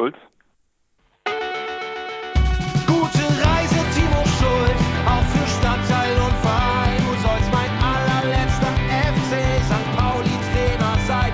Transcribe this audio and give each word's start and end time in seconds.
Schulz. 0.00 0.16
Gute 2.86 3.24
Reise, 3.44 3.80
Timo 3.92 4.22
Schulz, 4.40 4.80
auch 5.04 5.26
für 5.28 5.46
Stadtteil 5.60 6.14
und 6.24 6.36
Verein. 6.40 6.96
Du 7.04 7.12
sollst 7.20 7.50
mein 7.52 7.68
allerletzter 7.84 8.72
FC 9.12 9.32
St. 9.68 9.88
Pauli 9.98 10.36
Trainer 10.48 10.96
sein. 11.06 11.32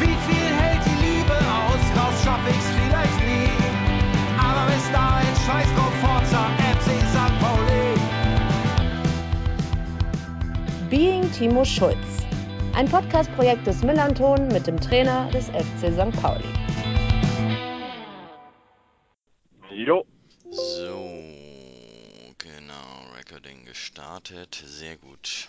Wie 0.00 0.16
viel 0.28 0.48
hält 0.60 0.84
die 0.84 0.98
Liebe 1.06 1.32
aus? 1.32 1.80
Raus 1.96 2.16
schaff 2.22 2.44
ich's 2.50 2.68
vielleicht 2.76 3.20
nie. 3.24 3.48
Aber 4.36 4.70
bis 4.70 4.84
dahin 4.92 5.34
scheiß 5.46 5.70
drauf, 5.74 5.94
Forza 6.02 6.44
FC 6.76 6.88
St. 7.08 7.34
Pauli. 7.40 7.96
Being 10.90 11.32
Timo 11.32 11.64
Schulz. 11.64 11.96
Ein 12.76 12.86
Podcast-Projekt 12.86 13.66
des 13.66 13.82
Millanton 13.82 14.48
mit 14.48 14.66
dem 14.66 14.78
Trainer 14.78 15.30
des 15.32 15.48
FC 15.48 15.90
St. 15.90 16.12
Pauli. 16.20 16.57
Gut. 25.00 25.48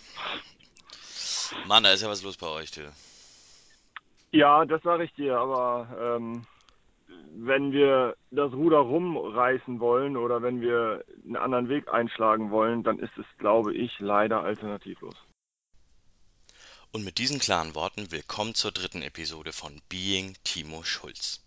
Mann, 1.67 1.83
da 1.83 1.91
ist 1.91 2.01
ja 2.01 2.09
was 2.09 2.23
los 2.23 2.37
bei 2.37 2.47
euch, 2.47 2.71
du. 2.71 2.91
Ja, 4.31 4.65
das 4.65 4.81
sage 4.83 5.03
ich 5.03 5.13
dir, 5.13 5.37
aber 5.37 5.87
ähm, 5.99 6.45
wenn 7.35 7.71
wir 7.71 8.15
das 8.31 8.53
Ruder 8.53 8.79
rumreißen 8.79 9.79
wollen 9.79 10.17
oder 10.17 10.41
wenn 10.41 10.61
wir 10.61 11.03
einen 11.25 11.35
anderen 11.35 11.69
Weg 11.69 11.91
einschlagen 11.91 12.51
wollen, 12.51 12.83
dann 12.83 12.99
ist 12.99 13.17
es, 13.17 13.25
glaube 13.37 13.73
ich, 13.73 13.99
leider 13.99 14.43
alternativlos. 14.43 15.15
Und 16.91 17.05
mit 17.05 17.17
diesen 17.17 17.39
klaren 17.39 17.75
Worten 17.75 18.11
willkommen 18.11 18.55
zur 18.55 18.71
dritten 18.71 19.01
Episode 19.03 19.51
von 19.51 19.79
Being 19.89 20.35
Timo 20.43 20.83
Schulz. 20.83 21.41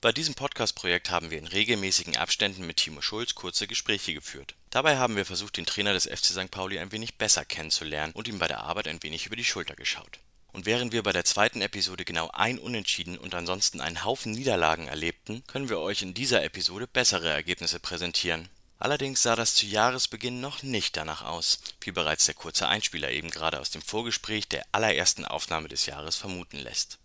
Bei 0.00 0.12
diesem 0.12 0.34
Podcast-Projekt 0.34 1.10
haben 1.10 1.30
wir 1.30 1.38
in 1.38 1.46
regelmäßigen 1.46 2.16
Abständen 2.16 2.66
mit 2.66 2.76
Timo 2.76 3.00
Schulz 3.00 3.34
kurze 3.34 3.66
Gespräche 3.66 4.14
geführt. 4.14 4.54
Dabei 4.70 4.96
haben 4.98 5.16
wir 5.16 5.24
versucht, 5.24 5.56
den 5.56 5.66
Trainer 5.66 5.92
des 5.92 6.06
FC 6.06 6.26
St. 6.26 6.50
Pauli 6.50 6.78
ein 6.78 6.92
wenig 6.92 7.16
besser 7.16 7.44
kennenzulernen 7.44 8.12
und 8.12 8.28
ihm 8.28 8.38
bei 8.38 8.48
der 8.48 8.60
Arbeit 8.60 8.88
ein 8.88 9.02
wenig 9.02 9.26
über 9.26 9.36
die 9.36 9.44
Schulter 9.44 9.76
geschaut. 9.76 10.20
Und 10.52 10.66
während 10.66 10.92
wir 10.92 11.02
bei 11.02 11.12
der 11.12 11.24
zweiten 11.24 11.62
Episode 11.62 12.04
genau 12.04 12.30
ein 12.32 12.58
Unentschieden 12.58 13.18
und 13.18 13.34
ansonsten 13.34 13.80
einen 13.80 14.04
Haufen 14.04 14.32
Niederlagen 14.32 14.86
erlebten, 14.86 15.42
können 15.46 15.68
wir 15.68 15.80
euch 15.80 16.02
in 16.02 16.14
dieser 16.14 16.44
Episode 16.44 16.86
bessere 16.86 17.30
Ergebnisse 17.30 17.80
präsentieren. 17.80 18.48
Allerdings 18.78 19.22
sah 19.22 19.34
das 19.34 19.54
zu 19.54 19.66
Jahresbeginn 19.66 20.40
noch 20.40 20.62
nicht 20.62 20.96
danach 20.96 21.22
aus, 21.22 21.60
wie 21.80 21.90
bereits 21.90 22.26
der 22.26 22.34
kurze 22.34 22.68
Einspieler 22.68 23.10
eben 23.10 23.30
gerade 23.30 23.58
aus 23.58 23.70
dem 23.70 23.82
Vorgespräch 23.82 24.46
der 24.46 24.64
allerersten 24.72 25.24
Aufnahme 25.24 25.68
des 25.68 25.86
Jahres 25.86 26.16
vermuten 26.16 26.58
lässt. 26.58 26.98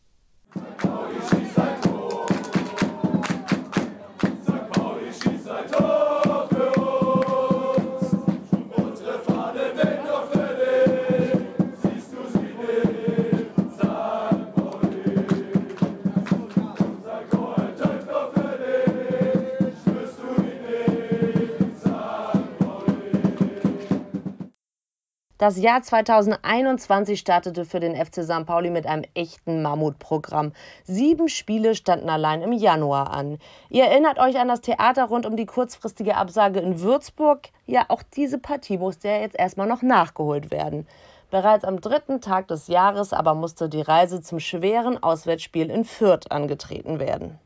Das 25.40 25.58
Jahr 25.58 25.82
2021 25.82 27.18
startete 27.18 27.64
für 27.64 27.80
den 27.80 27.96
FC 27.96 28.26
St. 28.26 28.46
Pauli 28.46 28.70
mit 28.70 28.86
einem 28.86 29.06
echten 29.14 29.62
Mammutprogramm. 29.62 30.52
Sieben 30.84 31.30
Spiele 31.30 31.76
standen 31.76 32.10
allein 32.10 32.42
im 32.42 32.52
Januar 32.52 33.12
an. 33.12 33.40
Ihr 33.70 33.86
erinnert 33.86 34.20
euch 34.20 34.38
an 34.38 34.50
das 34.50 34.60
Theater 34.60 35.06
rund 35.06 35.26
um 35.26 35.38
die 35.38 35.46
kurzfristige 35.46 36.18
Absage 36.18 36.60
in 36.60 36.82
Würzburg? 36.82 37.48
Ja, 37.66 37.86
auch 37.88 38.04
diese 38.04 38.38
Partie 38.38 38.78
musste 38.78 39.08
ja 39.08 39.22
jetzt 39.22 39.40
erstmal 39.40 39.68
noch 39.68 39.82
nachgeholt 39.82 40.52
werden. 40.52 40.86
Bereits 41.32 41.64
am 41.64 41.80
dritten 41.80 42.20
Tag 42.20 42.50
des 42.50 42.68
Jahres 42.68 43.14
aber 43.14 43.34
musste 43.34 43.70
die 43.70 43.82
Reise 43.82 44.22
zum 44.22 44.42
schweren 44.42 45.02
Auswärtsspiel 45.02 45.70
in 45.70 45.86
Fürth 45.86 46.30
angetreten 46.32 47.00
werden. 47.00 47.40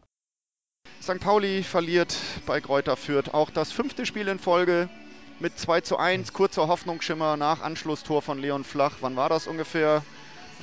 St. 0.99 1.19
Pauli 1.19 1.61
verliert 1.61 2.17
bei 2.47 2.59
Kräuter 2.59 2.97
Fürth 2.97 3.35
auch 3.35 3.51
das 3.51 3.71
fünfte 3.71 4.07
Spiel 4.07 4.29
in 4.29 4.39
Folge 4.39 4.89
mit 5.39 5.57
2 5.59 5.81
zu 5.81 5.97
1, 5.97 6.33
kurzer 6.33 6.67
Hoffnungsschimmer 6.67 7.37
nach 7.37 7.61
Anschlusstor 7.61 8.21
von 8.21 8.39
Leon 8.39 8.63
Flach. 8.63 8.97
Wann 9.01 9.15
war 9.15 9.29
das 9.29 9.47
ungefähr? 9.47 10.03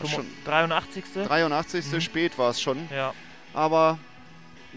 Schon 0.07 0.27
83. 0.45 1.05
83. 1.27 1.93
Mhm. 1.93 2.01
Spät 2.01 2.39
war 2.39 2.51
es 2.51 2.61
schon. 2.61 2.89
Ja. 2.91 3.13
Aber 3.53 3.99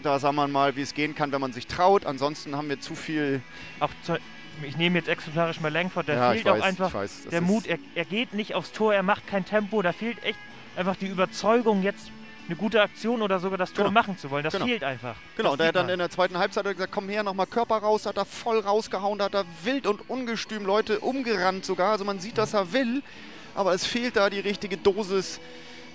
da 0.02 0.20
sah 0.20 0.32
man 0.32 0.52
mal, 0.52 0.76
wie 0.76 0.82
es 0.82 0.94
gehen 0.94 1.16
kann, 1.16 1.32
wenn 1.32 1.42
man 1.42 1.54
sich 1.54 1.68
traut. 1.68 2.06
Ansonsten 2.06 2.58
haben 2.58 2.68
wir 2.68 2.80
zu 2.80 2.96
viel. 2.96 3.42
Auch 3.80 3.92
zu, 4.04 4.18
ich 4.64 4.78
nehme 4.78 4.98
jetzt 4.98 5.08
exemplarisch 5.08 5.60
mal 5.62 5.72
Langford, 5.72 6.10
da 6.10 6.14
Ja, 6.14 6.32
fehlt 6.34 6.48
auch 6.50 6.56
weiß, 6.56 6.64
einfach 6.64 6.88
ich 6.90 6.94
weiß, 6.94 7.28
der 7.32 7.42
Mut. 7.42 7.68
Er, 7.68 7.78
er 7.96 8.06
geht 8.06 8.34
nicht 8.34 8.56
aufs 8.56 8.72
Tor, 8.72 8.94
er 8.94 9.04
macht 9.04 9.28
kein 9.28 9.46
Tempo, 9.46 9.82
da 9.82 9.94
fehlt 9.94 10.22
echt 10.24 10.40
einfach 10.76 10.96
die 10.96 11.08
Überzeugung, 11.08 11.84
jetzt 11.84 12.12
eine 12.48 12.56
gute 12.58 12.82
Aktion 12.82 13.22
oder 13.22 13.40
sogar 13.40 13.58
das 13.58 13.72
Tor 13.74 13.86
Genau. 13.86 13.94
machen 13.94 14.18
zu 14.18 14.30
wollen. 14.30 14.44
Das 14.44 14.54
Genau. 14.54 14.66
fehlt 14.66 14.84
einfach. 14.84 15.16
Genau, 15.38 15.52
das 15.52 15.58
der 15.58 15.68
sieht 15.68 15.76
hat 15.76 15.84
dann 15.84 15.90
in 15.90 16.00
der 16.00 16.10
zweiten 16.10 16.38
Halbzeit 16.38 16.66
gesagt, 16.66 16.92
komm 16.92 17.08
her, 17.10 17.24
nochmal 17.24 17.48
Körper 17.48 17.78
raus, 17.78 18.06
hat 18.06 18.18
er 18.18 18.26
voll 18.26 18.60
rausgehauen, 18.60 19.20
da 19.20 19.26
hat 19.26 19.34
er 19.36 19.46
wild 19.64 19.88
und 19.88 20.10
ungestüm 20.10 20.66
Leute 20.66 21.00
umgerannt 21.00 21.66
sogar. 21.66 21.92
Also 21.92 22.04
man 22.06 22.20
sieht, 22.20 22.38
dass 22.38 22.54
er 22.54 22.74
will, 22.74 23.02
aber 23.56 23.74
es 23.74 23.86
fehlt 23.86 24.16
da 24.18 24.30
die 24.30 24.40
richtige 24.40 24.78
Dosis, 24.78 25.40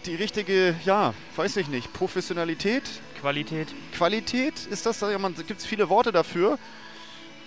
die 0.06 0.14
richtige, 0.14 0.74
ja, 0.84 1.12
weiß 1.36 1.56
ich 1.56 1.68
nicht, 1.68 1.92
Professionalität, 1.92 2.84
Qualität. 3.20 3.68
Qualität. 3.92 4.54
Ist 4.66 4.86
das, 4.86 5.00
ja, 5.00 5.18
man 5.18 5.34
gibt 5.34 5.60
es 5.60 5.66
viele 5.66 5.88
Worte 5.88 6.12
dafür. 6.12 6.58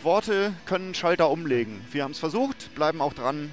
Worte 0.03 0.53
können 0.65 0.93
Schalter 0.93 1.29
umlegen. 1.29 1.79
Wir 1.91 2.03
haben 2.03 2.11
es 2.11 2.19
versucht, 2.19 2.73
bleiben 2.75 3.01
auch 3.01 3.13
dran. 3.13 3.51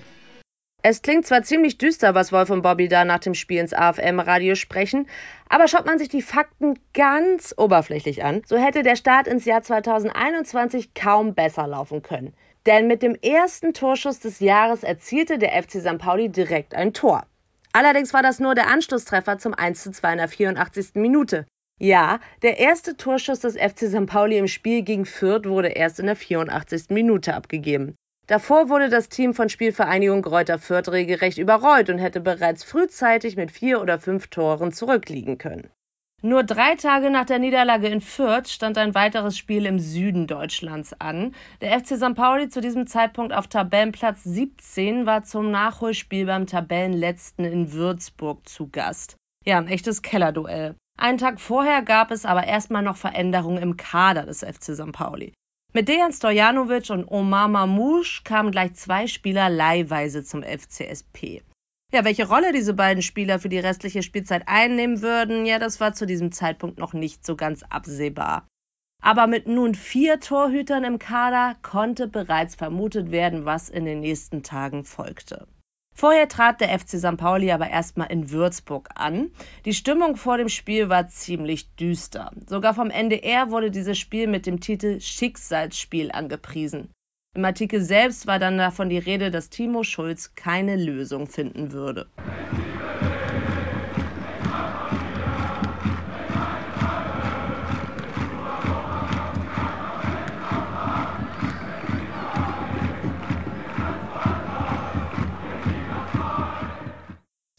Es 0.82 1.02
klingt 1.02 1.26
zwar 1.26 1.42
ziemlich 1.42 1.76
düster, 1.76 2.14
was 2.14 2.30
Wolf 2.30 2.50
und 2.50 2.62
Bobby 2.62 2.86
da 2.86 3.04
nach 3.04 3.18
dem 3.18 3.34
Spiel 3.34 3.58
ins 3.58 3.74
AFM-Radio 3.74 4.54
sprechen, 4.54 5.08
aber 5.48 5.66
schaut 5.66 5.86
man 5.86 5.98
sich 5.98 6.08
die 6.08 6.22
Fakten 6.22 6.78
ganz 6.94 7.52
oberflächlich 7.56 8.22
an, 8.22 8.42
so 8.46 8.56
hätte 8.56 8.84
der 8.84 8.94
Start 8.94 9.26
ins 9.26 9.44
Jahr 9.44 9.62
2021 9.62 10.94
kaum 10.94 11.34
besser 11.34 11.66
laufen 11.66 12.02
können. 12.02 12.32
Denn 12.64 12.86
mit 12.86 13.02
dem 13.02 13.16
ersten 13.16 13.74
Torschuss 13.74 14.20
des 14.20 14.38
Jahres 14.38 14.84
erzielte 14.84 15.38
der 15.38 15.60
FC 15.60 15.80
St. 15.80 15.98
Pauli 15.98 16.28
direkt 16.28 16.74
ein 16.74 16.92
Tor. 16.92 17.26
Allerdings 17.72 18.14
war 18.14 18.22
das 18.22 18.38
nur 18.38 18.54
der 18.54 18.68
Anschlusstreffer 18.68 19.38
zum 19.38 19.54
1:2 19.54 20.12
in 20.12 20.18
der 20.18 20.28
84. 20.28 20.94
Minute. 20.94 21.46
Ja, 21.80 22.20
der 22.42 22.58
erste 22.58 22.96
Torschuss 22.96 23.40
des 23.40 23.56
FC 23.56 23.88
St. 23.88 24.06
Pauli 24.06 24.38
im 24.38 24.48
Spiel 24.48 24.82
gegen 24.82 25.06
Fürth 25.06 25.48
wurde 25.48 25.68
erst 25.68 25.98
in 25.98 26.06
der 26.06 26.16
84. 26.16 26.90
Minute 26.90 27.34
abgegeben. 27.34 27.96
Davor 28.28 28.68
wurde 28.68 28.90
das 28.90 29.08
Team 29.08 29.32
von 29.32 29.48
Spielvereinigung 29.48 30.20
Greuther 30.20 30.58
Fürth 30.58 30.90
regelrecht 30.90 31.38
überrollt 31.38 31.88
und 31.88 31.96
hätte 31.96 32.20
bereits 32.20 32.62
frühzeitig 32.62 33.36
mit 33.36 33.50
vier 33.50 33.80
oder 33.80 33.98
fünf 33.98 34.26
Toren 34.26 34.70
zurückliegen 34.70 35.38
können. 35.38 35.70
Nur 36.20 36.44
drei 36.44 36.74
Tage 36.74 37.10
nach 37.10 37.24
der 37.24 37.38
Niederlage 37.38 37.86
in 37.86 38.02
Fürth 38.02 38.48
stand 38.48 38.76
ein 38.76 38.94
weiteres 38.94 39.38
Spiel 39.38 39.64
im 39.64 39.78
Süden 39.78 40.26
Deutschlands 40.26 40.92
an. 41.00 41.34
Der 41.62 41.80
FC 41.80 41.96
St. 41.96 42.14
Pauli, 42.14 42.50
zu 42.50 42.60
diesem 42.60 42.86
Zeitpunkt 42.86 43.32
auf 43.32 43.46
Tabellenplatz 43.46 44.24
17, 44.24 45.06
war 45.06 45.22
zum 45.22 45.50
Nachholspiel 45.50 46.26
beim 46.26 46.46
Tabellenletzten 46.46 47.46
in 47.46 47.72
Würzburg 47.72 48.46
zu 48.46 48.68
Gast. 48.68 49.16
Ja, 49.46 49.56
ein 49.56 49.68
echtes 49.68 50.02
Kellerduell. 50.02 50.74
Einen 50.98 51.16
Tag 51.16 51.40
vorher 51.40 51.80
gab 51.80 52.10
es 52.10 52.26
aber 52.26 52.44
erstmal 52.44 52.82
noch 52.82 52.96
Veränderungen 52.96 53.62
im 53.62 53.76
Kader 53.78 54.26
des 54.26 54.40
FC 54.40 54.74
St. 54.74 54.92
Pauli. 54.92 55.32
Mit 55.74 55.86
Dejan 55.86 56.12
Stojanovic 56.12 56.88
und 56.88 57.04
Omar 57.10 57.46
Mamouche 57.46 58.22
kamen 58.24 58.50
gleich 58.50 58.74
zwei 58.74 59.06
Spieler 59.06 59.50
leihweise 59.50 60.24
zum 60.24 60.42
FCSP. 60.42 61.42
Ja, 61.92 62.04
welche 62.04 62.26
Rolle 62.26 62.52
diese 62.52 62.72
beiden 62.72 63.02
Spieler 63.02 63.38
für 63.38 63.50
die 63.50 63.58
restliche 63.58 64.02
Spielzeit 64.02 64.44
einnehmen 64.46 65.02
würden, 65.02 65.44
ja, 65.44 65.58
das 65.58 65.78
war 65.78 65.92
zu 65.92 66.06
diesem 66.06 66.32
Zeitpunkt 66.32 66.78
noch 66.78 66.94
nicht 66.94 67.24
so 67.24 67.36
ganz 67.36 67.62
absehbar. 67.64 68.48
Aber 69.02 69.26
mit 69.26 69.46
nun 69.46 69.74
vier 69.74 70.20
Torhütern 70.20 70.84
im 70.84 70.98
Kader 70.98 71.56
konnte 71.62 72.08
bereits 72.08 72.54
vermutet 72.54 73.10
werden, 73.10 73.44
was 73.44 73.68
in 73.68 73.84
den 73.84 74.00
nächsten 74.00 74.42
Tagen 74.42 74.84
folgte. 74.84 75.46
Vorher 75.98 76.28
trat 76.28 76.60
der 76.60 76.78
FC 76.78 76.90
St. 76.90 77.16
Pauli 77.16 77.50
aber 77.50 77.70
erstmal 77.70 78.12
in 78.12 78.30
Würzburg 78.30 78.88
an. 78.94 79.32
Die 79.64 79.74
Stimmung 79.74 80.14
vor 80.14 80.38
dem 80.38 80.48
Spiel 80.48 80.88
war 80.88 81.08
ziemlich 81.08 81.74
düster. 81.74 82.30
Sogar 82.46 82.72
vom 82.72 82.90
NDR 82.90 83.50
wurde 83.50 83.72
dieses 83.72 83.98
Spiel 83.98 84.28
mit 84.28 84.46
dem 84.46 84.60
Titel 84.60 85.00
Schicksalsspiel 85.00 86.12
angepriesen. 86.12 86.92
Im 87.34 87.44
Artikel 87.44 87.80
selbst 87.80 88.28
war 88.28 88.38
dann 88.38 88.58
davon 88.58 88.90
die 88.90 88.98
Rede, 88.98 89.32
dass 89.32 89.50
Timo 89.50 89.82
Schulz 89.82 90.36
keine 90.36 90.76
Lösung 90.76 91.26
finden 91.26 91.72
würde. 91.72 92.06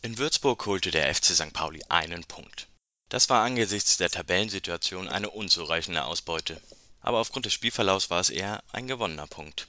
In 0.01 0.17
Würzburg 0.17 0.65
holte 0.65 0.91
der 0.91 1.13
FC 1.13 1.25
St. 1.25 1.51
Pauli 1.51 1.83
einen 1.89 2.23
Punkt. 2.23 2.67
Das 3.09 3.27
war 3.27 3.43
angesichts 3.43 3.97
der 3.97 4.09
Tabellensituation 4.09 5.09
eine 5.09 5.29
unzureichende 5.29 6.05
Ausbeute. 6.05 6.61
Aber 7.01 7.19
aufgrund 7.19 7.45
des 7.45 7.53
Spielverlaufs 7.53 8.09
war 8.09 8.21
es 8.21 8.29
eher 8.29 8.63
ein 8.71 8.87
gewonnener 8.87 9.27
Punkt. 9.27 9.67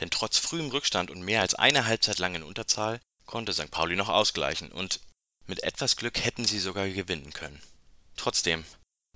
Denn 0.00 0.08
trotz 0.08 0.38
frühem 0.38 0.70
Rückstand 0.70 1.10
und 1.10 1.20
mehr 1.20 1.42
als 1.42 1.54
eine 1.54 1.84
Halbzeit 1.84 2.18
lang 2.18 2.34
in 2.34 2.44
Unterzahl 2.44 2.98
konnte 3.26 3.52
St. 3.52 3.70
Pauli 3.70 3.94
noch 3.94 4.08
ausgleichen 4.08 4.72
und 4.72 5.00
mit 5.46 5.62
etwas 5.62 5.96
Glück 5.96 6.24
hätten 6.24 6.46
sie 6.46 6.60
sogar 6.60 6.88
gewinnen 6.88 7.34
können. 7.34 7.60
Trotzdem, 8.16 8.64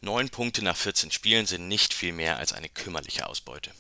neun 0.02 0.28
Punkte 0.28 0.62
nach 0.62 0.76
14 0.76 1.10
Spielen 1.10 1.46
sind 1.46 1.66
nicht 1.66 1.94
viel 1.94 2.12
mehr 2.12 2.36
als 2.36 2.52
eine 2.52 2.68
kümmerliche 2.68 3.26
Ausbeute. 3.26 3.72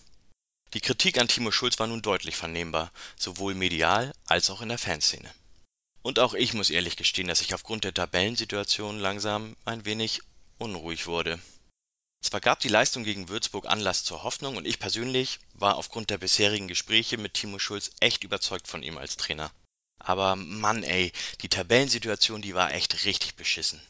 Die 0.72 0.80
Kritik 0.80 1.18
an 1.18 1.28
Timo 1.28 1.50
Schulz 1.50 1.78
war 1.78 1.86
nun 1.86 2.00
deutlich 2.00 2.36
vernehmbar, 2.36 2.90
sowohl 3.18 3.54
medial 3.54 4.14
als 4.24 4.48
auch 4.48 4.62
in 4.62 4.70
der 4.70 4.78
Fanszene. 4.78 5.30
Und 6.02 6.18
auch 6.18 6.34
ich 6.34 6.52
muss 6.52 6.70
ehrlich 6.70 6.96
gestehen, 6.96 7.28
dass 7.28 7.40
ich 7.40 7.54
aufgrund 7.54 7.84
der 7.84 7.94
Tabellensituation 7.94 8.98
langsam 8.98 9.56
ein 9.64 9.84
wenig 9.84 10.20
unruhig 10.58 11.06
wurde. 11.06 11.38
Zwar 12.22 12.40
gab 12.40 12.60
die 12.60 12.68
Leistung 12.68 13.02
gegen 13.02 13.28
Würzburg 13.28 13.66
Anlass 13.66 14.04
zur 14.04 14.22
Hoffnung 14.22 14.56
und 14.56 14.64
ich 14.64 14.78
persönlich 14.78 15.40
war 15.54 15.76
aufgrund 15.76 16.10
der 16.10 16.18
bisherigen 16.18 16.68
Gespräche 16.68 17.18
mit 17.18 17.34
Timo 17.34 17.58
Schulz 17.58 17.90
echt 18.00 18.22
überzeugt 18.22 18.68
von 18.68 18.82
ihm 18.82 18.96
als 18.96 19.16
Trainer. 19.16 19.50
Aber 19.98 20.36
Mann 20.36 20.82
ey, 20.82 21.12
die 21.42 21.48
Tabellensituation, 21.48 22.42
die 22.42 22.54
war 22.54 22.72
echt 22.72 23.04
richtig 23.04 23.34
beschissen. 23.34 23.80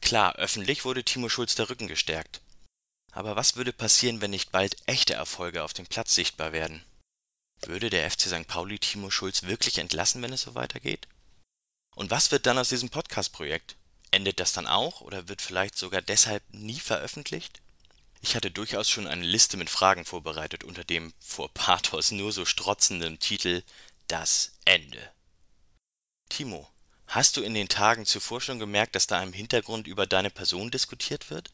Klar, 0.00 0.36
öffentlich 0.36 0.84
wurde 0.84 1.04
Timo 1.04 1.28
Schulz 1.28 1.54
der 1.54 1.68
Rücken 1.68 1.88
gestärkt. 1.88 2.40
Aber 3.12 3.34
was 3.34 3.56
würde 3.56 3.72
passieren, 3.72 4.20
wenn 4.20 4.30
nicht 4.30 4.52
bald 4.52 4.76
echte 4.86 5.14
Erfolge 5.14 5.62
auf 5.62 5.72
dem 5.72 5.86
Platz 5.86 6.14
sichtbar 6.14 6.52
werden? 6.52 6.84
Würde 7.62 7.90
der 7.90 8.10
FC 8.10 8.22
St. 8.22 8.46
Pauli 8.46 8.78
Timo 8.78 9.10
Schulz 9.10 9.44
wirklich 9.44 9.78
entlassen, 9.78 10.22
wenn 10.22 10.32
es 10.32 10.42
so 10.42 10.54
weitergeht? 10.54 11.08
Und 11.96 12.10
was 12.10 12.30
wird 12.30 12.44
dann 12.44 12.58
aus 12.58 12.68
diesem 12.68 12.90
Podcast-Projekt? 12.90 13.74
Endet 14.10 14.38
das 14.38 14.52
dann 14.52 14.66
auch 14.66 15.00
oder 15.00 15.28
wird 15.28 15.40
vielleicht 15.40 15.78
sogar 15.78 16.02
deshalb 16.02 16.44
nie 16.52 16.78
veröffentlicht? 16.78 17.62
Ich 18.20 18.36
hatte 18.36 18.50
durchaus 18.50 18.90
schon 18.90 19.06
eine 19.06 19.24
Liste 19.24 19.56
mit 19.56 19.70
Fragen 19.70 20.04
vorbereitet 20.04 20.62
unter 20.62 20.84
dem 20.84 21.14
vor 21.20 21.48
Pathos 21.54 22.10
nur 22.10 22.32
so 22.32 22.44
strotzenden 22.44 23.18
Titel 23.18 23.62
Das 24.08 24.52
Ende. 24.66 25.10
Timo, 26.28 26.68
hast 27.06 27.38
du 27.38 27.42
in 27.42 27.54
den 27.54 27.68
Tagen 27.68 28.04
zuvor 28.04 28.42
schon 28.42 28.58
gemerkt, 28.58 28.94
dass 28.94 29.06
da 29.06 29.22
im 29.22 29.32
Hintergrund 29.32 29.86
über 29.86 30.06
deine 30.06 30.30
Person 30.30 30.70
diskutiert 30.70 31.30
wird? 31.30 31.50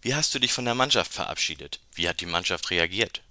Wie 0.00 0.14
hast 0.14 0.32
du 0.32 0.38
dich 0.38 0.52
von 0.52 0.64
der 0.64 0.76
Mannschaft 0.76 1.12
verabschiedet? 1.12 1.80
Wie 1.92 2.08
hat 2.08 2.20
die 2.20 2.26
Mannschaft 2.26 2.70
reagiert? 2.70 3.24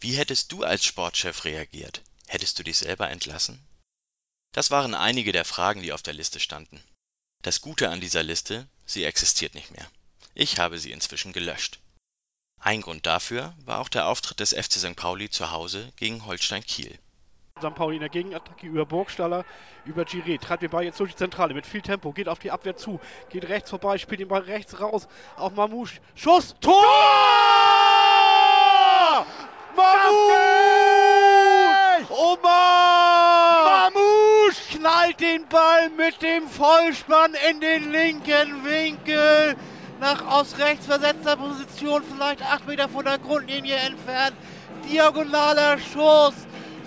Wie 0.00 0.18
hättest 0.18 0.52
du 0.52 0.64
als 0.64 0.84
Sportchef 0.84 1.44
reagiert? 1.44 2.02
Hättest 2.26 2.58
du 2.58 2.62
dich 2.62 2.76
selber 2.76 3.08
entlassen? 3.08 3.66
Das 4.56 4.70
waren 4.70 4.94
einige 4.94 5.32
der 5.32 5.44
Fragen, 5.44 5.82
die 5.82 5.92
auf 5.92 6.00
der 6.00 6.14
Liste 6.14 6.40
standen. 6.40 6.82
Das 7.42 7.60
Gute 7.60 7.90
an 7.90 8.00
dieser 8.00 8.22
Liste, 8.22 8.66
sie 8.86 9.04
existiert 9.04 9.54
nicht 9.54 9.70
mehr. 9.70 9.86
Ich 10.32 10.58
habe 10.58 10.78
sie 10.78 10.92
inzwischen 10.92 11.34
gelöscht. 11.34 11.78
Ein 12.58 12.80
Grund 12.80 13.04
dafür 13.04 13.52
war 13.66 13.80
auch 13.80 13.90
der 13.90 14.06
Auftritt 14.06 14.40
des 14.40 14.54
FC 14.54 14.72
St. 14.72 14.96
Pauli 14.96 15.28
zu 15.28 15.50
Hause 15.50 15.92
gegen 15.96 16.24
Holstein 16.24 16.64
Kiel. 16.64 16.98
St. 17.58 17.74
Pauli 17.74 17.96
in 17.96 18.00
der 18.00 18.08
Gegenattacke 18.08 18.66
über 18.66 18.86
Burgstaller, 18.86 19.44
über 19.84 20.04
Giré, 20.04 20.40
treibt 20.40 20.62
den 20.62 20.70
Ball 20.70 20.84
jetzt 20.84 21.00
durch 21.00 21.10
die 21.10 21.18
Zentrale 21.18 21.52
mit 21.52 21.66
viel 21.66 21.82
Tempo, 21.82 22.12
geht 22.12 22.30
auf 22.30 22.38
die 22.38 22.50
Abwehr 22.50 22.78
zu, 22.78 22.98
geht 23.28 23.46
rechts 23.50 23.68
vorbei, 23.68 23.98
spielt 23.98 24.20
den 24.20 24.28
Ball 24.28 24.40
rechts 24.40 24.80
raus 24.80 25.06
auf 25.36 25.52
Mamouche. 25.52 26.00
Schuss, 26.14 26.54
Tor! 26.62 26.82
Mamouche! 29.76 30.46
Omar! 32.08 32.95
Knallt 35.16 35.20
den 35.20 35.48
Ball 35.48 35.90
mit 35.90 36.22
dem 36.22 36.48
Vollspann 36.48 37.32
in 37.50 37.60
den 37.60 37.90
linken 37.90 38.64
Winkel. 38.64 39.56
Nach 40.00 40.26
aus 40.26 40.58
rechts 40.58 40.86
versetzter 40.86 41.36
Position, 41.36 42.02
vielleicht 42.02 42.42
8 42.42 42.66
Meter 42.66 42.88
von 42.88 43.04
der 43.04 43.18
Grundlinie 43.18 43.76
entfernt. 43.76 44.34
Diagonaler 44.88 45.78
Schuss. 45.78 46.34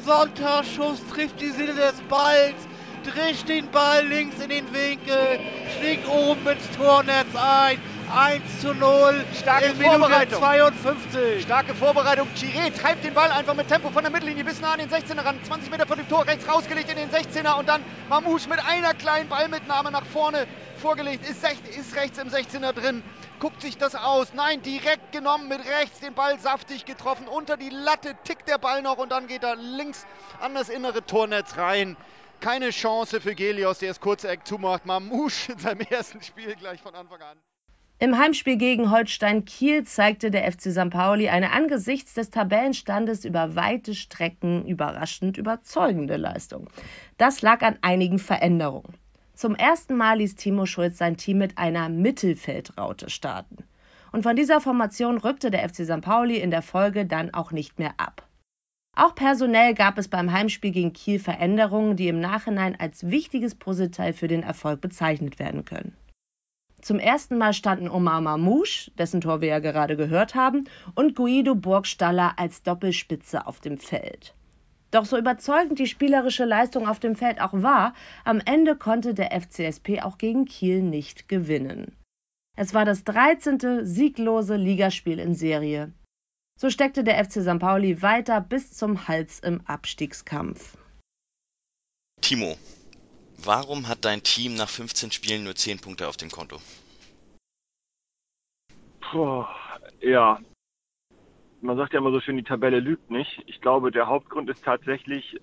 Sonntagsschuss 0.06 1.00
trifft 1.12 1.42
die 1.42 1.50
Seele 1.50 1.74
des 1.74 2.02
Balls, 2.08 2.56
drischt 3.04 3.50
den 3.50 3.70
Ball 3.70 4.06
links 4.08 4.40
in 4.40 4.50
den 4.50 4.74
Winkel, 4.74 5.40
schlägt 5.78 6.08
oben 6.08 6.48
ins 6.48 6.78
Tornetz 6.78 7.36
ein. 7.36 7.80
1 8.10 8.62
zu 8.62 8.74
0 8.74 9.24
Starke 9.40 9.66
in 9.66 9.78
Minute 9.78 10.00
Vorbereitung. 10.00 10.40
52. 10.40 11.44
Starke 11.44 11.76
Vorbereitung. 11.76 12.28
Chiré 12.36 12.72
treibt 12.76 13.04
den 13.04 13.14
Ball 13.14 13.30
einfach 13.32 13.54
mit 13.54 13.68
Tempo 13.68 13.90
von 13.90 14.04
der 14.04 14.12
Mittellinie 14.12 14.44
bis 14.44 14.60
nah 14.62 14.74
an 14.74 14.80
den 14.80 14.90
16er 14.90 15.24
ran. 15.24 15.40
20 15.44 15.70
Meter 15.70 15.86
vor 15.86 15.96
dem 15.96 16.10
Tor, 16.10 16.26
rechts 16.26 16.48
rausgelegt 16.48 16.90
in 16.90 16.98
den 16.98 17.10
16er 17.10 17.58
und 17.60 17.70
dann 17.70 17.84
Mamouche 18.10 18.50
mit 18.50 18.60
einer 18.66 18.94
kleinen 18.94 19.30
Ballmitnahme 19.30 19.92
nach 19.92 20.06
vorne 20.06 20.48
vorgelegt. 20.78 21.30
Ist, 21.30 21.44
ist 21.44 21.96
rechts 21.96 22.18
im 22.18 22.30
16er 22.30 22.74
drin. 22.74 23.04
Guckt 23.40 23.62
sich 23.62 23.78
das 23.78 23.96
aus. 23.96 24.34
Nein, 24.34 24.62
direkt 24.62 25.12
genommen 25.12 25.48
mit 25.48 25.60
rechts, 25.60 26.00
den 26.00 26.14
Ball 26.14 26.40
saftig 26.40 26.86
getroffen. 26.86 27.28
Unter 27.28 27.58
die 27.58 27.70
Latte 27.70 28.16
tickt 28.24 28.48
der 28.48 28.58
Ball 28.58 28.82
noch 28.82 28.98
und 28.98 29.12
dann 29.12 29.28
geht 29.28 29.44
er 29.44 29.56
links 29.56 30.06
an 30.40 30.56
das 30.56 30.70
innere 30.70 31.06
Tornetz 31.06 31.58
rein. 31.58 31.96
Keine 32.42 32.72
Chance 32.72 33.22
für 33.22 33.36
Gelios, 33.36 33.80
der 33.80 33.90
das 33.90 34.00
kurze 34.00 34.30
Eck 34.30 34.48
zumacht. 34.48 34.86
Mamouche 34.86 35.52
in 35.52 35.60
seinem 35.60 35.82
ersten 35.90 36.22
Spiel 36.22 36.56
gleich 36.56 36.82
von 36.82 36.96
Anfang 36.96 37.22
an. 37.22 37.38
Im 38.02 38.18
Heimspiel 38.18 38.56
gegen 38.56 38.92
Holstein 38.92 39.44
Kiel 39.44 39.84
zeigte 39.84 40.32
der 40.32 40.50
FC 40.50 40.72
St. 40.72 40.90
Pauli 40.90 41.28
eine 41.28 41.52
angesichts 41.52 42.14
des 42.14 42.30
Tabellenstandes 42.30 43.26
über 43.26 43.58
weite 43.58 43.94
Strecken 43.94 44.66
überraschend 44.66 45.38
überzeugende 45.38 46.16
Leistung. 46.16 46.70
Das 47.18 47.42
lag 47.42 47.62
an 47.62 47.78
einigen 47.82 48.18
Veränderungen. 48.18 48.94
Zum 49.34 49.54
ersten 49.54 49.98
Mal 49.98 50.20
ließ 50.20 50.36
Timo 50.36 50.66
Schulz 50.66 50.98
sein 50.98 51.18
Team 51.18 51.40
mit 51.40 51.58
einer 51.58 51.90
Mittelfeldraute 51.90 53.10
starten. 53.10 53.66
Und 54.14 54.24
von 54.24 54.38
dieser 54.38 54.62
Formation 54.62 55.18
rückte 55.18 55.52
der 55.52 55.68
FC 55.68 55.84
St. 55.84 56.00
Pauli 56.00 56.38
in 56.38 56.52
der 56.52 56.62
Folge 56.62 57.06
dann 57.06 57.34
auch 57.34 57.52
nicht 57.52 57.80
mehr 57.80 57.96
ab. 57.98 58.26
Auch 58.96 59.14
personell 59.14 59.74
gab 59.74 59.98
es 59.98 60.08
beim 60.08 60.32
Heimspiel 60.32 60.72
gegen 60.72 60.94
Kiel 60.94 61.20
Veränderungen, 61.20 61.98
die 61.98 62.08
im 62.08 62.22
Nachhinein 62.22 62.80
als 62.80 63.10
wichtiges 63.10 63.56
Puzzleteil 63.56 64.14
für 64.14 64.30
den 64.30 64.44
Erfolg 64.44 64.80
bezeichnet 64.80 65.38
werden 65.38 65.66
können. 65.66 65.98
Zum 66.82 67.00
ersten 67.00 67.38
Mal 67.38 67.54
standen 67.54 67.90
Omar 67.90 68.22
Mamouche, 68.22 68.92
dessen 68.98 69.22
Tor 69.22 69.42
wir 69.42 69.50
ja 69.50 69.60
gerade 69.60 69.98
gehört 69.98 70.36
haben, 70.36 70.66
und 70.96 71.16
Guido 71.16 71.56
Burgstaller 71.56 72.34
als 72.38 72.64
Doppelspitze 72.64 73.48
auf 73.48 73.60
dem 73.60 73.78
Feld. 73.78 74.34
Doch 74.92 75.06
so 75.06 75.18
überzeugend 75.18 75.78
die 75.78 75.88
spielerische 75.88 76.46
Leistung 76.46 76.88
auf 76.88 77.00
dem 77.00 77.16
Feld 77.16 77.42
auch 77.42 77.54
war, 77.54 77.94
am 78.24 78.42
Ende 78.44 78.76
konnte 78.76 79.14
der 79.14 79.32
FCSP 79.40 80.02
auch 80.02 80.18
gegen 80.18 80.46
Kiel 80.46 80.82
nicht 80.82 81.28
gewinnen. 81.28 81.96
Es 82.58 82.74
war 82.74 82.86
das 82.86 83.04
13. 83.04 83.86
sieglose 83.86 84.56
Ligaspiel 84.56 85.20
in 85.20 85.36
Serie. 85.36 85.92
So 86.60 86.70
steckte 86.70 87.04
der 87.04 87.24
FC 87.24 87.42
St. 87.42 87.60
Pauli 87.60 88.02
weiter 88.02 88.42
bis 88.42 88.74
zum 88.74 89.08
Hals 89.08 89.40
im 89.40 89.62
Abstiegskampf. 89.66 90.78
Timo, 92.20 92.58
warum 93.46 93.88
hat 93.88 94.06
dein 94.06 94.24
Team 94.24 94.56
nach 94.56 94.70
15 94.70 95.12
Spielen 95.12 95.44
nur 95.44 95.56
10 95.56 95.80
Punkte 95.80 96.08
auf 96.08 96.18
dem 96.18 96.30
Konto? 96.30 96.58
Puh, 99.02 99.46
ja. 100.02 100.40
Man 101.62 101.78
sagt 101.78 101.94
ja 101.94 102.00
immer 102.00 102.12
so 102.12 102.22
schön, 102.22 102.38
die 102.38 102.44
Tabelle 102.44 102.80
lügt 102.80 103.10
nicht. 103.10 103.44
Ich 103.48 103.60
glaube, 103.60 103.92
der 103.92 104.08
Hauptgrund 104.08 104.50
ist 104.50 104.64
tatsächlich 104.64 105.40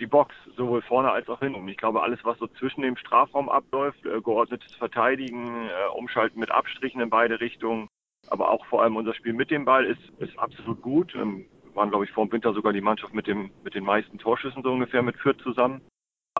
die 0.00 0.06
Box, 0.06 0.34
sowohl 0.56 0.82
vorne 0.82 1.12
als 1.12 1.28
auch 1.28 1.38
hinten. 1.38 1.68
Ich 1.68 1.76
glaube, 1.76 2.02
alles, 2.02 2.18
was 2.24 2.38
so 2.38 2.48
zwischen 2.48 2.82
dem 2.82 2.96
Strafraum 2.96 3.48
abläuft, 3.48 4.04
äh, 4.04 4.20
geordnetes 4.20 4.74
Verteidigen, 4.74 5.68
äh, 5.68 5.88
Umschalten 5.94 6.40
mit 6.40 6.50
Abstrichen 6.50 7.00
in 7.00 7.10
beide 7.10 7.40
Richtungen, 7.40 7.88
aber 8.28 8.50
auch 8.50 8.66
vor 8.66 8.82
allem 8.82 8.96
unser 8.96 9.14
Spiel 9.14 9.34
mit 9.34 9.50
dem 9.50 9.64
Ball 9.64 9.84
ist, 9.84 10.00
ist 10.18 10.36
absolut 10.38 10.82
gut. 10.82 11.14
Ähm, 11.14 11.46
waren, 11.74 11.90
glaube 11.90 12.04
ich, 12.04 12.10
vor 12.10 12.26
dem 12.26 12.32
Winter 12.32 12.52
sogar 12.54 12.72
die 12.72 12.80
Mannschaft 12.80 13.14
mit, 13.14 13.26
dem, 13.26 13.50
mit 13.62 13.74
den 13.74 13.84
meisten 13.84 14.18
Torschüssen 14.18 14.62
so 14.62 14.72
ungefähr 14.72 15.02
mit 15.02 15.16
Fürth 15.16 15.40
zusammen. 15.42 15.80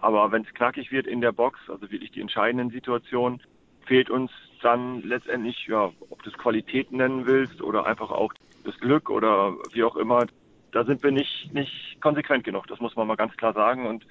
Aber 0.00 0.32
wenn 0.32 0.42
es 0.42 0.54
knackig 0.54 0.90
wird 0.90 1.06
in 1.06 1.20
der 1.20 1.32
Box, 1.32 1.58
also 1.68 1.90
wirklich 1.90 2.10
die 2.10 2.20
entscheidenden 2.20 2.70
Situationen, 2.70 3.40
fehlt 3.86 4.10
uns 4.10 4.30
dann 4.62 5.02
letztendlich, 5.02 5.66
ja, 5.66 5.92
ob 6.10 6.22
du 6.22 6.30
es 6.30 6.38
Qualität 6.38 6.90
nennen 6.90 7.26
willst 7.26 7.62
oder 7.62 7.86
einfach 7.86 8.10
auch 8.10 8.32
das 8.64 8.78
Glück 8.78 9.10
oder 9.10 9.54
wie 9.72 9.84
auch 9.84 9.96
immer. 9.96 10.26
Da 10.72 10.84
sind 10.84 11.02
wir 11.02 11.12
nicht, 11.12 11.52
nicht 11.52 12.00
konsequent 12.00 12.44
genug, 12.44 12.66
das 12.66 12.80
muss 12.80 12.96
man 12.96 13.06
mal 13.06 13.16
ganz 13.16 13.36
klar 13.36 13.52
sagen. 13.52 13.86
Und 13.86 14.06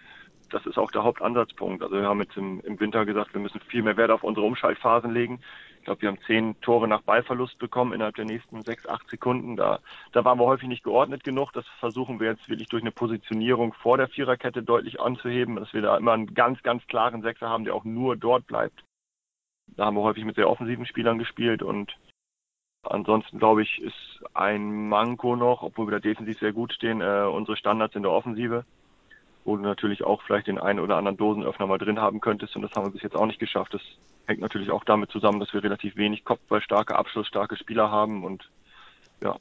das 0.53 0.65
ist 0.67 0.77
auch 0.77 0.91
der 0.91 1.03
Hauptansatzpunkt. 1.03 1.81
Also 1.81 1.95
wir 1.95 2.07
haben 2.07 2.21
jetzt 2.21 2.37
im, 2.37 2.61
im 2.61 2.79
Winter 2.79 3.05
gesagt, 3.05 3.33
wir 3.33 3.41
müssen 3.41 3.59
viel 3.61 3.81
mehr 3.81 3.97
Wert 3.97 4.11
auf 4.11 4.23
unsere 4.23 4.45
Umschaltphasen 4.45 5.11
legen. 5.11 5.41
Ich 5.79 5.85
glaube, 5.85 6.01
wir 6.03 6.09
haben 6.09 6.19
zehn 6.27 6.59
Tore 6.61 6.87
nach 6.87 7.01
Ballverlust 7.01 7.57
bekommen 7.57 7.91
innerhalb 7.91 8.15
der 8.15 8.25
nächsten 8.25 8.61
sechs, 8.61 8.87
acht 8.87 9.09
Sekunden. 9.09 9.55
Da, 9.55 9.79
da 10.11 10.23
waren 10.23 10.39
wir 10.39 10.45
häufig 10.45 10.69
nicht 10.69 10.83
geordnet 10.83 11.23
genug. 11.23 11.51
Das 11.53 11.65
versuchen 11.79 12.19
wir 12.19 12.29
jetzt 12.29 12.47
wirklich 12.47 12.69
durch 12.69 12.83
eine 12.83 12.91
Positionierung 12.91 13.73
vor 13.73 13.97
der 13.97 14.07
Viererkette 14.07 14.61
deutlich 14.61 15.01
anzuheben, 15.01 15.55
dass 15.55 15.73
wir 15.73 15.81
da 15.81 15.97
immer 15.97 16.13
einen 16.13 16.33
ganz, 16.33 16.61
ganz 16.61 16.85
klaren 16.87 17.21
Sechser 17.23 17.49
haben, 17.49 17.65
der 17.65 17.73
auch 17.73 17.83
nur 17.83 18.15
dort 18.15 18.45
bleibt. 18.45 18.83
Da 19.75 19.85
haben 19.85 19.97
wir 19.97 20.03
häufig 20.03 20.23
mit 20.23 20.35
sehr 20.35 20.49
offensiven 20.49 20.85
Spielern 20.85 21.17
gespielt 21.17 21.63
und 21.63 21.97
ansonsten 22.83 23.39
glaube 23.39 23.63
ich, 23.63 23.81
ist 23.81 24.23
ein 24.33 24.87
Manko 24.87 25.35
noch, 25.35 25.63
obwohl 25.63 25.87
wir 25.87 25.93
da 25.93 25.99
defensiv 25.99 26.37
sehr 26.39 26.53
gut 26.53 26.73
stehen, 26.73 27.01
äh, 27.01 27.23
unsere 27.23 27.57
Standards 27.57 27.95
in 27.95 28.03
der 28.03 28.11
Offensive. 28.11 28.65
Wo 29.45 29.57
du 29.57 29.63
natürlich 29.63 30.03
auch 30.03 30.21
vielleicht 30.23 30.47
den 30.47 30.59
einen 30.59 30.79
oder 30.79 30.97
anderen 30.97 31.17
Dosenöffner 31.17 31.67
mal 31.67 31.77
drin 31.77 31.99
haben 31.99 32.21
könntest 32.21 32.55
und 32.55 32.61
das 32.61 32.71
haben 32.73 32.85
wir 32.85 32.91
bis 32.91 33.01
jetzt 33.01 33.15
auch 33.15 33.25
nicht 33.25 33.39
geschafft. 33.39 33.73
Das 33.73 33.81
hängt 34.25 34.41
natürlich 34.41 34.71
auch 34.71 34.83
damit 34.83 35.11
zusammen, 35.11 35.39
dass 35.39 35.53
wir 35.53 35.63
relativ 35.63 35.95
wenig 35.95 36.23
kopfballstarke, 36.23 36.95
abschlussstarke 36.95 37.57
Spieler 37.57 37.91
haben 37.91 38.23
und 38.23 38.49
ja, 39.21 39.33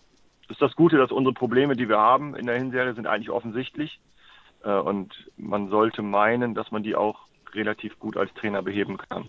das 0.48 0.56
ist 0.56 0.62
das 0.62 0.76
Gute, 0.76 0.98
dass 0.98 1.12
unsere 1.12 1.34
Probleme, 1.34 1.76
die 1.76 1.88
wir 1.88 1.98
haben 1.98 2.34
in 2.34 2.46
der 2.46 2.58
Hinserie, 2.58 2.94
sind 2.94 3.06
eigentlich 3.06 3.30
offensichtlich 3.30 4.00
äh, 4.64 4.72
und 4.72 5.14
man 5.36 5.68
sollte 5.68 6.02
meinen, 6.02 6.54
dass 6.54 6.70
man 6.70 6.82
die 6.82 6.96
auch 6.96 7.20
relativ 7.52 7.98
gut 7.98 8.16
als 8.16 8.32
Trainer 8.34 8.62
beheben 8.62 8.98
kann. 8.98 9.28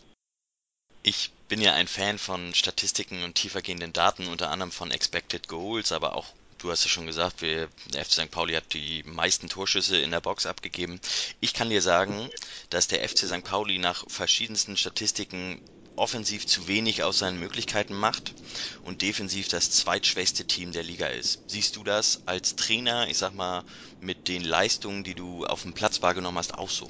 Ich 1.04 1.34
bin 1.50 1.60
ja 1.62 1.74
ein 1.74 1.88
Fan 1.88 2.18
von 2.18 2.54
Statistiken 2.54 3.24
und 3.24 3.36
tiefergehenden 3.36 3.92
Daten, 3.92 4.28
unter 4.28 4.50
anderem 4.50 4.72
von 4.72 4.90
Expected 4.90 5.50
Goals, 5.50 5.92
aber 5.92 6.16
auch 6.16 6.28
du 6.64 6.72
hast 6.72 6.84
ja 6.84 6.90
schon 6.90 7.06
gesagt, 7.06 7.42
wir, 7.42 7.70
der 7.88 8.06
FC 8.06 8.14
St. 8.14 8.32
Pauli 8.32 8.54
hat 8.54 8.74
die 8.74 9.04
meisten 9.04 9.50
Torschüsse 9.50 9.98
in 9.98 10.12
der 10.12 10.22
Box 10.22 10.46
abgegeben. 10.46 11.00
Ich 11.42 11.54
kann 11.54 11.70
dir 11.70 11.82
sagen, 11.82 12.30
dass 12.70 12.88
der 12.88 13.08
FC 13.08 13.20
St. 13.28 13.44
Pauli 13.44 13.80
nach 13.80 14.06
verschiedensten 14.08 14.78
Statistiken 14.78 15.62
offensiv 15.96 16.48
zu 16.48 16.68
wenig 16.68 17.04
aus 17.04 17.20
seinen 17.20 17.40
Möglichkeiten 17.40 17.94
macht 17.94 18.34
und 18.82 19.02
defensiv 19.02 19.48
das 19.48 19.72
zweitschwächste 19.72 20.46
Team 20.46 20.72
der 20.72 20.84
Liga 20.84 21.08
ist. 21.08 21.40
Siehst 21.48 21.76
du 21.76 21.84
das 21.84 22.22
als 22.26 22.56
Trainer, 22.56 23.08
ich 23.10 23.18
sag 23.18 23.34
mal, 23.34 23.64
mit 24.00 24.28
den 24.28 24.44
Leistungen, 24.44 25.04
die 25.04 25.16
du 25.16 25.46
auf 25.46 25.64
dem 25.64 25.74
Platz 25.74 26.02
wahrgenommen 26.02 26.38
hast, 26.38 26.56
auch 26.56 26.70
so? 26.70 26.90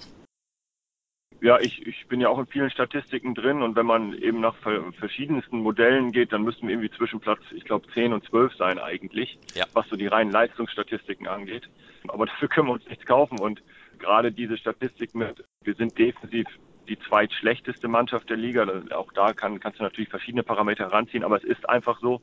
Ja, 1.44 1.60
ich, 1.60 1.86
ich 1.86 2.08
bin 2.08 2.22
ja 2.22 2.30
auch 2.30 2.40
in 2.40 2.48
vielen 2.48 2.70
Statistiken 2.70 3.36
drin 3.36 3.64
und 3.64 3.76
wenn 3.76 3.86
man 3.86 4.14
eben 4.14 4.40
nach 4.40 4.56
verschiedensten 4.98 5.60
Modellen 5.60 6.14
geht, 6.14 6.32
dann 6.32 6.44
müssten 6.44 6.68
wir 6.68 6.74
irgendwie 6.74 6.90
zwischen 6.92 7.20
Platz, 7.20 7.42
ich 7.54 7.66
glaube, 7.66 7.86
10 7.94 8.14
und 8.14 8.24
12 8.24 8.56
sein 8.56 8.80
eigentlich, 8.80 9.38
ja. 9.54 9.66
was 9.74 9.86
so 9.90 9.98
die 9.98 10.08
reinen 10.08 10.32
Leistungsstatistiken 10.32 11.28
angeht. 11.28 11.70
Aber 12.08 12.28
dafür 12.28 12.48
können 12.48 12.70
wir 12.70 12.72
uns 12.72 12.88
nichts 12.88 13.06
kaufen 13.06 13.40
und 13.40 13.62
gerade 14.00 14.32
diese 14.32 14.58
Statistik 14.58 15.14
mit, 15.16 15.44
wir 15.66 15.76
sind 15.76 15.98
defensiv 15.98 16.48
die 16.88 16.98
zweitschlechteste 16.98 17.90
Mannschaft 17.90 18.30
der 18.30 18.38
Liga, 18.38 18.66
auch 18.96 19.12
da 19.12 19.34
kann, 19.34 19.60
kannst 19.60 19.80
du 19.80 19.84
natürlich 19.84 20.10
verschiedene 20.10 20.44
Parameter 20.44 20.86
heranziehen, 20.86 21.26
aber 21.26 21.36
es 21.36 21.44
ist 21.44 21.68
einfach 21.68 22.00
so, 22.00 22.22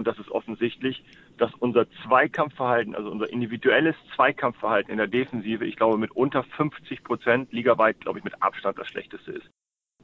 und 0.00 0.06
das 0.06 0.18
ist 0.18 0.30
offensichtlich, 0.30 1.04
dass 1.36 1.52
unser 1.56 1.84
Zweikampfverhalten, 2.06 2.94
also 2.94 3.10
unser 3.10 3.30
individuelles 3.30 3.94
Zweikampfverhalten 4.16 4.90
in 4.90 4.96
der 4.96 5.08
Defensive, 5.08 5.66
ich 5.66 5.76
glaube, 5.76 5.98
mit 5.98 6.10
unter 6.12 6.42
50 6.42 7.04
Prozent 7.04 7.52
ligaweit, 7.52 8.00
glaube 8.00 8.18
ich, 8.18 8.24
mit 8.24 8.42
Abstand 8.42 8.78
das 8.78 8.88
schlechteste 8.88 9.32
ist. 9.32 9.50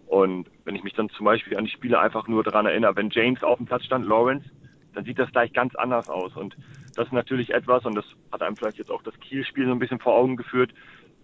Und 0.07 0.51
wenn 0.67 0.77
ich 0.77 0.85
mich 0.85 0.93
dann 0.93 1.09
zum 1.09 1.25
Beispiel 1.25 1.57
an 1.57 1.65
die 1.65 1.71
Spiele 1.71 1.99
einfach 1.99 2.29
nur 2.29 2.45
daran 2.45 2.67
erinnere, 2.67 2.95
wenn 2.95 3.09
James 3.09 3.43
auf 3.43 3.57
dem 3.57 3.65
Platz 3.65 3.87
stand, 3.87 4.05
Lawrence, 4.05 4.47
dann 4.93 5.07
sieht 5.07 5.19
das 5.19 5.33
gleich 5.33 5.55
ganz 5.55 5.75
anders 5.77 6.11
aus. 6.11 6.37
Und 6.37 6.55
das 6.95 7.07
ist 7.07 7.15
natürlich 7.15 7.55
etwas, 7.55 7.87
und 7.87 7.95
das 7.95 8.05
hat 8.31 8.43
einem 8.43 8.57
vielleicht 8.57 8.77
jetzt 8.77 8.91
auch 8.91 9.03
das 9.03 9.19
Kiel-Spiel 9.21 9.65
so 9.65 9.73
ein 9.73 9.79
bisschen 9.79 9.99
vor 9.99 10.15
Augen 10.15 10.37
geführt, 10.37 10.75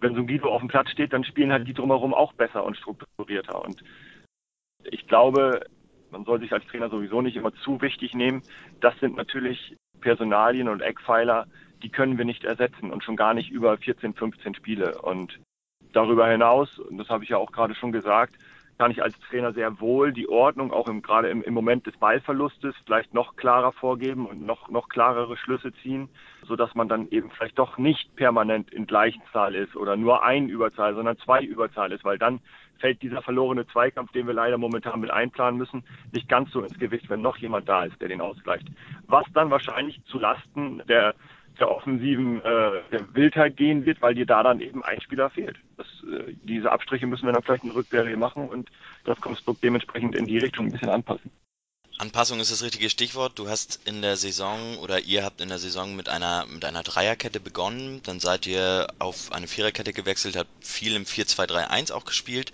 wenn 0.01 0.15
so 0.15 0.21
ein 0.21 0.27
Guido 0.27 0.49
auf 0.49 0.61
dem 0.61 0.67
Platz 0.67 0.89
steht, 0.89 1.13
dann 1.13 1.23
spielen 1.23 1.51
halt 1.51 1.67
die 1.67 1.75
drumherum 1.75 2.15
auch 2.15 2.33
besser 2.33 2.63
und 2.63 2.75
strukturierter. 2.75 3.63
Und 3.63 3.83
ich 4.85 5.05
glaube, 5.05 5.61
man 6.13 6.23
soll 6.23 6.39
sich 6.39 6.53
als 6.53 6.65
Trainer 6.67 6.89
sowieso 6.89 7.21
nicht 7.21 7.35
immer 7.35 7.53
zu 7.53 7.81
wichtig 7.81 8.13
nehmen. 8.13 8.43
Das 8.79 8.97
sind 8.99 9.17
natürlich 9.17 9.75
Personalien 9.99 10.69
und 10.69 10.81
Eckpfeiler, 10.81 11.47
die 11.81 11.89
können 11.89 12.17
wir 12.17 12.23
nicht 12.23 12.45
ersetzen 12.45 12.91
und 12.91 13.03
schon 13.03 13.17
gar 13.17 13.33
nicht 13.33 13.51
über 13.51 13.77
14, 13.77 14.13
15 14.13 14.55
Spiele. 14.55 15.01
Und 15.01 15.39
darüber 15.91 16.27
hinaus, 16.27 16.79
und 16.79 16.97
das 16.97 17.09
habe 17.09 17.23
ich 17.23 17.31
ja 17.31 17.37
auch 17.37 17.51
gerade 17.51 17.75
schon 17.75 17.91
gesagt, 17.91 18.35
kann 18.79 18.91
ich 18.91 19.03
als 19.03 19.17
Trainer 19.29 19.53
sehr 19.53 19.79
wohl 19.79 20.13
die 20.13 20.27
Ordnung 20.27 20.71
auch 20.71 20.87
im, 20.87 21.01
gerade 21.01 21.29
im, 21.29 21.43
im 21.43 21.53
Moment 21.53 21.85
des 21.85 21.95
Ballverlustes 21.97 22.75
vielleicht 22.85 23.13
noch 23.13 23.35
klarer 23.35 23.71
vorgeben 23.71 24.25
und 24.25 24.45
noch, 24.45 24.69
noch 24.69 24.89
klarere 24.89 25.37
Schlüsse 25.37 25.71
ziehen, 25.81 26.09
so 26.43 26.55
dass 26.55 26.73
man 26.73 26.87
dann 26.87 27.07
eben 27.09 27.29
vielleicht 27.29 27.59
doch 27.59 27.77
nicht 27.77 28.15
permanent 28.15 28.71
in 28.71 28.87
Gleichzahl 28.87 29.55
ist 29.55 29.75
oder 29.75 29.95
nur 29.95 30.23
ein 30.23 30.49
Überzahl, 30.49 30.95
sondern 30.95 31.17
zwei 31.19 31.41
Überzahl 31.41 31.91
ist, 31.91 32.03
weil 32.03 32.17
dann 32.17 32.39
fällt 32.79 33.01
dieser 33.01 33.21
verlorene 33.21 33.65
Zweikampf, 33.67 34.11
den 34.11 34.27
wir 34.27 34.33
leider 34.33 34.57
momentan 34.57 34.99
mit 34.99 35.11
einplanen 35.11 35.57
müssen, 35.57 35.83
nicht 36.11 36.27
ganz 36.27 36.51
so 36.51 36.61
ins 36.61 36.77
Gewicht, 36.77 37.09
wenn 37.09 37.21
noch 37.21 37.37
jemand 37.37 37.67
da 37.69 37.85
ist, 37.85 37.99
der 38.01 38.09
den 38.09 38.21
ausgleicht. 38.21 38.67
Was 39.07 39.25
dann 39.33 39.49
wahrscheinlich 39.49 40.03
zu 40.05 40.19
Lasten 40.19 40.81
der 40.87 41.15
der 41.59 41.69
offensiven 41.69 42.37
äh, 42.39 42.81
der 42.91 43.13
Wildheit 43.13 43.57
gehen 43.57 43.85
wird, 43.85 44.01
weil 44.01 44.15
dir 44.15 44.25
da 44.25 44.43
dann 44.43 44.59
eben 44.59 44.83
ein 44.83 44.99
Spieler 45.01 45.29
fehlt. 45.29 45.57
Das, 45.77 45.87
äh, 46.03 46.33
diese 46.43 46.71
Abstriche 46.71 47.05
müssen 47.05 47.25
wir 47.25 47.33
dann 47.33 47.43
vielleicht 47.43 47.63
in 47.63 47.69
der 47.69 47.77
Rückserie 47.77 48.17
machen 48.17 48.49
und 48.49 48.69
das 49.05 49.19
Konstrukt 49.21 49.63
dementsprechend 49.63 50.15
in 50.15 50.25
die 50.25 50.39
Richtung 50.39 50.65
ein 50.65 50.71
bisschen 50.71 50.89
anpassen. 50.89 51.29
Anpassung 51.99 52.39
ist 52.39 52.51
das 52.51 52.63
richtige 52.63 52.89
Stichwort. 52.89 53.37
Du 53.37 53.47
hast 53.47 53.87
in 53.87 54.01
der 54.01 54.17
Saison 54.17 54.77
oder 54.79 55.01
ihr 55.01 55.23
habt 55.23 55.41
in 55.41 55.49
der 55.49 55.59
Saison 55.59 55.95
mit 55.95 56.09
einer 56.09 56.45
mit 56.47 56.65
einer 56.65 56.81
Dreierkette 56.81 57.39
begonnen, 57.39 58.01
dann 58.03 58.19
seid 58.19 58.47
ihr 58.47 58.87
auf 58.97 59.31
eine 59.31 59.47
Viererkette 59.47 59.93
gewechselt, 59.93 60.35
habt 60.35 60.49
viel 60.65 60.95
im 60.95 61.03
4-2-3-1 61.03 61.93
auch 61.93 62.05
gespielt 62.05 62.51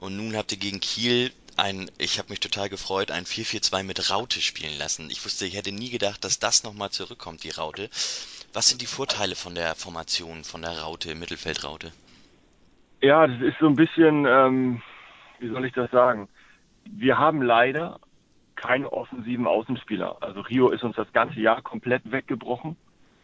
und 0.00 0.16
nun 0.16 0.36
habt 0.36 0.52
ihr 0.52 0.58
gegen 0.58 0.80
Kiel 0.80 1.30
ein, 1.56 1.90
ich 1.98 2.18
habe 2.18 2.30
mich 2.30 2.40
total 2.40 2.68
gefreut, 2.68 3.10
ein 3.10 3.24
4-4-2 3.24 3.82
mit 3.82 4.10
Raute 4.10 4.40
spielen 4.40 4.78
lassen. 4.78 5.08
Ich 5.10 5.24
wusste, 5.24 5.44
ich 5.44 5.56
hätte 5.56 5.72
nie 5.72 5.90
gedacht, 5.90 6.24
dass 6.24 6.38
das 6.38 6.64
nochmal 6.64 6.90
zurückkommt, 6.90 7.44
die 7.44 7.50
Raute. 7.50 7.90
Was 8.54 8.68
sind 8.68 8.80
die 8.80 8.86
Vorteile 8.86 9.34
von 9.34 9.54
der 9.54 9.74
Formation, 9.74 10.42
von 10.44 10.62
der 10.62 10.80
Raute, 10.80 11.14
Mittelfeldraute? 11.14 11.92
Ja, 13.02 13.26
das 13.26 13.40
ist 13.42 13.58
so 13.60 13.66
ein 13.66 13.76
bisschen, 13.76 14.26
ähm, 14.26 14.82
wie 15.38 15.48
soll 15.48 15.66
ich 15.66 15.72
das 15.74 15.90
sagen? 15.90 16.28
Wir 16.84 17.18
haben 17.18 17.42
leider 17.42 18.00
keine 18.56 18.92
offensiven 18.92 19.46
Außenspieler. 19.46 20.18
Also 20.20 20.40
Rio 20.40 20.70
ist 20.70 20.82
uns 20.82 20.96
das 20.96 21.12
ganze 21.12 21.40
Jahr 21.40 21.62
komplett 21.62 22.10
weggebrochen, 22.10 22.76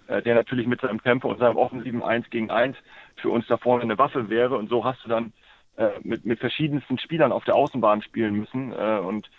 äh, 0.08 0.22
der 0.22 0.34
natürlich 0.34 0.66
mit 0.66 0.80
seinem 0.80 1.02
Tempo 1.02 1.28
und 1.28 1.38
seinem 1.38 1.56
offensiven 1.56 2.02
1 2.02 2.30
gegen 2.30 2.50
1 2.50 2.76
für 3.16 3.30
uns 3.30 3.46
da 3.46 3.56
vorne 3.56 3.82
eine 3.82 3.98
Waffe 3.98 4.28
wäre. 4.28 4.56
Und 4.56 4.68
so 4.68 4.84
hast 4.84 5.02
du 5.04 5.08
dann 5.08 5.32
äh, 5.76 5.90
mit, 6.02 6.24
mit 6.24 6.38
verschiedensten 6.38 6.98
Spielern 6.98 7.32
auf 7.32 7.44
der 7.44 7.54
Außenbahn 7.54 8.02
spielen 8.02 8.34
müssen. 8.34 8.72
Äh, 8.72 8.98
und 8.98 9.30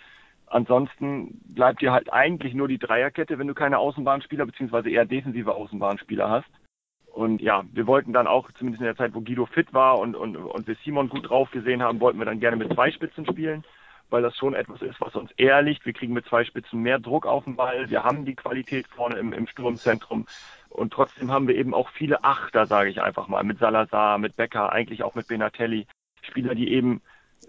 ansonsten 0.45 1.39
bleibt 1.45 1.81
dir 1.81 1.91
halt 1.91 2.11
eigentlich 2.11 2.53
nur 2.53 2.67
die 2.67 2.77
Dreierkette, 2.77 3.39
wenn 3.39 3.47
du 3.47 3.53
keine 3.53 3.79
Außenbahnspieler 3.79 4.45
beziehungsweise 4.45 4.89
eher 4.89 5.05
defensive 5.05 5.53
Außenbahnspieler 5.55 6.29
hast. 6.29 6.49
Und 7.17 7.41
ja, 7.41 7.63
wir 7.73 7.87
wollten 7.87 8.13
dann 8.13 8.27
auch, 8.27 8.51
zumindest 8.51 8.81
in 8.81 8.85
der 8.85 8.95
Zeit, 8.95 9.15
wo 9.15 9.21
Guido 9.21 9.47
fit 9.47 9.73
war 9.73 9.97
und, 9.97 10.15
und, 10.15 10.37
und 10.37 10.67
wir 10.67 10.75
Simon 10.83 11.09
gut 11.09 11.27
drauf 11.27 11.49
gesehen 11.49 11.81
haben, 11.81 11.99
wollten 11.99 12.19
wir 12.19 12.25
dann 12.25 12.39
gerne 12.39 12.57
mit 12.57 12.71
zwei 12.71 12.91
Spitzen 12.91 13.25
spielen, 13.25 13.63
weil 14.11 14.21
das 14.21 14.37
schon 14.37 14.53
etwas 14.53 14.83
ist, 14.83 15.01
was 15.01 15.15
uns 15.15 15.31
eher. 15.31 15.65
Wir 15.65 15.93
kriegen 15.93 16.13
mit 16.13 16.27
zwei 16.27 16.43
Spitzen 16.43 16.83
mehr 16.83 16.99
Druck 16.99 17.25
auf 17.25 17.45
den 17.45 17.55
Ball. 17.55 17.89
Wir 17.89 18.03
haben 18.03 18.25
die 18.25 18.35
Qualität 18.35 18.85
vorne 18.87 19.17
im, 19.17 19.33
im 19.33 19.47
Sturmzentrum. 19.47 20.27
Und 20.69 20.93
trotzdem 20.93 21.31
haben 21.31 21.47
wir 21.47 21.55
eben 21.55 21.73
auch 21.73 21.89
viele 21.89 22.23
Achter, 22.23 22.67
sage 22.67 22.91
ich 22.91 23.01
einfach 23.01 23.27
mal, 23.27 23.43
mit 23.43 23.57
Salazar, 23.57 24.19
mit 24.19 24.35
Becker, 24.35 24.71
eigentlich 24.71 25.01
auch 25.01 25.15
mit 25.15 25.27
Benatelli. 25.27 25.87
Spieler, 26.27 26.55
die 26.55 26.71
eben 26.71 27.01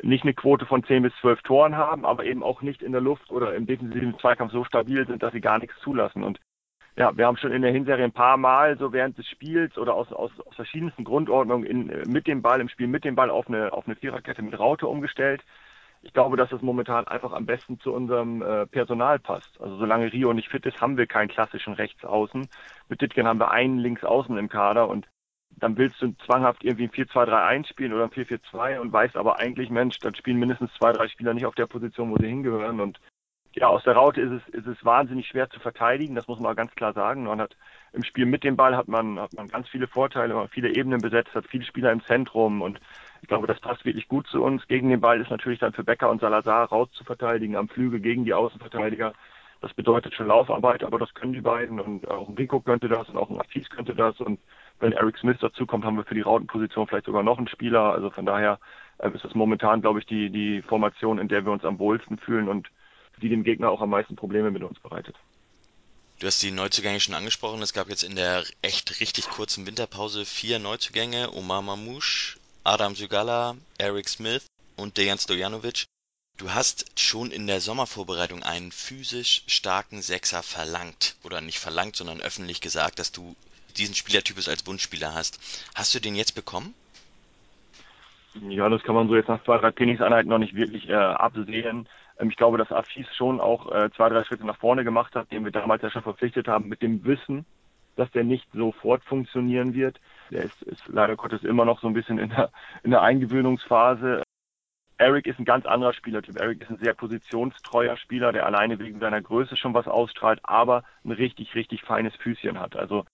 nicht 0.02 0.24
eine 0.24 0.34
Quote 0.34 0.66
von 0.66 0.84
10 0.84 1.02
bis 1.02 1.12
12 1.20 1.42
Toren 1.42 1.76
haben, 1.76 2.04
aber 2.04 2.24
eben 2.24 2.42
auch 2.42 2.62
nicht 2.62 2.82
in 2.82 2.92
der 2.92 3.00
Luft 3.00 3.30
oder 3.30 3.54
im 3.54 3.66
defensiven 3.66 4.18
Zweikampf 4.18 4.52
so 4.52 4.64
stabil 4.64 5.06
sind, 5.06 5.22
dass 5.22 5.32
sie 5.32 5.40
gar 5.40 5.58
nichts 5.58 5.74
zulassen. 5.80 6.22
Und 6.22 6.38
ja, 6.96 7.16
wir 7.16 7.26
haben 7.26 7.36
schon 7.36 7.52
in 7.52 7.62
der 7.62 7.72
Hinserie 7.72 8.04
ein 8.04 8.12
paar 8.12 8.36
Mal 8.36 8.76
so 8.76 8.92
während 8.92 9.16
des 9.18 9.26
Spiels 9.28 9.78
oder 9.78 9.94
aus, 9.94 10.12
aus, 10.12 10.32
aus 10.40 10.54
verschiedensten 10.56 11.04
Grundordnungen 11.04 11.64
in, 11.64 12.10
mit 12.10 12.26
dem 12.26 12.42
Ball, 12.42 12.60
im 12.60 12.68
Spiel 12.68 12.88
mit 12.88 13.04
dem 13.04 13.14
Ball 13.14 13.30
auf 13.30 13.48
eine, 13.48 13.72
auf 13.72 13.86
eine 13.86 13.96
Viererkette 13.96 14.42
mit 14.42 14.58
Raute 14.58 14.86
umgestellt. 14.86 15.44
Ich 16.02 16.12
glaube, 16.12 16.36
dass 16.36 16.50
das 16.50 16.62
momentan 16.62 17.06
einfach 17.06 17.32
am 17.32 17.46
besten 17.46 17.80
zu 17.80 17.92
unserem 17.92 18.42
äh, 18.42 18.66
Personal 18.66 19.18
passt. 19.18 19.60
Also 19.60 19.76
solange 19.78 20.12
Rio 20.12 20.32
nicht 20.32 20.48
fit 20.48 20.64
ist, 20.66 20.80
haben 20.80 20.96
wir 20.96 21.06
keinen 21.06 21.28
klassischen 21.28 21.74
Rechtsaußen. 21.74 22.48
Mit 22.88 23.00
Ditgen 23.00 23.26
haben 23.26 23.40
wir 23.40 23.50
einen 23.50 23.78
Linksaußen 23.78 24.36
im 24.36 24.48
Kader 24.48 24.88
und 24.88 25.06
dann 25.58 25.76
willst 25.76 26.00
du 26.00 26.12
zwanghaft 26.24 26.64
irgendwie 26.64 26.84
ein 26.84 27.06
4-2-3-1 27.06 27.68
spielen 27.68 27.92
oder 27.92 28.04
ein 28.04 28.10
4-4-2 28.10 28.78
und 28.78 28.92
weißt 28.92 29.16
aber 29.16 29.38
eigentlich, 29.38 29.70
Mensch, 29.70 29.98
dann 29.98 30.14
spielen 30.14 30.38
mindestens 30.38 30.72
zwei, 30.74 30.92
drei 30.92 31.08
Spieler 31.08 31.34
nicht 31.34 31.46
auf 31.46 31.54
der 31.54 31.66
Position, 31.66 32.10
wo 32.10 32.16
sie 32.16 32.28
hingehören. 32.28 32.80
Und 32.80 33.00
ja, 33.54 33.68
aus 33.68 33.82
der 33.82 33.94
Raute 33.94 34.20
ist 34.20 34.30
es, 34.30 34.54
ist 34.54 34.66
es 34.66 34.84
wahnsinnig 34.84 35.26
schwer 35.26 35.50
zu 35.50 35.58
verteidigen, 35.58 36.14
das 36.14 36.28
muss 36.28 36.38
man 36.38 36.54
ganz 36.54 36.74
klar 36.74 36.92
sagen. 36.92 37.24
Man 37.24 37.40
hat 37.40 37.56
im 37.92 38.04
Spiel 38.04 38.26
mit 38.26 38.44
dem 38.44 38.56
Ball 38.56 38.76
hat 38.76 38.88
man, 38.88 39.18
hat 39.18 39.32
man 39.32 39.48
ganz 39.48 39.68
viele 39.68 39.88
Vorteile, 39.88 40.34
man 40.34 40.44
hat 40.44 40.52
viele 40.52 40.74
Ebenen 40.74 41.00
besetzt, 41.00 41.34
hat 41.34 41.46
viele 41.46 41.64
Spieler 41.64 41.90
im 41.90 42.04
Zentrum 42.04 42.62
und 42.62 42.80
ich 43.22 43.28
glaube, 43.28 43.46
das 43.46 43.60
passt 43.60 43.84
wirklich 43.84 44.06
gut 44.06 44.28
zu 44.28 44.42
uns. 44.42 44.66
Gegen 44.68 44.90
den 44.90 45.00
Ball 45.00 45.20
ist 45.20 45.30
natürlich 45.30 45.58
dann 45.58 45.72
für 45.72 45.82
Becker 45.82 46.10
und 46.10 46.20
Salazar 46.20 46.68
raus 46.68 46.88
zu 46.92 47.04
verteidigen, 47.04 47.56
am 47.56 47.68
Flügel 47.68 48.00
gegen 48.00 48.24
die 48.24 48.34
Außenverteidiger. 48.34 49.12
Das 49.60 49.74
bedeutet 49.74 50.14
schon 50.14 50.28
Laufarbeit, 50.28 50.84
aber 50.84 51.00
das 51.00 51.12
können 51.14 51.32
die 51.32 51.40
beiden 51.40 51.80
und 51.80 52.08
auch 52.08 52.28
ein 52.28 52.36
Rico 52.36 52.60
könnte 52.60 52.88
das 52.88 53.08
und 53.08 53.16
auch 53.16 53.28
ein 53.28 53.40
Afis 53.40 53.68
könnte 53.70 53.94
das 53.94 54.20
und 54.20 54.38
wenn 54.80 54.92
Eric 54.92 55.18
Smith 55.18 55.38
dazu 55.40 55.66
kommt, 55.66 55.84
haben 55.84 55.96
wir 55.96 56.04
für 56.04 56.14
die 56.14 56.20
Rautenposition 56.20 56.86
vielleicht 56.86 57.06
sogar 57.06 57.22
noch 57.22 57.38
einen 57.38 57.48
Spieler. 57.48 57.92
Also 57.92 58.10
von 58.10 58.26
daher 58.26 58.58
äh, 58.98 59.10
ist 59.10 59.24
das 59.24 59.34
momentan, 59.34 59.80
glaube 59.80 59.98
ich, 59.98 60.06
die, 60.06 60.30
die 60.30 60.62
Formation, 60.62 61.18
in 61.18 61.28
der 61.28 61.44
wir 61.44 61.52
uns 61.52 61.64
am 61.64 61.78
wohlsten 61.78 62.18
fühlen 62.18 62.48
und 62.48 62.68
die 63.20 63.28
dem 63.28 63.42
Gegner 63.42 63.70
auch 63.70 63.80
am 63.80 63.90
meisten 63.90 64.14
Probleme 64.14 64.50
mit 64.50 64.62
uns 64.62 64.78
bereitet. 64.78 65.16
Du 66.20 66.26
hast 66.26 66.42
die 66.42 66.50
Neuzugänge 66.50 67.00
schon 67.00 67.14
angesprochen. 67.14 67.62
Es 67.62 67.72
gab 67.72 67.88
jetzt 67.88 68.02
in 68.02 68.16
der 68.16 68.44
echt 68.62 69.00
richtig 69.00 69.28
kurzen 69.28 69.66
Winterpause 69.66 70.24
vier 70.24 70.58
Neuzugänge. 70.58 71.32
Omar 71.32 71.62
Mamouche, 71.62 72.38
Adam 72.64 72.94
Sugala, 72.94 73.56
Eric 73.78 74.08
Smith 74.08 74.46
und 74.76 74.96
Dejan 74.96 75.18
Stojanovic. 75.18 75.86
Du 76.36 76.52
hast 76.52 77.00
schon 77.00 77.32
in 77.32 77.48
der 77.48 77.60
Sommervorbereitung 77.60 78.44
einen 78.44 78.70
physisch 78.70 79.42
starken 79.48 80.02
Sechser 80.02 80.42
verlangt. 80.42 81.16
Oder 81.24 81.40
nicht 81.40 81.58
verlangt, 81.58 81.96
sondern 81.96 82.20
öffentlich 82.20 82.60
gesagt, 82.60 83.00
dass 83.00 83.10
du 83.10 83.34
diesen 83.76 83.94
Spielertypus 83.94 84.48
als 84.48 84.66
Wunschspieler 84.66 85.14
hast. 85.14 85.38
Hast 85.74 85.94
du 85.94 86.00
den 86.00 86.14
jetzt 86.14 86.34
bekommen? 86.34 86.74
Ja, 88.48 88.68
das 88.68 88.82
kann 88.82 88.94
man 88.94 89.08
so 89.08 89.16
jetzt 89.16 89.28
nach 89.28 89.42
zwei, 89.44 89.58
drei 89.58 89.70
Trainingseinheiten 89.70 90.28
noch 90.28 90.38
nicht 90.38 90.54
wirklich 90.54 90.88
äh, 90.88 90.94
absehen. 90.94 91.88
Ähm, 92.18 92.30
ich 92.30 92.36
glaube, 92.36 92.58
dass 92.58 92.72
Afis 92.72 93.06
schon 93.16 93.40
auch 93.40 93.72
äh, 93.72 93.90
zwei, 93.96 94.08
drei 94.08 94.24
Schritte 94.24 94.46
nach 94.46 94.58
vorne 94.58 94.84
gemacht 94.84 95.14
hat, 95.14 95.30
den 95.32 95.44
wir 95.44 95.52
damals 95.52 95.82
ja 95.82 95.90
schon 95.90 96.02
verpflichtet 96.02 96.48
haben, 96.48 96.68
mit 96.68 96.82
dem 96.82 97.04
Wissen, 97.04 97.46
dass 97.96 98.10
der 98.12 98.24
nicht 98.24 98.46
sofort 98.52 99.02
funktionieren 99.04 99.74
wird. 99.74 100.00
Der 100.30 100.44
ist, 100.44 100.62
ist 100.62 100.82
leider 100.88 101.16
Gottes 101.16 101.42
immer 101.42 101.64
noch 101.64 101.80
so 101.80 101.88
ein 101.88 101.94
bisschen 101.94 102.18
in 102.18 102.30
der, 102.30 102.50
in 102.82 102.90
der 102.90 103.02
Eingewöhnungsphase. 103.02 104.22
Eric 104.98 105.26
ist 105.26 105.38
ein 105.38 105.44
ganz 105.44 105.64
anderer 105.64 105.92
Spielertyp. 105.92 106.40
Eric 106.40 106.62
ist 106.62 106.70
ein 106.70 106.78
sehr 106.78 106.94
positionstreuer 106.94 107.96
Spieler, 107.96 108.32
der 108.32 108.46
alleine 108.46 108.78
wegen 108.78 108.98
seiner 108.98 109.22
Größe 109.22 109.56
schon 109.56 109.74
was 109.74 109.86
ausstrahlt, 109.86 110.40
aber 110.42 110.82
ein 111.04 111.12
richtig, 111.12 111.54
richtig 111.54 111.82
feines 111.82 112.14
Füßchen 112.16 112.58
hat. 112.58 112.76
Also 112.76 113.04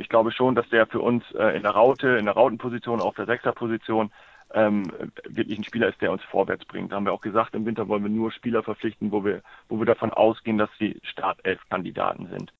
ich 0.00 0.08
glaube 0.08 0.32
schon, 0.32 0.54
dass 0.54 0.68
der 0.68 0.86
für 0.86 1.00
uns 1.00 1.24
äh, 1.32 1.56
in 1.56 1.62
der 1.62 1.72
Raute, 1.72 2.08
in 2.18 2.24
der 2.26 2.34
Rautenposition, 2.34 3.00
auf 3.00 3.14
der 3.14 3.26
Sechserposition 3.26 4.10
ähm, 4.54 4.84
wirklich 5.28 5.58
ein 5.58 5.64
Spieler 5.64 5.88
ist, 5.88 6.00
der 6.00 6.12
uns 6.12 6.22
vorwärts 6.24 6.64
bringt. 6.64 6.92
Da 6.92 6.96
haben 6.96 7.04
wir 7.04 7.12
auch 7.12 7.20
gesagt, 7.20 7.54
im 7.54 7.66
Winter 7.66 7.88
wollen 7.88 8.02
wir 8.02 8.10
nur 8.10 8.32
Spieler 8.32 8.62
verpflichten, 8.62 9.12
wo 9.12 9.24
wir, 9.24 9.42
wo 9.68 9.78
wir 9.78 9.86
davon 9.86 10.12
ausgehen, 10.12 10.58
dass 10.58 10.70
sie 10.78 11.00
Startelf-Kandidaten 11.02 12.26
sind. 12.28 12.52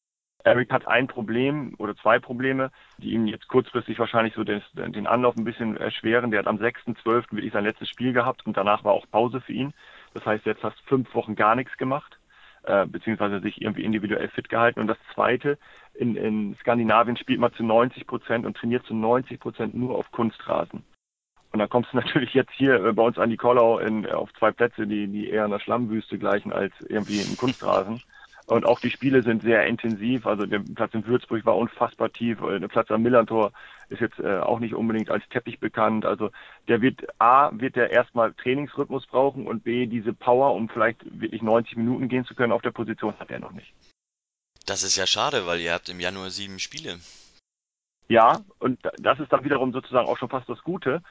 Eric 0.47 0.73
hat 0.73 0.87
ein 0.87 1.09
Problem 1.09 1.75
oder 1.79 1.97
zwei 1.97 2.21
Probleme, 2.21 2.71
die 2.99 3.11
ihm 3.11 3.27
jetzt 3.27 3.49
kurzfristig 3.49 3.99
wahrscheinlich 3.99 4.35
so 4.35 4.45
den, 4.45 4.63
den 4.75 5.09
Anlauf 5.09 5.37
ein 5.37 5.45
bisschen 5.45 5.77
erschweren. 5.77 6.31
Der 6.31 6.39
hat 6.39 6.47
am 6.47 6.59
6.12. 6.59 7.33
wirklich 7.33 7.53
sein 7.53 7.65
letztes 7.65 7.89
Spiel 7.89 8.13
gehabt 8.13 8.47
und 8.47 8.57
danach 8.57 8.85
war 8.85 8.93
auch 8.93 9.11
Pause 9.11 9.41
für 9.41 9.53
ihn. 9.53 9.75
Das 10.15 10.25
heißt, 10.25 10.47
jetzt 10.47 10.63
hast 10.63 10.81
fünf 10.87 11.13
Wochen 11.17 11.35
gar 11.35 11.57
nichts 11.57 11.77
gemacht, 11.77 12.16
äh, 12.67 12.87
beziehungsweise 12.87 13.41
sich 13.41 13.61
irgendwie 13.63 13.85
individuell 13.85 14.29
fit 14.29 14.49
gehalten. 14.49 14.81
Und 14.81 14.89
das 14.89 14.99
Zweite, 15.15 15.59
in, 15.95 16.17
in 16.17 16.57
Skandinavien 16.61 17.17
spielt 17.17 17.41
man 17.41 17.53
zu 17.55 17.65
90 17.65 18.07
Prozent 18.07 18.47
und 18.47 18.57
trainiert 18.57 18.85
zu 18.87 18.95
90 18.95 19.41
Prozent 19.41 19.75
nur 19.75 19.97
auf 19.97 20.11
Kunstrasen. 20.13 20.85
Und 21.53 21.61
dann 21.61 21.69
kommst 21.69 21.93
du 21.93 21.97
natürlich 22.03 22.35
jetzt 22.35 22.53
hier 22.53 22.85
äh, 22.85 22.93
bei 22.93 23.03
uns 23.03 23.19
an 23.19 23.31
die 23.31 23.37
Kollau 23.37 23.79
in, 23.79 24.07
auf 24.07 24.33
zwei 24.35 24.53
Plätze, 24.53 24.87
die, 24.87 25.07
die 25.09 25.31
eher 25.31 25.45
einer 25.45 25.61
Schlammwüste 25.61 26.19
gleichen 26.19 26.53
als 26.53 26.73
irgendwie 26.89 27.21
im 27.21 27.37
Kunstrasen. 27.37 28.03
Und 28.47 28.65
auch 28.65 28.79
die 28.79 28.91
Spiele 28.91 29.23
sind 29.23 29.43
sehr 29.43 29.67
intensiv. 29.67 30.25
Also 30.25 30.47
der 30.47 30.61
Platz 30.61 30.95
in 30.95 31.05
Würzburg 31.05 31.45
war 31.45 31.57
unfassbar 31.57 32.13
tief. 32.13 32.41
Äh, 32.43 32.61
der 32.61 32.69
Platz 32.69 32.91
am 32.91 33.03
Millantor 33.03 33.53
ist 33.89 34.01
jetzt 34.01 34.21
äh, 34.21 34.39
auch 34.39 34.61
nicht 34.61 34.75
unbedingt 34.75 35.11
als 35.11 35.29
Teppich 35.29 35.59
bekannt. 35.59 36.07
Also 36.07 36.31
der 36.69 36.81
wird 36.81 37.05
A, 37.21 37.51
wird 37.53 37.75
der 37.75 37.91
erstmal 37.91 38.33
Trainingsrhythmus 38.35 39.07
brauchen 39.07 39.47
und 39.47 39.65
B, 39.65 39.87
diese 39.87 40.13
Power, 40.13 40.55
um 40.55 40.69
vielleicht 40.69 41.01
wirklich 41.21 41.43
90 41.43 41.77
Minuten 41.77 42.09
gehen 42.09 42.25
zu 42.25 42.35
können 42.35 42.53
auf 42.53 42.63
der 42.63 42.71
Position, 42.71 43.19
hat 43.19 43.31
er 43.31 43.41
noch 43.41 43.53
nicht. 43.53 43.73
Das 44.65 44.85
ist 44.85 44.97
ja 44.97 45.07
schade, 45.07 45.47
weil 45.47 45.61
ihr 45.61 45.73
habt 45.73 45.89
im 45.89 46.01
Januar 46.01 46.31
sieben 46.31 46.59
Spiele. 46.61 46.99
Ja, 48.09 48.41
und 48.61 48.79
das 48.99 49.19
ist 49.19 49.33
dann 49.33 49.45
wiederum 49.45 49.73
sozusagen 49.73 50.07
auch 50.07 50.19
schon 50.19 50.29
fast 50.29 50.49
das 50.49 50.63
Gute. 50.63 51.03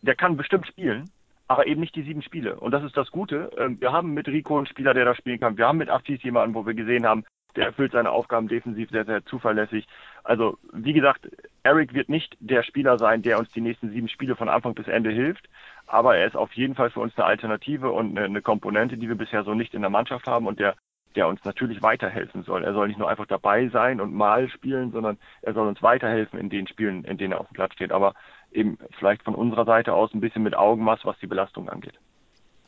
Der 0.00 0.14
kann 0.14 0.36
bestimmt 0.38 0.66
spielen, 0.66 1.10
aber 1.48 1.66
eben 1.66 1.80
nicht 1.80 1.96
die 1.96 2.02
sieben 2.02 2.22
Spiele. 2.22 2.60
Und 2.60 2.72
das 2.72 2.84
ist 2.84 2.96
das 2.96 3.10
Gute. 3.10 3.50
Ähm, 3.58 3.80
wir 3.80 3.90
haben 3.90 4.14
mit 4.14 4.28
Rico 4.28 4.56
einen 4.56 4.66
Spieler, 4.66 4.94
der 4.94 5.06
da 5.06 5.14
spielen 5.14 5.40
kann. 5.40 5.56
Wir 5.56 5.66
haben 5.66 5.78
mit 5.78 5.88
Aftis 5.88 6.22
jemanden, 6.22 6.54
wo 6.54 6.66
wir 6.66 6.74
gesehen 6.74 7.06
haben, 7.06 7.24
der 7.56 7.66
erfüllt 7.66 7.92
seine 7.92 8.10
Aufgaben 8.10 8.46
defensiv 8.46 8.90
sehr, 8.90 9.06
sehr 9.06 9.24
zuverlässig. 9.24 9.86
Also, 10.22 10.58
wie 10.72 10.92
gesagt, 10.92 11.28
Eric 11.62 11.94
wird 11.94 12.10
nicht 12.10 12.36
der 12.40 12.62
Spieler 12.62 12.98
sein, 12.98 13.22
der 13.22 13.38
uns 13.38 13.50
die 13.50 13.62
nächsten 13.62 13.90
sieben 13.90 14.08
Spiele 14.08 14.36
von 14.36 14.48
Anfang 14.48 14.74
bis 14.74 14.86
Ende 14.86 15.10
hilft. 15.10 15.48
Aber 15.86 16.16
er 16.16 16.26
ist 16.26 16.36
auf 16.36 16.52
jeden 16.52 16.74
Fall 16.74 16.90
für 16.90 17.00
uns 17.00 17.16
eine 17.16 17.26
Alternative 17.26 17.90
und 17.90 18.16
eine, 18.16 18.26
eine 18.26 18.42
Komponente, 18.42 18.98
die 18.98 19.08
wir 19.08 19.16
bisher 19.16 19.42
so 19.42 19.54
nicht 19.54 19.72
in 19.72 19.80
der 19.80 19.90
Mannschaft 19.90 20.26
haben 20.26 20.46
und 20.46 20.60
der, 20.60 20.76
der 21.16 21.26
uns 21.26 21.42
natürlich 21.44 21.82
weiterhelfen 21.82 22.42
soll. 22.42 22.62
Er 22.62 22.74
soll 22.74 22.88
nicht 22.88 22.98
nur 22.98 23.08
einfach 23.08 23.26
dabei 23.26 23.68
sein 23.68 24.02
und 24.02 24.12
mal 24.12 24.50
spielen, 24.50 24.92
sondern 24.92 25.16
er 25.40 25.54
soll 25.54 25.66
uns 25.66 25.82
weiterhelfen 25.82 26.38
in 26.38 26.50
den 26.50 26.66
Spielen, 26.66 27.04
in 27.04 27.16
denen 27.16 27.32
er 27.32 27.40
auf 27.40 27.48
dem 27.48 27.54
Platz 27.54 27.72
steht. 27.72 27.90
Aber 27.90 28.14
eben 28.52 28.78
vielleicht 28.98 29.22
von 29.22 29.34
unserer 29.34 29.64
Seite 29.64 29.94
aus 29.94 30.12
ein 30.12 30.20
bisschen 30.20 30.42
mit 30.42 30.54
Augenmaß, 30.54 31.00
was 31.04 31.18
die 31.20 31.26
Belastung 31.26 31.68
angeht. 31.68 31.94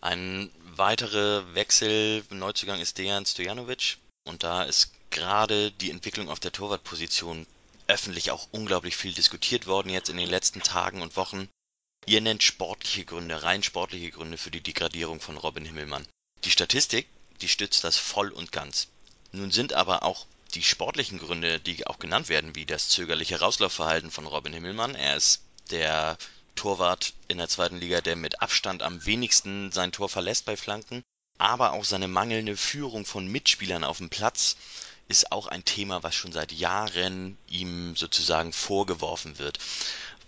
Ein 0.00 0.50
weiterer 0.76 1.54
Wechsel, 1.54 2.22
Neuzugang 2.30 2.80
ist 2.80 2.98
Dejan 2.98 3.26
Stojanovic. 3.26 3.98
Und 4.24 4.42
da 4.42 4.62
ist 4.62 4.92
gerade 5.10 5.70
die 5.72 5.90
Entwicklung 5.90 6.28
auf 6.28 6.40
der 6.40 6.52
Torwartposition 6.52 7.46
öffentlich 7.88 8.30
auch 8.30 8.48
unglaublich 8.52 8.96
viel 8.96 9.12
diskutiert 9.12 9.66
worden 9.66 9.90
jetzt 9.90 10.08
in 10.08 10.16
den 10.16 10.28
letzten 10.28 10.60
Tagen 10.60 11.02
und 11.02 11.16
Wochen. 11.16 11.48
Ihr 12.06 12.20
nennt 12.20 12.42
sportliche 12.42 13.04
Gründe, 13.04 13.42
rein 13.42 13.62
sportliche 13.62 14.10
Gründe 14.10 14.38
für 14.38 14.50
die 14.50 14.62
Degradierung 14.62 15.20
von 15.20 15.36
Robin 15.36 15.64
Himmelmann. 15.64 16.06
Die 16.44 16.50
Statistik, 16.50 17.08
die 17.40 17.48
stützt 17.48 17.84
das 17.84 17.96
voll 17.96 18.30
und 18.30 18.52
ganz. 18.52 18.88
Nun 19.32 19.50
sind 19.50 19.72
aber 19.72 20.02
auch 20.04 20.26
die 20.54 20.62
sportlichen 20.62 21.18
Gründe, 21.18 21.60
die 21.60 21.86
auch 21.86 21.98
genannt 21.98 22.28
werden, 22.28 22.54
wie 22.54 22.66
das 22.66 22.88
zögerliche 22.88 23.40
Rauslaufverhalten 23.40 24.10
von 24.10 24.26
Robin 24.26 24.52
Himmelmann. 24.52 24.94
Er 24.94 25.16
ist 25.16 25.42
der 25.70 26.16
Torwart 26.54 27.14
in 27.28 27.38
der 27.38 27.48
zweiten 27.48 27.78
Liga, 27.78 28.00
der 28.00 28.16
mit 28.16 28.42
Abstand 28.42 28.82
am 28.82 29.04
wenigsten 29.06 29.72
sein 29.72 29.92
Tor 29.92 30.08
verlässt 30.08 30.46
bei 30.46 30.56
Flanken. 30.56 31.02
Aber 31.38 31.72
auch 31.72 31.84
seine 31.84 32.08
mangelnde 32.08 32.56
Führung 32.56 33.06
von 33.06 33.26
Mitspielern 33.26 33.84
auf 33.84 33.98
dem 33.98 34.10
Platz 34.10 34.56
ist 35.08 35.32
auch 35.32 35.48
ein 35.48 35.64
Thema, 35.64 36.02
was 36.02 36.14
schon 36.14 36.32
seit 36.32 36.52
Jahren 36.52 37.36
ihm 37.48 37.96
sozusagen 37.96 38.52
vorgeworfen 38.52 39.38
wird. 39.38 39.58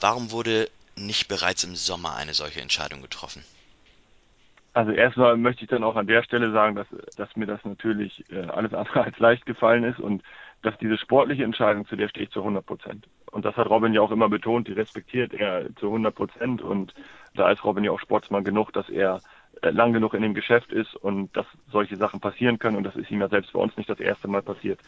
Warum 0.01 0.31
wurde 0.31 0.71
nicht 0.97 1.29
bereits 1.29 1.65
im 1.65 1.77
Sommer 1.77 2.17
eine 2.17 2.35
solche 2.35 2.61
Entscheidung 2.61 3.03
getroffen? 3.03 3.45
Also 4.75 4.91
erstmal 4.93 5.37
möchte 5.37 5.65
ich 5.65 5.71
dann 5.71 5.85
auch 5.85 5.97
an 5.97 6.07
der 6.07 6.23
Stelle 6.23 6.51
sagen, 6.51 6.77
dass, 6.77 6.87
dass 7.17 7.37
mir 7.37 7.47
das 7.47 7.63
natürlich 7.65 8.25
äh, 8.31 8.41
alles 8.41 8.73
andere 8.73 9.05
als 9.05 9.19
leicht 9.19 9.45
gefallen 9.45 9.85
ist 9.85 10.01
und 10.01 10.23
dass 10.63 10.77
diese 10.79 10.97
sportliche 10.97 11.45
Entscheidung, 11.45 11.87
zu 11.87 11.97
der 11.97 12.09
stehe 12.09 12.25
ich 12.25 12.33
zu 12.33 12.41
100 12.41 12.65
Prozent. 12.65 13.07
Und 13.33 13.47
das 13.47 13.57
hat 13.57 13.69
Robin 13.69 13.95
ja 13.95 14.03
auch 14.03 14.11
immer 14.11 14.29
betont, 14.29 14.69
die 14.69 14.73
respektiert 14.73 15.33
er 15.33 15.75
zu 15.77 15.87
100 15.87 16.15
Prozent. 16.15 16.63
Und 16.63 16.95
da 17.35 17.51
ist 17.51 17.65
Robin 17.65 17.83
ja 17.83 17.91
auch 17.91 17.99
Sportsmann 17.99 18.45
genug, 18.45 18.73
dass 18.75 18.89
er 18.91 19.21
äh, 19.63 19.71
lang 19.71 19.95
genug 19.95 20.13
in 20.13 20.23
dem 20.23 20.35
Geschäft 20.35 20.71
ist 20.71 20.95
und 20.95 21.35
dass 21.35 21.47
solche 21.71 21.97
Sachen 21.97 22.21
passieren 22.21 22.59
können. 22.59 22.77
Und 22.77 22.85
das 22.85 22.95
ist 22.95 23.11
ihm 23.11 23.23
ja 23.23 23.29
selbst 23.29 23.53
bei 23.55 23.59
uns 23.59 23.75
nicht 23.77 23.89
das 23.89 24.01
erste 24.01 24.29
Mal 24.29 24.43
passiert. 24.43 24.81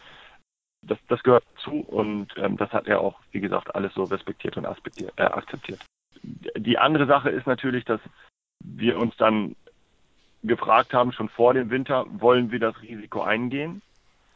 Das, 0.83 0.99
das 1.07 1.23
gehört 1.23 1.43
zu 1.57 1.79
und 1.79 2.27
ähm, 2.37 2.55
das 2.57 2.71
hat 2.71 2.87
er 2.87 3.01
auch, 3.01 3.19
wie 3.31 3.39
gesagt, 3.39 3.73
alles 3.73 3.95
so 3.95 4.03
respektiert 4.03 4.55
und 4.57 4.65
äh, 4.65 5.23
akzeptiert. 5.23 5.83
Die 6.21 6.77
andere 6.77 7.07
Sache 7.07 7.31
ist 7.31 7.47
natürlich, 7.47 7.83
dass 7.83 7.99
wir 8.63 8.99
uns 8.99 9.17
dann 9.17 9.55
gefragt 10.43 10.93
haben, 10.93 11.11
schon 11.11 11.29
vor 11.29 11.55
dem 11.55 11.71
Winter, 11.71 12.05
wollen 12.09 12.51
wir 12.51 12.59
das 12.59 12.79
Risiko 12.83 13.23
eingehen? 13.23 13.81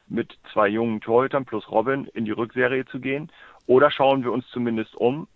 mit 0.09 0.37
zwei 0.51 0.67
jungen 0.67 1.01
Torhütern 1.01 1.45
plus 1.45 1.69
Robin 1.69 2.05
in 2.13 2.25
die 2.25 2.31
Rückserie 2.31 2.85
zu 2.85 2.99
gehen? 2.99 3.31
Oder 3.69 3.91
schauen 3.91 4.23
wir 4.23 4.31
uns 4.31 4.47
zumindest 4.47 4.95
um, 4.95 5.27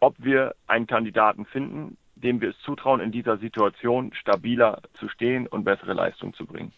ob 0.00 0.14
wir 0.16 0.54
einen 0.66 0.86
Kandidaten 0.86 1.44
finden, 1.44 1.98
dem 2.14 2.40
wir 2.40 2.48
es 2.48 2.58
zutrauen, 2.60 3.02
in 3.02 3.12
dieser 3.12 3.36
Situation 3.36 4.10
stabiler 4.14 4.80
zu 4.94 5.06
stehen 5.10 5.46
und 5.46 5.64
bessere 5.64 5.92
Leistung 5.92 6.32
zu 6.32 6.46
bringen. 6.46 6.72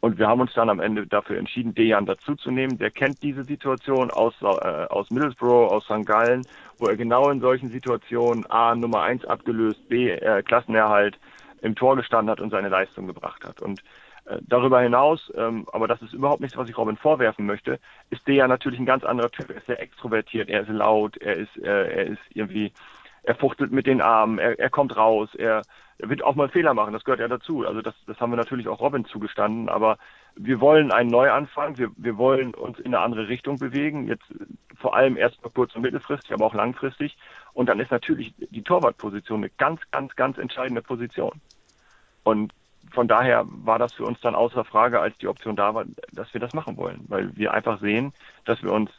Und 0.00 0.18
wir 0.18 0.28
haben 0.28 0.42
uns 0.42 0.52
dann 0.52 0.68
am 0.68 0.80
Ende 0.80 1.06
dafür 1.06 1.38
entschieden, 1.38 1.74
Dejan 1.74 2.04
dazuzunehmen. 2.04 2.76
Der 2.76 2.90
kennt 2.90 3.22
diese 3.22 3.44
Situation 3.44 4.10
aus, 4.10 4.34
äh, 4.42 4.44
aus 4.44 5.10
Middlesbrough, 5.10 5.72
aus 5.72 5.84
St. 5.84 6.04
Gallen, 6.04 6.42
wo 6.76 6.86
er 6.86 6.96
genau 6.96 7.30
in 7.30 7.40
solchen 7.40 7.70
Situationen 7.70 8.44
A, 8.50 8.74
Nummer 8.74 9.00
eins 9.00 9.24
abgelöst, 9.24 9.88
B, 9.88 10.10
äh, 10.10 10.42
Klassenerhalt 10.42 11.18
im 11.62 11.74
Tor 11.74 11.96
gestanden 11.96 12.30
hat 12.30 12.40
und 12.40 12.50
seine 12.50 12.68
Leistung 12.68 13.06
gebracht 13.06 13.44
hat. 13.44 13.62
Und 13.62 13.82
äh, 14.26 14.38
darüber 14.42 14.80
hinaus, 14.80 15.32
ähm, 15.36 15.66
aber 15.72 15.88
das 15.88 16.02
ist 16.02 16.12
überhaupt 16.12 16.40
nichts, 16.40 16.56
was 16.56 16.68
ich 16.68 16.76
Robin 16.76 16.96
vorwerfen 16.96 17.46
möchte, 17.46 17.80
ist 18.10 18.26
der 18.26 18.34
ja 18.34 18.48
natürlich 18.48 18.78
ein 18.78 18.86
ganz 18.86 19.04
anderer 19.04 19.30
Typ. 19.30 19.50
Er 19.50 19.56
ist 19.56 19.66
sehr 19.66 19.80
extrovertiert, 19.80 20.48
er 20.50 20.62
ist 20.62 20.68
laut, 20.68 21.16
er 21.16 21.36
ist, 21.36 21.56
äh, 21.58 21.92
er 21.92 22.06
ist 22.06 22.20
irgendwie, 22.30 22.72
er 23.22 23.34
fuchtelt 23.34 23.72
mit 23.72 23.86
den 23.86 24.00
Armen, 24.00 24.38
er, 24.38 24.58
er 24.58 24.70
kommt 24.70 24.96
raus, 24.96 25.34
er, 25.34 25.62
er 26.02 26.08
wird 26.08 26.24
auch 26.24 26.34
mal 26.34 26.48
Fehler 26.48 26.74
machen, 26.74 26.92
das 26.92 27.04
gehört 27.04 27.20
ja 27.20 27.28
dazu. 27.28 27.64
Also 27.64 27.80
das, 27.80 27.94
das 28.06 28.20
haben 28.20 28.32
wir 28.32 28.36
natürlich 28.36 28.66
auch 28.66 28.80
Robin 28.80 29.04
zugestanden, 29.04 29.68
aber 29.68 29.98
wir 30.34 30.60
wollen 30.60 30.90
einen 30.90 31.10
Neuanfang, 31.10 31.78
wir, 31.78 31.90
wir 31.96 32.18
wollen 32.18 32.54
uns 32.54 32.80
in 32.80 32.86
eine 32.86 32.98
andere 32.98 33.28
Richtung 33.28 33.56
bewegen, 33.58 34.08
jetzt 34.08 34.24
vor 34.74 34.96
allem 34.96 35.16
erst 35.16 35.40
mal 35.44 35.50
kurz- 35.50 35.76
und 35.76 35.82
mittelfristig, 35.82 36.32
aber 36.32 36.44
auch 36.44 36.54
langfristig. 36.54 37.16
Und 37.52 37.68
dann 37.68 37.78
ist 37.78 37.92
natürlich 37.92 38.34
die 38.36 38.62
Torwartposition 38.62 39.38
eine 39.38 39.50
ganz, 39.50 39.80
ganz, 39.92 40.16
ganz 40.16 40.38
entscheidende 40.38 40.82
Position. 40.82 41.40
Und 42.24 42.52
von 42.90 43.06
daher 43.06 43.44
war 43.46 43.78
das 43.78 43.92
für 43.92 44.04
uns 44.04 44.20
dann 44.20 44.34
außer 44.34 44.64
Frage, 44.64 44.98
als 44.98 45.16
die 45.18 45.28
Option 45.28 45.54
da 45.54 45.72
war, 45.72 45.84
dass 46.10 46.34
wir 46.34 46.40
das 46.40 46.52
machen 46.52 46.76
wollen, 46.76 47.04
weil 47.06 47.34
wir 47.36 47.54
einfach 47.54 47.78
sehen, 47.78 48.12
dass 48.44 48.60
wir 48.64 48.72
uns 48.72 48.90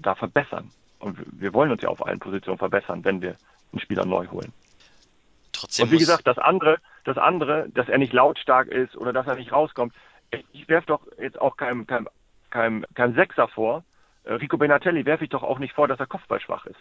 da 0.00 0.16
verbessern. 0.16 0.70
Und 0.98 1.18
wir 1.40 1.54
wollen 1.54 1.70
uns 1.70 1.82
ja 1.82 1.88
auf 1.88 2.04
allen 2.04 2.18
Positionen 2.18 2.58
verbessern, 2.58 3.04
wenn 3.04 3.22
wir 3.22 3.36
einen 3.72 3.80
Spieler 3.80 4.04
neu 4.04 4.26
holen. 4.26 4.52
Trotzdem 5.58 5.84
und 5.84 5.92
wie 5.92 5.98
gesagt, 5.98 6.26
das 6.26 6.38
andere, 6.38 6.78
das 7.04 7.18
andere, 7.18 7.68
dass 7.70 7.88
er 7.88 7.98
nicht 7.98 8.12
lautstark 8.12 8.68
ist 8.68 8.96
oder 8.96 9.12
dass 9.12 9.26
er 9.26 9.36
nicht 9.36 9.52
rauskommt, 9.52 9.92
ich 10.52 10.68
werfe 10.68 10.86
doch 10.86 11.00
jetzt 11.18 11.40
auch 11.40 11.56
keinem, 11.56 11.86
keinem, 11.86 12.08
keinem, 12.50 12.84
keinem 12.94 13.14
Sechser 13.14 13.48
vor. 13.48 13.84
Äh, 14.24 14.34
Rico 14.34 14.58
Benatelli 14.58 15.06
werfe 15.06 15.24
ich 15.24 15.30
doch 15.30 15.42
auch 15.42 15.58
nicht 15.58 15.72
vor, 15.72 15.88
dass 15.88 16.00
er 16.00 16.06
kopfballschwach 16.06 16.66
ist. 16.66 16.80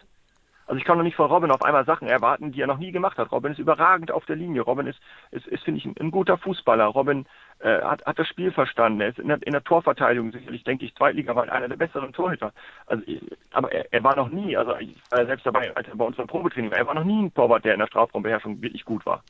Also 0.68 0.80
ich 0.80 0.84
kann 0.84 0.98
doch 0.98 1.04
nicht 1.04 1.16
von 1.16 1.32
Robin 1.32 1.50
auf 1.50 1.62
einmal 1.62 1.86
Sachen 1.86 2.10
erwarten, 2.10 2.52
die 2.52 2.60
er 2.60 2.68
noch 2.68 2.78
nie 2.78 2.92
gemacht 2.92 3.18
hat. 3.18 3.32
Robin 3.32 3.54
ist 3.54 3.60
überragend 3.60 4.12
auf 4.12 4.26
der 4.26 4.36
Linie. 4.36 4.62
Robin 4.62 4.86
ist, 4.86 5.00
ist, 5.32 5.48
ist 5.48 5.63
finde 5.63 5.80
ich, 5.80 5.86
ein, 5.86 5.96
ein, 5.98 6.12
guter 6.12 6.38
Fußballer. 6.38 6.86
Robin 6.86 7.26
äh, 7.60 7.82
hat, 7.82 8.06
hat 8.06 8.20
das 8.20 8.28
Spiel 8.28 8.52
verstanden. 8.52 9.02
Er 9.02 9.10
ist 9.10 9.20
in 9.20 9.28
der, 9.30 9.39
in 9.41 9.54
der 9.54 9.63
Torverteidigung 9.63 10.32
sicherlich, 10.32 10.63
denke 10.63 10.86
ich, 10.86 10.96
Zweitliga 10.96 11.36
war 11.36 11.52
einer 11.52 11.67
der 11.67 11.76
besseren 11.76 12.13
Torhüter. 12.13 12.54
Also, 12.86 13.04
aber 13.52 13.72
er, 13.72 13.91
er 13.91 14.04
war 14.04 14.15
noch 14.15 14.30
nie, 14.30 14.56
also 14.56 14.76
ich 14.78 14.96
war 15.10 15.26
selbst 15.26 15.46
dabei, 15.46 15.76
als 15.76 15.88
er 15.88 15.96
bei 15.96 16.06
uns 16.06 16.17
beim 16.17 16.28
Probetraining 16.28 16.72
war, 16.72 16.78
er 16.78 16.88
war 16.88 16.96
noch 16.96 17.04
nie 17.04 17.24
ein 17.24 17.34
Torwart, 17.34 17.65
der 17.65 17.74
in 17.74 17.80
der 17.80 17.88
Strafraumbeherrschung 17.88 18.62
wirklich 18.62 18.86
gut 18.86 19.06
war. 19.06 19.24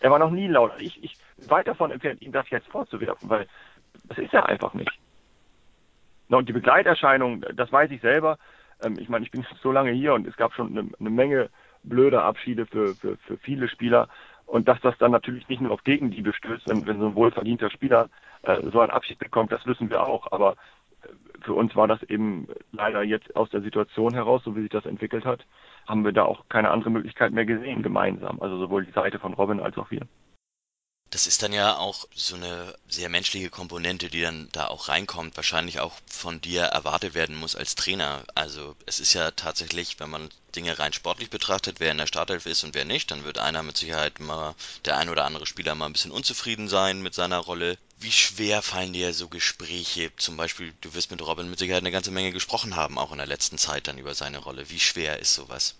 Er 0.00 0.10
war 0.10 0.18
noch 0.18 0.30
nie 0.30 0.48
laut. 0.48 0.72
Ich, 0.78 1.02
ich 1.02 1.16
weit 1.48 1.68
davon 1.68 1.92
entfernt, 1.92 2.22
ihm 2.22 2.32
das 2.32 2.50
jetzt 2.50 2.68
vorzuwerfen, 2.68 3.30
weil 3.30 3.46
das 4.04 4.18
ist 4.18 4.34
er 4.34 4.48
einfach 4.48 4.74
nicht. 4.74 4.92
Und 6.28 6.48
die 6.48 6.52
Begleiterscheinung, 6.52 7.44
das 7.54 7.70
weiß 7.70 7.90
ich 7.90 8.00
selber, 8.00 8.38
ähm, 8.82 8.96
ich 8.98 9.08
meine, 9.08 9.24
ich 9.24 9.30
bin 9.30 9.46
so 9.62 9.72
lange 9.72 9.92
hier 9.92 10.14
und 10.14 10.26
es 10.26 10.36
gab 10.36 10.52
schon 10.54 10.76
eine, 10.76 10.90
eine 10.98 11.10
Menge 11.10 11.50
blöder 11.84 12.24
Abschiede 12.24 12.66
für, 12.66 12.94
für, 12.94 13.16
für 13.16 13.36
viele 13.38 13.68
Spieler. 13.68 14.08
Und 14.46 14.68
dass 14.68 14.80
das 14.80 14.96
dann 14.98 15.12
natürlich 15.12 15.48
nicht 15.48 15.60
nur 15.62 15.72
auf 15.72 15.84
Gegendiebe 15.84 16.32
stößt, 16.32 16.68
wenn, 16.68 16.86
wenn 16.86 16.98
so 16.98 17.06
ein 17.06 17.14
wohlverdienter 17.14 17.70
Spieler 17.70 18.08
äh, 18.42 18.60
so 18.70 18.80
einen 18.80 18.90
Abschied 18.90 19.18
bekommt, 19.18 19.52
das 19.52 19.66
wissen 19.66 19.90
wir 19.90 20.06
auch. 20.06 20.30
Aber 20.30 20.52
äh, 21.02 21.08
für 21.42 21.54
uns 21.54 21.74
war 21.74 21.88
das 21.88 22.02
eben 22.04 22.48
leider 22.72 23.02
jetzt 23.02 23.34
aus 23.34 23.50
der 23.50 23.62
Situation 23.62 24.14
heraus, 24.14 24.42
so 24.44 24.54
wie 24.56 24.62
sich 24.62 24.70
das 24.70 24.86
entwickelt 24.86 25.24
hat, 25.24 25.46
haben 25.86 26.04
wir 26.04 26.12
da 26.12 26.24
auch 26.24 26.48
keine 26.48 26.70
andere 26.70 26.90
Möglichkeit 26.90 27.32
mehr 27.32 27.46
gesehen 27.46 27.82
gemeinsam. 27.82 28.40
Also 28.40 28.58
sowohl 28.58 28.84
die 28.84 28.92
Seite 28.92 29.18
von 29.18 29.34
Robin 29.34 29.60
als 29.60 29.76
auch 29.78 29.90
wir. 29.90 30.02
Das 31.12 31.26
ist 31.26 31.42
dann 31.42 31.52
ja 31.52 31.76
auch 31.76 32.08
so 32.14 32.36
eine 32.36 32.74
sehr 32.88 33.10
menschliche 33.10 33.50
Komponente, 33.50 34.08
die 34.08 34.22
dann 34.22 34.48
da 34.52 34.68
auch 34.68 34.88
reinkommt, 34.88 35.36
wahrscheinlich 35.36 35.78
auch 35.78 35.92
von 36.06 36.40
dir 36.40 36.62
erwartet 36.62 37.12
werden 37.12 37.36
muss 37.36 37.54
als 37.54 37.74
Trainer. 37.74 38.24
Also 38.34 38.74
es 38.86 38.98
ist 38.98 39.12
ja 39.12 39.30
tatsächlich, 39.30 40.00
wenn 40.00 40.08
man 40.08 40.30
Dinge 40.56 40.78
rein 40.78 40.94
sportlich 40.94 41.28
betrachtet, 41.28 41.80
wer 41.80 41.92
in 41.92 41.98
der 41.98 42.06
Startelf 42.06 42.46
ist 42.46 42.64
und 42.64 42.74
wer 42.74 42.86
nicht, 42.86 43.10
dann 43.10 43.24
wird 43.24 43.36
einer 43.36 43.62
mit 43.62 43.76
Sicherheit 43.76 44.20
mal, 44.20 44.54
der 44.86 44.96
ein 44.96 45.10
oder 45.10 45.26
andere 45.26 45.44
Spieler 45.44 45.74
mal 45.74 45.84
ein 45.84 45.92
bisschen 45.92 46.10
unzufrieden 46.12 46.68
sein 46.68 47.02
mit 47.02 47.12
seiner 47.12 47.38
Rolle. 47.38 47.76
Wie 47.98 48.10
schwer 48.10 48.62
fallen 48.62 48.94
dir 48.94 49.12
so 49.12 49.28
Gespräche? 49.28 50.16
Zum 50.16 50.38
Beispiel, 50.38 50.72
du 50.80 50.94
wirst 50.94 51.10
mit 51.10 51.20
Robin 51.20 51.50
mit 51.50 51.58
Sicherheit 51.58 51.82
eine 51.82 51.92
ganze 51.92 52.10
Menge 52.10 52.32
gesprochen 52.32 52.74
haben, 52.74 52.98
auch 52.98 53.12
in 53.12 53.18
der 53.18 53.26
letzten 53.26 53.58
Zeit 53.58 53.86
dann 53.86 53.98
über 53.98 54.14
seine 54.14 54.38
Rolle. 54.38 54.70
Wie 54.70 54.80
schwer 54.80 55.18
ist 55.18 55.34
sowas? 55.34 55.74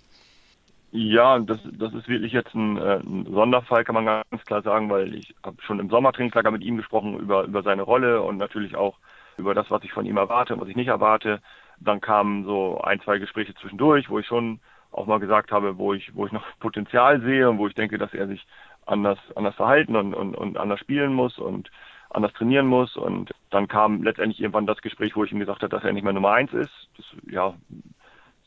Ja, 0.95 1.39
das, 1.39 1.59
das 1.65 1.95
ist 1.95 2.07
wirklich 2.07 2.33
jetzt 2.35 2.55
ein, 2.55 2.77
äh, 2.77 2.99
ein 2.99 3.27
Sonderfall, 3.33 3.83
kann 3.83 3.95
man 3.95 4.05
ganz 4.05 4.45
klar 4.45 4.61
sagen, 4.61 4.91
weil 4.91 5.15
ich 5.15 5.35
habe 5.43 5.57
schon 5.63 5.81
im 5.81 5.89
Sommertrainingslager 5.89 6.51
mit 6.51 6.63
ihm 6.63 6.77
gesprochen 6.77 7.19
über, 7.19 7.45
über 7.45 7.63
seine 7.63 7.81
Rolle 7.83 8.21
und 8.21 8.37
natürlich 8.37 8.77
auch 8.77 8.99
über 9.39 9.55
das, 9.55 9.71
was 9.71 9.83
ich 9.85 9.93
von 9.93 10.05
ihm 10.05 10.19
erwarte 10.19 10.53
und 10.53 10.61
was 10.61 10.69
ich 10.69 10.77
nicht 10.77 10.89
erwarte. 10.89 11.41
Dann 11.81 12.03
kamen 12.03 12.45
so 12.45 12.79
ein, 12.83 13.01
zwei 13.01 13.19
Gespräche 13.19 13.55
zwischendurch, 13.55 14.11
wo 14.11 14.19
ich 14.19 14.27
schon 14.27 14.61
auch 14.91 15.07
mal 15.07 15.19
gesagt 15.19 15.51
habe, 15.51 15.79
wo 15.79 15.95
ich, 15.95 16.15
wo 16.15 16.27
ich 16.27 16.33
noch 16.33 16.45
Potenzial 16.61 17.23
sehe 17.23 17.49
und 17.49 17.57
wo 17.57 17.67
ich 17.69 17.75
denke, 17.75 17.97
dass 17.97 18.13
er 18.13 18.27
sich 18.29 18.47
anders, 18.85 19.19
anders 19.35 19.55
verhalten 19.55 19.97
und, 19.97 20.13
und, 20.13 20.35
und 20.35 20.59
anders 20.59 20.81
spielen 20.81 21.15
muss 21.15 21.39
und 21.39 21.71
anders 22.11 22.35
trainieren 22.35 22.67
muss. 22.67 22.97
Und 22.97 23.35
dann 23.49 23.67
kam 23.67 24.03
letztendlich 24.03 24.41
irgendwann 24.41 24.67
das 24.67 24.83
Gespräch, 24.83 25.17
wo 25.17 25.25
ich 25.25 25.33
ihm 25.33 25.41
gesagt 25.41 25.63
habe, 25.63 25.75
dass 25.75 25.85
er 25.85 25.95
nicht 25.95 26.05
mehr 26.05 26.13
Nummer 26.13 26.33
eins 26.33 26.53
ist. 26.53 26.89
Das, 26.99 27.07
ja, 27.31 27.55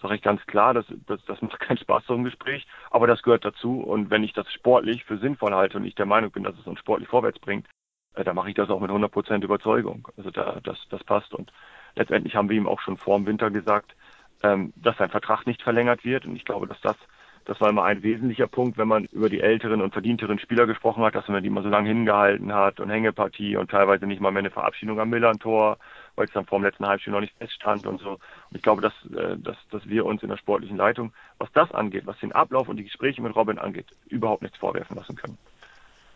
sage 0.07 0.17
ich 0.17 0.21
ganz 0.21 0.45
klar, 0.45 0.73
das, 0.73 0.85
das, 1.07 1.23
das 1.25 1.41
macht 1.41 1.59
keinen 1.59 1.77
Spaß, 1.77 2.05
so 2.07 2.13
ein 2.13 2.23
Gespräch, 2.23 2.65
aber 2.91 3.07
das 3.07 3.21
gehört 3.21 3.45
dazu. 3.45 3.81
Und 3.81 4.09
wenn 4.09 4.23
ich 4.23 4.33
das 4.33 4.51
sportlich 4.53 5.03
für 5.03 5.17
sinnvoll 5.17 5.53
halte 5.53 5.77
und 5.77 5.85
ich 5.85 5.95
der 5.95 6.05
Meinung 6.05 6.31
bin, 6.31 6.43
dass 6.43 6.57
es 6.57 6.67
uns 6.67 6.79
sportlich 6.79 7.09
vorwärts 7.09 7.39
bringt, 7.39 7.67
äh, 8.15 8.23
dann 8.23 8.35
mache 8.35 8.49
ich 8.49 8.55
das 8.55 8.69
auch 8.69 8.79
mit 8.79 8.91
100% 8.91 9.43
Überzeugung. 9.43 10.07
Also 10.17 10.31
da, 10.31 10.59
das, 10.63 10.77
das 10.89 11.03
passt. 11.03 11.33
Und 11.33 11.51
letztendlich 11.95 12.35
haben 12.35 12.49
wir 12.49 12.57
ihm 12.57 12.67
auch 12.67 12.81
schon 12.81 12.97
vor 12.97 13.17
dem 13.17 13.25
Winter 13.25 13.51
gesagt, 13.51 13.95
ähm, 14.43 14.73
dass 14.75 14.97
sein 14.97 15.09
Vertrag 15.09 15.45
nicht 15.45 15.61
verlängert 15.61 16.03
wird. 16.03 16.25
Und 16.25 16.35
ich 16.35 16.45
glaube, 16.45 16.67
dass 16.67 16.79
das 16.81 16.97
das 17.45 17.61
war 17.61 17.69
immer 17.69 17.83
ein 17.83 18.01
wesentlicher 18.01 18.47
Punkt, 18.47 18.77
wenn 18.77 18.87
man 18.87 19.05
über 19.05 19.29
die 19.29 19.39
älteren 19.39 19.81
und 19.81 19.93
verdienteren 19.93 20.39
Spieler 20.39 20.65
gesprochen 20.65 21.03
hat, 21.03 21.13
dass 21.13 21.27
man 21.27 21.43
die 21.43 21.47
immer 21.47 21.61
so 21.61 21.69
lange 21.69 21.89
hingehalten 21.89 22.51
hat 22.53 22.79
und 22.79 22.89
Hängepartie 22.89 23.55
und 23.55 23.69
teilweise 23.69 24.07
nicht 24.07 24.19
mal 24.19 24.31
mehr 24.31 24.39
eine 24.39 24.49
Verabschiedung 24.49 24.99
am 24.99 25.11
Millern-Tor, 25.11 25.77
weil 26.15 26.25
es 26.25 26.33
dann 26.33 26.47
vor 26.47 26.59
dem 26.59 26.65
letzten 26.65 26.87
Halbspiel 26.87 27.13
noch 27.13 27.21
nicht 27.21 27.37
feststand 27.37 27.85
und 27.85 28.01
so. 28.01 28.13
Und 28.13 28.55
ich 28.55 28.63
glaube, 28.63 28.81
dass, 28.81 28.93
äh, 29.15 29.37
dass, 29.37 29.57
dass 29.69 29.87
wir 29.87 30.05
uns 30.05 30.23
in 30.23 30.29
der 30.29 30.37
sportlichen 30.37 30.77
Leitung, 30.77 31.13
was 31.37 31.51
das 31.53 31.71
angeht, 31.71 32.07
was 32.07 32.19
den 32.19 32.31
Ablauf 32.31 32.67
und 32.67 32.77
die 32.77 32.83
Gespräche 32.83 33.21
mit 33.21 33.35
Robin 33.35 33.59
angeht, 33.59 33.87
überhaupt 34.07 34.41
nichts 34.41 34.57
vorwerfen 34.57 34.95
lassen 34.95 35.15
können. 35.15 35.37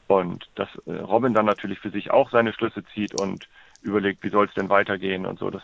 Und 0.07 0.49
dass 0.55 0.69
äh, 0.87 0.93
Robin 0.93 1.35
dann 1.35 1.45
natürlich 1.45 1.77
für 1.77 1.91
sich 1.91 2.09
auch 2.09 2.31
seine 2.31 2.53
Schlüsse 2.53 2.83
zieht 2.95 3.21
und 3.21 3.47
überlegt, 3.83 4.23
wie 4.23 4.29
soll 4.29 4.47
es 4.47 4.53
denn 4.55 4.69
weitergehen 4.69 5.27
und 5.27 5.37
so, 5.37 5.51
das, 5.51 5.63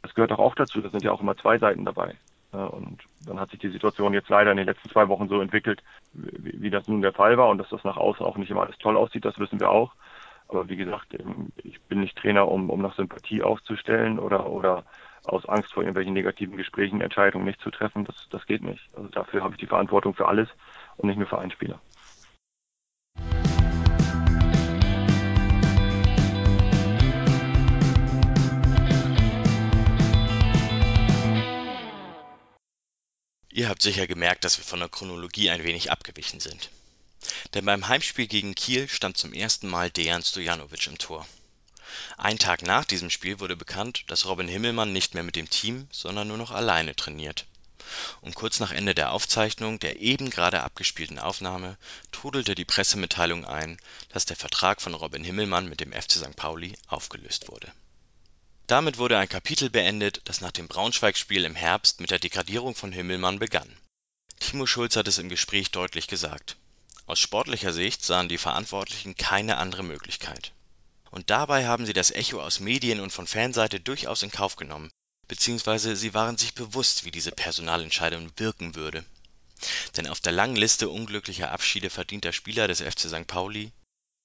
das 0.00 0.14
gehört 0.14 0.30
doch 0.30 0.38
auch 0.38 0.54
dazu. 0.54 0.80
Da 0.80 0.88
sind 0.88 1.04
ja 1.04 1.12
auch 1.12 1.20
immer 1.20 1.36
zwei 1.36 1.58
Seiten 1.58 1.84
dabei. 1.84 2.14
Und 2.52 2.98
dann 3.26 3.40
hat 3.40 3.50
sich 3.50 3.60
die 3.60 3.70
Situation 3.70 4.12
jetzt 4.12 4.28
leider 4.28 4.50
in 4.50 4.58
den 4.58 4.66
letzten 4.66 4.90
zwei 4.90 5.08
Wochen 5.08 5.28
so 5.28 5.40
entwickelt, 5.40 5.82
wie, 6.12 6.60
wie 6.60 6.70
das 6.70 6.86
nun 6.86 7.00
der 7.00 7.12
Fall 7.12 7.38
war. 7.38 7.48
Und 7.48 7.58
dass 7.58 7.70
das 7.70 7.84
nach 7.84 7.96
außen 7.96 8.24
auch 8.24 8.36
nicht 8.36 8.50
immer 8.50 8.62
alles 8.62 8.78
toll 8.78 8.96
aussieht, 8.96 9.24
das 9.24 9.38
wissen 9.38 9.58
wir 9.58 9.70
auch. 9.70 9.94
Aber 10.48 10.68
wie 10.68 10.76
gesagt, 10.76 11.16
ich 11.62 11.80
bin 11.82 12.00
nicht 12.00 12.16
Trainer, 12.18 12.46
um, 12.48 12.68
um 12.68 12.82
nach 12.82 12.94
Sympathie 12.94 13.42
aufzustellen 13.42 14.18
oder, 14.18 14.50
oder 14.50 14.84
aus 15.24 15.46
Angst 15.46 15.72
vor 15.72 15.82
irgendwelchen 15.82 16.12
negativen 16.12 16.56
Gesprächen 16.56 17.00
Entscheidungen 17.00 17.46
nicht 17.46 17.60
zu 17.60 17.70
treffen. 17.70 18.04
Das, 18.04 18.28
das 18.30 18.44
geht 18.46 18.62
nicht. 18.62 18.82
Also 18.94 19.08
dafür 19.08 19.42
habe 19.42 19.54
ich 19.54 19.60
die 19.60 19.66
Verantwortung 19.66 20.12
für 20.12 20.28
alles 20.28 20.48
und 20.98 21.08
nicht 21.08 21.18
nur 21.18 21.28
für 21.28 21.38
einen 21.38 21.52
Spieler. 21.52 21.80
Ihr 33.54 33.68
habt 33.68 33.82
sicher 33.82 34.06
gemerkt, 34.06 34.44
dass 34.44 34.56
wir 34.56 34.64
von 34.64 34.80
der 34.80 34.88
Chronologie 34.88 35.50
ein 35.50 35.62
wenig 35.62 35.90
abgewichen 35.90 36.40
sind. 36.40 36.70
Denn 37.52 37.66
beim 37.66 37.86
Heimspiel 37.86 38.26
gegen 38.26 38.54
Kiel 38.54 38.88
stand 38.88 39.18
zum 39.18 39.34
ersten 39.34 39.68
Mal 39.68 39.90
Dejan 39.90 40.22
Stojanovic 40.22 40.86
im 40.86 40.96
Tor. 40.96 41.26
Ein 42.16 42.38
Tag 42.38 42.62
nach 42.62 42.86
diesem 42.86 43.10
Spiel 43.10 43.40
wurde 43.40 43.54
bekannt, 43.54 44.04
dass 44.06 44.24
Robin 44.24 44.48
Himmelmann 44.48 44.94
nicht 44.94 45.12
mehr 45.12 45.22
mit 45.22 45.36
dem 45.36 45.50
Team, 45.50 45.86
sondern 45.92 46.28
nur 46.28 46.38
noch 46.38 46.50
alleine 46.50 46.96
trainiert. 46.96 47.44
Und 48.22 48.34
kurz 48.36 48.58
nach 48.58 48.72
Ende 48.72 48.94
der 48.94 49.12
Aufzeichnung 49.12 49.78
der 49.78 50.00
eben 50.00 50.30
gerade 50.30 50.62
abgespielten 50.62 51.18
Aufnahme 51.18 51.76
trudelte 52.10 52.54
die 52.54 52.64
Pressemitteilung 52.64 53.44
ein, 53.44 53.76
dass 54.08 54.24
der 54.24 54.36
Vertrag 54.36 54.80
von 54.80 54.94
Robin 54.94 55.24
Himmelmann 55.24 55.68
mit 55.68 55.80
dem 55.80 55.92
FC 55.92 56.12
St. 56.12 56.36
Pauli 56.36 56.74
aufgelöst 56.86 57.48
wurde 57.48 57.70
damit 58.72 58.96
wurde 58.96 59.18
ein 59.18 59.28
Kapitel 59.28 59.68
beendet, 59.68 60.22
das 60.24 60.40
nach 60.40 60.50
dem 60.50 60.66
Braunschweig-Spiel 60.66 61.44
im 61.44 61.54
Herbst 61.54 62.00
mit 62.00 62.10
der 62.10 62.18
Degradierung 62.18 62.74
von 62.74 62.90
Himmelmann 62.90 63.38
begann. 63.38 63.70
Timo 64.40 64.64
Schulz 64.64 64.96
hat 64.96 65.06
es 65.06 65.18
im 65.18 65.28
Gespräch 65.28 65.72
deutlich 65.72 66.06
gesagt: 66.06 66.56
Aus 67.04 67.18
sportlicher 67.18 67.74
Sicht 67.74 68.02
sahen 68.02 68.30
die 68.30 68.38
Verantwortlichen 68.38 69.14
keine 69.14 69.58
andere 69.58 69.82
Möglichkeit. 69.82 70.52
Und 71.10 71.28
dabei 71.28 71.66
haben 71.66 71.84
sie 71.84 71.92
das 71.92 72.12
Echo 72.12 72.40
aus 72.40 72.60
Medien 72.60 73.00
und 73.00 73.12
von 73.12 73.26
Fanseite 73.26 73.78
durchaus 73.78 74.22
in 74.22 74.30
Kauf 74.30 74.56
genommen, 74.56 74.90
beziehungsweise 75.28 75.94
sie 75.94 76.14
waren 76.14 76.38
sich 76.38 76.54
bewusst, 76.54 77.04
wie 77.04 77.10
diese 77.10 77.32
Personalentscheidung 77.32 78.32
wirken 78.38 78.74
würde. 78.74 79.04
Denn 79.98 80.06
auf 80.06 80.20
der 80.20 80.32
langen 80.32 80.56
Liste 80.56 80.88
unglücklicher 80.88 81.52
Abschiede 81.52 81.90
verdienter 81.90 82.32
Spieler 82.32 82.68
des 82.68 82.80
FC 82.80 83.00
St. 83.00 83.26
Pauli 83.26 83.70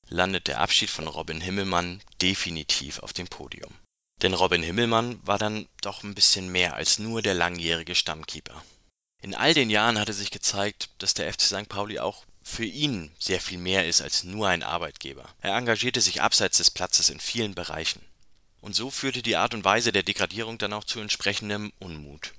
landet 0.08 0.48
der 0.48 0.62
Abschied 0.62 0.90
von 0.90 1.10
Robin 1.10 1.42
Himmelmann 1.42 2.02
definitiv 2.22 3.00
auf 3.00 3.12
dem 3.12 3.28
Podium 3.28 3.76
denn 4.22 4.34
Robin 4.34 4.64
Himmelmann 4.64 5.20
war 5.26 5.38
dann 5.38 5.68
doch 5.82 6.04
ein 6.04 6.16
bisschen 6.16 6.52
mehr 6.52 6.76
als 6.76 7.00
nur 7.00 7.22
der 7.22 7.34
langjährige 7.34 7.96
Stammkeeper. 7.96 8.64
In 9.22 9.36
all 9.36 9.54
den 9.54 9.70
Jahren 9.70 10.00
hatte 10.00 10.14
sich 10.14 10.32
gezeigt, 10.32 10.90
dass 11.00 11.14
der 11.14 11.32
FC 11.32 11.42
St. 11.42 11.70
Pauli 11.70 12.00
auch 12.00 12.26
für 12.44 12.66
ihn 12.66 13.12
sehr 13.20 13.42
viel 13.42 13.58
mehr 13.58 13.88
ist 13.88 14.02
als 14.02 14.24
nur 14.24 14.48
ein 14.48 14.64
Arbeitgeber. 14.64 15.28
Er 15.42 15.56
engagierte 15.56 16.02
sich 16.02 16.22
abseits 16.22 16.58
des 16.58 16.72
Platzes 16.72 17.10
in 17.10 17.20
vielen 17.20 17.56
Bereichen. 17.56 18.02
Und 18.62 18.76
so 18.76 18.90
führte 18.90 19.22
die 19.22 19.36
Art 19.36 19.54
und 19.54 19.66
Weise 19.66 19.92
der 19.92 20.04
Degradierung 20.04 20.58
dann 20.58 20.74
auch 20.74 20.84
zu 20.84 21.00
entsprechendem 21.00 21.74
Unmut. 21.80 22.34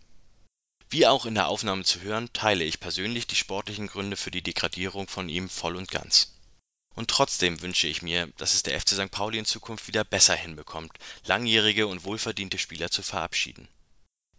Wie 0.90 1.06
auch 1.06 1.26
in 1.26 1.34
der 1.34 1.48
Aufnahme 1.48 1.84
zu 1.84 2.00
hören, 2.00 2.32
teile 2.32 2.64
ich 2.64 2.80
persönlich 2.80 3.26
die 3.26 3.36
sportlichen 3.36 3.88
Gründe 3.88 4.16
für 4.16 4.30
die 4.30 4.42
Degradierung 4.42 5.06
von 5.06 5.28
ihm 5.28 5.48
voll 5.48 5.76
und 5.76 5.90
ganz 5.90 6.37
und 6.98 7.08
trotzdem 7.08 7.62
wünsche 7.62 7.86
ich 7.86 8.02
mir, 8.02 8.26
dass 8.38 8.54
es 8.54 8.64
der 8.64 8.78
FC 8.78 8.88
St. 8.88 9.12
Pauli 9.12 9.38
in 9.38 9.44
Zukunft 9.44 9.86
wieder 9.86 10.02
besser 10.02 10.34
hinbekommt, 10.34 10.90
langjährige 11.26 11.86
und 11.86 12.02
wohlverdiente 12.02 12.58
Spieler 12.58 12.90
zu 12.90 13.02
verabschieden. 13.02 13.68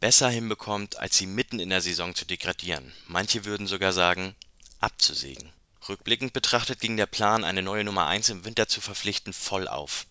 Besser 0.01 0.29
hinbekommt, 0.29 0.99
als 0.99 1.17
sie 1.17 1.25
mitten 1.25 1.61
in 1.61 1.69
der 1.69 1.79
Saison 1.79 2.15
zu 2.15 2.25
degradieren. 2.25 2.91
Manche 3.07 3.45
würden 3.45 3.65
sogar 3.65 3.93
sagen, 3.93 4.35
abzusägen. 4.81 5.53
Rückblickend 5.87 6.33
betrachtet 6.33 6.81
ging 6.81 6.97
der 6.97 7.05
Plan, 7.05 7.45
eine 7.45 7.61
neue 7.61 7.85
Nummer 7.85 8.07
1 8.07 8.27
im 8.27 8.43
Winter 8.43 8.67
zu 8.67 8.81
verpflichten, 8.81 9.31
voll 9.31 9.69
auf. 9.69 10.05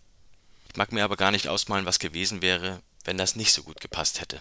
Ich 0.71 0.77
mag 0.77 0.91
mir 0.91 1.05
aber 1.05 1.19
gar 1.19 1.33
nicht 1.33 1.49
ausmalen, 1.49 1.85
was 1.85 1.99
gewesen 1.99 2.41
wäre, 2.41 2.81
wenn 3.05 3.19
das 3.19 3.37
nicht 3.37 3.53
so 3.53 3.63
gut 3.63 3.83
gepasst 3.83 4.23
hätte. 4.23 4.41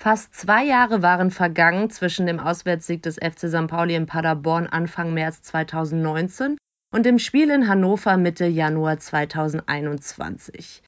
Fast 0.00 0.32
zwei 0.32 0.64
Jahre 0.64 1.02
waren 1.02 1.32
vergangen 1.32 1.90
zwischen 1.90 2.26
dem 2.26 2.38
Auswärtssieg 2.38 3.02
des 3.02 3.16
FC 3.16 3.48
St. 3.48 3.66
Pauli 3.66 3.96
in 3.96 4.06
Paderborn 4.06 4.68
Anfang 4.68 5.12
März 5.12 5.42
2019 5.42 6.56
und 6.94 7.04
dem 7.04 7.18
Spiel 7.18 7.50
in 7.50 7.66
Hannover 7.66 8.16
Mitte 8.16 8.46
Januar 8.46 9.00
2021. 9.00 10.84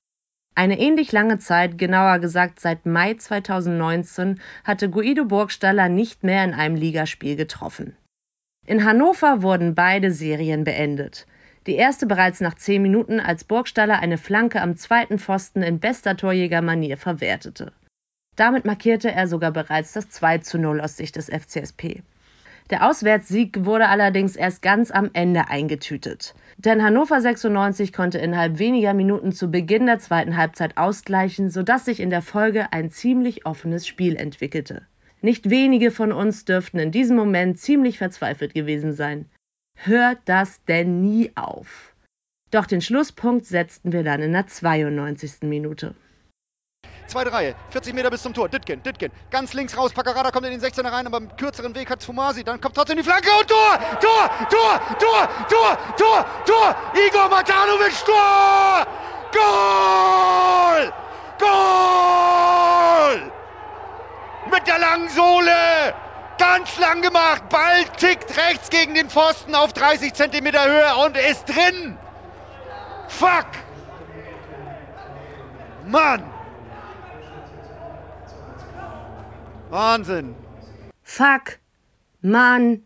Eine 0.55 0.79
ähnlich 0.79 1.11
lange 1.11 1.39
Zeit, 1.39 1.77
genauer 1.77 2.21
gesagt 2.21 2.61
seit 2.61 2.87
Mai 2.87 3.15
2019, 3.15 4.41
hatte 4.63 4.89
Guido 4.89 5.25
Burgstaller 5.25 5.89
nicht 5.89 6.23
mehr 6.23 6.45
in 6.45 6.55
einem 6.55 6.77
Ligaspiel 6.77 7.35
getroffen. 7.35 7.97
In 8.65 8.85
Hannover 8.85 9.43
wurden 9.43 9.75
beide 9.75 10.13
Serien 10.13 10.63
beendet. 10.63 11.27
Die 11.67 11.75
erste 11.75 12.07
bereits 12.07 12.41
nach 12.41 12.55
zehn 12.55 12.81
Minuten, 12.81 13.19
als 13.19 13.43
Burgstaller 13.43 13.99
eine 13.99 14.19
Flanke 14.19 14.63
am 14.63 14.77
zweiten 14.77 15.19
Pfosten 15.19 15.65
in 15.65 15.81
bester 15.81 16.17
Torjägermanier 16.17 16.97
verwertete. 16.97 17.73
Damit 18.41 18.65
markierte 18.65 19.13
er 19.13 19.27
sogar 19.27 19.51
bereits 19.51 19.93
das 19.93 20.09
2 20.09 20.39
zu 20.39 20.57
0 20.57 20.81
aus 20.81 20.97
Sicht 20.97 21.17
des 21.17 21.29
FCSP. 21.29 22.03
Der 22.71 22.89
Auswärtssieg 22.89 23.67
wurde 23.67 23.89
allerdings 23.89 24.35
erst 24.35 24.63
ganz 24.63 24.91
am 24.91 25.11
Ende 25.13 25.49
eingetütet. 25.49 26.35
Denn 26.57 26.83
Hannover 26.83 27.21
96 27.21 27.93
konnte 27.93 28.17
innerhalb 28.17 28.59
weniger 28.59 28.95
Minuten 28.95 29.33
zu 29.33 29.51
Beginn 29.51 29.85
der 29.85 29.99
zweiten 29.99 30.39
Halbzeit 30.39 30.79
ausgleichen, 30.79 31.51
sodass 31.51 31.85
sich 31.85 32.01
in 32.01 32.09
der 32.09 32.23
Folge 32.23 32.73
ein 32.73 32.91
ziemlich 32.91 33.45
offenes 33.45 33.87
Spiel 33.87 34.17
entwickelte. 34.17 34.87
Nicht 35.21 35.51
wenige 35.51 35.91
von 35.91 36.11
uns 36.11 36.47
dürften 36.47 36.79
in 36.79 36.93
diesem 36.93 37.17
Moment 37.17 37.59
ziemlich 37.59 37.99
verzweifelt 37.99 38.55
gewesen 38.55 38.95
sein. 38.95 39.27
Hört 39.77 40.17
das 40.25 40.65
denn 40.65 41.03
nie 41.03 41.31
auf? 41.35 41.95
Doch 42.51 42.65
den 42.65 42.81
Schlusspunkt 42.81 43.45
setzten 43.45 43.93
wir 43.93 44.03
dann 44.03 44.23
in 44.23 44.33
der 44.33 44.47
92. 44.47 45.43
Minute. 45.43 45.95
Zweite 47.11 47.33
Reihe, 47.33 47.57
40 47.71 47.93
Meter 47.93 48.09
bis 48.09 48.23
zum 48.23 48.35
Tor. 48.35 48.49
Ditken, 48.49 48.85
Ditken. 48.85 49.11
Ganz 49.31 49.53
links 49.53 49.77
raus. 49.77 49.93
Paccarada 49.93 50.31
kommt 50.31 50.47
in 50.47 50.53
den 50.53 50.61
16er 50.61 50.93
rein, 50.93 51.09
aber 51.09 51.17
im 51.17 51.37
kürzeren 51.37 51.75
Weg 51.75 51.91
hat 51.91 52.05
Fumasi. 52.05 52.45
Dann 52.45 52.61
kommt 52.61 52.77
trotzdem 52.77 52.99
die 52.99 53.03
Flanke 53.03 53.29
und 53.41 53.49
Tor! 53.49 53.79
Tor! 54.01 54.31
Tor! 54.49 54.81
Tor! 55.01 55.29
Tor! 55.49 55.79
Tor! 55.97 56.25
Tor! 56.47 56.77
Igor 56.95 57.29
Matanovic, 57.29 58.05
Tor! 58.05 58.87
Goal! 59.33 60.93
Goal! 61.41 63.33
Mit 64.53 64.67
der 64.69 64.79
langen 64.79 65.09
Sohle! 65.09 65.95
Ganz 66.39 66.79
lang 66.79 67.03
gemacht. 67.03 67.49
Ball 67.49 67.87
tickt 67.97 68.37
rechts 68.37 68.71
gegen 68.71 68.95
den 68.95 69.11
Pfosten 69.11 69.57
auf 69.57 69.73
30 69.73 70.15
Zentimeter 70.15 70.65
Höhe 70.65 71.05
und 71.05 71.17
ist 71.17 71.45
drin. 71.47 71.99
Fuck! 73.09 73.47
Mann! 75.87 76.30
Wahnsinn. 79.71 80.35
Fuck, 81.05 81.61
Mann, 82.23 82.83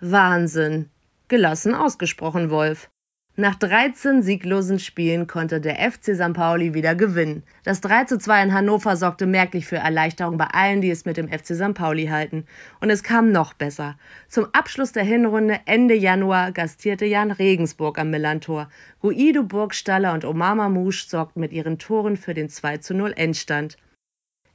Wahnsinn. 0.00 0.88
Gelassen 1.26 1.74
ausgesprochen, 1.74 2.50
Wolf. 2.50 2.88
Nach 3.34 3.56
13 3.56 4.22
sieglosen 4.22 4.78
Spielen 4.78 5.26
konnte 5.26 5.60
der 5.60 5.74
FC 5.90 6.14
St. 6.14 6.34
Pauli 6.34 6.72
wieder 6.72 6.94
gewinnen. 6.94 7.42
Das 7.64 7.80
3 7.80 8.04
zu 8.04 8.16
2 8.16 8.44
in 8.44 8.54
Hannover 8.54 8.96
sorgte 8.96 9.26
merklich 9.26 9.66
für 9.66 9.78
Erleichterung 9.78 10.38
bei 10.38 10.46
allen, 10.46 10.80
die 10.80 10.90
es 10.92 11.04
mit 11.04 11.16
dem 11.16 11.28
FC 11.28 11.56
St. 11.56 11.74
Pauli 11.74 12.06
halten. 12.06 12.46
Und 12.80 12.90
es 12.90 13.02
kam 13.02 13.32
noch 13.32 13.52
besser. 13.52 13.98
Zum 14.28 14.46
Abschluss 14.52 14.92
der 14.92 15.02
Hinrunde 15.02 15.62
Ende 15.64 15.96
Januar 15.96 16.52
gastierte 16.52 17.06
Jan 17.06 17.32
Regensburg 17.32 17.98
am 17.98 18.10
Millantor. 18.10 18.68
Guido 19.00 19.42
Burgstaller 19.42 20.12
und 20.12 20.24
Omar 20.24 20.54
Mamouche 20.54 21.08
sorgten 21.08 21.40
mit 21.40 21.52
ihren 21.52 21.80
Toren 21.80 22.16
für 22.16 22.34
den 22.34 22.48
2 22.48 22.76
zu 22.76 22.94
0 22.94 23.14
Endstand. 23.16 23.78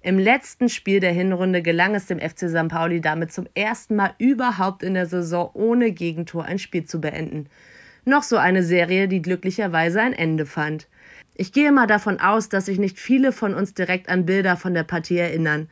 Im 0.02 0.18
letzten 0.18 0.70
Spiel 0.70 1.02
der 1.02 1.12
Hinrunde 1.12 1.62
gelang 1.62 1.94
es 1.94 2.06
dem 2.06 2.20
FC 2.20 2.50
St. 2.50 2.70
Pauli 2.70 3.02
damit 3.02 3.34
zum 3.34 3.48
ersten 3.54 3.98
Mal 3.98 4.14
überhaupt 4.18 4.82
in 4.82 4.94
der 4.94 5.06
Saison 5.06 5.50
ohne 5.54 5.92
Gegentor 5.92 6.46
ein 6.46 6.58
Spiel 6.58 6.86
zu 6.86 7.02
beenden. 7.02 7.48
Noch 8.06 8.24
so 8.24 8.38
eine 8.38 8.64
Serie, 8.64 9.10
die 9.10 9.22
glücklicherweise 9.22 10.00
ein 10.00 10.14
Ende 10.14 10.46
fand. 10.46 10.88
Ich 11.36 11.52
gehe 11.52 11.74
mal 11.74 11.86
davon 11.86 12.18
aus, 12.22 12.48
dass 12.48 12.68
sich 12.68 12.80
nicht 12.80 12.98
viele 12.98 13.34
von 13.34 13.54
uns 13.54 13.74
direkt 13.74 14.08
an 14.08 14.26
Bilder 14.26 14.56
von 14.56 14.74
der 14.74 14.84
Partie 14.84 15.18
erinnern. 15.18 15.68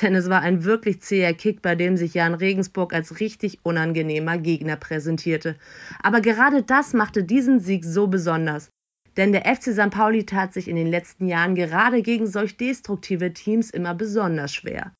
Denn 0.00 0.14
es 0.14 0.30
war 0.30 0.40
ein 0.42 0.62
wirklich 0.62 1.00
zäher 1.02 1.34
Kick, 1.34 1.60
bei 1.60 1.74
dem 1.74 1.96
sich 1.96 2.14
Jan 2.14 2.34
Regensburg 2.34 2.94
als 2.94 3.18
richtig 3.18 3.58
unangenehmer 3.64 4.38
Gegner 4.38 4.76
präsentierte. 4.76 5.56
Aber 6.00 6.20
gerade 6.20 6.62
das 6.62 6.92
machte 6.94 7.24
diesen 7.24 7.58
Sieg 7.58 7.84
so 7.84 8.06
besonders. 8.06 8.70
Denn 9.16 9.32
der 9.32 9.44
FC 9.44 9.72
St. 9.72 9.90
Pauli 9.90 10.26
tat 10.26 10.52
sich 10.52 10.68
in 10.68 10.76
den 10.76 10.88
letzten 10.88 11.28
Jahren 11.28 11.54
gerade 11.54 12.02
gegen 12.02 12.26
solch 12.26 12.56
destruktive 12.56 13.32
Teams 13.32 13.70
immer 13.70 13.94
besonders 13.94 14.52
schwer. 14.52 14.92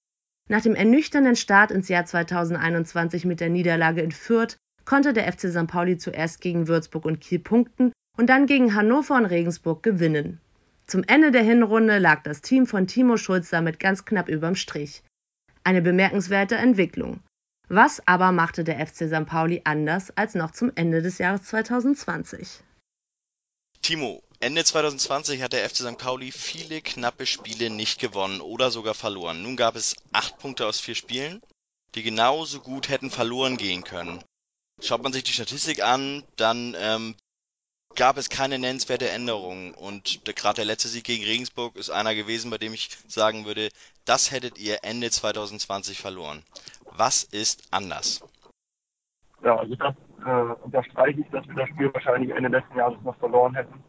Nach 0.49 0.61
dem 0.61 0.75
ernüchternden 0.75 1.37
Start 1.37 1.71
ins 1.71 1.89
Jahr 1.89 2.05
2021 2.05 3.25
mit 3.25 3.41
der 3.41 3.49
Niederlage 3.49 4.03
in 4.03 4.13
Fürth 4.13 4.57
konnte 4.85 5.13
der 5.13 5.33
FC 5.33 5.49
St. 5.51 5.67
Pauli 5.67 5.97
zuerst 5.97 6.41
gegen 6.41 6.69
Würzburg 6.69 7.07
und 7.07 7.21
Kiel 7.21 7.39
punkten 7.39 7.93
und 8.17 8.29
dann 8.29 8.47
gegen 8.47 8.75
Hannover 8.75 9.17
und 9.17 9.25
Regensburg 9.25 9.83
gewinnen. 9.83 10.41
Zum 10.87 11.03
Ende 11.05 11.31
der 11.31 11.43
Hinrunde 11.43 11.99
lag 11.99 12.23
das 12.23 12.43
Team 12.43 12.67
von 12.67 12.87
Timo 12.87 13.17
Schulz 13.17 13.49
damit 13.49 13.81
ganz 13.81 14.05
knapp 14.05 14.29
überm 14.29 14.55
Strich. 14.55 15.03
Eine 15.65 15.81
bemerkenswerte 15.81 16.57
Entwicklung. 16.57 17.21
Was 17.69 18.07
aber 18.07 18.33
machte 18.33 18.63
der 18.65 18.87
FC 18.87 19.09
St. 19.09 19.25
Pauli 19.25 19.63
anders 19.65 20.15
als 20.15 20.35
noch 20.35 20.51
zum 20.51 20.71
Ende 20.75 21.01
des 21.01 21.17
Jahres 21.17 21.45
2020? 21.45 22.63
Timo, 23.85 24.23
Ende 24.41 24.65
2020 24.65 25.43
hat 25.43 25.53
der 25.53 25.69
FC 25.69 25.77
St. 25.77 25.99
Pauli 25.99 26.33
viele 26.33 26.81
knappe 26.81 27.27
Spiele 27.27 27.69
nicht 27.69 28.01
gewonnen 28.01 28.41
oder 28.41 28.71
sogar 28.71 28.95
verloren. 28.95 29.43
Nun 29.43 29.59
gab 29.59 29.77
es 29.77 29.95
acht 30.11 30.39
Punkte 30.39 30.67
aus 30.67 30.81
vier 30.81 30.95
Spielen, 30.95 31.43
die 31.95 32.03
genauso 32.03 32.61
gut 32.61 32.89
hätten 32.89 33.11
verloren 33.11 33.59
gehen 33.59 33.85
können. 33.85 34.25
Schaut 34.81 35.03
man 35.03 35.13
sich 35.13 35.25
die 35.25 35.35
Statistik 35.35 35.85
an, 35.85 36.25
dann 36.37 36.75
ähm, 36.79 37.15
gab 37.95 38.17
es 38.17 38.31
keine 38.31 38.59
nennenswerte 38.59 39.11
Änderung. 39.11 39.75
Und 39.75 40.25
gerade 40.25 40.57
der 40.57 40.65
letzte 40.65 40.89
Sieg 40.89 41.05
gegen 41.05 41.25
Regensburg 41.25 41.77
ist 41.77 41.91
einer 41.91 42.15
gewesen, 42.15 42.51
bei 42.51 42.57
dem 42.57 42.73
ich 42.73 42.89
sagen 43.07 43.45
würde, 43.45 43.69
das 44.07 44.31
hättet 44.31 44.57
ihr 44.57 44.79
Ende 44.83 45.11
2020 45.11 45.99
verloren. 45.99 46.43
Was 46.87 47.23
ist 47.23 47.65
anders? 47.71 48.23
Ja, 49.43 49.59
also 49.59 49.75
das 49.75 49.95
äh, 50.27 50.65
unterstreiche 50.65 51.21
ich, 51.21 51.29
dass 51.31 51.47
wir 51.49 51.55
das 51.55 51.69
Spiel 51.69 51.93
wahrscheinlich 51.93 52.31
Ende 52.31 52.49
letzten 52.49 52.79
Jahres 52.79 53.01
noch 53.03 53.17
verloren 53.17 53.55
hätten. 53.55 53.83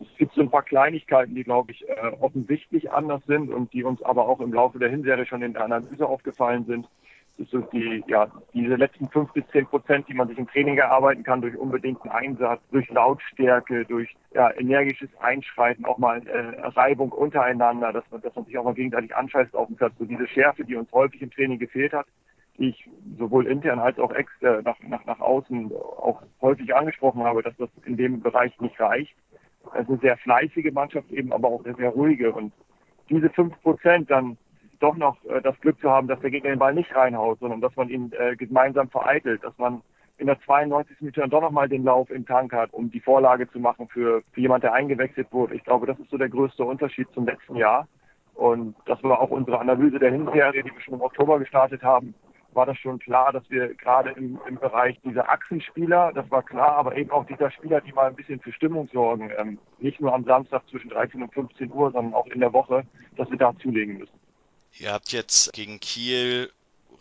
Es 0.00 0.16
gibt 0.18 0.34
so 0.34 0.40
ein 0.40 0.50
paar 0.50 0.62
Kleinigkeiten, 0.62 1.34
die, 1.34 1.44
glaube 1.44 1.72
ich, 1.72 1.88
äh, 1.88 2.12
offensichtlich 2.20 2.90
anders 2.90 3.22
sind 3.26 3.50
und 3.50 3.72
die 3.72 3.84
uns 3.84 4.02
aber 4.02 4.28
auch 4.28 4.40
im 4.40 4.52
Laufe 4.52 4.78
der 4.78 4.88
Hinserie 4.88 5.26
schon 5.26 5.42
in 5.42 5.52
der 5.52 5.64
Analyse 5.64 6.06
aufgefallen 6.06 6.64
sind. 6.64 6.88
Das 7.38 7.48
sind 7.50 7.72
die, 7.72 8.04
ja, 8.08 8.30
diese 8.52 8.74
letzten 8.74 9.08
fünf 9.08 9.32
bis 9.32 9.46
zehn 9.48 9.66
Prozent, 9.66 10.06
die 10.08 10.14
man 10.14 10.28
sich 10.28 10.38
im 10.38 10.46
Training 10.48 10.76
erarbeiten 10.76 11.22
kann 11.22 11.40
durch 11.40 11.56
unbedingten 11.56 12.10
Einsatz, 12.10 12.60
durch 12.70 12.88
Lautstärke, 12.90 13.84
durch 13.86 14.14
ja, 14.34 14.50
energisches 14.56 15.08
Einschreiten, 15.18 15.84
auch 15.84 15.98
mal 15.98 16.26
äh, 16.26 16.60
Reibung 16.68 17.10
untereinander, 17.10 17.92
dass 17.92 18.04
man, 18.10 18.20
dass 18.20 18.34
man 18.34 18.44
sich 18.44 18.58
auch 18.58 18.64
mal 18.64 18.74
gegenseitig 18.74 19.16
anscheißt 19.16 19.54
auf 19.54 19.66
dem 19.68 19.76
Platz. 19.76 19.94
So 19.98 20.04
diese 20.04 20.26
Schärfe, 20.26 20.64
die 20.64 20.76
uns 20.76 20.92
häufig 20.92 21.22
im 21.22 21.30
Training 21.30 21.58
gefehlt 21.58 21.94
hat, 21.94 22.06
die 22.58 22.70
ich 22.70 22.88
sowohl 23.18 23.46
intern 23.46 23.78
als 23.78 23.98
auch 23.98 24.12
extern 24.12 24.62
nach, 24.64 24.76
nach, 24.86 25.04
nach 25.04 25.20
außen 25.20 25.72
auch 25.72 26.22
häufig 26.40 26.74
angesprochen 26.74 27.22
habe, 27.24 27.42
dass 27.42 27.56
das 27.56 27.70
in 27.84 27.96
dem 27.96 28.20
Bereich 28.20 28.58
nicht 28.60 28.78
reicht. 28.80 29.14
Es 29.74 29.82
ist 29.82 29.88
eine 29.88 29.98
sehr 29.98 30.16
fleißige 30.18 30.72
Mannschaft 30.72 31.10
eben, 31.10 31.32
aber 31.32 31.48
auch 31.48 31.64
eine 31.64 31.74
sehr 31.74 31.90
ruhige. 31.90 32.32
Und 32.32 32.52
diese 33.08 33.30
fünf 33.30 33.60
Prozent 33.62 34.10
dann 34.10 34.36
doch 34.80 34.96
noch 34.96 35.24
äh, 35.24 35.40
das 35.40 35.58
Glück 35.60 35.80
zu 35.80 35.90
haben, 35.90 36.08
dass 36.08 36.20
der 36.20 36.30
Gegner 36.30 36.50
den 36.50 36.58
Ball 36.58 36.74
nicht 36.74 36.94
reinhaut, 36.94 37.38
sondern 37.38 37.60
dass 37.60 37.74
man 37.76 37.88
ihn 37.88 38.12
äh, 38.18 38.36
gemeinsam 38.36 38.90
vereitelt, 38.90 39.42
dass 39.44 39.56
man 39.58 39.82
in 40.18 40.26
der 40.26 40.40
92. 40.40 41.00
Minute 41.00 41.20
dann 41.20 41.30
doch 41.30 41.40
nochmal 41.40 41.68
den 41.68 41.84
Lauf 41.84 42.10
im 42.10 42.26
Tank 42.26 42.52
hat, 42.52 42.72
um 42.72 42.90
die 42.90 43.00
Vorlage 43.00 43.50
zu 43.50 43.58
machen 43.58 43.88
für, 43.88 44.22
für 44.32 44.40
jemand, 44.40 44.62
der 44.62 44.72
eingewechselt 44.72 45.28
wurde. 45.32 45.54
Ich 45.54 45.64
glaube, 45.64 45.86
das 45.86 45.98
ist 45.98 46.10
so 46.10 46.18
der 46.18 46.28
größte 46.28 46.64
Unterschied 46.64 47.08
zum 47.12 47.26
letzten 47.26 47.56
Jahr. 47.56 47.88
Und 48.34 48.74
das 48.86 49.02
war 49.02 49.20
auch 49.20 49.30
unsere 49.30 49.58
Analyse 49.58 49.98
der 49.98 50.12
Hinserie, 50.12 50.62
die 50.62 50.70
wir 50.70 50.80
schon 50.80 50.94
im 50.94 51.02
Oktober 51.02 51.38
gestartet 51.38 51.82
haben, 51.82 52.14
war 52.54 52.66
das 52.66 52.78
schon 52.78 52.98
klar, 52.98 53.32
dass 53.32 53.48
wir 53.50 53.74
gerade 53.74 54.10
im, 54.10 54.38
im 54.46 54.56
Bereich 54.56 54.98
dieser 55.04 55.28
Achsenspieler, 55.28 56.12
das 56.14 56.30
war 56.30 56.42
klar, 56.42 56.76
aber 56.76 56.96
eben 56.96 57.10
auch 57.10 57.26
dieser 57.26 57.50
Spieler, 57.50 57.80
die 57.80 57.92
mal 57.92 58.08
ein 58.08 58.14
bisschen 58.14 58.40
für 58.40 58.52
Stimmung 58.52 58.88
sorgen, 58.92 59.30
ähm, 59.38 59.58
nicht 59.78 60.00
nur 60.00 60.14
am 60.14 60.24
Samstag 60.24 60.62
zwischen 60.70 60.90
13 60.90 61.22
und 61.22 61.32
15 61.32 61.72
Uhr, 61.72 61.90
sondern 61.92 62.14
auch 62.14 62.26
in 62.26 62.40
der 62.40 62.52
Woche, 62.52 62.84
dass 63.16 63.30
wir 63.30 63.38
da 63.38 63.52
zulegen 63.58 63.98
müssen. 63.98 64.18
Ihr 64.78 64.92
habt 64.92 65.12
jetzt 65.12 65.52
gegen 65.52 65.80
Kiel, 65.80 66.50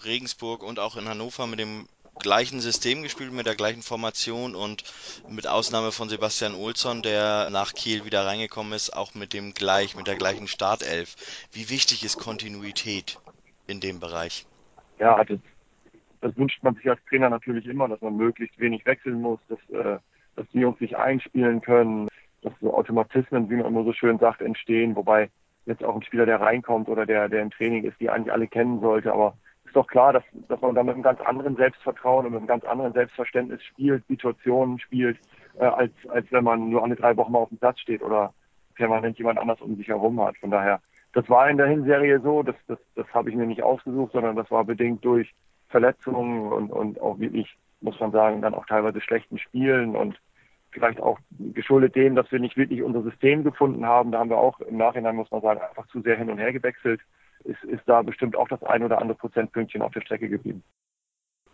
Regensburg 0.03 0.63
und 0.63 0.79
auch 0.79 0.97
in 0.97 1.07
Hannover 1.07 1.47
mit 1.47 1.59
dem 1.59 1.87
gleichen 2.19 2.59
System 2.59 3.03
gespielt, 3.03 3.31
mit 3.31 3.45
der 3.45 3.55
gleichen 3.55 3.81
Formation 3.81 4.55
und 4.55 4.83
mit 5.29 5.47
Ausnahme 5.47 5.91
von 5.91 6.09
Sebastian 6.09 6.55
Olsson, 6.55 7.01
der 7.01 7.49
nach 7.49 7.73
Kiel 7.73 8.05
wieder 8.05 8.25
reingekommen 8.25 8.73
ist, 8.73 8.95
auch 8.95 9.13
mit 9.15 9.33
dem 9.33 9.53
gleich, 9.53 9.95
mit 9.95 10.07
der 10.07 10.15
gleichen 10.15 10.47
Startelf. 10.47 11.15
Wie 11.51 11.69
wichtig 11.69 12.03
ist 12.03 12.17
Kontinuität 12.17 13.17
in 13.67 13.79
dem 13.79 13.99
Bereich? 13.99 14.45
Ja, 15.01 15.23
das, 15.23 15.39
das 16.21 16.37
wünscht 16.37 16.61
man 16.61 16.75
sich 16.75 16.87
als 16.87 17.03
Trainer 17.05 17.31
natürlich 17.31 17.65
immer, 17.65 17.87
dass 17.87 18.01
man 18.01 18.15
möglichst 18.15 18.59
wenig 18.59 18.85
wechseln 18.85 19.19
muss, 19.19 19.39
dass, 19.49 19.59
äh, 19.71 19.97
dass 20.35 20.47
die 20.53 20.59
Jungs 20.59 20.77
sich 20.77 20.95
einspielen 20.95 21.59
können, 21.61 22.07
dass 22.43 22.53
so 22.61 22.71
Automatismen, 22.71 23.49
wie 23.49 23.55
man 23.55 23.65
immer 23.65 23.83
so 23.83 23.93
schön 23.93 24.19
sagt, 24.19 24.41
entstehen, 24.41 24.95
wobei 24.95 25.31
jetzt 25.65 25.83
auch 25.83 25.95
ein 25.95 26.03
Spieler, 26.03 26.27
der 26.27 26.39
reinkommt 26.39 26.87
oder 26.87 27.07
der, 27.07 27.29
der 27.29 27.41
im 27.41 27.49
Training 27.49 27.83
ist, 27.83 27.99
die 27.99 28.11
eigentlich 28.11 28.31
alle 28.31 28.47
kennen 28.47 28.79
sollte. 28.79 29.11
Aber 29.11 29.35
ist 29.65 29.75
doch 29.75 29.87
klar, 29.87 30.13
dass, 30.13 30.23
dass 30.47 30.61
man 30.61 30.75
da 30.75 30.83
mit 30.83 30.93
einem 30.93 31.03
ganz 31.03 31.19
anderen 31.21 31.55
Selbstvertrauen 31.55 32.27
und 32.27 32.33
mit 32.33 32.39
einem 32.41 32.47
ganz 32.47 32.63
anderen 32.65 32.93
Selbstverständnis 32.93 33.63
spielt, 33.63 34.05
Situationen 34.07 34.79
spielt, 34.79 35.17
äh, 35.57 35.65
als, 35.65 35.93
als 36.09 36.31
wenn 36.31 36.43
man 36.43 36.69
nur 36.69 36.83
alle 36.83 36.95
drei 36.95 37.17
Wochen 37.17 37.31
mal 37.31 37.39
auf 37.39 37.49
dem 37.49 37.57
Platz 37.57 37.79
steht 37.79 38.03
oder 38.03 38.35
permanent 38.75 39.17
jemand 39.17 39.39
anders 39.39 39.61
um 39.61 39.75
sich 39.77 39.87
herum 39.87 40.21
hat. 40.21 40.37
Von 40.37 40.51
daher, 40.51 40.79
das 41.13 41.29
war 41.29 41.49
in 41.49 41.57
der 41.57 41.67
Hinserie 41.67 42.19
so, 42.21 42.43
das, 42.43 42.55
das, 42.67 42.79
das 42.95 43.07
habe 43.13 43.29
ich 43.29 43.35
mir 43.35 43.45
nicht 43.45 43.63
ausgesucht, 43.63 44.13
sondern 44.13 44.35
das 44.35 44.49
war 44.51 44.63
bedingt 44.63 45.03
durch 45.03 45.33
Verletzungen 45.69 46.51
und, 46.51 46.71
und 46.71 46.99
auch 47.01 47.19
wirklich, 47.19 47.57
muss 47.81 47.99
man 47.99 48.11
sagen, 48.11 48.41
dann 48.41 48.53
auch 48.53 48.65
teilweise 48.65 49.01
schlechten 49.01 49.37
Spielen 49.37 49.95
und 49.95 50.19
vielleicht 50.71 51.01
auch 51.01 51.19
geschuldet 51.53 51.95
dem, 51.95 52.15
dass 52.15 52.31
wir 52.31 52.39
nicht 52.39 52.57
wirklich 52.57 52.81
unser 52.81 53.03
System 53.03 53.43
gefunden 53.43 53.85
haben. 53.85 54.11
Da 54.11 54.19
haben 54.19 54.29
wir 54.29 54.37
auch 54.37 54.59
im 54.61 54.77
Nachhinein, 54.77 55.15
muss 55.15 55.31
man 55.31 55.41
sagen, 55.41 55.59
einfach 55.61 55.87
zu 55.87 56.01
sehr 56.01 56.17
hin 56.17 56.29
und 56.29 56.37
her 56.37 56.53
gewechselt 56.53 57.01
ist, 57.43 57.63
ist 57.63 57.83
da 57.87 58.01
bestimmt 58.01 58.35
auch 58.35 58.47
das 58.47 58.63
ein 58.63 58.83
oder 58.83 58.99
andere 58.99 59.17
Prozentpünktchen 59.17 59.81
auf 59.81 59.91
der 59.91 60.01
Strecke 60.01 60.29
geblieben. 60.29 60.63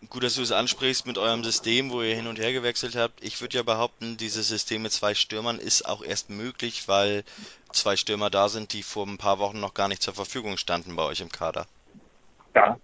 Gut, 0.09 0.23
dass 0.23 0.35
du 0.35 0.41
es 0.43 0.51
ansprichst 0.51 1.07
mit 1.07 1.17
eurem 1.17 1.43
System, 1.43 1.91
wo 1.91 2.01
ihr 2.01 2.15
hin 2.15 2.27
und 2.27 2.39
her 2.39 2.53
gewechselt 2.53 2.95
habt. 2.95 3.23
Ich 3.23 3.41
würde 3.41 3.57
ja 3.57 3.63
behaupten, 3.63 4.15
dieses 4.15 4.47
System 4.47 4.83
mit 4.83 4.91
zwei 4.91 5.15
Stürmern 5.15 5.57
ist 5.57 5.87
auch 5.87 6.03
erst 6.03 6.29
möglich, 6.29 6.87
weil 6.87 7.23
zwei 7.71 7.95
Stürmer 7.95 8.29
da 8.29 8.47
sind, 8.47 8.73
die 8.73 8.83
vor 8.83 9.07
ein 9.07 9.17
paar 9.17 9.39
Wochen 9.39 9.59
noch 9.59 9.73
gar 9.73 9.87
nicht 9.87 10.03
zur 10.03 10.13
Verfügung 10.13 10.57
standen 10.57 10.95
bei 10.95 11.03
euch 11.03 11.19
im 11.19 11.29
Kader. 11.29 11.65
Ja, 12.53 12.77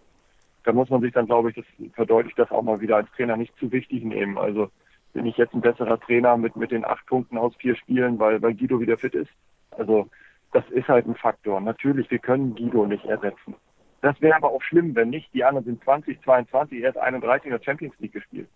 da 0.63 0.73
muss 0.73 0.89
man 0.89 1.02
sich 1.02 1.13
dann, 1.13 1.28
glaube 1.28 1.52
ich, 1.52 1.56
das 1.56 1.65
verdeutlicht 1.93 2.39
das 2.39 2.52
auch 2.52 2.63
mal 2.63 2.82
wieder 2.82 2.95
als 2.95 3.12
Trainer 3.12 3.38
nicht 3.38 3.56
zu 3.58 3.71
wichtig 3.71 4.04
nehmen. 4.04 4.38
Also 4.38 4.71
bin 5.13 5.28
ich 5.28 5.38
jetzt 5.38 5.54
ein 5.54 5.62
besserer 5.62 5.99
Trainer 5.99 6.36
mit, 6.38 6.56
mit 6.56 6.71
den 6.71 6.84
acht 6.84 7.06
Punkten 7.06 7.38
aus 7.38 7.56
vier 7.58 7.76
Spielen, 7.76 8.17
weil, 8.17 8.41
weil 8.41 8.56
Guido 8.56 8.80
wieder 8.80 8.97
fit 8.97 9.13
ist. 9.13 9.32
Also 9.71 10.10
das 10.52 10.67
ist 10.71 10.88
halt 10.88 11.08
ein 11.08 11.15
Faktor. 11.15 11.62
Natürlich, 11.62 12.10
wir 12.10 12.19
können 12.19 12.56
Guido 12.56 12.86
nicht 12.88 13.06
ersetzen. 13.06 13.56
Das 14.04 14.22
wäre 14.22 14.36
aber 14.36 14.52
auch 14.52 14.62
schlimm, 14.62 14.94
wenn 14.96 15.12
nicht. 15.12 15.34
Die 15.34 15.46
anderen 15.46 15.63
sind 15.63 15.82
20, 15.82 16.22
22, 16.24 16.84
er 16.84 16.89
ist 16.89 16.98
31 16.98 17.46
in 17.46 17.52
der 17.52 17.63
Champions 17.63 17.96
League 18.00 18.12
gespielt. 18.12 18.50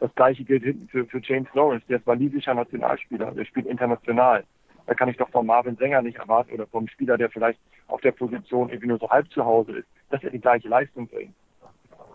Das 0.00 0.14
gleiche 0.14 0.44
gilt 0.44 0.64
hinten 0.64 0.88
für, 0.88 1.04
für 1.04 1.20
James 1.22 1.48
Lawrence, 1.52 1.84
der 1.90 1.98
ist 1.98 2.06
walisischer 2.06 2.54
Nationalspieler, 2.54 3.32
der 3.32 3.44
spielt 3.44 3.66
international. 3.66 4.44
Da 4.86 4.94
kann 4.94 5.10
ich 5.10 5.18
doch 5.18 5.28
von 5.28 5.44
Marvin 5.44 5.76
Sänger 5.76 6.00
nicht 6.00 6.16
erwarten 6.16 6.54
oder 6.54 6.66
vom 6.66 6.88
Spieler, 6.88 7.18
der 7.18 7.28
vielleicht 7.28 7.60
auf 7.86 8.00
der 8.00 8.12
Position 8.12 8.70
irgendwie 8.70 8.88
nur 8.88 8.98
so 8.98 9.10
halb 9.10 9.30
zu 9.30 9.44
Hause 9.44 9.72
ist, 9.72 9.88
dass 10.08 10.24
er 10.24 10.30
die 10.30 10.40
gleiche 10.40 10.68
Leistung 10.68 11.06
bringt. 11.06 11.34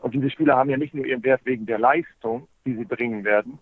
Und 0.01 0.15
diese 0.15 0.31
Spieler 0.31 0.57
haben 0.57 0.71
ja 0.71 0.77
nicht 0.77 0.95
nur 0.95 1.05
ihren 1.05 1.23
Wert 1.23 1.41
wegen 1.43 1.67
der 1.67 1.77
Leistung, 1.77 2.47
die 2.65 2.73
sie 2.73 2.85
bringen 2.85 3.23
werden, 3.23 3.59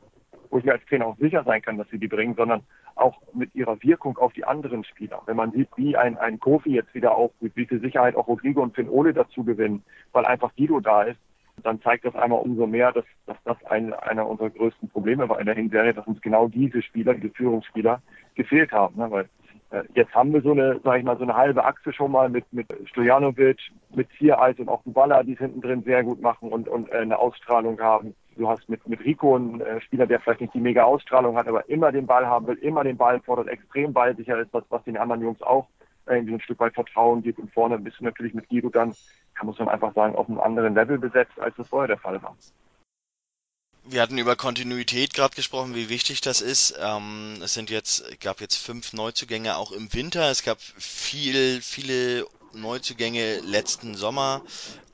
wo 0.49 0.59
ich 0.59 0.63
mir 0.63 0.71
als 0.71 0.85
Trainer 0.85 1.07
auch 1.07 1.17
sicher 1.17 1.43
sein 1.43 1.61
kann, 1.61 1.77
dass 1.77 1.89
sie 1.89 1.99
die 1.99 2.07
bringen, 2.07 2.35
sondern 2.35 2.63
auch 2.99 3.21
mit 3.33 3.53
ihrer 3.55 3.81
Wirkung 3.83 4.17
auf 4.17 4.33
die 4.33 4.45
anderen 4.45 4.83
Spieler. 4.83 5.21
Wenn 5.25 5.37
man 5.37 5.51
sieht, 5.51 5.69
wie 5.75 5.95
ein, 5.95 6.17
ein 6.17 6.39
Kofi 6.39 6.71
jetzt 6.71 6.93
wieder 6.93 7.15
aufgeht, 7.15 7.53
wie 7.55 7.65
viel 7.65 7.79
Sicherheit 7.79 8.15
auch 8.15 8.27
Rodrigo 8.27 8.61
und 8.61 8.75
Finn 8.75 8.89
Ole 8.89 9.13
dazu 9.13 9.43
gewinnen, 9.43 9.83
weil 10.11 10.25
einfach 10.25 10.55
Guido 10.55 10.79
da 10.79 11.03
ist, 11.03 11.19
dann 11.63 11.81
zeigt 11.81 12.05
das 12.05 12.15
einmal 12.15 12.39
umso 12.39 12.67
mehr, 12.67 12.91
dass, 12.91 13.05
dass 13.25 13.37
das 13.43 13.57
ein, 13.65 13.93
einer 13.93 14.27
unserer 14.27 14.49
größten 14.49 14.89
Probleme 14.89 15.27
war 15.27 15.39
in 15.39 15.45
der 15.45 15.55
Hinserie, 15.55 15.93
dass 15.93 16.05
uns 16.05 16.21
genau 16.21 16.47
diese 16.47 16.81
Spieler, 16.81 17.13
diese 17.15 17.33
Führungsspieler 17.33 18.01
gefehlt 18.35 18.71
haben. 18.71 18.97
Ne? 18.97 19.09
Weil 19.09 19.29
äh, 19.71 19.83
jetzt 19.95 20.13
haben 20.13 20.33
wir 20.33 20.41
so 20.41 20.51
eine, 20.51 20.79
sage 20.83 20.99
ich 20.99 21.05
mal, 21.05 21.17
so 21.17 21.23
eine 21.23 21.35
halbe 21.35 21.65
Achse 21.65 21.91
schon 21.93 22.11
mal 22.11 22.29
mit, 22.29 22.45
mit 22.53 22.67
Stojanovic, 22.85 23.59
mit 23.95 24.07
Ziereis 24.17 24.57
und 24.59 24.69
auch 24.69 24.83
Dubala, 24.83 25.23
die 25.23 25.33
es 25.33 25.39
hinten 25.39 25.61
drin 25.61 25.83
sehr 25.83 26.03
gut 26.03 26.21
machen 26.21 26.51
und, 26.51 26.67
und 26.67 26.89
äh, 26.89 26.97
eine 26.97 27.17
Ausstrahlung 27.17 27.79
haben. 27.79 28.15
Du 28.37 28.47
hast 28.47 28.69
mit, 28.69 28.87
mit 28.87 28.99
Rico 29.01 29.35
einen 29.35 29.61
äh, 29.61 29.81
Spieler, 29.81 30.05
der 30.05 30.19
vielleicht 30.19 30.41
nicht 30.41 30.53
die 30.53 30.59
mega 30.59 30.83
Ausstrahlung 30.83 31.35
hat, 31.37 31.47
aber 31.47 31.67
immer 31.69 31.91
den 31.91 32.05
Ball 32.05 32.25
haben 32.25 32.47
will, 32.47 32.57
immer 32.57 32.83
den 32.83 32.97
Ball 32.97 33.19
fordert, 33.21 33.47
extrem 33.47 33.93
ballsicher 33.93 34.39
ist, 34.39 34.53
was, 34.53 34.63
was 34.69 34.83
den 34.83 34.97
anderen 34.97 35.21
Jungs 35.21 35.41
auch 35.41 35.67
irgendwie 36.05 36.35
ein 36.35 36.41
Stück 36.41 36.59
weit 36.59 36.73
Vertrauen 36.73 37.23
gibt. 37.23 37.39
Und 37.39 37.51
vorne 37.53 37.77
bist 37.79 37.99
du 37.99 38.05
natürlich 38.05 38.33
mit 38.33 38.47
Guido 38.49 38.69
dann, 38.69 38.95
kann 39.33 39.47
man 39.47 39.69
einfach 39.69 39.93
sagen, 39.93 40.15
auf 40.15 40.29
einem 40.29 40.39
anderen 40.39 40.75
Level 40.75 40.97
besetzt, 40.97 41.39
als 41.39 41.55
das 41.57 41.67
vorher 41.67 41.87
der 41.87 41.97
Fall 41.97 42.21
war. 42.21 42.35
Wir 43.89 44.01
hatten 44.01 44.17
über 44.17 44.35
Kontinuität 44.35 45.13
gerade 45.13 45.35
gesprochen, 45.35 45.73
wie 45.73 45.87
wichtig 45.87 46.19
das 46.19 46.41
ist. 46.41 46.77
Ähm, 46.81 47.39
es 47.41 47.53
sind 47.53 47.69
jetzt, 47.69 48.19
gab 48.19 48.41
jetzt 48.41 48.57
fünf 48.57 48.91
Neuzugänge 48.91 49.55
auch 49.55 49.71
im 49.71 49.93
Winter. 49.93 50.29
Es 50.29 50.43
gab 50.43 50.59
viel, 50.59 51.61
viele 51.61 52.25
Neuzugänge 52.53 53.39
letzten 53.39 53.95
Sommer, 53.95 54.41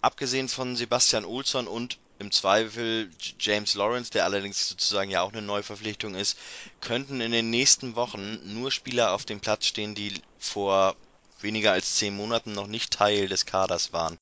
abgesehen 0.01 0.47
von 0.47 0.75
Sebastian 0.75 1.25
Olsson 1.25 1.67
und 1.67 1.97
im 2.23 2.31
Zweifel 2.31 3.09
James 3.39 3.75
Lawrence, 3.75 4.12
der 4.12 4.23
allerdings 4.23 4.69
sozusagen 4.69 5.12
ja 5.12 5.21
auch 5.21 5.33
eine 5.33 5.41
Neuverpflichtung 5.41 6.15
ist, 6.15 6.39
könnten 6.79 7.19
in 7.19 7.31
den 7.31 7.49
nächsten 7.49 7.95
Wochen 7.95 8.39
nur 8.45 8.71
Spieler 8.71 9.13
auf 9.13 9.25
dem 9.25 9.41
Platz 9.41 9.67
stehen, 9.67 9.93
die 9.93 10.21
vor 10.39 10.95
weniger 11.41 11.73
als 11.73 11.97
zehn 11.97 12.15
Monaten 12.15 12.53
noch 12.53 12.67
nicht 12.67 12.93
Teil 12.93 13.27
des 13.27 13.45
Kaders 13.45 13.91
waren. 13.91 14.17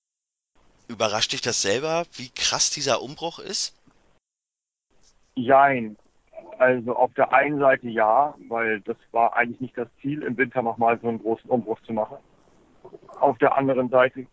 Überrascht 0.87 1.31
dich 1.31 1.41
das 1.41 1.61
selber, 1.61 2.05
wie 2.13 2.29
krass 2.29 2.71
dieser 2.71 3.01
Umbruch 3.01 3.39
ist? 3.39 3.75
Jein. 5.35 5.95
Also 6.57 6.95
auf 6.95 7.13
der 7.13 7.31
einen 7.33 7.59
Seite 7.59 7.87
ja, 7.87 8.35
weil 8.49 8.81
das 8.81 8.97
war 9.11 9.35
eigentlich 9.35 9.61
nicht 9.61 9.77
das 9.77 9.87
Ziel, 10.01 10.23
im 10.23 10.37
Winter 10.37 10.61
nochmal 10.63 10.99
so 10.99 11.07
einen 11.07 11.19
großen 11.19 11.49
Umbruch 11.49 11.79
zu 11.83 11.93
machen. 11.93 12.17
Auf 13.19 13.37
der 13.37 13.55
anderen 13.55 13.89
Seite, 13.89 14.25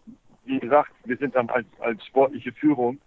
wie 0.44 0.58
gesagt, 0.58 0.90
wir 1.04 1.16
sind 1.18 1.34
dann 1.34 1.50
als, 1.50 1.66
als 1.80 2.04
sportliche 2.06 2.52
Führung, 2.52 2.98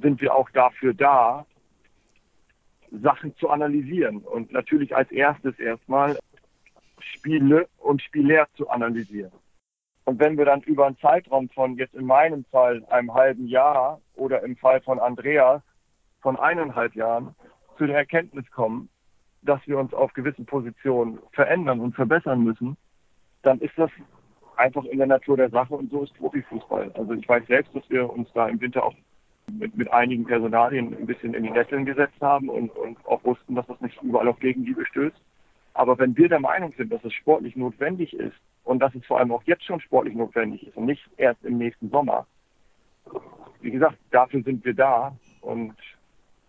sind 0.00 0.20
wir 0.20 0.34
auch 0.34 0.50
dafür 0.50 0.94
da, 0.94 1.46
Sachen 2.90 3.34
zu 3.36 3.50
analysieren. 3.50 4.18
Und 4.18 4.52
natürlich 4.52 4.94
als 4.94 5.10
erstes 5.10 5.58
erstmal 5.58 6.18
Spiele 6.98 7.68
und 7.78 8.02
Spieler 8.02 8.46
zu 8.56 8.68
analysieren. 8.68 9.32
Und 10.04 10.18
wenn 10.18 10.36
wir 10.36 10.44
dann 10.44 10.62
über 10.62 10.86
einen 10.86 10.98
Zeitraum 10.98 11.48
von 11.50 11.76
jetzt 11.76 11.94
in 11.94 12.06
meinem 12.06 12.44
Fall 12.46 12.84
einem 12.90 13.14
halben 13.14 13.46
Jahr 13.46 14.00
oder 14.14 14.42
im 14.42 14.56
Fall 14.56 14.80
von 14.80 14.98
Andreas 14.98 15.62
von 16.20 16.36
eineinhalb 16.36 16.94
Jahren 16.94 17.34
zu 17.78 17.86
der 17.86 17.96
Erkenntnis 17.96 18.48
kommen, 18.50 18.88
dass 19.42 19.60
wir 19.66 19.78
uns 19.78 19.92
auf 19.94 20.12
gewissen 20.12 20.46
Positionen 20.46 21.18
verändern 21.32 21.80
und 21.80 21.94
verbessern 21.94 22.42
müssen, 22.42 22.76
dann 23.42 23.58
ist 23.60 23.76
das 23.76 23.90
einfach 24.56 24.84
in 24.84 24.98
der 24.98 25.06
Natur 25.06 25.36
der 25.36 25.50
Sache 25.50 25.74
und 25.74 25.90
so 25.90 26.02
ist 26.02 26.14
Profifußball. 26.14 26.92
Also 26.94 27.12
ich 27.14 27.28
weiß 27.28 27.46
selbst, 27.46 27.74
dass 27.74 27.88
wir 27.88 28.08
uns 28.08 28.28
da 28.34 28.48
im 28.48 28.60
Winter 28.60 28.84
auch 28.84 28.94
mit, 29.58 29.76
mit 29.76 29.92
einigen 29.92 30.24
Personalien 30.24 30.96
ein 30.96 31.06
bisschen 31.06 31.34
in 31.34 31.42
die 31.42 31.50
Nesseln 31.50 31.84
gesetzt 31.84 32.20
haben 32.20 32.48
und, 32.48 32.70
und 32.70 33.04
auch 33.06 33.22
wussten, 33.24 33.54
dass 33.54 33.66
das 33.66 33.80
nicht 33.80 34.00
überall 34.02 34.28
auf 34.28 34.38
Gegenliebe 34.40 34.84
stößt. 34.86 35.16
Aber 35.74 35.98
wenn 35.98 36.16
wir 36.16 36.28
der 36.28 36.40
Meinung 36.40 36.72
sind, 36.76 36.92
dass 36.92 37.04
es 37.04 37.14
sportlich 37.14 37.56
notwendig 37.56 38.12
ist 38.14 38.36
und 38.64 38.80
dass 38.80 38.94
es 38.94 39.04
vor 39.06 39.18
allem 39.18 39.32
auch 39.32 39.42
jetzt 39.44 39.64
schon 39.64 39.80
sportlich 39.80 40.14
notwendig 40.14 40.66
ist 40.66 40.76
und 40.76 40.86
nicht 40.86 41.02
erst 41.16 41.42
im 41.44 41.58
nächsten 41.58 41.90
Sommer, 41.90 42.26
wie 43.60 43.70
gesagt, 43.70 43.96
dafür 44.10 44.42
sind 44.42 44.64
wir 44.64 44.74
da 44.74 45.16
und 45.40 45.74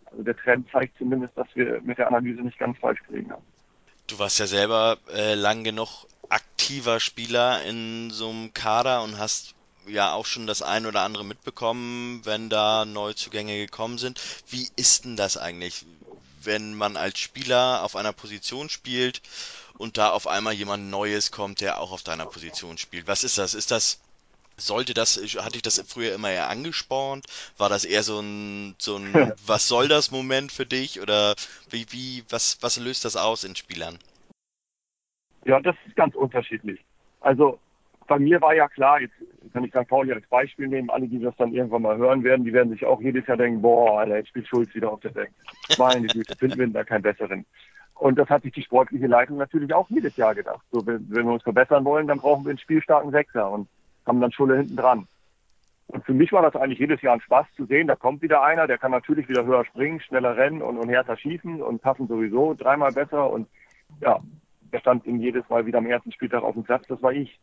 also 0.06 0.24
der 0.24 0.36
Trend 0.36 0.70
zeigt 0.72 0.98
zumindest, 0.98 1.38
dass 1.38 1.48
wir 1.56 1.82
mit 1.82 1.98
der 1.98 2.08
Analyse 2.08 2.42
nicht 2.42 2.60
ganz 2.60 2.78
falsch 2.78 3.02
gelegen 3.08 3.32
haben. 3.32 3.44
Du 4.08 4.20
warst 4.20 4.40
ja 4.40 4.46
selber 4.46 4.98
äh, 5.16 5.34
lang 5.34 5.64
genug 5.64 6.06
aktiver 6.30 7.00
Spieler 7.00 7.64
in 7.64 8.10
so 8.10 8.30
einem 8.30 8.54
Kader 8.54 9.04
und 9.04 9.18
hast 9.18 9.56
ja 9.88 10.14
auch 10.14 10.26
schon 10.26 10.48
das 10.48 10.62
ein 10.62 10.86
oder 10.86 11.02
andere 11.02 11.26
mitbekommen, 11.26 12.22
wenn 12.26 12.50
da 12.50 12.86
Neuzugänge 12.86 13.58
gekommen 13.58 13.98
sind. 13.98 14.20
Wie 14.50 14.68
ist 14.76 15.06
denn 15.06 15.18
das 15.18 15.38
eigentlich, 15.38 15.86
wenn 16.44 16.74
man 16.74 16.98
als 16.98 17.20
Spieler 17.20 17.84
auf 17.84 17.96
einer 17.96 18.14
Position 18.14 18.70
spielt 18.70 19.22
und 19.78 19.98
da 19.98 20.10
auf 20.10 20.28
einmal 20.28 20.54
jemand 20.54 20.90
Neues 20.90 21.32
kommt, 21.32 21.62
der 21.62 21.80
auch 21.80 21.92
auf 21.92 22.04
deiner 22.04 22.26
Position 22.26 22.78
spielt? 22.78 23.08
Was 23.08 23.24
ist 23.24 23.38
das? 23.38 23.54
Ist 23.54 23.72
das 23.72 24.00
sollte 24.58 24.94
das, 24.94 25.18
hatte 25.38 25.56
ich 25.56 25.62
das 25.62 25.84
früher 25.88 26.14
immer 26.14 26.30
eher 26.30 26.50
angespornt? 26.50 27.26
War 27.58 27.70
das 27.70 27.86
eher 27.86 28.04
so 28.04 28.20
ein, 28.20 28.76
so 28.78 28.98
ein 28.98 29.14
Was 29.46 29.68
soll 29.68 29.88
das 29.88 30.12
Moment 30.12 30.52
für 30.52 30.66
dich? 30.66 31.02
Oder 31.02 31.36
wie, 31.70 31.86
wie, 31.90 32.24
was, 32.30 32.62
was 32.62 32.78
löst 32.78 33.06
das 33.06 33.16
aus 33.16 33.44
in 33.44 33.56
Spielern? 33.56 33.98
Ja, 35.46 35.60
das 35.60 35.76
ist 35.88 35.96
ganz 35.96 36.16
unterschiedlich. 36.16 36.80
Also 37.20 37.60
bei 38.08 38.20
mir 38.20 38.42
war 38.42 38.54
ja 38.56 38.68
klar, 38.68 39.02
jetzt 39.02 39.14
kann 39.54 39.64
ich 39.64 39.72
St. 39.72 39.88
Pauli 39.88 40.14
als 40.14 40.26
Beispiel 40.28 40.68
nehmen, 40.68 40.90
alle, 40.90 41.08
die 41.08 41.20
das 41.20 41.36
dann 41.38 41.54
irgendwann 41.54 41.82
mal 41.82 41.98
hören 41.98 42.24
werden, 42.24 42.46
die 42.46 42.54
werden 42.54 42.72
sich 42.72 42.86
auch 42.86 43.02
jedes 43.02 43.26
Jahr 43.28 43.38
denken, 43.38 43.62
boah, 43.62 44.00
Alter, 44.00 44.18
jetzt 44.18 44.30
spielt 44.30 44.48
Schulz 44.48 44.74
wieder 44.74 44.92
auf 44.92 45.02
der 45.02 45.10
Bank. 45.10 45.30
Meine 45.78 46.08
Güte, 46.08 46.36
finden 46.36 46.58
wir 46.58 46.68
da 46.68 46.84
keinen 46.84 47.04
besseren. 47.04 47.46
Und 47.96 48.18
das 48.18 48.30
hat 48.30 48.44
sich 48.44 48.54
die 48.54 48.64
sportliche 48.64 49.08
Leitung 49.08 49.38
natürlich 49.38 49.74
auch 49.74 49.90
jedes 49.90 50.18
Jahr 50.18 50.34
gedacht. 50.34 50.66
So, 50.72 50.86
wenn, 50.86 51.10
wir 51.10 51.26
uns 51.26 51.44
verbessern 51.44 51.86
wollen, 51.86 52.08
dann 52.08 52.20
brauchen 52.20 52.44
wir 52.44 52.50
einen 52.50 52.58
spielstarken 52.58 53.12
Sechser 53.12 53.50
und 53.50 53.68
haben 54.06 54.20
dann 54.20 54.32
Schule 54.32 54.58
hinten 54.58 54.76
dran. 54.76 55.08
Und 55.88 56.04
für 56.06 56.14
mich 56.14 56.32
war 56.32 56.42
das 56.42 56.56
eigentlich 56.56 56.80
jedes 56.80 57.02
Jahr 57.02 57.14
ein 57.14 57.22
Spaß 57.22 57.46
zu 57.56 57.66
sehen, 57.66 57.88
da 57.88 57.96
kommt 57.96 58.22
wieder 58.22 58.42
einer, 58.42 58.68
der 58.68 58.78
kann 58.78 58.92
natürlich 58.92 59.30
wieder 59.30 59.46
höher 59.46 59.66
springen, 59.66 60.00
schneller 60.00 60.36
rennen 60.36 60.62
und, 60.62 60.78
und 60.78 60.90
härter 60.90 61.18
schießen 61.18 61.62
und 61.62 61.82
passen 61.82 62.08
sowieso 62.08 62.56
dreimal 62.56 62.92
besser 62.92 63.30
und 63.30 63.48
ja, 64.02 64.20
der 64.72 64.80
stand 64.80 65.06
ihm 65.06 65.20
jedes 65.20 65.48
Mal 65.50 65.66
wieder 65.66 65.78
am 65.78 65.86
ersten 65.86 66.12
Spieltag 66.12 66.42
auf 66.42 66.56
dem 66.56 66.64
Platz, 66.64 66.88
das 66.88 67.02
war 67.04 67.14
ich. 67.14 67.40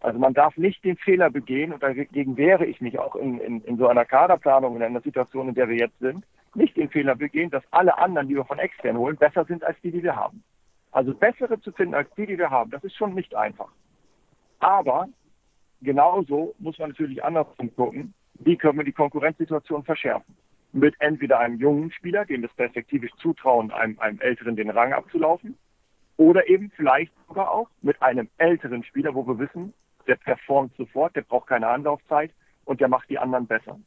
Also 0.00 0.18
man 0.18 0.34
darf 0.34 0.56
nicht 0.56 0.84
den 0.84 0.96
Fehler 0.96 1.30
begehen, 1.30 1.72
und 1.72 1.82
dagegen 1.82 2.36
wehre 2.36 2.64
ich 2.64 2.80
mich 2.80 2.98
auch 2.98 3.16
in, 3.16 3.40
in, 3.40 3.62
in 3.62 3.78
so 3.78 3.88
einer 3.88 4.04
Kaderplanung, 4.04 4.76
in 4.76 4.82
einer 4.82 5.00
Situation, 5.00 5.48
in 5.48 5.54
der 5.54 5.68
wir 5.68 5.76
jetzt 5.76 5.98
sind, 5.98 6.24
nicht 6.54 6.76
den 6.76 6.88
Fehler 6.88 7.16
begehen, 7.16 7.50
dass 7.50 7.64
alle 7.72 7.98
anderen, 7.98 8.28
die 8.28 8.36
wir 8.36 8.44
von 8.44 8.58
extern 8.58 8.96
holen, 8.96 9.16
besser 9.16 9.44
sind 9.44 9.64
als 9.64 9.80
die, 9.82 9.90
die 9.90 10.02
wir 10.02 10.16
haben. 10.16 10.42
Also 10.92 11.14
bessere 11.14 11.60
zu 11.60 11.72
finden 11.72 11.94
als 11.94 12.08
die, 12.16 12.26
die 12.26 12.38
wir 12.38 12.50
haben, 12.50 12.70
das 12.70 12.84
ist 12.84 12.96
schon 12.96 13.14
nicht 13.14 13.34
einfach. 13.34 13.70
Aber 14.60 15.08
genauso 15.82 16.54
muss 16.58 16.78
man 16.78 16.90
natürlich 16.90 17.22
andersrum 17.22 17.74
gucken, 17.74 18.14
wie 18.34 18.56
können 18.56 18.78
wir 18.78 18.84
die 18.84 18.92
Konkurrenzsituation 18.92 19.84
verschärfen. 19.84 20.36
Mit 20.72 20.94
entweder 21.00 21.38
einem 21.40 21.58
jungen 21.58 21.90
Spieler, 21.90 22.24
dem 22.24 22.42
das 22.42 22.52
perspektivisch 22.54 23.12
zutrauen, 23.18 23.70
einem, 23.72 23.98
einem 23.98 24.20
Älteren 24.20 24.54
den 24.54 24.70
Rang 24.70 24.92
abzulaufen, 24.92 25.56
oder 26.16 26.48
eben 26.48 26.70
vielleicht 26.76 27.12
sogar 27.26 27.50
auch 27.50 27.68
mit 27.80 28.00
einem 28.02 28.28
älteren 28.38 28.82
Spieler, 28.84 29.14
wo 29.14 29.26
wir 29.26 29.38
wissen, 29.38 29.72
der 30.08 30.16
performt 30.16 30.74
sofort, 30.76 31.14
der 31.14 31.22
braucht 31.22 31.48
keine 31.48 31.68
Anlaufzeit 31.68 32.32
und 32.64 32.80
der 32.80 32.88
macht 32.88 33.08
die 33.08 33.18
anderen 33.18 33.46
besser. 33.46 33.78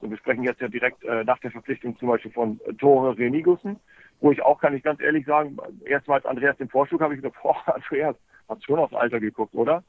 Und 0.00 0.10
wir 0.10 0.18
sprechen 0.18 0.44
jetzt 0.44 0.60
ja 0.60 0.68
direkt 0.68 1.04
äh, 1.04 1.24
nach 1.24 1.38
der 1.38 1.50
Verpflichtung 1.50 1.96
zum 1.98 2.08
Beispiel 2.08 2.32
von 2.32 2.60
äh, 2.66 2.74
Tore 2.74 3.16
Renigussen, 3.16 3.78
wo 4.20 4.32
ich 4.32 4.42
auch, 4.42 4.60
kann 4.60 4.74
ich 4.74 4.82
ganz 4.82 5.00
ehrlich 5.00 5.26
sagen, 5.26 5.56
erstmals 5.84 6.24
Andreas 6.26 6.56
den 6.56 6.68
Vorschlag 6.68 7.00
habe 7.00 7.14
ich 7.14 7.22
gesagt, 7.22 7.40
boah, 7.42 7.56
Andreas, 7.74 8.16
hast 8.48 8.64
schon 8.64 8.78
aufs 8.78 8.94
Alter 8.94 9.20
geguckt, 9.20 9.54
oder? 9.54 9.84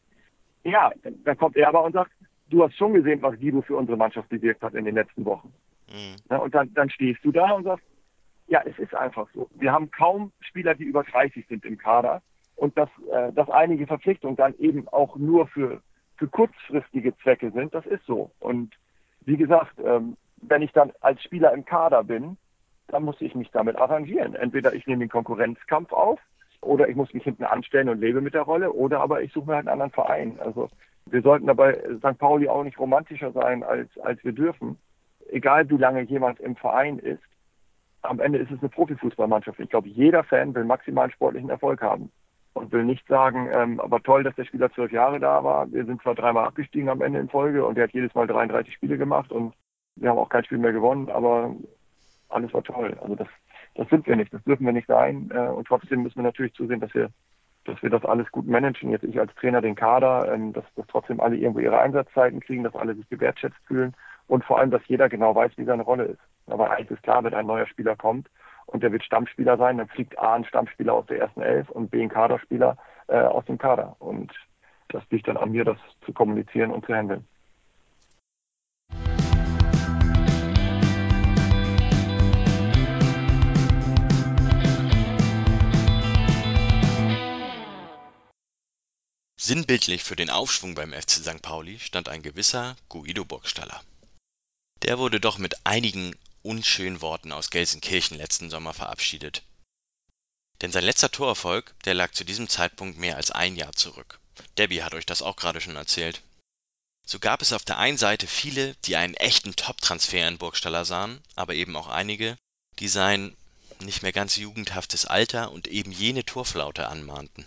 Ja, 0.63 0.91
dann 1.23 1.37
kommt 1.37 1.55
er 1.55 1.69
aber 1.69 1.83
und 1.83 1.93
sagt, 1.93 2.11
du 2.49 2.63
hast 2.63 2.75
schon 2.75 2.93
gesehen, 2.93 3.21
was 3.21 3.39
Guido 3.39 3.61
für 3.61 3.75
unsere 3.75 3.97
Mannschaft 3.97 4.29
bewirkt 4.29 4.61
hat 4.61 4.73
in 4.73 4.85
den 4.85 4.95
letzten 4.95 5.25
Wochen. 5.25 5.53
Mhm. 5.89 6.15
Ja, 6.29 6.37
und 6.37 6.53
dann, 6.53 6.73
dann 6.73 6.89
stehst 6.89 7.23
du 7.23 7.31
da 7.31 7.51
und 7.51 7.63
sagst, 7.63 7.85
ja, 8.47 8.61
es 8.65 8.77
ist 8.79 8.95
einfach 8.95 9.27
so. 9.33 9.49
Wir 9.55 9.71
haben 9.71 9.91
kaum 9.91 10.31
Spieler, 10.39 10.73
die 10.73 10.85
über 10.85 11.03
30 11.03 11.45
sind 11.47 11.65
im 11.65 11.77
Kader. 11.77 12.21
Und 12.57 12.75
dass, 12.75 12.89
äh, 13.11 13.31
dass 13.33 13.49
einige 13.49 13.85
Verpflichtungen 13.85 14.35
dann 14.35 14.55
eben 14.57 14.87
auch 14.89 15.15
nur 15.15 15.47
für, 15.47 15.79
für 16.17 16.27
kurzfristige 16.27 17.15
Zwecke 17.19 17.51
sind, 17.51 17.73
das 17.73 17.85
ist 17.85 18.03
so. 18.05 18.31
Und 18.39 18.73
wie 19.21 19.37
gesagt, 19.37 19.79
ähm, 19.85 20.17
wenn 20.41 20.63
ich 20.63 20.73
dann 20.73 20.91
als 21.01 21.21
Spieler 21.21 21.53
im 21.53 21.65
Kader 21.65 22.03
bin, 22.03 22.35
dann 22.87 23.03
muss 23.03 23.21
ich 23.21 23.35
mich 23.35 23.51
damit 23.51 23.75
arrangieren. 23.75 24.33
Entweder 24.33 24.73
ich 24.73 24.87
nehme 24.87 25.01
den 25.01 25.09
Konkurrenzkampf 25.09 25.93
auf 25.93 26.19
oder 26.61 26.89
ich 26.89 26.95
muss 26.95 27.13
mich 27.13 27.23
hinten 27.23 27.43
anstellen 27.43 27.89
und 27.89 27.99
lebe 27.99 28.21
mit 28.21 28.33
der 28.33 28.41
Rolle 28.41 28.73
oder 28.73 29.01
aber 29.01 29.21
ich 29.21 29.31
suche 29.33 29.49
mir 29.49 29.55
halt 29.55 29.67
einen 29.67 29.73
anderen 29.79 29.91
Verein. 29.91 30.39
Also 30.39 30.69
wir 31.05 31.21
sollten 31.21 31.45
dabei 31.45 31.79
St. 31.99 32.17
Pauli 32.17 32.49
auch 32.49 32.63
nicht 32.63 32.79
romantischer 32.79 33.31
sein, 33.33 33.61
als, 33.61 33.95
als 33.99 34.23
wir 34.23 34.31
dürfen. 34.31 34.77
Egal 35.29 35.69
wie 35.69 35.77
lange 35.77 36.01
jemand 36.01 36.39
im 36.39 36.55
Verein 36.55 36.97
ist, 36.97 37.21
am 38.01 38.19
Ende 38.19 38.39
ist 38.39 38.49
es 38.49 38.59
eine 38.59 38.69
Profifußballmannschaft. 38.69 39.59
Ich 39.59 39.69
glaube, 39.69 39.89
jeder 39.89 40.23
Fan 40.23 40.55
will 40.55 40.63
maximalen 40.63 41.11
sportlichen 41.11 41.49
Erfolg 41.49 41.81
haben 41.81 42.11
und 42.57 42.71
will 42.71 42.83
nicht 42.83 43.07
sagen, 43.07 43.49
ähm, 43.53 43.79
aber 43.79 44.01
toll, 44.01 44.23
dass 44.23 44.35
der 44.35 44.45
Spieler 44.45 44.71
zwölf 44.71 44.91
Jahre 44.91 45.19
da 45.19 45.43
war. 45.43 45.71
Wir 45.71 45.85
sind 45.85 46.01
zwar 46.01 46.15
dreimal 46.15 46.45
abgestiegen 46.45 46.89
am 46.89 47.01
Ende 47.01 47.19
in 47.19 47.29
Folge 47.29 47.65
und 47.65 47.77
er 47.77 47.85
hat 47.85 47.93
jedes 47.93 48.13
Mal 48.15 48.27
33 48.27 48.73
Spiele 48.73 48.97
gemacht 48.97 49.31
und 49.31 49.53
wir 49.95 50.09
haben 50.09 50.17
auch 50.17 50.29
kein 50.29 50.45
Spiel 50.45 50.57
mehr 50.57 50.73
gewonnen, 50.73 51.09
aber 51.09 51.55
alles 52.29 52.53
war 52.53 52.63
toll. 52.63 52.97
Also 53.01 53.15
das, 53.15 53.27
das 53.75 53.87
sind 53.89 54.05
wir 54.07 54.15
nicht, 54.15 54.33
das 54.33 54.43
dürfen 54.43 54.65
wir 54.65 54.73
nicht 54.73 54.87
sein. 54.87 55.29
Äh, 55.33 55.49
und 55.49 55.67
trotzdem 55.67 56.03
müssen 56.03 56.17
wir 56.17 56.23
natürlich 56.23 56.53
zusehen, 56.53 56.79
dass 56.79 56.93
wir, 56.93 57.09
dass 57.65 57.81
wir 57.81 57.89
das 57.89 58.05
alles 58.05 58.29
gut 58.31 58.47
managen. 58.47 58.91
Jetzt 58.91 59.03
ich 59.03 59.19
als 59.19 59.33
Trainer 59.35 59.61
den 59.61 59.75
Kader, 59.75 60.31
ähm, 60.33 60.53
dass, 60.53 60.65
dass 60.75 60.87
trotzdem 60.87 61.19
alle 61.19 61.35
irgendwo 61.35 61.59
ihre 61.59 61.79
Einsatzzeiten 61.79 62.39
kriegen, 62.39 62.63
dass 62.63 62.75
alle 62.75 62.95
sich 62.95 63.07
gewertschätzt 63.09 63.59
fühlen 63.65 63.93
und 64.27 64.43
vor 64.43 64.59
allem, 64.59 64.71
dass 64.71 64.87
jeder 64.87 65.09
genau 65.09 65.33
weiß, 65.35 65.51
wie 65.57 65.65
seine 65.65 65.83
Rolle 65.83 66.05
ist. 66.05 66.21
Aber 66.47 66.71
eigentlich 66.71 66.91
ist 66.91 67.03
klar, 67.03 67.23
wenn 67.23 67.33
ein 67.33 67.45
neuer 67.45 67.67
Spieler 67.67 67.95
kommt 67.95 68.27
und 68.67 68.83
der 68.83 68.91
wird 68.91 69.03
Stammspieler 69.03 69.57
sein, 69.57 69.77
dann 69.77 69.87
fliegt 69.87 70.19
A 70.19 70.35
ein 70.35 70.45
Stammspieler 70.45 70.93
aus 70.93 71.05
der 71.07 71.19
ersten 71.19 71.41
Elf 71.41 71.69
und 71.69 71.89
B 71.89 72.01
ein 72.01 72.09
Kaderspieler 72.09 72.77
äh, 73.07 73.17
aus 73.17 73.45
dem 73.45 73.57
Kader. 73.57 73.95
Und 73.99 74.31
das 74.89 75.03
liegt 75.09 75.27
dann 75.27 75.37
an 75.37 75.51
mir, 75.51 75.65
das 75.65 75.77
zu 76.05 76.13
kommunizieren 76.13 76.71
und 76.71 76.85
zu 76.85 76.93
handeln. 76.93 77.25
Sinnbildlich 89.39 90.03
für 90.03 90.17
den 90.17 90.29
Aufschwung 90.29 90.75
beim 90.75 90.91
FC 90.91 91.11
St. 91.11 91.41
Pauli 91.41 91.79
stand 91.79 92.09
ein 92.09 92.21
gewisser 92.21 92.75
Guido 92.89 93.23
Burgstaller. 93.23 93.79
Der 94.83 94.99
wurde 94.99 95.21
doch 95.21 95.37
mit 95.37 95.55
einigen 95.63 96.13
unschönen 96.47 97.01
Worten 97.01 97.33
aus 97.33 97.49
Gelsenkirchen 97.49 98.17
letzten 98.17 98.49
Sommer 98.49 98.73
verabschiedet. 98.73 99.43
Denn 100.61 100.71
sein 100.71 100.85
letzter 100.85 101.11
Torerfolg, 101.11 101.75
der 101.83 101.93
lag 101.93 102.11
zu 102.13 102.23
diesem 102.23 102.47
Zeitpunkt 102.47 102.97
mehr 102.97 103.17
als 103.17 103.31
ein 103.31 103.57
Jahr 103.57 103.73
zurück. 103.73 104.19
Debbie 104.57 104.81
hat 104.81 104.93
euch 104.93 105.05
das 105.05 105.21
auch 105.21 105.35
gerade 105.35 105.59
schon 105.59 105.75
erzählt. 105.75 106.21
So 107.05 107.19
gab 107.19 107.41
es 107.41 107.53
auf 107.53 107.65
der 107.65 107.77
einen 107.77 107.97
Seite 107.97 108.27
viele, 108.27 108.75
die 108.85 108.95
einen 108.95 109.13
echten 109.13 109.55
Top-Transfer 109.55 110.27
in 110.27 110.37
Burgstaller 110.37 110.85
sahen, 110.85 111.21
aber 111.35 111.53
eben 111.53 111.75
auch 111.75 111.87
einige, 111.87 112.37
die 112.79 112.87
sein 112.87 113.35
nicht 113.79 114.01
mehr 114.01 114.13
ganz 114.13 114.37
jugendhaftes 114.37 115.05
Alter 115.05 115.51
und 115.51 115.67
eben 115.67 115.91
jene 115.91 116.25
Torflaute 116.25 116.87
anmahnten. 116.87 117.45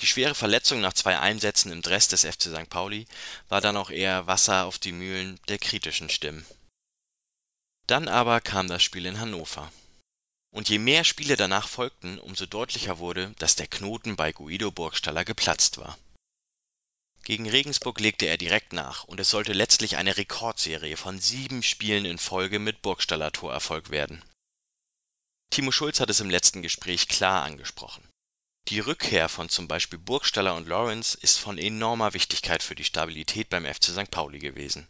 Die 0.00 0.06
schwere 0.06 0.34
Verletzung 0.34 0.80
nach 0.80 0.92
zwei 0.92 1.18
Einsätzen 1.18 1.72
im 1.72 1.82
Dress 1.82 2.06
des 2.08 2.24
FC 2.24 2.42
St. 2.44 2.70
Pauli 2.70 3.06
war 3.48 3.60
dann 3.60 3.76
auch 3.76 3.90
eher 3.90 4.26
Wasser 4.26 4.66
auf 4.66 4.78
die 4.78 4.92
Mühlen 4.92 5.40
der 5.48 5.58
kritischen 5.58 6.10
Stimmen. 6.10 6.46
Dann 7.88 8.06
aber 8.06 8.42
kam 8.42 8.68
das 8.68 8.82
Spiel 8.82 9.06
in 9.06 9.18
Hannover. 9.18 9.72
Und 10.50 10.68
je 10.68 10.78
mehr 10.78 11.04
Spiele 11.04 11.36
danach 11.36 11.66
folgten, 11.66 12.18
umso 12.18 12.44
deutlicher 12.44 12.98
wurde, 12.98 13.34
dass 13.38 13.56
der 13.56 13.66
Knoten 13.66 14.14
bei 14.14 14.30
Guido 14.30 14.70
Burgstaller 14.70 15.24
geplatzt 15.24 15.78
war. 15.78 15.98
Gegen 17.24 17.48
Regensburg 17.48 17.98
legte 17.98 18.26
er 18.26 18.36
direkt 18.36 18.74
nach 18.74 19.04
und 19.04 19.20
es 19.20 19.30
sollte 19.30 19.54
letztlich 19.54 19.96
eine 19.96 20.18
Rekordserie 20.18 20.98
von 20.98 21.18
sieben 21.18 21.62
Spielen 21.62 22.04
in 22.04 22.18
Folge 22.18 22.58
mit 22.58 22.82
Burgstaller 22.82 23.32
Torerfolg 23.32 23.88
werden. 23.88 24.22
Timo 25.48 25.72
Schulz 25.72 25.98
hat 25.98 26.10
es 26.10 26.20
im 26.20 26.28
letzten 26.28 26.60
Gespräch 26.60 27.08
klar 27.08 27.42
angesprochen. 27.42 28.06
Die 28.68 28.80
Rückkehr 28.80 29.30
von 29.30 29.48
zum 29.48 29.66
Beispiel 29.66 29.98
Burgstaller 29.98 30.54
und 30.56 30.68
Lawrence 30.68 31.16
ist 31.22 31.38
von 31.38 31.56
enormer 31.56 32.12
Wichtigkeit 32.12 32.62
für 32.62 32.74
die 32.74 32.84
Stabilität 32.84 33.48
beim 33.48 33.64
FC 33.64 33.84
St. 33.84 34.10
Pauli 34.10 34.40
gewesen. 34.40 34.86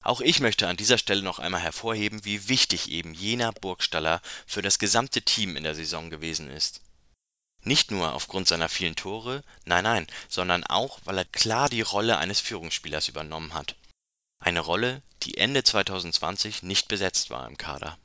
Auch 0.00 0.20
ich 0.20 0.40
möchte 0.40 0.68
an 0.68 0.76
dieser 0.76 0.98
Stelle 0.98 1.22
noch 1.22 1.38
einmal 1.38 1.60
hervorheben, 1.60 2.24
wie 2.24 2.48
wichtig 2.48 2.90
eben 2.90 3.14
jener 3.14 3.52
Burgstaller 3.52 4.20
für 4.46 4.62
das 4.62 4.78
gesamte 4.78 5.22
Team 5.22 5.56
in 5.56 5.64
der 5.64 5.74
Saison 5.74 6.08
gewesen 6.08 6.48
ist. 6.48 6.80
Nicht 7.64 7.90
nur 7.90 8.14
aufgrund 8.14 8.46
seiner 8.46 8.68
vielen 8.68 8.94
Tore, 8.94 9.42
nein, 9.64 9.84
nein, 9.84 10.06
sondern 10.28 10.64
auch, 10.64 11.00
weil 11.04 11.18
er 11.18 11.24
klar 11.24 11.68
die 11.68 11.82
Rolle 11.82 12.18
eines 12.18 12.40
Führungsspielers 12.40 13.08
übernommen 13.08 13.54
hat. 13.54 13.74
Eine 14.38 14.60
Rolle, 14.60 15.02
die 15.24 15.36
Ende 15.36 15.64
2020 15.64 16.62
nicht 16.62 16.86
besetzt 16.86 17.30
war 17.30 17.46
im 17.48 17.58
Kader. 17.58 17.98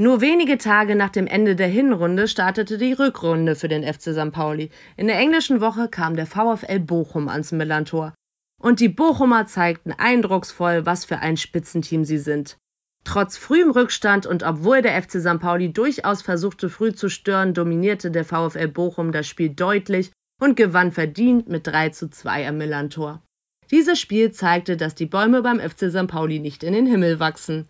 Nur 0.00 0.20
wenige 0.20 0.58
Tage 0.58 0.94
nach 0.94 1.10
dem 1.10 1.26
Ende 1.26 1.56
der 1.56 1.66
Hinrunde 1.66 2.28
startete 2.28 2.78
die 2.78 2.92
Rückrunde 2.92 3.56
für 3.56 3.66
den 3.66 3.82
FC 3.82 4.14
St. 4.14 4.30
Pauli. 4.30 4.70
In 4.96 5.08
der 5.08 5.18
englischen 5.18 5.60
Woche 5.60 5.88
kam 5.88 6.14
der 6.14 6.26
VfL 6.26 6.78
Bochum 6.78 7.28
ans 7.28 7.50
Millantor. 7.50 8.14
Und 8.60 8.80
die 8.80 8.88
Bochumer 8.88 9.46
zeigten 9.46 9.92
eindrucksvoll, 9.92 10.84
was 10.84 11.04
für 11.04 11.18
ein 11.18 11.36
Spitzenteam 11.36 12.04
sie 12.04 12.18
sind. 12.18 12.58
Trotz 13.04 13.36
frühem 13.36 13.70
Rückstand 13.70 14.26
und 14.26 14.42
obwohl 14.42 14.82
der 14.82 15.00
FC 15.00 15.20
St. 15.20 15.38
Pauli 15.38 15.72
durchaus 15.72 16.22
versuchte, 16.22 16.68
früh 16.68 16.92
zu 16.92 17.08
stören, 17.08 17.54
dominierte 17.54 18.10
der 18.10 18.24
VfL 18.24 18.68
Bochum 18.68 19.12
das 19.12 19.28
Spiel 19.28 19.50
deutlich 19.50 20.10
und 20.40 20.56
gewann 20.56 20.92
verdient 20.92 21.48
mit 21.48 21.66
3 21.66 21.90
zu 21.90 22.10
2 22.10 22.48
am 22.48 22.58
Millantor. 22.58 23.22
Dieses 23.70 24.00
Spiel 24.00 24.32
zeigte, 24.32 24.76
dass 24.76 24.94
die 24.94 25.06
Bäume 25.06 25.42
beim 25.42 25.60
FC 25.60 25.90
St. 25.90 26.08
Pauli 26.08 26.40
nicht 26.40 26.62
in 26.64 26.72
den 26.72 26.86
Himmel 26.86 27.20
wachsen 27.20 27.68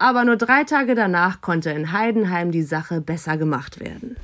aber 0.00 0.24
nur 0.24 0.36
drei 0.36 0.64
Tage 0.64 0.94
danach 0.94 1.42
konnte 1.42 1.70
in 1.70 1.92
Heidenheim 1.92 2.50
die 2.50 2.62
Sache 2.62 3.02
besser 3.02 3.36
gemacht 3.36 3.80
werden. 3.80 4.16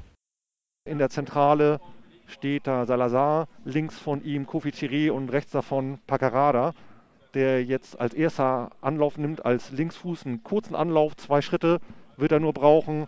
In 0.89 0.99
der 0.99 1.11
Zentrale 1.11 1.81
steht 2.27 2.66
da 2.66 2.87
Salazar, 2.87 3.49
links 3.64 3.99
von 3.99 4.22
ihm 4.24 4.47
Kofi 4.47 4.70
Chiré 4.70 5.11
und 5.11 5.31
rechts 5.31 5.53
davon 5.53 5.99
Pacarada, 6.07 6.72
der 7.35 7.64
jetzt 7.64 7.99
als 8.01 8.14
erster 8.14 8.70
Anlauf 8.81 9.18
nimmt, 9.18 9.45
als 9.45 9.70
Linksfuß 9.70 10.27
einen 10.27 10.43
kurzen 10.43 10.74
Anlauf, 10.74 11.16
zwei 11.16 11.41
Schritte 11.43 11.81
wird 12.16 12.33
er 12.33 12.41
nur 12.41 12.53
brauchen 12.53 13.07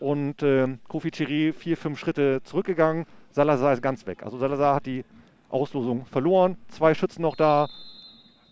und 0.00 0.42
äh, 0.42 0.68
Kofi 0.88 1.08
Chiré 1.08 1.52
vier, 1.52 1.76
fünf 1.76 1.98
Schritte 1.98 2.42
zurückgegangen. 2.44 3.06
Salazar 3.30 3.72
ist 3.72 3.82
ganz 3.82 4.06
weg. 4.06 4.22
Also 4.22 4.38
Salazar 4.38 4.76
hat 4.76 4.86
die 4.86 5.04
Auslosung 5.48 6.06
verloren, 6.06 6.56
zwei 6.68 6.94
Schützen 6.94 7.22
noch 7.22 7.36
da, 7.36 7.68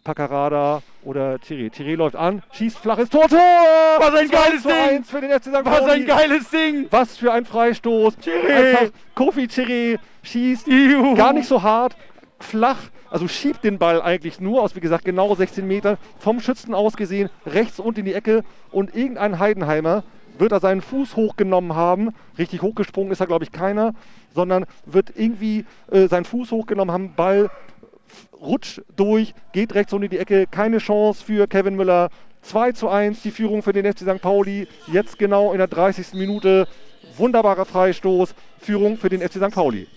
Paccarada 0.06 0.82
oder 1.02 1.40
Thierry. 1.40 1.68
Thierry 1.68 1.96
läuft 1.96 2.14
an, 2.14 2.40
schießt 2.52 2.78
flaches 2.78 3.10
Tor, 3.10 3.28
Tor! 3.28 3.38
Was 3.98 4.14
ein 4.14 4.28
geiles 4.28 4.62
Ding! 4.62 5.02
Für 5.02 5.20
den 5.20 5.30
FC 5.30 5.46
St. 5.46 5.64
Was 5.64 5.82
ein 5.82 6.06
geiles 6.06 6.48
Ding! 6.50 6.86
Was 6.90 7.16
für 7.16 7.32
ein 7.32 7.44
Freistoß! 7.44 8.16
Thierry! 8.18 8.52
Einfach 8.52 8.96
Kofi 9.16 9.48
Thierry 9.48 9.98
schießt 10.22 10.68
Juhu. 10.68 11.16
gar 11.16 11.32
nicht 11.32 11.48
so 11.48 11.60
hart, 11.60 11.96
flach, 12.38 12.78
also 13.10 13.26
schiebt 13.26 13.64
den 13.64 13.78
Ball 13.78 14.00
eigentlich 14.00 14.38
nur 14.40 14.62
aus, 14.62 14.76
wie 14.76 14.80
gesagt, 14.80 15.04
genau 15.04 15.34
16 15.34 15.66
Meter 15.66 15.98
vom 16.20 16.38
Schützen 16.38 16.72
aus 16.72 16.96
gesehen, 16.96 17.28
rechts 17.44 17.80
und 17.80 17.98
in 17.98 18.04
die 18.04 18.14
Ecke 18.14 18.44
und 18.70 18.94
irgendein 18.94 19.40
Heidenheimer 19.40 20.04
wird 20.38 20.52
er 20.52 20.60
seinen 20.60 20.82
Fuß 20.82 21.16
hochgenommen 21.16 21.74
haben. 21.74 22.10
Richtig 22.38 22.62
hochgesprungen 22.62 23.10
ist 23.10 23.20
er, 23.20 23.26
glaube 23.26 23.44
ich, 23.44 23.50
keiner, 23.50 23.94
sondern 24.34 24.66
wird 24.84 25.12
irgendwie 25.16 25.64
äh, 25.90 26.06
seinen 26.06 26.26
Fuß 26.26 26.52
hochgenommen 26.52 26.92
haben, 26.92 27.14
Ball 27.14 27.50
rutscht 28.40 28.82
durch, 28.96 29.34
geht 29.52 29.74
rechts 29.74 29.92
unter 29.92 30.08
die 30.08 30.18
Ecke, 30.18 30.46
keine 30.46 30.78
Chance 30.78 31.24
für 31.24 31.46
Kevin 31.46 31.76
Müller. 31.76 32.10
2 32.42 32.72
zu 32.72 32.88
1 32.88 33.22
die 33.22 33.32
Führung 33.32 33.62
für 33.62 33.72
den 33.72 33.90
FC 33.90 34.00
St. 34.00 34.22
Pauli. 34.22 34.68
Jetzt 34.86 35.18
genau 35.18 35.52
in 35.52 35.58
der 35.58 35.66
30. 35.66 36.14
Minute. 36.14 36.68
Wunderbarer 37.16 37.64
Freistoß. 37.64 38.34
Führung 38.58 38.98
für 38.98 39.08
den 39.08 39.20
FC 39.20 39.34
St. 39.34 39.50
Pauli. 39.50 39.88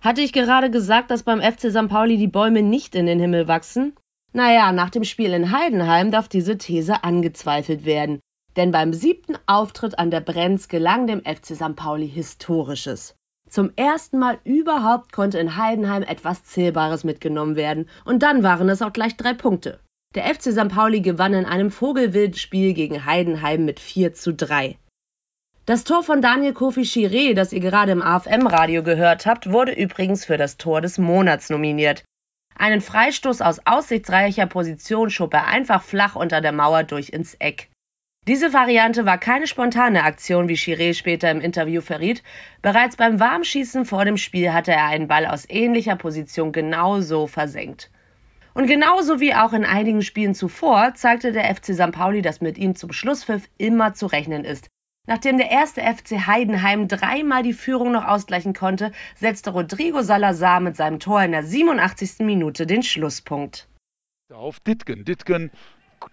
Hatte 0.00 0.22
ich 0.22 0.32
gerade 0.32 0.70
gesagt, 0.70 1.10
dass 1.10 1.22
beim 1.22 1.40
FC 1.40 1.70
St. 1.70 1.88
Pauli 1.88 2.16
die 2.16 2.26
Bäume 2.26 2.62
nicht 2.62 2.94
in 2.94 3.06
den 3.06 3.20
Himmel 3.20 3.48
wachsen? 3.48 3.94
Naja, 4.32 4.72
nach 4.72 4.90
dem 4.90 5.04
Spiel 5.04 5.32
in 5.32 5.50
Heidenheim 5.50 6.10
darf 6.10 6.28
diese 6.28 6.58
These 6.58 7.04
angezweifelt 7.04 7.84
werden. 7.84 8.20
Denn 8.56 8.72
beim 8.72 8.92
siebten 8.92 9.36
Auftritt 9.46 9.98
an 9.98 10.10
der 10.10 10.20
Brenz 10.20 10.68
gelang 10.68 11.06
dem 11.06 11.20
FC 11.20 11.54
St. 11.54 11.76
Pauli 11.76 12.08
Historisches. 12.08 13.16
Zum 13.48 13.70
ersten 13.76 14.18
Mal 14.18 14.38
überhaupt 14.44 15.12
konnte 15.12 15.38
in 15.38 15.56
Heidenheim 15.56 16.02
etwas 16.02 16.44
Zählbares 16.44 17.04
mitgenommen 17.04 17.56
werden. 17.56 17.88
Und 18.04 18.22
dann 18.22 18.42
waren 18.42 18.68
es 18.68 18.82
auch 18.82 18.92
gleich 18.92 19.16
drei 19.16 19.34
Punkte. 19.34 19.80
Der 20.14 20.24
FC 20.24 20.52
St. 20.52 20.68
Pauli 20.68 21.00
gewann 21.00 21.34
in 21.34 21.44
einem 21.44 21.70
Vogelwildspiel 21.70 22.74
gegen 22.74 23.04
Heidenheim 23.04 23.64
mit 23.64 23.80
4 23.80 24.14
zu 24.14 24.34
3. 24.34 24.78
Das 25.66 25.84
Tor 25.84 26.02
von 26.02 26.22
Daniel 26.22 26.52
Kofi 26.52 26.82
Chiré, 26.82 27.34
das 27.34 27.52
ihr 27.52 27.60
gerade 27.60 27.92
im 27.92 28.02
AFM-Radio 28.02 28.82
gehört 28.82 29.26
habt, 29.26 29.50
wurde 29.50 29.72
übrigens 29.72 30.24
für 30.24 30.36
das 30.36 30.56
Tor 30.56 30.80
des 30.80 30.96
Monats 30.96 31.50
nominiert. 31.50 32.04
Einen 32.54 32.80
Freistoß 32.80 33.42
aus 33.42 33.60
aussichtsreicher 33.66 34.46
Position 34.46 35.10
schob 35.10 35.34
er 35.34 35.46
einfach 35.46 35.82
flach 35.82 36.16
unter 36.16 36.40
der 36.40 36.52
Mauer 36.52 36.84
durch 36.84 37.10
ins 37.10 37.34
Eck. 37.34 37.68
Diese 38.28 38.52
Variante 38.52 39.06
war 39.06 39.18
keine 39.18 39.46
spontane 39.46 40.02
Aktion, 40.02 40.48
wie 40.48 40.56
Chiré 40.56 40.94
später 40.94 41.30
im 41.30 41.40
Interview 41.40 41.80
verriet. 41.80 42.24
Bereits 42.60 42.96
beim 42.96 43.20
Warmschießen 43.20 43.84
vor 43.84 44.04
dem 44.04 44.16
Spiel 44.16 44.52
hatte 44.52 44.72
er 44.72 44.86
einen 44.86 45.06
Ball 45.06 45.26
aus 45.26 45.48
ähnlicher 45.48 45.94
Position 45.94 46.50
genauso 46.50 47.28
versenkt. 47.28 47.88
Und 48.52 48.66
genauso 48.66 49.20
wie 49.20 49.32
auch 49.32 49.52
in 49.52 49.64
einigen 49.64 50.02
Spielen 50.02 50.34
zuvor 50.34 50.94
zeigte 50.94 51.30
der 51.30 51.54
FC 51.54 51.66
St. 51.74 51.92
Pauli, 51.92 52.20
dass 52.20 52.40
mit 52.40 52.58
ihm 52.58 52.74
zum 52.74 52.90
Schlusspfiff 52.90 53.48
immer 53.58 53.94
zu 53.94 54.06
rechnen 54.06 54.44
ist. 54.44 54.70
Nachdem 55.06 55.38
der 55.38 55.52
erste 55.52 55.82
FC 55.82 56.26
Heidenheim 56.26 56.88
dreimal 56.88 57.44
die 57.44 57.52
Führung 57.52 57.92
noch 57.92 58.08
ausgleichen 58.08 58.54
konnte, 58.54 58.90
setzte 59.14 59.50
Rodrigo 59.50 60.02
Salazar 60.02 60.58
mit 60.58 60.74
seinem 60.74 60.98
Tor 60.98 61.22
in 61.22 61.30
der 61.30 61.44
87. 61.44 62.26
Minute 62.26 62.66
den 62.66 62.82
Schlusspunkt. 62.82 63.68
Auf 64.34 64.58
Ditgen. 64.58 65.04
Ditgen 65.04 65.52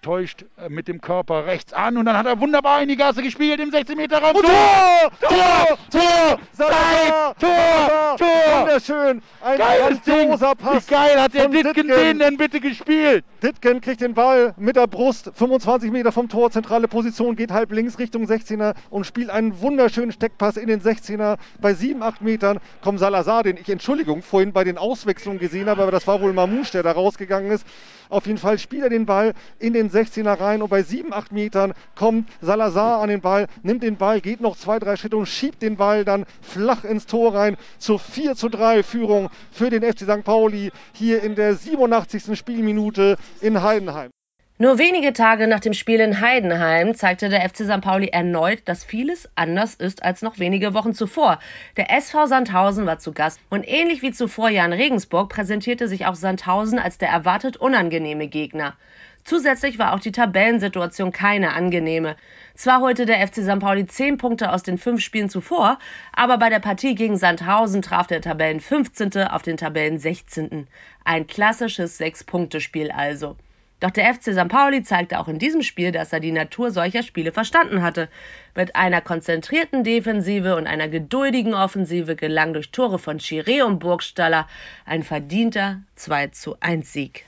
täuscht 0.02 0.46
äh, 0.58 0.70
mit 0.70 0.88
dem 0.88 1.02
Körper 1.02 1.46
rechts 1.46 1.74
an 1.74 1.98
und 1.98 2.06
dann 2.06 2.18
hat 2.18 2.26
er 2.26 2.40
wunderbar 2.40 2.82
in 2.82 2.90
die 2.90 2.96
Gasse 2.96 3.22
gespielt 3.22 3.60
im 3.60 3.72
16 3.72 3.98
Meter 3.98 4.20
Raum. 4.22 4.36
Und 4.36 4.46
Tor! 4.46 5.12
Tor! 5.22 5.80
Tor! 5.92 6.40
Tor! 6.58 7.36
Tor! 7.40 8.18
Tor! 8.18 8.62
Wunderschön! 8.62 9.22
Ein 9.42 9.58
Geiles 9.58 10.02
Ding! 10.02 10.30
Pass. 10.30 10.88
Wie 10.88 10.92
geil 10.92 11.22
hat 11.22 11.34
der 11.34 11.44
von 11.44 11.52
Ditgen 11.52 11.88
den 11.88 12.20
denn 12.20 12.38
bitte 12.38 12.60
gespielt? 12.60 13.24
Ditken 13.42 13.82
kriegt 13.82 14.02
den 14.02 14.14
Ball 14.14 14.54
mit 14.58 14.76
der 14.76 14.88
Brust, 14.88 15.32
25 15.34 15.92
Meter 15.92 16.12
vom 16.12 16.30
Tor, 16.30 16.52
zentrale 16.52 16.88
Position, 16.88 17.36
geht 17.36 17.52
halb 17.52 17.72
links 17.72 18.00
Richtung 18.00 18.26
16er 18.26 18.74
und 18.90 19.06
spielt 19.06 19.30
einen 19.30 19.62
wunderschönen 19.62 20.12
Steckpass 20.12 20.58
in 20.58 20.68
den 20.68 20.82
16er. 20.82 21.38
Bei 21.60 21.74
7, 21.74 22.02
8 22.04 22.22
Metern 22.22 22.60
kommt 22.82 23.00
Salazar, 23.00 23.44
den 23.44 23.58
ich, 23.58 23.70
Entschuldigung, 23.70 24.22
vorhin 24.22 24.54
bei 24.54 24.64
den 24.64 24.78
Auswechslungen 24.78 25.40
gesehen 25.40 25.70
habe, 25.70 25.82
aber 25.84 25.92
das 25.92 26.08
war 26.08 26.22
wohl 26.22 26.34
Mamouche, 26.34 26.72
der 26.72 26.84
da 26.84 26.92
rausgegangen 26.92 27.52
ist. 27.52 27.66
Auf 28.10 28.28
jeden 28.28 28.38
Fall 28.38 28.60
spielt 28.60 28.84
er 28.84 28.90
den 28.90 29.06
Ball 29.06 29.34
in 29.60 29.73
den 29.74 29.90
16er 29.90 30.40
rein 30.40 30.62
und 30.62 30.70
bei 30.70 30.84
7, 30.84 31.14
8 31.14 31.32
Metern 31.32 31.74
kommt 31.96 32.30
Salazar 32.42 33.02
an 33.02 33.10
den 33.10 33.22
Ball, 33.22 33.48
nimmt 33.62 33.84
den 33.84 33.98
Ball, 33.98 34.22
geht 34.22 34.42
noch 34.42 34.56
zwei, 34.56 34.80
drei 34.80 34.96
Schritte 34.96 35.18
und 35.18 35.28
schiebt 35.28 35.62
den 35.62 35.78
Ball 35.78 36.06
dann 36.06 36.26
flach 36.42 36.84
ins 36.84 37.06
Tor 37.06 37.34
rein 37.36 37.58
zur 37.78 38.00
4 38.00 38.36
zu 38.36 38.50
3 38.50 38.84
Führung 38.84 39.30
für 39.52 39.70
den 39.70 39.84
FC 39.84 40.02
St. 40.02 40.24
Pauli 40.24 40.72
hier 40.94 41.24
in 41.24 41.36
der 41.36 41.56
87. 41.56 42.38
Spielminute 42.38 43.18
in 43.42 43.62
Heidenheim. 43.62 44.10
Nur 44.60 44.78
wenige 44.78 45.14
Tage 45.14 45.48
nach 45.48 45.62
dem 45.62 45.74
Spiel 45.74 46.00
in 46.00 46.22
Heidenheim 46.22 46.94
zeigte 46.94 47.28
der 47.28 47.42
FC 47.50 47.66
St. 47.66 47.82
Pauli 47.82 48.10
erneut, 48.10 48.60
dass 48.66 48.84
vieles 48.84 49.28
anders 49.34 49.74
ist 49.74 50.04
als 50.04 50.22
noch 50.22 50.38
wenige 50.38 50.76
Wochen 50.76 50.94
zuvor. 50.94 51.40
Der 51.76 51.92
SV 51.92 52.28
Sandhausen 52.28 52.86
war 52.86 53.00
zu 53.00 53.14
Gast 53.14 53.40
und 53.50 53.68
ähnlich 53.68 54.04
wie 54.04 54.12
zuvor 54.12 54.50
Jan 54.50 54.72
Regensburg 54.72 55.30
präsentierte 55.30 55.88
sich 55.88 56.06
auch 56.06 56.14
Sandhausen 56.14 56.78
als 56.78 57.00
der 57.00 57.10
erwartet 57.10 57.58
unangenehme 57.58 58.28
Gegner. 58.28 58.76
Zusätzlich 59.26 59.80
war 59.80 59.94
auch 59.94 60.02
die 60.02 60.12
Tabellensituation 60.12 61.12
keine 61.12 61.54
angenehme. 61.54 62.18
Zwar 62.56 62.82
holte 62.82 63.06
der 63.06 63.26
FC 63.26 63.38
St. 63.38 63.60
Pauli 63.60 63.86
zehn 63.86 64.18
Punkte 64.18 64.52
aus 64.52 64.64
den 64.64 64.78
fünf 64.78 65.02
Spielen 65.02 65.30
zuvor, 65.30 65.80
aber 66.12 66.38
bei 66.38 66.50
der 66.50 66.60
Partie 66.60 66.94
gegen 66.94 67.18
Sandhausen 67.18 67.82
traf 67.82 68.08
der 68.08 68.22
Tabellen 68.22 68.60
15. 68.60 69.28
auf 69.28 69.42
den 69.42 69.58
Tabellen 69.58 69.98
16. 69.98 70.68
Ein 71.06 71.26
klassisches 71.26 71.98
Sechs-Punkte-Spiel 71.98 72.92
also. 72.92 73.38
Doch 73.80 73.92
der 73.92 74.14
FC 74.14 74.34
St. 74.34 74.48
Pauli 74.48 74.82
zeigte 74.84 75.20
auch 75.20 75.28
in 75.28 75.40
diesem 75.40 75.62
Spiel, 75.62 75.92
dass 75.92 76.14
er 76.14 76.22
die 76.22 76.32
Natur 76.32 76.72
solcher 76.72 77.04
Spiele 77.04 77.34
verstanden 77.34 77.82
hatte. 77.82 78.08
Mit 78.56 78.76
einer 78.78 79.02
konzentrierten 79.02 79.84
Defensive 79.84 80.56
und 80.56 80.68
einer 80.68 80.88
geduldigen 80.88 81.54
Offensive 81.54 82.16
gelang 82.16 82.54
durch 82.54 82.72
Tore 82.72 82.98
von 82.98 83.20
Chiré 83.20 83.64
und 83.64 83.80
Burgstaller 83.80 84.48
ein 84.86 85.04
verdienter 85.04 85.82
2 85.96 86.28
zu 86.28 86.56
1 86.62 86.94
Sieg. 86.94 87.26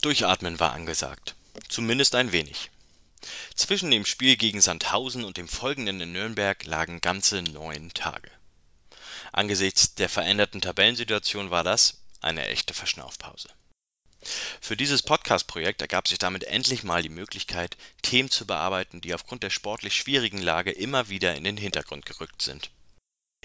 Durchatmen 0.00 0.60
war 0.60 0.72
angesagt. 0.72 1.34
Zumindest 1.68 2.14
ein 2.14 2.32
wenig. 2.32 2.70
Zwischen 3.54 3.90
dem 3.90 4.06
Spiel 4.06 4.36
gegen 4.36 4.60
Sandhausen 4.60 5.24
und 5.24 5.36
dem 5.36 5.48
folgenden 5.48 6.00
in 6.00 6.12
Nürnberg 6.12 6.64
lagen 6.64 7.00
ganze 7.00 7.42
neun 7.42 7.92
Tage. 7.92 8.30
Angesichts 9.32 9.94
der 9.94 10.08
veränderten 10.08 10.60
Tabellensituation 10.60 11.50
war 11.50 11.62
das 11.62 12.00
eine 12.20 12.46
echte 12.46 12.74
Verschnaufpause. 12.74 13.48
Für 14.60 14.76
dieses 14.76 15.02
Podcast-Projekt 15.02 15.80
ergab 15.80 16.08
sich 16.08 16.18
damit 16.18 16.44
endlich 16.44 16.82
mal 16.82 17.02
die 17.02 17.08
Möglichkeit, 17.08 17.76
Themen 18.02 18.30
zu 18.30 18.46
bearbeiten, 18.46 19.00
die 19.00 19.14
aufgrund 19.14 19.42
der 19.42 19.50
sportlich 19.50 19.94
schwierigen 19.94 20.42
Lage 20.42 20.70
immer 20.70 21.08
wieder 21.08 21.34
in 21.34 21.44
den 21.44 21.56
Hintergrund 21.56 22.04
gerückt 22.06 22.42
sind. 22.42 22.70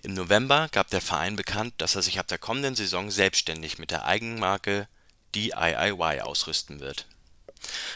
Im 0.03 0.13
November 0.13 0.67
gab 0.71 0.89
der 0.89 1.01
Verein 1.01 1.35
bekannt, 1.35 1.73
dass 1.77 1.95
er 1.95 2.01
sich 2.01 2.19
ab 2.19 2.27
der 2.27 2.37
kommenden 2.37 2.75
Saison 2.75 3.09
selbstständig 3.09 3.77
mit 3.77 3.91
der 3.91 4.05
Eigenmarke 4.05 4.87
DIY 5.35 6.21
ausrüsten 6.21 6.79
wird. 6.79 7.05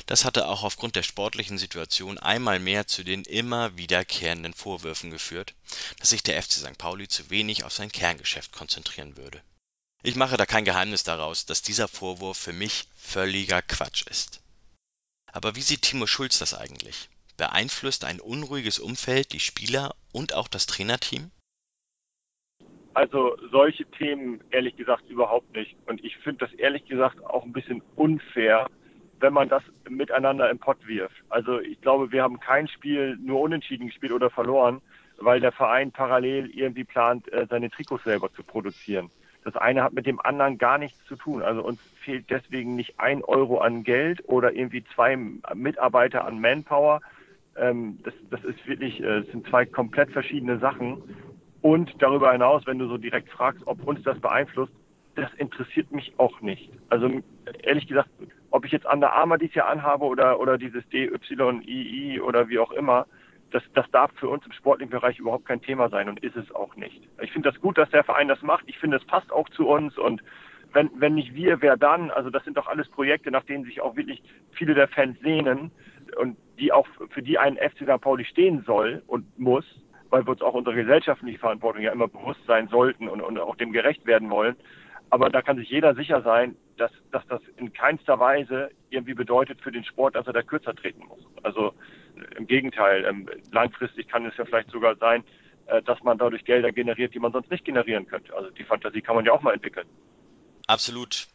Das 0.06 0.26
hatte 0.26 0.48
auch 0.48 0.64
aufgrund 0.64 0.96
der 0.96 1.04
sportlichen 1.04 1.58
Situation 1.58 2.18
einmal 2.18 2.60
mehr 2.60 2.88
zu 2.88 3.04
den 3.04 3.24
immer 3.24 3.78
wiederkehrenden 3.78 4.54
Vorwürfen 4.54 5.12
geführt, 5.12 5.54
dass 6.00 6.10
sich 6.10 6.24
der 6.24 6.42
FC 6.42 6.54
St. 6.54 6.78
Pauli 6.78 7.08
zu 7.08 7.30
wenig 7.30 7.64
auf 7.64 7.74
sein 7.74 7.92
Kerngeschäft 7.92 8.52
konzentrieren 8.52 9.16
würde. 9.16 9.42
Ich 10.02 10.16
mache 10.16 10.38
da 10.38 10.46
kein 10.46 10.66
Geheimnis 10.66 11.04
daraus, 11.04 11.46
dass 11.46 11.62
dieser 11.62 11.88
Vorwurf 11.88 12.38
für 12.38 12.54
mich 12.54 12.88
völliger 12.98 13.62
Quatsch 13.62 14.08
ist. 14.08 14.42
Aber 15.28 15.56
wie 15.56 15.62
sieht 15.62 15.84
Timo 15.84 16.08
Schulz 16.08 16.40
das 16.40 16.54
eigentlich? 16.54 17.10
Beeinflusst 17.38 18.04
ein 18.04 18.20
unruhiges 18.20 18.80
Umfeld 18.80 19.34
die 19.34 19.40
Spieler 19.40 19.96
und 20.12 20.34
auch 20.34 20.48
das 20.48 20.66
Trainerteam? 20.66 21.32
Also 22.94 23.38
solche 23.52 23.86
Themen 23.86 24.42
ehrlich 24.52 24.76
gesagt 24.76 25.10
überhaupt 25.10 25.56
nicht. 25.56 25.76
Und 25.86 26.04
ich 26.04 26.18
finde 26.18 26.46
das 26.46 26.54
ehrlich 26.54 26.86
gesagt 26.86 27.24
auch 27.24 27.44
ein 27.44 27.54
bisschen 27.54 27.82
unfair, 27.96 28.68
wenn 29.20 29.34
man 29.34 29.50
das 29.50 29.64
miteinander 29.90 30.50
im 30.50 30.60
Pott 30.60 30.78
wirft. 30.88 31.16
Also 31.30 31.60
ich 31.60 31.80
glaube, 31.82 32.12
wir 32.12 32.24
haben 32.24 32.40
kein 32.40 32.68
Spiel 32.68 33.18
nur 33.22 33.42
unentschieden 33.42 33.88
gespielt 33.88 34.14
oder 34.14 34.30
verloren, 34.30 34.82
weil 35.18 35.40
der 35.40 35.52
Verein 35.52 35.92
parallel 35.92 36.50
irgendwie 36.52 36.84
plant, 36.84 37.32
äh, 37.32 37.46
seine 37.50 37.70
Trikots 37.70 38.04
selber 38.06 38.32
zu 38.34 38.44
produzieren. 38.44 39.10
Das 39.44 39.56
eine 39.56 39.84
hat 39.84 39.94
mit 39.94 40.06
dem 40.06 40.20
anderen 40.20 40.58
gar 40.58 40.78
nichts 40.78 41.04
zu 41.06 41.16
tun. 41.16 41.42
Also 41.42 41.64
uns 41.64 41.80
fehlt 42.04 42.30
deswegen 42.30 42.76
nicht 42.76 43.00
ein 43.00 43.24
Euro 43.24 43.60
an 43.60 43.84
Geld 43.84 44.22
oder 44.28 44.54
irgendwie 44.54 44.84
zwei 44.96 45.16
Mitarbeiter 45.16 46.26
an 46.26 46.40
Manpower. 46.40 47.02
Ähm, 47.56 48.00
das, 48.04 48.14
das 48.30 48.44
ist 48.44 48.66
wirklich, 48.68 49.00
äh, 49.02 49.22
das 49.22 49.28
sind 49.28 49.48
zwei 49.48 49.66
komplett 49.66 50.12
verschiedene 50.12 50.60
Sachen. 50.60 51.02
Und 51.62 51.94
darüber 52.00 52.32
hinaus, 52.32 52.66
wenn 52.66 52.80
du 52.80 52.88
so 52.88 52.98
direkt 52.98 53.30
fragst, 53.30 53.62
ob 53.66 53.84
uns 53.86 54.02
das 54.04 54.20
beeinflusst, 54.20 54.74
das 55.16 55.34
interessiert 55.34 55.92
mich 55.92 56.14
auch 56.18 56.40
nicht. 56.42 56.72
Also 56.90 57.10
ehrlich 57.64 57.88
gesagt, 57.88 58.10
ob 58.52 58.66
ich 58.66 58.72
jetzt 58.72 58.86
Under 58.86 59.14
Armour 59.14 59.38
dieses 59.38 59.56
Jahr 59.56 59.68
anhabe 59.68 60.06
oder, 60.06 60.40
oder 60.40 60.58
dieses 60.58 60.88
DYII 60.90 62.22
oder 62.22 62.48
wie 62.48 62.60
auch 62.60 62.72
immer, 62.72 63.06
das, 63.52 63.64
das 63.74 63.90
darf 63.92 64.12
für 64.16 64.30
uns 64.30 64.46
im 64.46 64.52
sportlichen 64.52 64.92
Bereich 64.92 65.20
überhaupt 65.20 65.46
kein 65.46 65.62
Thema 65.62 65.90
sein 65.90 66.08
und 66.08 66.24
ist 66.24 66.36
es 66.36 66.54
auch 66.54 66.76
nicht. 66.76 67.02
Ich 67.22 67.32
finde 67.32 67.52
das 67.52 67.60
gut, 67.60 67.78
dass 67.78 67.90
der 67.90 68.04
Verein 68.04 68.28
das 68.28 68.42
macht. 68.42 68.64
Ich 68.68 68.78
finde, 68.78 68.98
es 68.98 69.06
passt 69.06 69.32
auch 69.32 69.50
zu 69.50 69.68
uns 69.68 69.98
und 69.98 70.22
wenn, 70.72 70.90
wenn 70.96 71.16
nicht 71.16 71.34
wir, 71.34 71.62
wer 71.62 71.78
dann? 71.78 72.12
Also 72.12 72.30
das 72.30 72.44
sind 72.44 72.56
doch 72.56 72.68
alles 72.68 72.88
Projekte, 72.90 73.32
nach 73.32 73.44
denen 73.44 73.64
sich 73.64 73.82
auch 73.82 73.96
wirklich 73.96 74.22
viele 74.52 74.76
der 74.76 74.88
Fans 74.88 75.20
sehnen 75.22 75.72
und 76.18 76.38
die 76.60 76.72
auch 76.72 76.88
für 77.10 77.24
die 77.24 77.40
ein 77.40 77.58
FC 77.58 77.84
St. 77.84 78.02
Pauli 78.02 78.24
stehen 78.26 78.64
soll 78.66 79.02
und 79.08 79.40
muss 79.40 79.66
weil 80.10 80.26
wir 80.26 80.32
uns 80.32 80.42
auch 80.42 80.54
unserer 80.54 80.76
gesellschaftlichen 80.76 81.40
Verantwortung 81.40 81.82
ja 81.82 81.92
immer 81.92 82.08
bewusst 82.08 82.40
sein 82.48 82.68
sollten 82.68 83.08
und, 83.08 83.22
und 83.22 83.40
auch 83.40 83.56
dem 83.56 83.72
gerecht 83.72 84.06
werden 84.06 84.30
wollen. 84.30 84.56
Aber 85.12 85.30
da 85.30 85.42
kann 85.42 85.58
sich 85.58 85.70
jeder 85.70 85.96
sicher 85.96 86.22
sein, 86.22 86.56
dass, 86.78 86.92
dass 87.12 87.26
das 87.28 87.42
in 87.58 87.74
keinster 87.74 88.20
Weise 88.20 88.70
irgendwie 88.90 89.14
bedeutet 89.14 89.62
für 89.62 89.72
den 89.72 89.84
Sport, 89.84 90.16
dass 90.16 90.28
er 90.28 90.34
da 90.34 90.42
kürzer 90.42 90.76
treten 90.76 91.06
muss. 91.08 91.20
Also 91.44 91.74
im 92.38 92.48
Gegenteil, 92.48 93.06
ähm, 93.06 93.30
langfristig 93.52 94.08
kann 94.08 94.26
es 94.26 94.38
ja 94.38 94.46
vielleicht 94.46 94.70
sogar 94.72 94.96
sein, 94.98 95.24
äh, 95.68 95.82
dass 95.82 96.02
man 96.04 96.18
dadurch 96.18 96.46
Gelder 96.46 96.72
generiert, 96.72 97.14
die 97.14 97.20
man 97.20 97.32
sonst 97.32 97.50
nicht 97.50 97.66
generieren 97.66 98.08
könnte. 98.08 98.36
Also 98.36 98.50
die 98.52 98.64
Fantasie 98.64 99.02
kann 99.02 99.16
man 99.16 99.26
ja 99.26 99.32
auch 99.32 99.42
mal 99.42 99.54
entwickeln. 99.54 99.88
Absolut. 100.68 101.28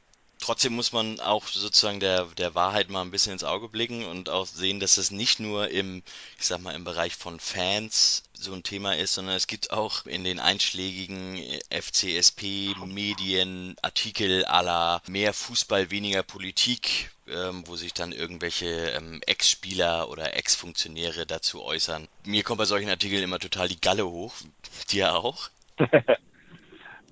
Trotzdem 0.45 0.75
muss 0.75 0.93
man 0.93 1.19
auch 1.21 1.47
sozusagen 1.47 2.01
der, 2.01 2.27
der 2.37 2.55
Wahrheit 2.55 2.91
mal 2.91 3.01
ein 3.01 3.11
bisschen 3.11 3.33
ins 3.33 3.45
Auge 3.45 3.71
blicken 3.71 4.05
und 4.05 4.29
auch 4.29 4.45
sehen, 4.45 4.79
dass 4.79 4.99
es 4.99 5.11
nicht 5.11 5.41
nur 5.41 5.71
im, 5.71 6.03
ich 6.39 6.45
sag 6.45 6.61
mal, 6.61 6.75
im 6.75 6.85
Bereich 6.85 7.17
von 7.17 7.41
Fans 7.41 8.25
so 8.35 8.53
ein 8.53 8.63
Thema 8.63 8.95
ist, 8.95 9.15
sondern 9.15 9.37
es 9.37 9.47
gibt 9.47 9.71
auch 9.71 10.05
in 10.05 10.23
den 10.23 10.41
einschlägigen 10.41 11.43
FCSP-Medien 11.71 13.77
Artikel 13.81 14.45
aller 14.45 15.01
mehr 15.07 15.33
Fußball, 15.33 15.91
weniger 15.91 16.23
Politik, 16.23 17.11
ähm, 17.27 17.67
wo 17.67 17.77
sich 17.77 17.95
dann 17.95 18.13
irgendwelche 18.13 18.91
ähm, 18.91 19.23
Ex-Spieler 19.25 20.11
oder 20.11 20.37
Ex-Funktionäre 20.37 21.25
dazu 21.25 21.65
äußern. 21.65 22.07
Mir 22.27 22.43
kommt 22.43 22.59
bei 22.59 22.67
solchen 22.67 22.91
Artikeln 22.91 23.23
immer 23.23 23.39
total 23.39 23.69
die 23.69 23.81
Galle 23.81 24.07
hoch. 24.07 24.35
Dir 24.91 25.15
auch? 25.15 25.49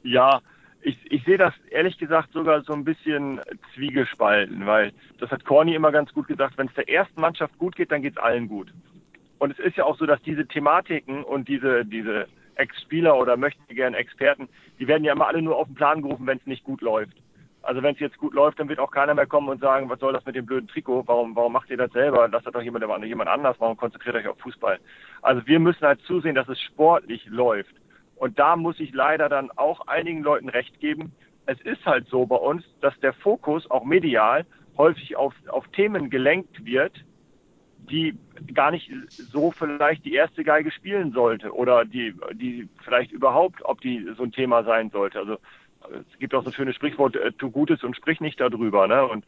ja, 0.02 0.42
ich, 0.82 0.98
ich 1.10 1.24
sehe 1.24 1.38
das 1.38 1.54
ehrlich 1.70 1.96
gesagt 1.98 2.32
sogar 2.32 2.62
so 2.62 2.72
ein 2.72 2.84
bisschen 2.84 3.40
zwiegespalten, 3.74 4.66
weil 4.66 4.92
das 5.18 5.30
hat 5.30 5.44
Corny 5.44 5.74
immer 5.74 5.92
ganz 5.92 6.12
gut 6.12 6.26
gesagt, 6.26 6.58
wenn 6.58 6.66
es 6.66 6.74
der 6.74 6.88
ersten 6.88 7.20
Mannschaft 7.20 7.56
gut 7.58 7.76
geht, 7.76 7.92
dann 7.92 8.02
geht 8.02 8.16
es 8.16 8.22
allen 8.22 8.48
gut. 8.48 8.72
Und 9.38 9.52
es 9.52 9.58
ist 9.58 9.76
ja 9.76 9.84
auch 9.84 9.96
so, 9.96 10.06
dass 10.06 10.20
diese 10.22 10.46
Thematiken 10.46 11.24
und 11.24 11.48
diese, 11.48 11.84
diese 11.84 12.26
Ex-Spieler 12.56 13.16
oder 13.16 13.36
möchten 13.36 13.74
gern 13.74 13.94
Experten, 13.94 14.48
die 14.78 14.86
werden 14.88 15.04
ja 15.04 15.12
immer 15.12 15.28
alle 15.28 15.42
nur 15.42 15.56
auf 15.56 15.66
den 15.66 15.74
Plan 15.74 16.02
gerufen, 16.02 16.26
wenn 16.26 16.38
es 16.38 16.46
nicht 16.46 16.64
gut 16.64 16.80
läuft. 16.80 17.16
Also 17.62 17.82
wenn 17.82 17.94
es 17.94 18.00
jetzt 18.00 18.18
gut 18.18 18.34
läuft, 18.34 18.58
dann 18.58 18.68
wird 18.68 18.80
auch 18.80 18.90
keiner 18.90 19.14
mehr 19.14 19.26
kommen 19.26 19.48
und 19.48 19.60
sagen, 19.60 19.88
was 19.88 20.00
soll 20.00 20.12
das 20.12 20.24
mit 20.26 20.34
dem 20.34 20.46
blöden 20.46 20.68
Trikot? 20.68 21.04
Warum, 21.06 21.36
warum 21.36 21.52
macht 21.52 21.70
ihr 21.70 21.76
das 21.76 21.92
selber? 21.92 22.28
Lasst 22.28 22.46
das 22.46 22.52
doch 22.52 22.62
jemand, 22.62 22.84
jemand 23.04 23.30
anders. 23.30 23.56
Warum 23.60 23.76
konzentriert 23.76 24.16
euch 24.16 24.26
auf 24.26 24.38
Fußball? 24.40 24.80
Also 25.22 25.46
wir 25.46 25.60
müssen 25.60 25.86
halt 25.86 26.00
zusehen, 26.02 26.34
dass 26.34 26.48
es 26.48 26.60
sportlich 26.60 27.24
läuft. 27.26 27.74
Und 28.16 28.38
da 28.38 28.56
muss 28.56 28.78
ich 28.80 28.92
leider 28.92 29.28
dann 29.28 29.50
auch 29.52 29.86
einigen 29.88 30.22
Leuten 30.22 30.48
recht 30.48 30.80
geben. 30.80 31.12
Es 31.46 31.60
ist 31.62 31.84
halt 31.84 32.06
so 32.08 32.26
bei 32.26 32.36
uns, 32.36 32.64
dass 32.80 32.98
der 33.00 33.12
Fokus 33.12 33.68
auch 33.70 33.84
medial 33.84 34.46
häufig 34.76 35.16
auf, 35.16 35.34
auf 35.48 35.66
Themen 35.68 36.08
gelenkt 36.08 36.64
wird, 36.64 36.92
die 37.90 38.16
gar 38.54 38.70
nicht 38.70 38.90
so 39.16 39.50
vielleicht 39.50 40.04
die 40.04 40.14
erste 40.14 40.44
Geige 40.44 40.70
spielen 40.70 41.12
sollte 41.12 41.52
oder 41.52 41.84
die, 41.84 42.14
die 42.34 42.68
vielleicht 42.84 43.10
überhaupt, 43.10 43.64
ob 43.64 43.80
die 43.80 44.06
so 44.16 44.22
ein 44.22 44.32
Thema 44.32 44.62
sein 44.62 44.90
sollte. 44.90 45.18
Also 45.18 45.38
es 45.90 46.18
gibt 46.18 46.34
auch 46.34 46.42
so 46.42 46.50
ein 46.50 46.54
schönes 46.54 46.76
Sprichwort, 46.76 47.16
äh, 47.16 47.32
tu 47.32 47.50
Gutes 47.50 47.82
und 47.82 47.96
sprich 47.96 48.20
nicht 48.20 48.40
darüber. 48.40 48.86
Ne? 48.86 49.04
Und 49.04 49.24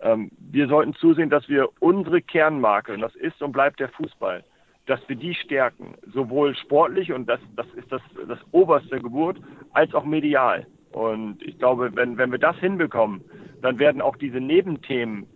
ähm, 0.00 0.30
wir 0.38 0.68
sollten 0.68 0.94
zusehen, 0.94 1.30
dass 1.30 1.48
wir 1.48 1.68
unsere 1.80 2.22
Kernmarke, 2.22 2.94
und 2.94 3.00
das 3.00 3.14
ist 3.14 3.42
und 3.42 3.52
bleibt 3.52 3.80
der 3.80 3.88
Fußball, 3.88 4.44
dass 4.88 5.06
wir 5.06 5.16
die 5.16 5.34
stärken, 5.34 5.96
sowohl 6.12 6.56
sportlich 6.56 7.12
und 7.12 7.28
das, 7.28 7.40
das 7.56 7.66
ist 7.74 7.92
das, 7.92 8.00
das 8.26 8.38
oberste 8.52 8.98
Geburt, 9.00 9.36
als 9.72 9.94
auch 9.94 10.04
medial. 10.04 10.66
Und 10.92 11.42
ich 11.42 11.58
glaube, 11.58 11.94
wenn, 11.94 12.16
wenn 12.16 12.32
wir 12.32 12.38
das 12.38 12.56
hinbekommen, 12.56 13.22
dann 13.60 13.78
werden 13.78 14.00
auch 14.00 14.16
diese 14.16 14.40
Nebenthemen, 14.40 15.26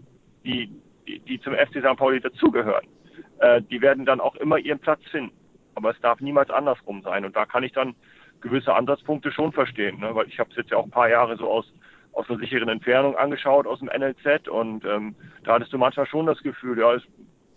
die, 0.45 0.71
die, 1.07 1.19
die 1.21 1.39
zum 1.41 1.53
FC 1.53 1.81
St. 1.81 1.99
Pauli 1.99 2.21
dazugehören, 2.21 2.87
äh, 3.41 3.61
die 3.61 3.83
werden 3.83 4.07
dann 4.07 4.21
auch 4.21 4.37
immer 4.37 4.57
ihren 4.57 4.79
Platz 4.79 5.03
finden. 5.11 5.37
Aber 5.75 5.91
es 5.91 6.01
darf 6.01 6.21
niemals 6.21 6.49
andersrum 6.49 7.03
sein. 7.03 7.25
Und 7.27 7.37
da 7.37 7.45
kann 7.45 7.63
ich 7.63 7.73
dann 7.73 7.95
gewisse 8.41 8.75
Ansatzpunkte 8.75 9.33
schon 9.33 9.53
verstehen, 9.53 10.01
ne? 10.01 10.15
weil 10.15 10.29
ich 10.29 10.39
habe 10.39 10.49
es 10.51 10.57
jetzt 10.57 10.71
ja 10.71 10.79
auch 10.79 10.85
ein 10.85 10.91
paar 10.91 11.11
Jahre 11.11 11.37
so 11.37 11.51
aus 11.51 11.71
aus 12.15 12.29
einer 12.29 12.39
sicheren 12.39 12.69
Entfernung 12.69 13.17
angeschaut 13.17 13.67
aus 13.67 13.79
dem 13.79 13.89
NLZ 13.89 14.47
und 14.49 14.85
ähm, 14.85 15.15
da 15.45 15.55
hattest 15.55 15.73
du 15.73 15.79
manchmal 15.79 16.07
schon 16.07 16.27
das 16.27 16.43
Gefühl, 16.43 16.79
ja, 16.79 16.93
es 16.93 17.03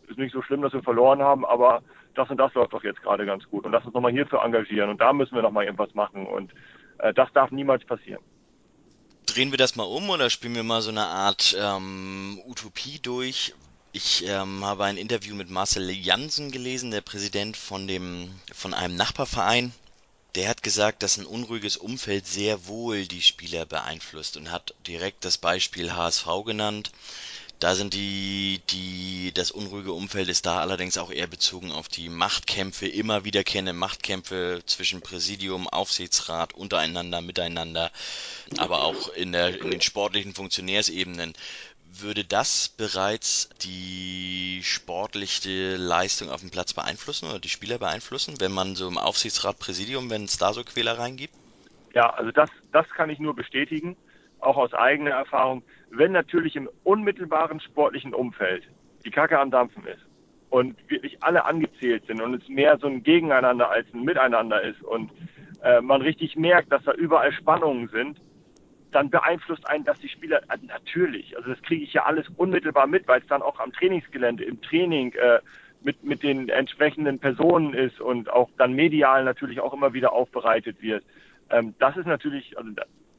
ist 0.09 0.17
nicht 0.17 0.33
so 0.33 0.41
schlimm, 0.41 0.61
dass 0.61 0.73
wir 0.73 0.83
verloren 0.83 1.21
haben, 1.21 1.45
aber 1.45 1.81
das 2.15 2.29
und 2.29 2.37
das 2.37 2.53
läuft 2.53 2.73
doch 2.73 2.83
jetzt 2.83 3.01
gerade 3.01 3.25
ganz 3.25 3.43
gut 3.49 3.65
und 3.65 3.71
lass 3.71 3.85
uns 3.85 3.93
nochmal 3.93 4.11
hierfür 4.11 4.43
engagieren 4.43 4.89
und 4.89 5.01
da 5.01 5.13
müssen 5.13 5.35
wir 5.35 5.41
nochmal 5.41 5.65
irgendwas 5.65 5.93
machen 5.93 6.25
und 6.25 6.51
äh, 6.99 7.13
das 7.13 7.31
darf 7.33 7.51
niemals 7.51 7.85
passieren. 7.85 8.23
Drehen 9.25 9.51
wir 9.51 9.57
das 9.57 9.75
mal 9.75 9.83
um 9.83 10.09
oder 10.09 10.29
spielen 10.29 10.55
wir 10.55 10.63
mal 10.63 10.81
so 10.81 10.91
eine 10.91 11.05
Art 11.05 11.55
ähm, 11.59 12.39
Utopie 12.45 12.99
durch? 12.99 13.53
Ich 13.91 14.27
ähm, 14.27 14.63
habe 14.65 14.83
ein 14.83 14.97
Interview 14.97 15.35
mit 15.35 15.49
Marcel 15.49 15.89
Jansen 15.89 16.51
gelesen, 16.51 16.91
der 16.91 17.01
Präsident 17.01 17.57
von 17.57 17.87
dem 17.87 18.29
von 18.53 18.73
einem 18.73 18.95
Nachbarverein. 18.95 19.71
Der 20.35 20.49
hat 20.49 20.63
gesagt, 20.63 21.01
dass 21.01 21.17
ein 21.17 21.25
unruhiges 21.25 21.77
Umfeld 21.77 22.27
sehr 22.27 22.67
wohl 22.67 23.05
die 23.05 23.21
Spieler 23.21 23.65
beeinflusst 23.65 24.35
und 24.35 24.51
hat 24.51 24.75
direkt 24.85 25.23
das 25.23 25.37
Beispiel 25.37 25.93
HSV 25.95 26.27
genannt. 26.45 26.91
Da 27.65 27.73
sind 27.73 27.95
die, 27.95 28.61
die, 28.69 29.31
das 29.33 29.49
unruhige 29.49 29.91
Umfeld 29.91 30.29
ist 30.29 30.45
da 30.45 30.59
allerdings 30.59 30.99
auch 30.99 31.09
eher 31.09 31.25
bezogen 31.25 31.71
auf 31.71 31.87
die 31.87 32.09
Machtkämpfe, 32.09 32.87
immer 32.87 33.25
wiederkehrende 33.25 33.73
Machtkämpfe 33.73 34.61
zwischen 34.67 35.01
Präsidium, 35.01 35.67
Aufsichtsrat, 35.67 36.53
untereinander, 36.53 37.21
miteinander, 37.21 37.89
aber 38.59 38.83
auch 38.83 39.09
in, 39.09 39.31
der, 39.31 39.59
in 39.59 39.71
den 39.71 39.81
sportlichen 39.81 40.35
Funktionärsebenen. 40.35 41.33
Würde 41.91 42.23
das 42.23 42.69
bereits 42.69 43.49
die 43.63 44.61
sportliche 44.61 45.75
Leistung 45.75 46.29
auf 46.29 46.41
dem 46.41 46.51
Platz 46.51 46.71
beeinflussen 46.71 47.27
oder 47.27 47.39
die 47.39 47.49
Spieler 47.49 47.79
beeinflussen, 47.79 48.39
wenn 48.39 48.51
man 48.51 48.75
so 48.75 48.87
im 48.87 48.99
Aufsichtsrat, 48.99 49.57
Präsidium, 49.57 50.11
wenn 50.11 50.25
es 50.25 50.37
da 50.37 50.53
so 50.53 50.63
Quälereien 50.63 51.17
gibt? 51.17 51.33
Ja, 51.95 52.11
also 52.11 52.29
das, 52.29 52.51
das 52.71 52.87
kann 52.91 53.09
ich 53.09 53.17
nur 53.17 53.35
bestätigen 53.35 53.97
auch 54.45 54.57
aus 54.57 54.73
eigener 54.73 55.11
Erfahrung, 55.11 55.63
wenn 55.97 56.11
natürlich 56.11 56.55
im 56.55 56.69
unmittelbaren 56.83 57.59
sportlichen 57.59 58.13
Umfeld 58.13 58.63
die 59.05 59.11
Kacke 59.11 59.39
am 59.39 59.51
Dampfen 59.51 59.85
ist 59.85 60.05
und 60.49 60.75
wirklich 60.89 61.21
alle 61.21 61.45
angezählt 61.45 62.05
sind 62.07 62.21
und 62.21 62.33
es 62.33 62.47
mehr 62.47 62.77
so 62.77 62.87
ein 62.87 63.03
Gegeneinander 63.03 63.69
als 63.69 63.87
ein 63.93 64.03
Miteinander 64.03 64.61
ist 64.61 64.81
und 64.83 65.11
äh, 65.63 65.81
man 65.81 66.01
richtig 66.01 66.35
merkt, 66.35 66.71
dass 66.71 66.83
da 66.83 66.93
überall 66.93 67.31
Spannungen 67.33 67.87
sind, 67.89 68.19
dann 68.91 69.09
beeinflusst 69.09 69.67
einen 69.67 69.83
das 69.83 69.99
die 69.99 70.09
Spieler 70.09 70.41
äh, 70.43 70.57
natürlich. 70.65 71.35
Also 71.37 71.49
das 71.49 71.61
kriege 71.63 71.83
ich 71.83 71.93
ja 71.93 72.05
alles 72.05 72.25
unmittelbar 72.37 72.87
mit, 72.87 73.07
weil 73.07 73.21
es 73.21 73.27
dann 73.27 73.41
auch 73.41 73.59
am 73.59 73.73
Trainingsgelände, 73.73 74.43
im 74.43 74.61
Training 74.61 75.13
äh, 75.13 75.39
mit, 75.81 76.03
mit 76.03 76.23
den 76.23 76.49
entsprechenden 76.49 77.19
Personen 77.19 77.73
ist 77.73 77.99
und 77.99 78.29
auch 78.31 78.49
dann 78.57 78.73
medial 78.73 79.23
natürlich 79.23 79.59
auch 79.59 79.73
immer 79.73 79.93
wieder 79.93 80.13
aufbereitet 80.13 80.81
wird. 80.81 81.03
Ähm, 81.49 81.75
das 81.79 81.97
ist 81.97 82.07
natürlich, 82.07 82.57
also 82.57 82.71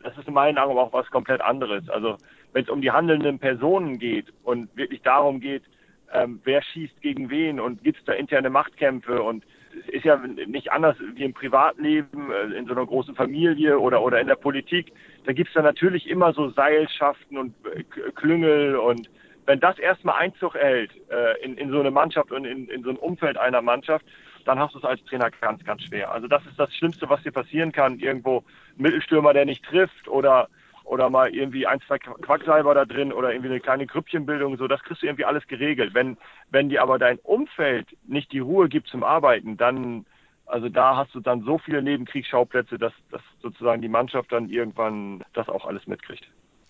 das 0.06 0.16
ist 0.16 0.28
in 0.28 0.34
meinen 0.34 0.56
Augen 0.56 0.78
auch 0.78 0.92
was 0.92 1.10
komplett 1.10 1.40
anderes. 1.40 1.88
Also 1.88 2.16
wenn 2.52 2.62
es 2.62 2.70
um 2.70 2.80
die 2.80 2.92
handelnden 2.92 3.40
Personen 3.40 3.98
geht 3.98 4.26
und 4.44 4.74
wirklich 4.76 5.02
darum 5.02 5.40
geht, 5.40 5.64
ähm, 6.12 6.40
wer 6.44 6.62
schießt 6.62 7.02
gegen 7.02 7.28
wen 7.28 7.58
und 7.58 7.82
gibt 7.82 7.98
es 7.98 8.04
da 8.04 8.12
interne 8.12 8.48
Machtkämpfe 8.48 9.20
und 9.20 9.44
ist 9.88 10.04
ja 10.04 10.16
nicht 10.16 10.70
anders 10.70 10.96
wie 11.14 11.24
im 11.24 11.34
Privatleben, 11.34 12.30
äh, 12.30 12.56
in 12.56 12.66
so 12.66 12.72
einer 12.72 12.86
großen 12.86 13.16
Familie 13.16 13.80
oder, 13.80 14.00
oder 14.00 14.20
in 14.20 14.28
der 14.28 14.36
Politik. 14.36 14.92
Da 15.24 15.32
gibt 15.32 15.48
es 15.48 15.54
da 15.54 15.62
natürlich 15.62 16.08
immer 16.08 16.32
so 16.32 16.50
Seilschaften 16.50 17.36
und 17.36 17.54
äh, 17.74 17.82
Klüngel 18.14 18.76
und 18.76 19.10
wenn 19.46 19.58
das 19.58 19.76
erstmal 19.80 20.20
Einzug 20.20 20.54
erhält 20.54 20.92
äh, 21.10 21.44
in, 21.44 21.58
in 21.58 21.70
so 21.70 21.80
eine 21.80 21.90
Mannschaft 21.90 22.30
und 22.30 22.44
in, 22.44 22.68
in 22.68 22.84
so 22.84 22.90
ein 22.90 22.96
Umfeld 22.96 23.38
einer 23.38 23.60
Mannschaft, 23.60 24.04
dann 24.46 24.58
hast 24.58 24.74
du 24.74 24.78
es 24.78 24.84
als 24.84 25.04
Trainer 25.04 25.30
ganz, 25.30 25.64
ganz 25.64 25.82
schwer. 25.82 26.12
Also 26.12 26.28
das 26.28 26.44
ist 26.46 26.58
das 26.58 26.74
Schlimmste, 26.74 27.08
was 27.08 27.22
dir 27.22 27.32
passieren 27.32 27.72
kann. 27.72 27.98
Irgendwo 27.98 28.44
ein 28.78 28.82
Mittelstürmer, 28.82 29.32
der 29.32 29.44
nicht 29.44 29.64
trifft 29.64 30.08
oder 30.08 30.48
oder 30.84 31.10
mal 31.10 31.34
irgendwie 31.34 31.66
ein, 31.66 31.80
zwei 31.80 31.98
Quacksalber 31.98 32.72
da 32.72 32.84
drin 32.84 33.12
oder 33.12 33.32
irgendwie 33.32 33.50
eine 33.50 33.60
kleine 33.60 33.86
Grüppchenbildung, 33.86 34.56
so, 34.56 34.68
das 34.68 34.82
kriegst 34.84 35.02
du 35.02 35.06
irgendwie 35.06 35.24
alles 35.24 35.44
geregelt. 35.48 35.94
Wenn, 35.94 36.16
wenn 36.50 36.68
dir 36.68 36.80
aber 36.80 36.98
dein 36.98 37.18
Umfeld 37.18 37.88
nicht 38.06 38.30
die 38.30 38.38
Ruhe 38.38 38.68
gibt 38.68 38.86
zum 38.88 39.02
Arbeiten, 39.02 39.56
dann, 39.56 40.06
also 40.46 40.68
da 40.68 40.96
hast 40.96 41.12
du 41.12 41.18
dann 41.18 41.42
so 41.42 41.58
viele 41.58 41.82
Nebenkriegsschauplätze, 41.82 42.78
dass, 42.78 42.92
dass 43.10 43.20
sozusagen 43.42 43.82
die 43.82 43.88
Mannschaft 43.88 44.30
dann 44.30 44.48
irgendwann 44.48 45.24
das 45.32 45.48
auch 45.48 45.66
alles 45.66 45.88
mitkriegt. 45.88 46.28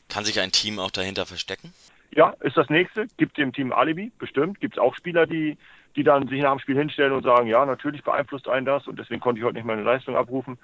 Kann 0.09 0.25
sich 0.25 0.41
ein 0.41 0.51
Team 0.51 0.79
auch 0.79 0.91
dahinter 0.91 1.27
verstecken? 1.27 1.75
Ja, 2.13 2.35
ist 2.41 2.57
das 2.57 2.71
nächste. 2.71 3.09
Gibt 3.19 3.37
dem 3.37 3.53
Team 3.53 3.73
Alibi, 3.73 4.13
bestimmt. 4.19 4.61
Gibt 4.61 4.77
es 4.77 4.79
auch 4.79 4.95
Spieler, 4.95 5.27
die, 5.27 5.59
die 5.97 6.05
dann 6.05 6.29
sich 6.29 6.41
nach 6.41 6.53
dem 6.53 6.61
Spiel 6.61 6.77
hinstellen 6.77 7.13
und 7.13 7.25
sagen, 7.25 7.47
ja, 7.47 7.65
natürlich 7.65 8.05
beeinflusst 8.05 8.49
einen 8.49 8.67
das 8.67 8.87
und 8.87 8.99
deswegen 8.99 9.21
konnte 9.21 9.41
ich 9.41 9.45
heute 9.45 9.57
nicht 9.57 9.67
meine 9.67 9.83
Leistung 9.83 10.17
abrufen. 10.17 10.59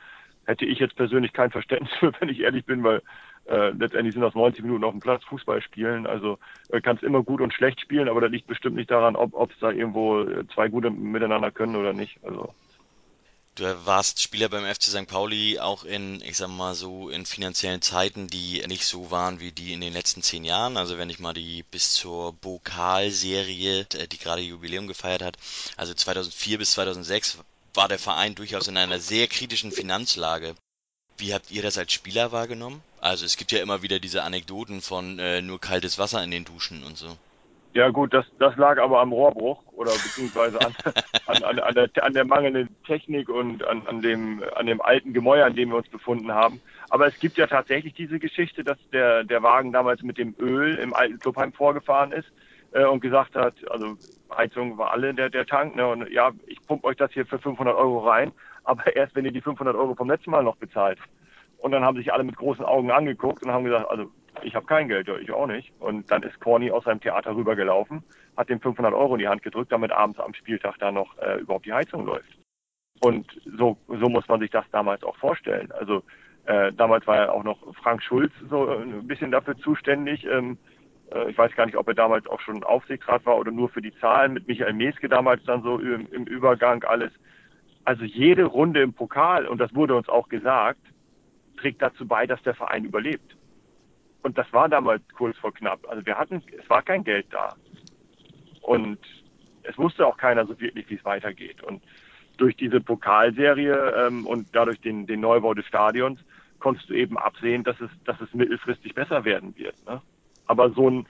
Hätte 0.45 0.65
ich 0.67 0.79
jetzt 0.79 0.97
persönlich 0.97 1.33
kein 1.33 1.51
Verständnis 1.51 1.93
für, 1.99 2.13
wenn 2.21 2.29
ich 2.29 2.41
ehrlich 2.41 2.65
bin, 2.65 2.85
weil 2.85 3.03
äh, 3.47 3.71
letztendlich 3.71 4.15
sind 4.15 4.23
das 4.23 4.35
90 4.35 4.63
Minuten 4.63 4.85
auf 4.85 4.93
dem 4.93 5.01
Platz 5.01 5.25
Fußball 5.25 5.63
spielen. 5.63 6.07
Also 6.07 6.39
äh, 6.69 6.81
kannst 6.81 7.03
immer 7.03 7.23
gut 7.23 7.41
und 7.41 7.55
schlecht 7.55 7.81
spielen, 7.81 8.09
aber 8.09 8.21
das 8.21 8.31
liegt 8.31 8.47
bestimmt 8.47 8.77
nicht 8.77 8.91
daran, 8.91 9.17
ob 9.17 9.51
es 9.51 9.59
da 9.61 9.71
irgendwo 9.71 10.21
äh, 10.21 10.47
zwei 10.55 10.69
gute 10.69 10.91
miteinander 10.91 11.51
können 11.51 11.77
oder 11.77 11.93
nicht. 11.93 12.23
Also 12.23 12.55
Du 13.55 13.65
warst 13.85 14.23
Spieler 14.23 14.49
beim 14.49 14.65
FC 14.65 14.85
St. 14.85 15.07
Pauli 15.07 15.59
auch 15.61 15.85
in, 15.85 16.23
ich 16.23 16.39
sag 16.39 16.49
mal 16.49 16.75
so, 16.75 17.11
in 17.11 17.27
finanziellen 17.27 17.83
Zeiten, 17.83 18.27
die 18.29 18.67
nicht 18.67 18.87
so 18.87 19.11
waren 19.11 19.41
wie 19.41 19.53
die 19.53 19.75
in 19.75 19.83
den 19.83 19.93
letzten 19.93 20.23
zehn 20.23 20.43
Jahren. 20.43 20.79
Also 20.79 20.97
wenn 20.97 21.11
ich 21.11 21.19
mal 21.19 21.35
die 21.35 21.63
bis 21.65 21.93
zur 21.93 22.33
Bokalserie, 22.33 23.87
äh, 23.93 24.09
die 24.09 24.17
gerade 24.17 24.41
Jubiläum 24.41 24.87
gefeiert 24.87 25.21
hat, 25.21 25.37
also 25.77 25.93
2004 25.93 26.57
bis 26.57 26.73
2006 26.73 27.39
war 27.75 27.89
der 27.89 27.99
Verein 27.99 28.35
durchaus 28.35 28.69
in 28.69 28.79
einer 28.79 28.99
sehr 29.01 29.29
kritischen 29.29 29.71
Finanzlage. 29.71 30.55
Wie 31.19 31.35
habt 31.35 31.51
ihr 31.51 31.63
das 31.63 31.77
als 31.77 31.93
Spieler 31.93 32.33
wahrgenommen? 32.33 32.83
Also 33.03 33.27
es 33.27 33.37
gibt 33.37 33.53
ja 33.53 33.61
immer 33.61 33.83
wieder 33.83 34.01
diese 34.01 34.23
Anekdoten 34.23 34.81
von 34.81 35.19
äh, 35.19 35.43
nur 35.43 35.61
kaltes 35.61 35.99
Wasser 35.99 36.25
in 36.25 36.31
den 36.31 36.47
Duschen 36.47 36.83
und 36.85 36.97
so. 36.97 37.19
Ja 37.75 37.89
gut, 37.89 38.13
das, 38.13 38.27
das 38.39 38.55
lag 38.57 38.79
aber 38.79 39.01
am 39.01 39.13
Rohrbruch 39.13 39.63
oder 39.73 39.93
beziehungsweise 39.93 40.61
an, 40.61 40.75
an, 41.27 41.43
an, 41.43 41.59
an, 41.59 41.75
der, 41.75 42.05
an 42.05 42.13
der 42.13 42.27
mangelnden 42.27 42.69
Technik 42.87 43.31
und 43.31 43.67
an, 43.67 43.87
an, 43.87 44.03
dem, 44.03 44.43
an 44.57 44.67
dem 44.67 44.83
alten 44.83 45.15
Gemäuer, 45.15 45.47
an 45.47 45.55
dem 45.55 45.71
wir 45.71 45.77
uns 45.77 45.89
befunden 45.89 46.33
haben. 46.33 46.61
Aber 46.91 47.07
es 47.07 47.19
gibt 47.19 47.39
ja 47.39 47.47
tatsächlich 47.47 47.95
diese 47.95 48.19
Geschichte, 48.19 48.63
dass 48.63 48.77
der, 48.93 49.25
der 49.25 49.43
Wagen 49.43 49.73
damals 49.73 50.03
mit 50.03 50.19
dem 50.19 50.35
Öl 50.39 50.77
im 50.77 50.93
alten 50.93 51.19
Clubheim 51.19 51.55
vorgefahren 51.55 52.13
ist 52.13 52.31
äh, 52.73 52.85
und 52.85 53.01
gesagt 53.01 53.35
hat, 53.35 53.55
also 53.71 53.97
Heizung 54.37 54.77
war 54.77 54.93
alle 54.93 55.15
der, 55.15 55.31
der 55.31 55.47
Tank, 55.47 55.75
ne, 55.75 55.87
und 55.87 56.11
ja, 56.11 56.31
ich 56.47 56.59
pumpe 56.67 56.87
euch 56.87 56.97
das 56.97 57.13
hier 57.13 57.25
für 57.25 57.39
500 57.39 57.75
Euro 57.75 58.07
rein, 58.07 58.33
aber 58.65 58.95
erst 58.95 59.15
wenn 59.17 59.25
ihr 59.25 59.33
die 59.33 59.41
500 59.41 59.75
Euro 59.75 59.95
vom 59.95 60.11
letzten 60.11 60.31
Mal 60.31 60.45
noch 60.45 60.57
bezahlt. 60.57 60.99
Und 61.57 61.73
dann 61.73 61.85
haben 61.85 61.97
sich 61.97 62.13
alle 62.13 62.25
mit 62.25 62.37
großen 62.37 62.65
Augen 62.65 62.91
angeguckt 62.91 63.43
und 63.43 63.51
haben 63.51 63.65
gesagt, 63.65 63.89
also 63.89 64.11
ich 64.43 64.55
habe 64.55 64.67
kein 64.67 64.89
Geld, 64.89 65.09
ja, 65.09 65.17
ich 65.17 65.31
auch 65.31 65.47
nicht. 65.47 65.73
Und 65.79 66.11
dann 66.11 66.23
ist 66.23 66.41
Corny 66.41 66.71
aus 66.71 66.85
seinem 66.85 67.01
Theater 67.01 67.35
rübergelaufen, 67.37 68.03
hat 68.37 68.49
dem 68.49 68.61
500 68.61 68.95
Euro 68.95 69.15
in 69.15 69.21
die 69.21 69.29
Hand 69.29 69.43
gedrückt, 69.43 69.73
damit 69.73 69.93
abends 69.93 70.19
am 70.19 70.35
Spieltag 70.35 70.79
da 70.79 70.91
noch 70.91 71.17
äh, 71.19 71.41
überhaupt 71.41 71.67
die 71.67 71.73
Heizung 71.73 72.07
läuft. 72.07 72.39
Und 73.01 73.27
so, 73.59 73.77
so 73.89 74.09
muss 74.09 74.27
man 74.29 74.41
sich 74.41 74.51
das 74.51 74.65
damals 74.71 75.03
auch 75.03 75.17
vorstellen. 75.17 75.71
Also 75.73 76.03
äh, 76.47 76.73
damals 76.73 77.07
war 77.07 77.17
ja 77.17 77.33
auch 77.33 77.45
noch 77.45 77.59
Frank 77.77 78.03
Schulz 78.03 78.33
so 78.49 78.69
ein 78.69 79.07
bisschen 79.07 79.31
dafür 79.31 79.57
zuständig. 79.59 80.25
Ähm, 80.25 80.57
äh, 81.13 81.31
ich 81.31 81.39
weiß 81.39 81.55
gar 81.55 81.67
nicht, 81.67 81.77
ob 81.77 81.89
er 81.89 81.95
damals 81.95 82.27
auch 82.27 82.41
schon 82.41 82.65
Aufsichtsrat 82.65 83.27
war 83.27 83.39
oder 83.39 83.51
nur 83.51 83.69
für 83.69 83.83
die 83.83 83.95
Zahlen. 83.97 84.33
Mit 84.33 84.49
Michael 84.49 84.73
Meske 84.73 85.09
damals 85.09 85.43
dann 85.45 85.63
so 85.63 85.79
im, 85.79 86.07
im 86.13 86.25
Übergang 86.25 86.85
alles. 86.85 87.13
Also 87.85 88.05
jede 88.05 88.45
Runde 88.45 88.83
im 88.83 88.93
Pokal, 88.93 89.47
und 89.47 89.59
das 89.59 89.75
wurde 89.75 89.97
uns 89.97 90.09
auch 90.09 90.29
gesagt, 90.29 90.81
trägt 91.57 91.83
dazu 91.83 92.07
bei, 92.07 92.27
dass 92.27 92.43
der 92.43 92.55
Verein 92.55 92.85
überlebt. 92.85 93.37
Und 94.23 94.39
das 94.39 94.51
war 94.53 94.69
damals 94.69 95.03
kurz 95.17 95.37
vor 95.39 95.53
knapp. 95.53 95.81
Also 95.89 96.05
wir 96.07 96.17
hatten, 96.17 96.43
es 96.57 96.69
war 96.71 96.83
kein 96.83 97.05
Geld 97.05 97.27
da. 97.31 97.55
Und 98.63 98.99
es 99.65 99.77
wusste 99.79 100.07
auch 100.07 100.17
keiner 100.17 100.47
so 100.47 100.59
wirklich, 100.61 100.89
wie 100.91 100.95
es 100.95 101.05
weitergeht. 101.05 101.63
Und 101.63 101.83
durch 102.37 102.57
diese 102.57 102.81
Pokalserie 102.81 104.07
ähm, 104.07 104.27
und 104.27 104.49
dadurch 104.53 104.81
den, 104.81 105.07
den 105.07 105.21
Neubau 105.21 105.55
des 105.55 105.67
Stadions 105.67 106.21
konntest 106.61 106.89
du 106.89 106.95
eben 106.95 107.19
absehen, 107.19 107.65
dass 107.65 107.81
es, 107.81 107.91
dass 108.05 108.21
es 108.21 108.33
mittelfristig 108.33 108.95
besser 108.95 109.25
werden 109.25 109.57
wird. 109.57 109.75
Ne? 109.87 110.01
Aber 110.47 110.71
so 110.71 110.89
ein, 110.89 111.07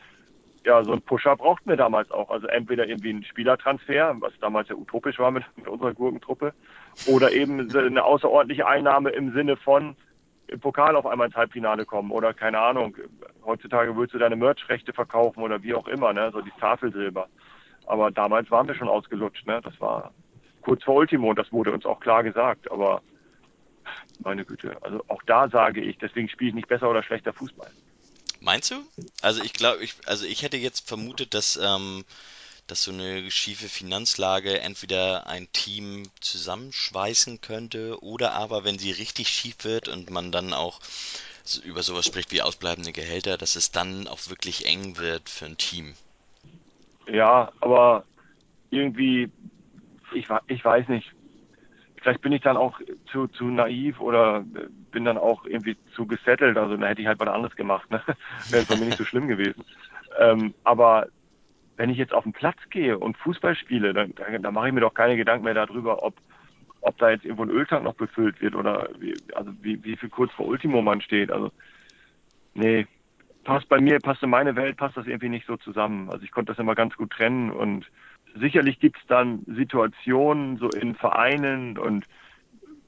ja, 0.65 0.83
so 0.83 0.93
ein 0.93 1.03
Pusher 1.03 1.37
brauchten 1.37 1.69
wir 1.69 1.77
damals 1.77 2.11
auch. 2.11 2.31
Also 2.31 2.47
entweder 2.47 2.87
irgendwie 2.87 3.13
ein 3.13 3.25
Spielertransfer, 3.25 4.17
was 4.21 4.33
damals 4.41 4.69
ja 4.69 4.75
utopisch 4.75 5.19
war 5.19 5.31
mit, 5.31 5.45
mit 5.57 5.69
unserer 5.69 5.93
Gurkentruppe, 5.93 6.55
oder 7.07 7.33
eben 7.33 7.71
eine 7.75 8.05
außerordentliche 8.05 8.67
Einnahme 8.67 9.11
im 9.11 9.33
Sinne 9.33 9.57
von, 9.57 9.97
im 10.53 10.61
Pokal 10.61 10.95
auf 10.97 11.07
einmal 11.07 11.29
ins 11.29 11.37
Halbfinale 11.37 11.85
kommen 11.85 12.11
oder 12.11 12.35
keine 12.35 12.59
Ahnung. 12.59 12.97
Heutzutage 13.45 13.97
willst 13.97 14.15
du 14.15 14.19
deine 14.19 14.37
Merch-Rechte 14.37 14.93
verkaufen 14.93 15.43
oder 15.43 15.63
wie 15.63 15.75
auch 15.75 15.89
immer, 15.89 16.13
ne? 16.13 16.31
So 16.33 16.41
die 16.41 16.53
Tafelsilber. 16.61 17.29
Aber 17.87 18.11
damals 18.11 18.51
waren 18.51 18.69
wir 18.69 18.75
schon 18.75 18.89
ausgelutscht, 18.89 19.47
ne? 19.47 19.61
Das 19.63 19.81
war 19.81 20.13
kurz 20.61 20.85
vor 20.85 20.97
Ultimo 20.97 21.31
und 21.31 21.39
das 21.39 21.51
wurde 21.53 21.73
uns 21.73 21.87
auch 21.87 22.01
klar 22.01 22.23
gesagt. 22.23 22.71
Aber 22.71 23.03
meine 24.21 24.45
Güte, 24.45 24.77
also 24.83 25.03
auch 25.09 25.23
da 25.25 25.49
sage 25.49 25.81
ich, 25.81 25.99
deswegen 25.99 26.29
spiele 26.29 26.51
ich 26.51 26.55
nicht 26.55 26.69
besser 26.69 26.89
oder 26.89 27.03
schlechter 27.03 27.33
Fußball. 27.33 27.71
Meinst 28.41 28.71
du? 28.71 28.77
Also 29.23 29.43
ich 29.43 29.53
glaube, 29.53 29.83
ich, 29.83 29.95
also 30.07 30.27
ich 30.27 30.43
hätte 30.43 30.57
jetzt 30.57 30.89
vermutet, 30.89 31.35
dass 31.35 31.57
ähm, 31.57 32.05
dass 32.73 32.85
so 32.85 32.93
eine 32.93 33.31
schiefe 33.31 33.69
Finanzlage 33.69 34.61
entweder 34.63 35.27
ein 35.27 35.47
Team 35.53 36.05
zusammenschweißen 36.21 37.43
könnte 37.43 38.03
oder 38.03 38.33
aber, 38.33 38.65
wenn 38.65 38.79
sie 38.79 38.93
richtig 38.93 39.29
schief 39.29 39.57
wird 39.65 39.89
und 39.89 40.09
man 40.09 40.33
dann 40.33 40.55
auch 40.55 40.81
über 41.65 41.83
sowas 41.83 42.07
spricht 42.07 42.33
wie 42.33 42.41
ausbleibende 42.41 42.93
Gehälter, 42.93 43.37
dass 43.37 43.57
es 43.57 43.73
dann 43.73 44.09
auch 44.09 44.31
wirklich 44.31 44.65
eng 44.65 44.97
wird 44.97 45.29
für 45.29 45.45
ein 45.45 45.59
Team. 45.59 45.93
Ja, 47.07 47.53
aber 47.61 48.05
irgendwie, 48.71 49.31
ich, 50.15 50.27
ich 50.47 50.65
weiß 50.65 50.89
nicht. 50.89 51.13
Vielleicht 52.01 52.23
bin 52.23 52.33
ich 52.33 52.41
dann 52.41 52.57
auch 52.57 52.81
zu, 53.11 53.29
zu 53.29 53.45
naiv 53.45 54.01
oder 54.01 54.47
bin 54.93 55.05
dann 55.05 55.19
auch 55.19 55.45
irgendwie 55.45 55.77
zu 55.95 56.07
gesettelt. 56.07 56.57
Also 56.57 56.75
dann 56.79 56.89
hätte 56.89 57.03
ich 57.03 57.07
halt 57.07 57.21
was 57.21 57.29
anderes 57.29 57.55
gemacht. 57.55 57.91
Ne? 57.91 58.03
Wäre 58.49 58.63
es 58.63 58.67
bei 58.67 58.77
mir 58.77 58.87
nicht 58.87 58.97
so 58.97 59.05
schlimm 59.05 59.29
gewesen. 59.29 59.63
Ähm, 60.19 60.55
aber 60.65 61.09
wenn 61.83 61.91
ich 61.91 61.99
jetzt 61.99 62.15
auf 62.15 62.23
den 62.23 62.33
Platz 62.33 62.59
gehe 62.71 62.97
und 62.97 63.17
Fußball 63.17 63.57
spiele, 63.57 63.93
dann, 63.93 64.15
dann, 64.15 64.41
dann 64.41 64.55
mache 64.55 64.69
ich 64.69 64.73
mir 64.73 64.83
doch 64.83 64.95
keine 64.95 65.17
Gedanken 65.17 65.45
mehr 65.45 65.55
darüber, 65.55 66.05
ob, 66.05 66.15
ob 66.81 66.97
da 66.99 67.11
jetzt 67.11 67.25
irgendwo 67.25 67.43
ein 67.43 67.51
Öltank 67.51 67.83
noch 67.83 67.95
befüllt 67.95 68.41
wird 68.41 68.55
oder 68.55 68.89
wie, 69.01 69.17
also 69.35 69.51
wie, 69.63 69.83
wie 69.83 69.97
viel 69.97 70.09
kurz 70.09 70.31
vor 70.31 70.47
Ultimo 70.47 70.81
man 70.81 71.01
steht. 71.01 71.33
Also, 71.33 71.51
nee, 72.55 72.87
passt 73.43 73.69
bei 73.69 73.81
mir, 73.81 73.99
passt 73.99 74.23
in 74.23 74.31
meine 74.31 74.55
Welt, 74.55 74.77
passt 74.77 74.97
das 74.97 75.09
irgendwie 75.09 75.29
nicht 75.29 75.49
so 75.49 75.57
zusammen. 75.57 76.09
Also 76.09 76.23
ich 76.23 76.31
konnte 76.31 76.53
das 76.53 76.61
immer 76.61 76.77
ganz 76.77 76.95
gut 76.95 77.11
trennen 77.11 77.51
und 77.51 77.91
sicherlich 78.37 78.79
gibt 78.79 78.99
es 78.99 79.07
dann 79.09 79.43
Situationen 79.49 80.59
so 80.59 80.69
in 80.69 80.95
Vereinen 80.95 81.79
und 81.79 82.07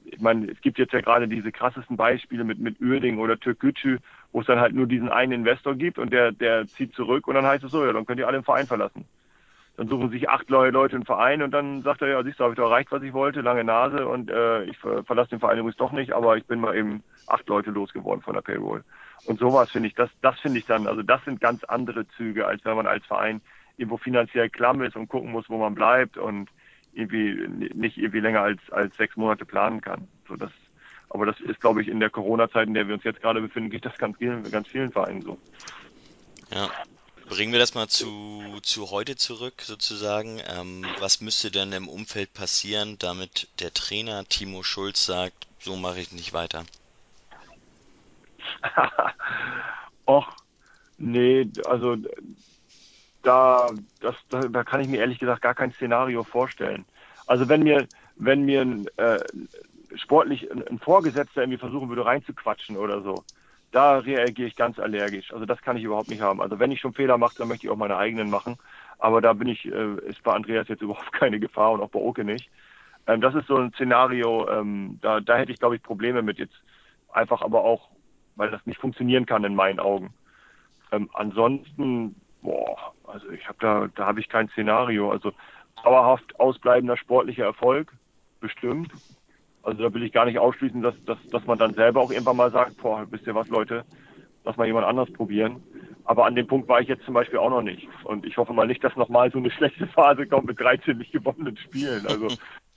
ich 0.05 0.21
meine, 0.21 0.51
es 0.51 0.61
gibt 0.61 0.77
jetzt 0.77 0.93
ja 0.93 1.01
gerade 1.01 1.27
diese 1.27 1.51
krassesten 1.51 1.97
Beispiele 1.97 2.43
mit, 2.43 2.59
mit 2.59 2.79
Uerding 2.79 3.17
oder 3.17 3.39
Türkgücü, 3.39 3.97
wo 4.31 4.41
es 4.41 4.47
dann 4.47 4.59
halt 4.59 4.73
nur 4.73 4.87
diesen 4.87 5.09
einen 5.09 5.31
Investor 5.31 5.75
gibt 5.75 5.97
und 5.97 6.11
der, 6.13 6.31
der 6.31 6.67
zieht 6.67 6.93
zurück 6.93 7.27
und 7.27 7.35
dann 7.35 7.45
heißt 7.45 7.63
es 7.63 7.71
so, 7.71 7.85
ja, 7.85 7.93
dann 7.93 8.05
könnt 8.05 8.19
ihr 8.19 8.27
alle 8.27 8.39
den 8.39 8.43
Verein 8.43 8.67
verlassen. 8.67 9.05
Dann 9.77 9.89
suchen 9.89 10.09
sich 10.09 10.29
acht 10.29 10.49
neue 10.49 10.71
Leute 10.71 10.95
einen 10.95 11.05
Verein 11.05 11.41
und 11.41 11.51
dann 11.51 11.81
sagt 11.81 12.01
er, 12.01 12.07
ja, 12.07 12.23
siehst 12.23 12.39
du, 12.39 12.43
habe 12.43 12.53
ich 12.53 12.57
doch 12.57 12.69
erreicht, 12.69 12.91
was 12.91 13.03
ich 13.03 13.13
wollte, 13.13 13.41
lange 13.41 13.63
Nase 13.63 14.07
und 14.07 14.29
äh, 14.29 14.63
ich 14.63 14.77
verlasse 14.77 15.31
den 15.31 15.39
Verein 15.39 15.57
übrigens 15.57 15.77
doch 15.77 15.91
nicht, 15.91 16.13
aber 16.13 16.37
ich 16.37 16.45
bin 16.45 16.61
mal 16.61 16.75
eben 16.75 17.03
acht 17.27 17.47
Leute 17.47 17.71
losgeworden 17.71 18.21
von 18.21 18.35
der 18.35 18.41
Payroll. 18.41 18.83
Und 19.25 19.39
sowas 19.39 19.71
finde 19.71 19.89
ich, 19.89 19.95
das, 19.95 20.09
das 20.21 20.39
finde 20.39 20.59
ich 20.59 20.65
dann, 20.65 20.87
also 20.87 21.01
das 21.01 21.23
sind 21.25 21.41
ganz 21.41 21.63
andere 21.65 22.07
Züge, 22.09 22.47
als 22.47 22.63
wenn 22.63 22.75
man 22.75 22.87
als 22.87 23.05
Verein 23.05 23.41
irgendwo 23.77 23.97
finanziell 23.97 24.49
klamm 24.49 24.81
ist 24.81 24.95
und 24.95 25.09
gucken 25.09 25.31
muss, 25.31 25.49
wo 25.49 25.57
man 25.57 25.75
bleibt 25.75 26.17
und 26.17 26.49
irgendwie 26.95 27.47
nicht 27.73 27.97
irgendwie 27.97 28.19
länger 28.19 28.41
als, 28.41 28.59
als 28.71 28.95
sechs 28.97 29.15
Monate 29.15 29.45
planen 29.45 29.81
kann. 29.81 30.07
So 30.27 30.35
das, 30.35 30.51
aber 31.09 31.25
das 31.25 31.39
ist, 31.41 31.59
glaube 31.59 31.81
ich, 31.81 31.87
in 31.87 31.99
der 31.99 32.09
Corona-Zeit, 32.09 32.67
in 32.67 32.73
der 32.73 32.87
wir 32.87 32.95
uns 32.95 33.03
jetzt 33.03 33.21
gerade 33.21 33.41
befinden, 33.41 33.69
geht 33.69 33.85
das 33.85 33.97
ganz 33.97 34.17
vielen, 34.17 34.49
ganz 34.51 34.67
vielen 34.67 34.91
Vereinen 34.91 35.21
so. 35.21 35.37
Ja. 36.51 36.69
Bringen 37.27 37.51
wir 37.51 37.59
das 37.59 37.73
mal 37.73 37.87
zu, 37.87 38.59
zu 38.61 38.91
heute 38.91 39.15
zurück, 39.15 39.63
sozusagen. 39.63 40.39
Ähm, 40.47 40.85
was 40.99 41.21
müsste 41.21 41.49
denn 41.49 41.71
im 41.71 41.87
Umfeld 41.87 42.33
passieren, 42.33 42.97
damit 42.99 43.47
der 43.59 43.73
Trainer 43.73 44.25
Timo 44.25 44.61
Schulz 44.61 45.07
sagt, 45.07 45.47
so 45.59 45.75
mache 45.75 45.99
ich 45.99 46.11
nicht 46.11 46.33
weiter? 46.33 46.65
Och, 50.07 50.27
nee, 50.99 51.49
also 51.65 51.97
da, 53.25 53.71
das, 53.99 54.15
da, 54.29 54.47
da 54.47 54.63
kann 54.63 54.81
ich 54.81 54.87
mir 54.87 54.99
ehrlich 54.99 55.19
gesagt 55.19 55.41
gar 55.41 55.55
kein 55.55 55.73
Szenario 55.73 56.23
vorstellen. 56.23 56.85
Also 57.25 57.49
wenn 57.49 57.63
mir, 57.63 57.87
wenn 58.15 58.43
mir 58.45 58.61
ein, 58.61 58.87
äh, 58.97 59.19
sportlich 59.95 60.49
ein, 60.51 60.67
ein 60.67 60.79
Vorgesetzter 60.79 61.41
irgendwie 61.41 61.57
versuchen 61.59 61.89
würde 61.89 62.05
reinzuquatschen 62.05 62.77
oder 62.77 63.01
so, 63.01 63.23
da 63.71 63.97
reagiere 63.97 64.47
ich 64.47 64.55
ganz 64.55 64.79
allergisch. 64.79 65.33
Also 65.33 65.45
das 65.45 65.61
kann 65.61 65.75
ich 65.75 65.83
überhaupt 65.83 66.09
nicht 66.09 66.21
haben. 66.21 66.41
Also 66.41 66.59
wenn 66.59 66.71
ich 66.71 66.79
schon 66.79 66.93
Fehler 66.93 67.17
mache, 67.17 67.35
dann 67.37 67.47
möchte 67.47 67.67
ich 67.67 67.71
auch 67.71 67.77
meine 67.77 67.97
eigenen 67.97 68.29
machen. 68.29 68.57
Aber 68.99 69.21
da 69.21 69.33
bin 69.33 69.47
ich, 69.47 69.65
äh, 69.65 69.95
ist 70.07 70.23
bei 70.23 70.33
Andreas 70.33 70.67
jetzt 70.67 70.81
überhaupt 70.83 71.11
keine 71.11 71.39
Gefahr 71.39 71.71
und 71.71 71.81
auch 71.81 71.89
bei 71.89 71.99
Oke 71.99 72.23
nicht. 72.23 72.49
Ähm, 73.07 73.21
das 73.21 73.35
ist 73.35 73.47
so 73.47 73.57
ein 73.57 73.73
Szenario, 73.73 74.47
ähm, 74.49 74.99
da, 75.01 75.19
da 75.19 75.37
hätte 75.37 75.51
ich, 75.51 75.59
glaube 75.59 75.75
ich, 75.75 75.83
Probleme 75.83 76.21
mit 76.21 76.37
jetzt 76.39 76.55
einfach 77.11 77.41
aber 77.41 77.63
auch, 77.63 77.89
weil 78.35 78.51
das 78.51 78.65
nicht 78.65 78.79
funktionieren 78.79 79.25
kann 79.25 79.43
in 79.43 79.55
meinen 79.55 79.79
Augen. 79.79 80.13
Ähm, 80.91 81.09
ansonsten, 81.13 82.15
boah, 82.45 82.93
also 83.07 83.29
ich 83.29 83.47
habe 83.47 83.57
da, 83.59 83.87
da 83.95 84.05
habe 84.05 84.19
ich 84.19 84.29
kein 84.29 84.47
Szenario. 84.49 85.11
Also 85.11 85.33
dauerhaft 85.83 86.39
ausbleibender 86.39 86.97
sportlicher 86.97 87.45
Erfolg, 87.45 87.91
bestimmt. 88.39 88.91
Also 89.63 89.83
da 89.83 89.93
will 89.93 90.03
ich 90.03 90.13
gar 90.13 90.25
nicht 90.25 90.39
ausschließen, 90.39 90.81
dass, 90.81 90.95
dass, 91.05 91.17
dass 91.31 91.45
man 91.45 91.57
dann 91.57 91.73
selber 91.73 92.01
auch 92.01 92.11
irgendwann 92.11 92.37
mal 92.37 92.51
sagt, 92.51 92.77
boah, 92.77 93.05
wisst 93.09 93.27
ihr 93.27 93.35
was, 93.35 93.49
Leute, 93.49 93.83
lass 94.43 94.57
mal 94.57 94.67
jemand 94.67 94.85
anders 94.85 95.11
probieren. 95.11 95.61
Aber 96.05 96.25
an 96.25 96.35
dem 96.35 96.45
Punkt 96.45 96.67
war 96.69 96.79
ich 96.79 96.87
jetzt 96.87 97.03
zum 97.03 97.15
Beispiel 97.15 97.39
auch 97.39 97.49
noch 97.49 97.63
nicht. 97.63 97.87
Und 98.03 98.25
ich 98.25 98.37
hoffe 98.37 98.53
mal 98.53 98.67
nicht, 98.67 98.83
dass 98.83 98.95
nochmal 98.95 99.31
so 99.31 99.39
eine 99.39 99.49
schlechte 99.57 99.87
Phase 99.87 100.27
kommt 100.27 100.45
mit 100.45 100.59
13 100.59 100.97
nicht 100.97 101.11
gewonnenen 101.11 101.57
Spielen. 101.57 102.05
Also 102.07 102.27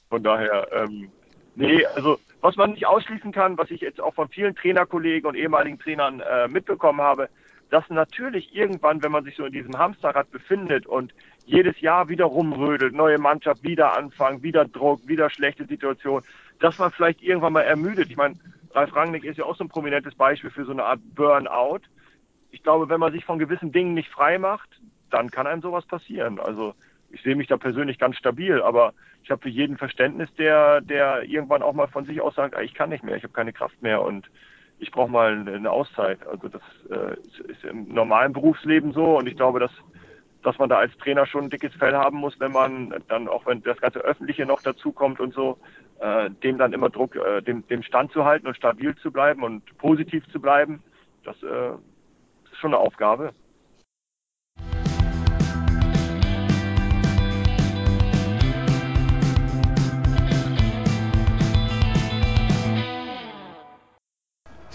von 0.09 0.23
daher, 0.23 0.67
ähm, 0.73 1.11
nee, 1.55 1.85
also 1.95 2.19
was 2.41 2.57
man 2.57 2.71
nicht 2.71 2.87
ausschließen 2.87 3.33
kann, 3.33 3.59
was 3.59 3.71
ich 3.71 3.83
jetzt 3.83 4.01
auch 4.01 4.15
von 4.15 4.29
vielen 4.29 4.55
Trainerkollegen 4.55 5.29
und 5.29 5.35
ehemaligen 5.35 5.79
Trainern 5.79 6.21
äh, 6.21 6.49
mitbekommen 6.49 7.03
habe, 7.03 7.29
dass 7.71 7.89
natürlich 7.91 8.55
irgendwann, 8.55 9.03
wenn 9.03 9.13
man 9.13 9.25
sich 9.25 9.37
so 9.37 9.45
in 9.45 9.53
diesem 9.53 9.77
Hamsterrad 9.77 10.31
befindet 10.31 10.87
und 10.87 11.13
jedes 11.45 11.81
Jahr 11.81 12.09
wieder 12.09 12.27
rumrödelt, 12.27 12.95
neue 12.95 13.19
Mannschaft, 13.19 13.63
wieder 13.63 13.97
anfangen, 13.97 14.43
wieder 14.43 14.65
Druck, 14.65 15.07
wieder 15.07 15.31
schlechte 15.31 15.67
Situation, 15.67 16.23
dass 16.61 16.79
man 16.79 16.91
vielleicht 16.91 17.23
irgendwann 17.23 17.53
mal 17.53 17.63
ermüdet. 17.63 18.11
Ich 18.11 18.17
meine, 18.17 18.37
Ralf 18.73 18.95
Rangnick 18.95 19.25
ist 19.25 19.39
ja 19.39 19.45
auch 19.45 19.57
so 19.57 19.65
ein 19.65 19.69
prominentes 19.69 20.15
Beispiel 20.15 20.51
für 20.51 20.65
so 20.65 20.73
eine 20.73 20.85
Art 20.85 21.01
Burnout. 21.15 21.81
Ich 22.51 22.63
glaube, 22.63 22.89
wenn 22.89 23.01
man 23.01 23.13
sich 23.13 23.25
von 23.25 23.39
gewissen 23.39 23.73
Dingen 23.73 23.95
nicht 23.95 24.11
frei 24.11 24.39
macht, 24.39 24.69
dann 25.11 25.31
kann 25.31 25.47
einem 25.47 25.63
sowas 25.63 25.87
passieren. 25.87 26.39
Also 26.39 26.75
ich 27.11 27.23
sehe 27.23 27.37
mich 27.37 27.47
da 27.47 27.57
persönlich 27.57 27.99
ganz 27.99 28.17
stabil, 28.17 28.61
aber 28.61 28.93
ich 29.23 29.31
habe 29.31 29.43
für 29.43 29.49
jeden 29.49 29.79
Verständnis, 29.79 30.29
der, 30.37 30.81
der 30.81 31.23
irgendwann 31.23 31.63
auch 31.63 31.73
mal 31.73 31.89
von 31.89 32.05
sich 32.05 32.21
aus 32.21 32.35
sagt, 32.35 32.55
ah, 32.55 32.63
ich 32.63 32.75
kann 32.75 32.91
nicht 32.91 33.05
mehr, 33.05 33.17
ich 33.17 33.23
habe 33.23 33.33
keine 33.33 33.53
Kraft 33.53 33.83
mehr 33.83 34.03
und 34.03 34.31
ich 34.79 34.91
brauche 34.91 35.11
mal 35.11 35.47
eine 35.49 35.71
Auszeit. 35.71 36.27
Also 36.27 36.49
das 36.49 36.63
äh, 36.91 37.51
ist 37.51 37.65
im 37.65 37.93
normalen 37.93 38.33
Berufsleben 38.33 38.93
so 38.93 39.19
und 39.19 39.27
ich 39.27 39.37
glaube, 39.37 39.61
dass 39.61 39.73
dass 40.43 40.57
man 40.59 40.69
da 40.69 40.79
als 40.79 40.97
Trainer 40.99 41.27
schon 41.27 41.45
ein 41.45 41.51
dickes 41.51 41.75
Fell 41.75 41.95
haben 41.95 42.19
muss, 42.19 42.39
wenn 42.39 42.53
man 42.53 42.95
dann 43.09 43.27
auch 43.27 43.45
wenn 43.47 43.61
das 43.63 43.79
ganze 43.79 43.99
Öffentliche 43.99 44.47
noch 44.47 44.63
dazukommt 44.63 45.19
und 45.19 45.35
so, 45.35 45.59
äh, 45.99 46.31
dem 46.31 46.59
dann 46.59 46.73
immer 46.73 46.91
Druck, 46.91 47.17
äh, 47.17 47.43
dem, 47.43 47.67
dem 47.67 47.83
Stand 47.83 48.13
zu 48.13 48.25
halten 48.25 48.47
und 48.47 48.57
stabil 48.57 48.95
zu 48.97 49.11
bleiben 49.11 49.43
und 49.43 49.77
positiv 49.79 50.25
zu 50.31 50.41
bleiben. 50.41 50.81
Das 51.25 51.43
äh, 51.43 51.71
ist 51.71 52.57
schon 52.61 52.73
eine 52.73 52.79
Aufgabe. 52.79 53.33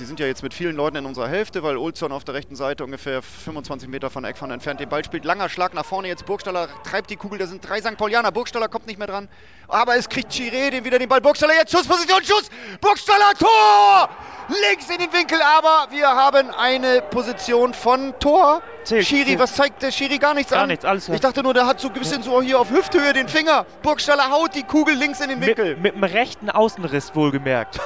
Sie 0.03 0.07
sind 0.07 0.19
ja 0.19 0.27
jetzt 0.27 0.43
mit 0.43 0.53
vielen 0.53 0.75
Leuten 0.75 0.97
in 0.97 1.05
unserer 1.05 1.29
Hälfte, 1.29 1.63
weil 1.63 1.77
Olsson 1.77 2.11
auf 2.11 2.25
der 2.25 2.33
rechten 2.33 2.57
Seite 2.57 2.83
ungefähr 2.83 3.21
25 3.21 3.87
Meter 3.87 4.09
von 4.09 4.25
Eckfahne 4.25 4.53
entfernt 4.53 4.81
den 4.81 4.89
Ball 4.89 5.05
spielt. 5.05 5.23
Langer 5.23 5.47
Schlag 5.47 5.73
nach 5.73 5.85
vorne, 5.85 6.09
jetzt 6.09 6.25
Burgstaller 6.25 6.67
treibt 6.83 7.09
die 7.09 7.15
Kugel, 7.15 7.39
da 7.39 7.47
sind 7.47 7.65
drei 7.65 7.79
St. 7.79 7.95
Paulianer. 7.95 8.33
Burgstaller 8.33 8.67
kommt 8.67 8.85
nicht 8.85 8.97
mehr 8.97 9.07
dran, 9.07 9.29
aber 9.69 9.95
es 9.95 10.09
kriegt 10.09 10.33
Chiré 10.33 10.71
den 10.71 10.83
wieder 10.83 10.99
den 10.99 11.07
Ball. 11.07 11.21
Burgstaller 11.21 11.53
jetzt 11.53 11.71
Schussposition, 11.71 12.21
Schuss! 12.21 12.49
Burgstaller 12.81 13.31
Tor! 13.39 14.09
Links 14.69 14.89
in 14.89 14.97
den 14.97 15.13
Winkel, 15.13 15.39
aber 15.41 15.87
wir 15.91 16.09
haben 16.09 16.49
eine 16.51 17.01
Position 17.03 17.73
von 17.73 18.13
Tor. 18.19 18.61
Zählt, 18.83 19.07
Schiri, 19.07 19.25
zählt. 19.27 19.39
was 19.39 19.55
zeigt 19.55 19.83
der 19.83 19.91
Schiri? 19.93 20.17
Gar 20.17 20.33
nichts 20.33 20.51
Gar 20.51 20.63
an. 20.63 20.67
nichts, 20.67 20.83
alles 20.83 21.07
Ich 21.07 21.21
dachte 21.21 21.43
nur, 21.43 21.53
der 21.53 21.65
hat 21.65 21.79
so 21.79 21.87
ein 21.87 21.93
bisschen 21.93 22.23
so 22.23 22.41
hier 22.41 22.59
auf 22.59 22.69
Hüfthöhe 22.71 23.13
den 23.13 23.29
Finger. 23.29 23.65
Burgstaller 23.83 24.31
haut 24.31 24.53
die 24.53 24.63
Kugel 24.63 24.95
links 24.95 25.21
in 25.21 25.29
den 25.29 25.39
Mit, 25.39 25.47
Winkel. 25.47 25.77
mit 25.77 25.95
dem 25.95 26.03
rechten 26.03 26.49
Außenriss 26.49 27.15
wohlgemerkt. 27.15 27.79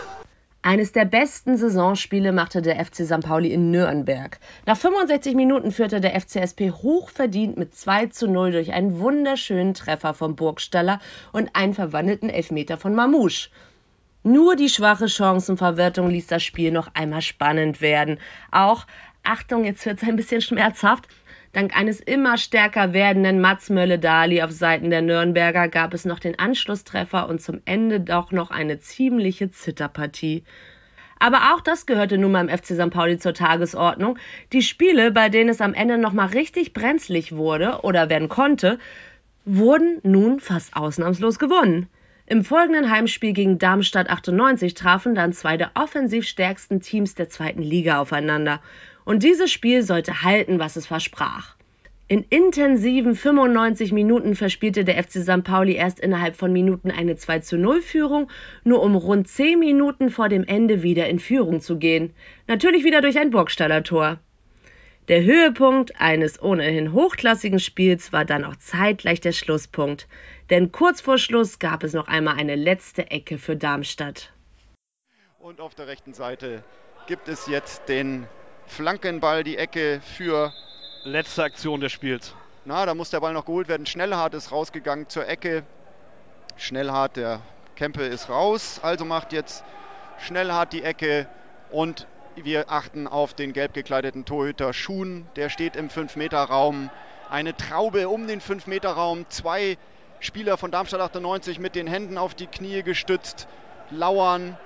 Eines 0.63 0.91
der 0.91 1.05
besten 1.05 1.55
Saisonspiele 1.55 2.31
machte 2.31 2.61
der 2.61 2.83
FC 2.83 3.05
St. 3.05 3.21
Pauli 3.21 3.53
in 3.53 3.71
Nürnberg. 3.71 4.39
Nach 4.65 4.75
65 4.75 5.35
Minuten 5.35 5.71
führte 5.71 6.01
der 6.01 6.19
FCSP 6.19 6.71
hochverdient 6.71 7.57
mit 7.57 7.75
2 7.75 8.07
zu 8.07 8.27
0 8.27 8.51
durch 8.51 8.73
einen 8.73 8.99
wunderschönen 8.99 9.75
Treffer 9.75 10.13
vom 10.13 10.35
Burgstaller 10.35 10.99
und 11.31 11.55
einen 11.55 11.73
verwandelten 11.73 12.29
Elfmeter 12.29 12.77
von 12.77 12.95
Mamouche. 12.95 13.49
Nur 14.23 14.55
die 14.55 14.67
schwache 14.67 15.07
Chancenverwertung 15.07 16.09
ließ 16.09 16.27
das 16.27 16.43
Spiel 16.43 16.71
noch 16.71 16.89
einmal 16.95 17.21
spannend 17.21 17.79
werden. 17.79 18.19
Auch, 18.51 18.87
Achtung, 19.23 19.63
jetzt 19.63 19.85
wird 19.85 20.01
es 20.01 20.09
ein 20.09 20.17
bisschen 20.17 20.41
schmerzhaft, 20.41 21.07
dank 21.57 21.75
eines 21.75 21.99
immer 21.99 22.37
stärker 22.37 22.93
werdenden 22.93 23.41
Mats 23.41 23.71
Mölle-Dali 23.71 24.43
auf 24.43 24.51
Seiten 24.51 24.91
der 24.91 25.01
Nürnberger 25.01 25.69
gab 25.69 25.95
es 25.95 26.05
noch 26.05 26.19
den 26.19 26.37
Anschlusstreffer 26.37 27.27
und 27.27 27.41
zum 27.41 27.61
Ende 27.65 27.99
doch 27.99 28.31
noch 28.31 28.51
eine 28.51 28.77
ziemliche 28.77 29.49
Zitterpartie. 29.49 30.43
Aber 31.17 31.55
auch 31.55 31.61
das 31.61 31.87
gehörte 31.87 32.19
nun 32.19 32.31
beim 32.31 32.47
FC 32.47 32.75
St. 32.75 32.91
Pauli 32.91 33.17
zur 33.17 33.33
Tagesordnung. 33.33 34.19
Die 34.53 34.61
Spiele, 34.61 35.09
bei 35.09 35.29
denen 35.29 35.49
es 35.49 35.59
am 35.59 35.73
Ende 35.73 35.97
nochmal 35.97 36.27
richtig 36.27 36.73
brenzlig 36.73 37.35
wurde 37.35 37.79
oder 37.81 38.07
werden 38.07 38.29
konnte, 38.29 38.77
wurden 39.43 39.97
nun 40.03 40.39
fast 40.39 40.75
ausnahmslos 40.75 41.39
gewonnen. 41.39 41.89
Im 42.27 42.43
folgenden 42.43 42.91
Heimspiel 42.91 43.33
gegen 43.33 43.57
Darmstadt 43.57 44.11
98 44.11 44.75
trafen 44.75 45.15
dann 45.15 45.33
zwei 45.33 45.57
der 45.57 45.71
offensiv 45.73 46.27
stärksten 46.27 46.81
Teams 46.81 47.15
der 47.15 47.29
zweiten 47.29 47.63
Liga 47.63 47.97
aufeinander. 47.99 48.61
Und 49.07 49.23
dieses 49.23 49.49
Spiel 49.49 49.83
sollte 49.83 50.23
halten, 50.23 50.59
was 50.59 50.75
es 50.75 50.85
versprach. 50.85 51.55
In 52.09 52.25
intensiven 52.29 53.15
95 53.15 53.93
Minuten 53.93 54.35
verspielte 54.35 54.83
der 54.83 55.01
FC 55.01 55.21
St. 55.21 55.45
Pauli 55.45 55.75
erst 55.75 56.01
innerhalb 56.01 56.35
von 56.35 56.51
Minuten 56.51 56.91
eine 56.91 57.15
2 57.15 57.39
zu 57.39 57.57
0 57.57 57.81
Führung, 57.81 58.29
nur 58.65 58.81
um 58.81 58.97
rund 58.97 59.29
10 59.29 59.59
Minuten 59.59 60.09
vor 60.09 60.27
dem 60.27 60.43
Ende 60.43 60.83
wieder 60.83 61.07
in 61.07 61.19
Führung 61.19 61.61
zu 61.61 61.77
gehen. 61.77 62.13
Natürlich 62.47 62.83
wieder 62.83 62.99
durch 62.99 63.17
ein 63.17 63.29
Burgstaller 63.29 63.81
Tor. 63.81 64.19
Der 65.07 65.23
Höhepunkt 65.23 66.01
eines 66.01 66.41
ohnehin 66.41 66.91
hochklassigen 66.91 67.59
Spiels 67.59 68.11
war 68.11 68.25
dann 68.25 68.43
auch 68.43 68.57
zeitgleich 68.57 69.21
der 69.21 69.31
Schlusspunkt. 69.31 70.09
Denn 70.49 70.73
kurz 70.73 70.99
vor 70.99 71.17
Schluss 71.17 71.59
gab 71.59 71.85
es 71.85 71.93
noch 71.93 72.09
einmal 72.09 72.35
eine 72.35 72.55
letzte 72.55 73.09
Ecke 73.09 73.37
für 73.37 73.55
Darmstadt. 73.55 74.33
Und 75.39 75.61
auf 75.61 75.75
der 75.75 75.87
rechten 75.87 76.13
Seite 76.13 76.61
gibt 77.07 77.29
es 77.29 77.47
jetzt 77.47 77.87
den 77.87 78.27
Flankenball, 78.67 79.43
die 79.43 79.57
Ecke 79.57 80.01
für. 80.01 80.53
Letzte 81.03 81.43
Aktion 81.43 81.79
des 81.79 81.91
Spiels. 81.91 82.35
Na, 82.65 82.85
da 82.85 82.93
muss 82.93 83.09
der 83.09 83.21
Ball 83.21 83.33
noch 83.33 83.45
geholt 83.45 83.69
werden. 83.69 83.85
Schnellhardt 83.85 84.33
ist 84.33 84.51
rausgegangen 84.51 85.07
zur 85.07 85.27
Ecke. 85.27 85.63
Schnellhardt, 86.57 87.15
der 87.15 87.39
Kempe 87.75 88.03
ist 88.03 88.29
raus. 88.29 88.81
Also 88.83 89.05
macht 89.05 89.31
jetzt 89.31 89.63
Schnellhardt 90.19 90.73
die 90.73 90.83
Ecke. 90.83 91.27
Und 91.71 92.07
wir 92.35 92.69
achten 92.69 93.07
auf 93.07 93.33
den 93.33 93.53
gelb 93.53 93.73
gekleideten 93.73 94.25
Torhüter 94.25 94.73
Schuhn. 94.73 95.27
Der 95.37 95.49
steht 95.49 95.75
im 95.75 95.87
5-Meter-Raum. 95.87 96.89
Eine 97.29 97.55
Traube 97.55 98.09
um 98.09 98.27
den 98.27 98.41
5-Meter-Raum. 98.41 99.25
Zwei 99.29 99.77
Spieler 100.19 100.57
von 100.57 100.71
Darmstadt 100.71 101.01
98 101.01 101.59
mit 101.59 101.73
den 101.75 101.87
Händen 101.87 102.17
auf 102.17 102.35
die 102.35 102.47
Knie 102.47 102.83
gestützt. 102.83 103.47
Lauern 103.91 104.57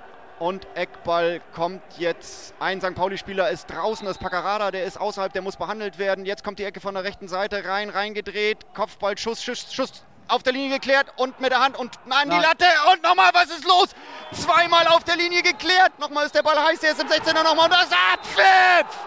und 0.42 0.66
Eckball 0.74 1.40
kommt 1.54 1.82
jetzt. 1.98 2.52
Ein 2.58 2.80
St. 2.80 2.96
Pauli-Spieler 2.96 3.50
ist 3.50 3.70
draußen, 3.70 4.04
das 4.04 4.16
ist 4.16 4.20
Paccarada, 4.20 4.72
der 4.72 4.84
ist 4.84 5.00
außerhalb, 5.00 5.32
der 5.32 5.40
muss 5.40 5.56
behandelt 5.56 5.98
werden. 5.98 6.26
Jetzt 6.26 6.42
kommt 6.42 6.58
die 6.58 6.64
Ecke 6.64 6.80
von 6.80 6.94
der 6.94 7.04
rechten 7.04 7.28
Seite 7.28 7.64
rein, 7.64 7.90
reingedreht. 7.90 8.58
Kopfball, 8.74 9.16
Schuss, 9.16 9.44
Schuss, 9.44 9.72
Schuss 9.72 10.02
auf 10.26 10.42
der 10.42 10.52
Linie 10.52 10.80
geklärt 10.80 11.06
und 11.14 11.38
mit 11.40 11.52
der 11.52 11.60
Hand 11.60 11.78
und 11.78 11.94
nein, 12.06 12.28
die. 12.28 12.36
Latte 12.36 12.64
und 12.92 13.04
nochmal, 13.04 13.30
was 13.34 13.50
ist 13.50 13.64
los? 13.64 13.90
Zweimal 14.32 14.88
auf 14.88 15.04
der 15.04 15.14
Linie 15.14 15.42
geklärt. 15.42 15.96
Nochmal 16.00 16.26
ist 16.26 16.34
der 16.34 16.42
Ball 16.42 16.60
heiß, 16.60 16.80
der 16.80 16.90
ist 16.90 17.00
im 17.00 17.06
16er 17.06 17.44
nochmal 17.44 17.66
und 17.66 17.72
das 17.72 17.90
Abpfiff! 18.12 18.98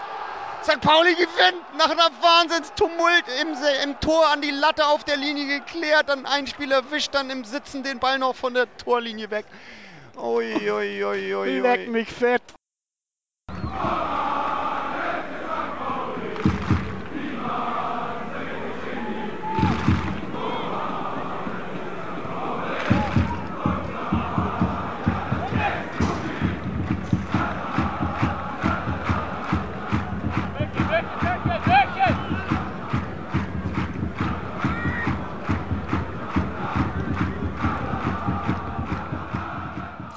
St. 0.64 0.80
Pauli 0.80 1.16
gewinnt 1.16 1.78
nach 1.78 1.90
einer 1.90 2.10
Wahnsinnstumult 2.22 3.26
im, 3.42 3.56
im 3.84 4.00
Tor 4.00 4.30
an 4.30 4.42
die 4.42 4.52
Latte 4.52 4.88
auf 4.88 5.04
der 5.04 5.18
Linie 5.18 5.60
geklärt. 5.60 6.08
Dann 6.08 6.26
ein 6.26 6.48
Spieler 6.48 6.90
wischt 6.92 7.14
dann 7.14 7.30
im 7.30 7.44
Sitzen 7.44 7.84
den 7.84 8.00
Ball 8.00 8.20
noch 8.20 8.36
von 8.36 8.54
der 8.54 8.66
Torlinie 8.78 9.30
weg. 9.30 9.46
Ui, 10.18 10.70
ui, 10.70 11.04
ui, 11.04 11.34
ui, 11.34 11.60
Leck 11.60 11.88
mich 11.90 12.10
fett. 12.10 12.42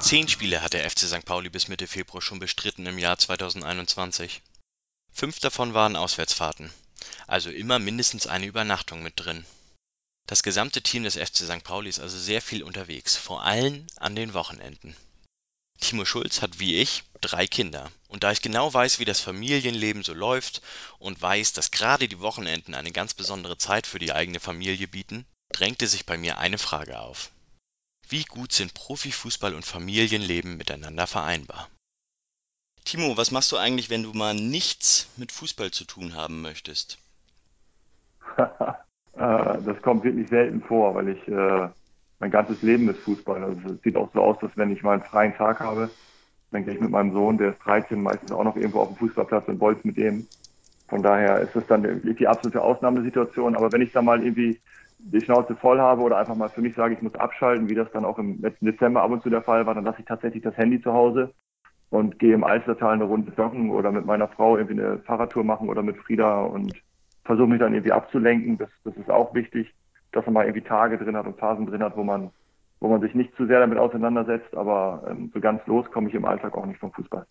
Zehn 0.09 0.27
Spiele 0.27 0.63
hat 0.63 0.73
der 0.73 0.89
FC 0.89 1.01
St. 1.01 1.23
Pauli 1.23 1.49
bis 1.49 1.67
Mitte 1.67 1.85
Februar 1.85 2.19
schon 2.19 2.39
bestritten 2.39 2.87
im 2.87 2.97
Jahr 2.97 3.19
2021. 3.19 4.41
Fünf 5.13 5.39
davon 5.39 5.75
waren 5.75 5.95
Auswärtsfahrten, 5.95 6.73
also 7.27 7.51
immer 7.51 7.77
mindestens 7.77 8.25
eine 8.25 8.47
Übernachtung 8.47 9.03
mit 9.03 9.13
drin. 9.17 9.45
Das 10.25 10.41
gesamte 10.41 10.81
Team 10.81 11.03
des 11.03 11.13
FC 11.13 11.45
St. 11.45 11.63
Pauli 11.63 11.89
ist 11.89 11.99
also 11.99 12.17
sehr 12.17 12.41
viel 12.41 12.63
unterwegs, 12.63 13.17
vor 13.17 13.43
allem 13.43 13.85
an 13.97 14.15
den 14.15 14.33
Wochenenden. 14.33 14.95
Timo 15.79 16.05
Schulz 16.05 16.41
hat 16.41 16.57
wie 16.57 16.77
ich 16.77 17.03
drei 17.21 17.45
Kinder. 17.45 17.91
Und 18.07 18.23
da 18.23 18.31
ich 18.31 18.41
genau 18.41 18.73
weiß, 18.73 18.97
wie 18.97 19.05
das 19.05 19.19
Familienleben 19.19 20.03
so 20.03 20.15
läuft 20.15 20.63
und 20.97 21.21
weiß, 21.21 21.53
dass 21.53 21.69
gerade 21.69 22.07
die 22.07 22.19
Wochenenden 22.19 22.73
eine 22.73 22.91
ganz 22.91 23.13
besondere 23.13 23.59
Zeit 23.59 23.85
für 23.85 23.99
die 23.99 24.11
eigene 24.11 24.39
Familie 24.39 24.87
bieten, 24.87 25.27
drängte 25.53 25.85
sich 25.85 26.07
bei 26.07 26.17
mir 26.17 26.39
eine 26.39 26.57
Frage 26.57 26.99
auf. 26.99 27.29
Wie 28.09 28.23
gut 28.23 28.51
sind 28.51 28.73
Profifußball 28.73 29.53
und 29.53 29.65
Familienleben 29.65 30.57
miteinander 30.57 31.05
vereinbar? 31.05 31.69
Timo, 32.83 33.17
was 33.17 33.29
machst 33.29 33.51
du 33.51 33.57
eigentlich, 33.57 33.91
wenn 33.91 34.01
du 34.01 34.13
mal 34.13 34.33
nichts 34.33 35.07
mit 35.17 35.31
Fußball 35.31 35.69
zu 35.69 35.85
tun 35.85 36.15
haben 36.15 36.41
möchtest? 36.41 36.97
Äh, 39.13 39.61
das 39.65 39.81
kommt 39.81 40.03
wirklich 40.05 40.29
selten 40.29 40.61
vor, 40.61 40.95
weil 40.95 41.09
ich 41.09 41.27
äh, 41.27 41.67
mein 42.19 42.31
ganzes 42.31 42.61
Leben 42.61 42.87
ist 42.89 42.99
Fußball. 43.01 43.43
Also 43.43 43.73
es 43.73 43.81
sieht 43.81 43.97
auch 43.97 44.09
so 44.13 44.21
aus, 44.21 44.37
dass 44.39 44.51
wenn 44.55 44.71
ich 44.71 44.83
mal 44.83 44.93
einen 44.93 45.03
freien 45.03 45.35
Tag 45.35 45.59
habe, 45.59 45.89
dann 46.51 46.63
gehe 46.63 46.75
ich 46.75 46.79
mit 46.79 46.91
meinem 46.91 47.11
Sohn, 47.11 47.37
der 47.37 47.49
ist 47.49 47.59
13, 47.65 48.01
meistens 48.01 48.31
auch 48.31 48.43
noch 48.45 48.55
irgendwo 48.55 48.79
auf 48.81 48.89
dem 48.89 48.97
Fußballplatz 48.97 49.47
und 49.47 49.59
bolz 49.59 49.83
mit 49.83 49.97
ihm. 49.97 50.25
Von 50.87 51.03
daher 51.03 51.41
ist 51.41 51.53
das 51.53 51.65
dann 51.67 52.01
die 52.01 52.27
absolute 52.27 52.61
Ausnahmesituation. 52.61 53.57
Aber 53.57 53.71
wenn 53.73 53.81
ich 53.81 53.91
da 53.91 54.01
mal 54.01 54.23
irgendwie 54.23 54.61
die 54.99 55.21
Schnauze 55.21 55.55
voll 55.55 55.79
habe 55.79 56.01
oder 56.01 56.17
einfach 56.17 56.35
mal 56.35 56.49
für 56.49 56.61
mich 56.61 56.75
sage, 56.75 56.93
ich 56.93 57.01
muss 57.01 57.15
abschalten, 57.15 57.69
wie 57.69 57.75
das 57.75 57.91
dann 57.91 58.05
auch 58.05 58.19
im 58.19 58.41
letzten 58.41 58.65
Dezember 58.65 59.01
ab 59.01 59.11
und 59.11 59.23
zu 59.23 59.29
der 59.29 59.41
Fall 59.41 59.65
war, 59.65 59.73
dann 59.73 59.85
lasse 59.85 59.99
ich 59.99 60.05
tatsächlich 60.05 60.43
das 60.43 60.57
Handy 60.57 60.81
zu 60.81 60.93
Hause 60.93 61.33
und 61.89 62.19
gehe 62.19 62.33
im 62.33 62.43
Alstertal 62.43 62.93
eine 62.93 63.05
Runde 63.05 63.31
joggen 63.35 63.71
oder 63.71 63.91
mit 63.91 64.05
meiner 64.05 64.27
Frau 64.27 64.57
irgendwie 64.57 64.81
eine 64.81 64.99
Fahrradtour 64.99 65.43
machen 65.43 65.69
oder 65.69 65.81
mit 65.81 65.97
Frieda 65.97 66.41
und 66.41 66.73
versuche 67.23 67.47
mich 67.47 67.59
dann 67.59 67.73
irgendwie 67.73 67.93
abzulenken. 67.93 68.57
Das, 68.57 68.69
das 68.83 68.95
ist 68.97 69.09
auch 69.09 69.33
wichtig. 69.33 69.73
dass 70.11 70.25
man 70.25 70.33
mal 70.33 70.45
irgendwie 70.45 70.67
Tage 70.67 70.97
drin 70.97 71.15
hat 71.15 71.27
und 71.27 71.39
Phasen 71.39 71.65
drin 71.67 71.83
hat, 71.83 71.95
wo 71.95 72.03
man, 72.03 72.31
wo 72.79 72.87
man 72.87 73.01
sich 73.01 73.13
nicht 73.13 73.35
zu 73.35 73.45
sehr 73.45 73.59
damit 73.59 73.77
auseinandersetzt, 73.77 74.55
aber 74.55 75.03
ähm, 75.09 75.31
so 75.33 75.39
ganz 75.39 75.65
los 75.67 75.89
komme 75.91 76.09
ich 76.09 76.15
im 76.15 76.25
Alltag 76.25 76.55
auch 76.55 76.65
nicht 76.65 76.79
vom 76.79 76.91
Fußball. 76.91 77.25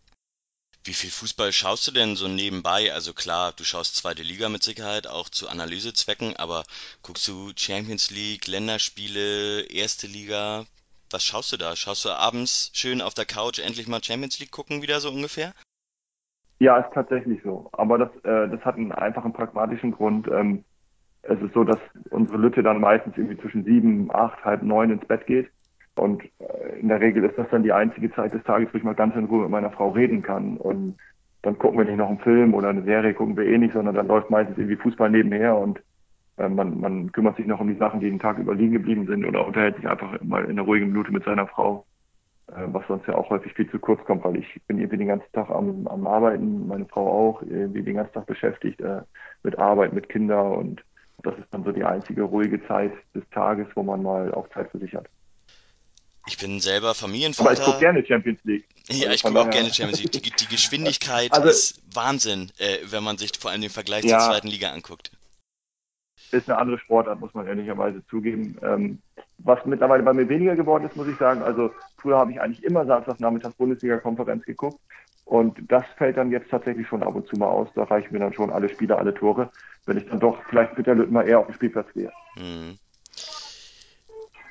Wie 0.84 0.94
viel 0.94 1.10
Fußball 1.10 1.52
schaust 1.52 1.86
du 1.86 1.92
denn 1.92 2.16
so 2.16 2.28
nebenbei? 2.28 2.92
Also 2.92 3.12
klar, 3.12 3.52
du 3.52 3.64
schaust 3.64 3.96
zweite 3.96 4.22
Liga 4.22 4.48
mit 4.48 4.62
Sicherheit, 4.62 5.06
auch 5.06 5.28
zu 5.28 5.48
Analysezwecken, 5.48 6.36
aber 6.36 6.64
guckst 7.02 7.28
du 7.28 7.52
Champions 7.56 8.10
League, 8.10 8.46
Länderspiele, 8.46 9.62
erste 9.70 10.06
Liga? 10.06 10.64
Was 11.10 11.24
schaust 11.24 11.52
du 11.52 11.56
da? 11.56 11.76
Schaust 11.76 12.04
du 12.04 12.10
abends 12.10 12.70
schön 12.74 13.02
auf 13.02 13.14
der 13.14 13.26
Couch 13.26 13.58
endlich 13.58 13.88
mal 13.88 14.02
Champions 14.02 14.38
League 14.40 14.50
gucken, 14.50 14.82
wieder 14.82 15.00
so 15.00 15.10
ungefähr? 15.10 15.52
Ja, 16.60 16.78
ist 16.78 16.92
tatsächlich 16.92 17.40
so. 17.42 17.68
Aber 17.72 17.98
das, 17.98 18.10
äh, 18.24 18.48
das 18.48 18.64
hat 18.64 18.76
einen 18.76 18.92
einfachen 18.92 19.32
pragmatischen 19.32 19.92
Grund. 19.92 20.28
Ähm, 20.28 20.64
es 21.22 21.40
ist 21.40 21.54
so, 21.54 21.64
dass 21.64 21.78
unsere 22.10 22.38
Lütte 22.38 22.62
dann 22.62 22.80
meistens 22.80 23.16
irgendwie 23.16 23.38
zwischen 23.38 23.64
sieben, 23.64 24.10
acht, 24.14 24.44
halb 24.44 24.62
neun 24.62 24.90
ins 24.90 25.06
Bett 25.06 25.26
geht. 25.26 25.50
Und 25.98 26.22
äh, 26.38 26.78
in 26.80 26.88
der 26.88 27.00
Regel 27.00 27.24
ist 27.24 27.36
das 27.36 27.48
dann 27.50 27.62
die 27.62 27.72
einzige 27.72 28.12
Zeit 28.12 28.32
des 28.32 28.42
Tages, 28.44 28.68
wo 28.72 28.78
ich 28.78 28.84
mal 28.84 28.94
ganz 28.94 29.14
in 29.16 29.24
Ruhe 29.26 29.42
mit 29.42 29.50
meiner 29.50 29.70
Frau 29.70 29.90
reden 29.90 30.22
kann. 30.22 30.56
Und 30.56 30.96
dann 31.42 31.58
gucken 31.58 31.78
wir 31.78 31.84
nicht 31.84 31.96
noch 31.98 32.08
einen 32.08 32.18
Film 32.18 32.54
oder 32.54 32.68
eine 32.68 32.82
Serie, 32.82 33.14
gucken 33.14 33.36
wir 33.36 33.46
eh 33.46 33.58
nicht, 33.58 33.72
sondern 33.72 33.94
dann 33.94 34.08
läuft 34.08 34.30
meistens 34.30 34.58
irgendwie 34.58 34.76
Fußball 34.76 35.10
nebenher 35.10 35.56
und 35.56 35.80
äh, 36.36 36.48
man, 36.48 36.80
man 36.80 37.12
kümmert 37.12 37.36
sich 37.36 37.46
noch 37.46 37.60
um 37.60 37.68
die 37.68 37.78
Sachen, 37.78 38.00
die 38.00 38.10
den 38.10 38.18
Tag 38.18 38.38
über 38.38 38.54
liegen 38.54 38.72
geblieben 38.72 39.06
sind 39.06 39.24
oder 39.24 39.46
unterhält 39.46 39.76
sich 39.76 39.88
einfach 39.88 40.20
mal 40.22 40.44
in 40.44 40.52
einer 40.52 40.62
ruhigen 40.62 40.88
Minute 40.88 41.12
mit 41.12 41.24
seiner 41.24 41.46
Frau, 41.46 41.84
äh, 42.48 42.62
was 42.66 42.86
sonst 42.88 43.06
ja 43.06 43.14
auch 43.14 43.30
häufig 43.30 43.52
viel 43.54 43.70
zu 43.70 43.78
kurz 43.78 44.04
kommt, 44.04 44.24
weil 44.24 44.36
ich 44.36 44.60
bin 44.66 44.78
irgendwie 44.78 44.98
den 44.98 45.08
ganzen 45.08 45.30
Tag 45.32 45.50
am, 45.50 45.86
am 45.86 46.06
Arbeiten, 46.06 46.66
meine 46.66 46.86
Frau 46.86 47.06
auch, 47.06 47.42
irgendwie 47.42 47.82
den 47.82 47.96
ganzen 47.96 48.14
Tag 48.14 48.26
beschäftigt 48.26 48.80
äh, 48.80 49.02
mit 49.42 49.58
Arbeit, 49.58 49.92
mit 49.92 50.08
Kindern 50.08 50.52
und 50.52 50.84
das 51.22 51.36
ist 51.38 51.52
dann 51.52 51.64
so 51.64 51.72
die 51.72 51.84
einzige 51.84 52.22
ruhige 52.22 52.64
Zeit 52.66 52.92
des 53.14 53.28
Tages, 53.30 53.66
wo 53.74 53.82
man 53.82 54.02
mal 54.02 54.32
auch 54.32 54.48
Zeit 54.50 54.70
für 54.70 54.78
sich 54.78 54.94
hat. 54.94 55.08
Ich 56.28 56.36
bin 56.38 56.60
selber 56.60 56.94
Familienvater. 56.94 57.50
Aber 57.50 57.58
ich 57.58 57.64
gucke 57.64 57.78
gerne 57.80 58.04
Champions 58.06 58.38
League. 58.44 58.64
Ja, 58.88 59.06
Also 59.08 59.14
ich 59.14 59.22
gucke 59.22 59.40
auch 59.40 59.50
gerne 59.50 59.72
Champions 59.72 60.02
League. 60.02 60.12
Die, 60.12 60.30
die 60.30 60.46
Geschwindigkeit 60.46 61.32
Also- 61.32 61.48
ist 61.48 61.82
Wahnsinn, 61.94 62.52
äh, 62.58 62.78
wenn 62.84 63.02
man 63.02 63.16
sich 63.18 63.32
vor 63.38 63.50
allem 63.50 63.62
den 63.62 63.70
Vergleich 63.70 64.04
Ja. 64.04 64.18
zur 64.20 64.28
zweiten 64.30 64.48
Liga 64.48 64.70
anguckt. 64.70 65.10
ist 66.30 66.48
eine 66.48 66.58
andere 66.58 66.78
Sportart, 66.78 67.20
muss 67.20 67.32
man 67.32 67.46
ehrlicherweise 67.46 68.04
zugeben. 68.08 68.58
Ähm, 68.62 68.98
was 69.38 69.64
mittlerweile 69.64 70.02
bei 70.02 70.12
mir 70.12 70.28
weniger 70.28 70.54
geworden 70.56 70.84
ist, 70.86 70.94
muss 70.96 71.08
ich 71.08 71.16
sagen. 71.16 71.42
Also 71.42 71.70
früher 71.96 72.18
habe 72.18 72.32
ich 72.32 72.40
eigentlich 72.40 72.62
immer 72.64 72.84
Samstagnachmittags 72.84 73.56
Bundesliga-Konferenz 73.56 74.44
geguckt. 74.44 74.78
Und 75.24 75.58
das 75.70 75.84
fällt 75.96 76.16
dann 76.18 76.30
jetzt 76.30 76.50
tatsächlich 76.50 76.86
schon 76.88 77.02
ab 77.02 77.14
und 77.14 77.26
zu 77.28 77.36
mal 77.36 77.46
aus. 77.48 77.68
Da 77.74 77.84
reichen 77.84 78.12
mir 78.12 78.18
dann 78.20 78.32
schon 78.34 78.50
alle 78.50 78.68
Spiele, 78.68 78.96
alle 78.98 79.14
Tore, 79.14 79.50
wenn 79.86 79.96
ich 79.98 80.06
dann 80.08 80.20
doch 80.20 80.38
vielleicht 80.50 80.76
mit 80.76 80.86
der 80.86 80.94
Lütten 80.96 81.12
mal 81.14 81.26
eher 81.26 81.38
auf 81.40 81.46
den 81.46 81.54
Spielplatz 81.54 81.88
gehe. 81.94 82.10
Mhm. 82.36 82.78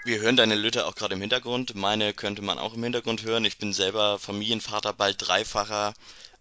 Wir 0.07 0.21
hören 0.21 0.37
deine 0.37 0.55
Lütte 0.55 0.85
auch 0.85 0.95
gerade 0.95 1.15
im 1.15 1.19
Hintergrund. 1.19 1.75
Meine 1.75 2.13
könnte 2.13 2.41
man 2.41 2.59
auch 2.59 2.77
im 2.77 2.81
Hintergrund 2.81 3.25
hören. 3.25 3.43
Ich 3.43 3.57
bin 3.57 3.73
selber 3.73 4.19
Familienvater, 4.19 4.93
bald 4.93 5.17
Dreifacher. 5.19 5.91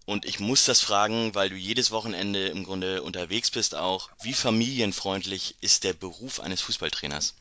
Und 0.07 0.25
ich 0.25 0.39
muss 0.39 0.67
das 0.67 0.81
fragen, 0.81 1.35
weil 1.35 1.49
du 1.49 1.57
jedes 1.57 1.91
Wochenende 1.91 2.47
im 2.47 2.63
Grunde 2.63 3.03
unterwegs 3.03 3.51
bist 3.51 3.77
auch. 3.77 4.09
Wie 4.23 4.35
familienfreundlich 4.35 5.57
ist 5.63 5.83
der 5.83 5.95
Beruf 5.95 6.39
eines 6.39 6.61
Fußballtrainers? 6.63 7.35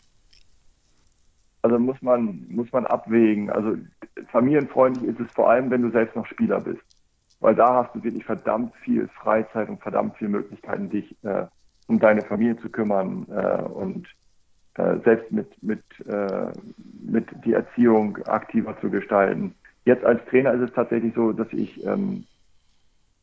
Also 1.62 1.78
muss 1.78 2.02
man, 2.02 2.44
muss 2.50 2.72
man 2.72 2.88
abwägen. 2.88 3.52
Also 3.52 3.78
familienfreundlich 4.32 5.08
ist 5.08 5.20
es 5.20 5.32
vor 5.32 5.52
allem, 5.52 5.70
wenn 5.70 5.84
du 5.84 5.92
selbst 5.92 6.16
noch 6.16 6.26
Spieler 6.26 6.60
bist. 6.60 6.82
Weil 7.40 7.54
da 7.54 7.84
hast 7.84 7.94
du 7.94 8.04
wirklich 8.04 8.26
verdammt 8.26 8.74
viel 8.78 9.08
Freizeit 9.10 9.70
und 9.70 9.80
verdammt 9.80 10.18
viele 10.18 10.32
Möglichkeiten, 10.32 10.90
dich 10.90 11.16
äh, 11.24 11.46
um 11.86 12.00
deine 12.00 12.24
Familie 12.24 12.58
zu 12.58 12.70
kümmern 12.70 13.28
äh, 13.30 13.62
und 13.62 14.08
äh, 14.76 14.98
selbst 15.04 15.32
mit, 15.32 15.64
mit, 15.64 15.84
äh, 16.08 16.52
mit 17.02 17.28
die 17.46 17.54
Erziehung 17.54 18.18
aktiver 18.26 18.80
zu 18.82 18.90
gestalten. 18.90 19.56
Jetzt 19.86 20.04
als 20.04 20.24
Trainer 20.26 20.54
ist 20.54 20.62
es 20.62 20.74
tatsächlich 20.74 21.14
so, 21.14 21.32
dass 21.32 21.52
ich 21.52 21.86
ähm, 21.86 22.26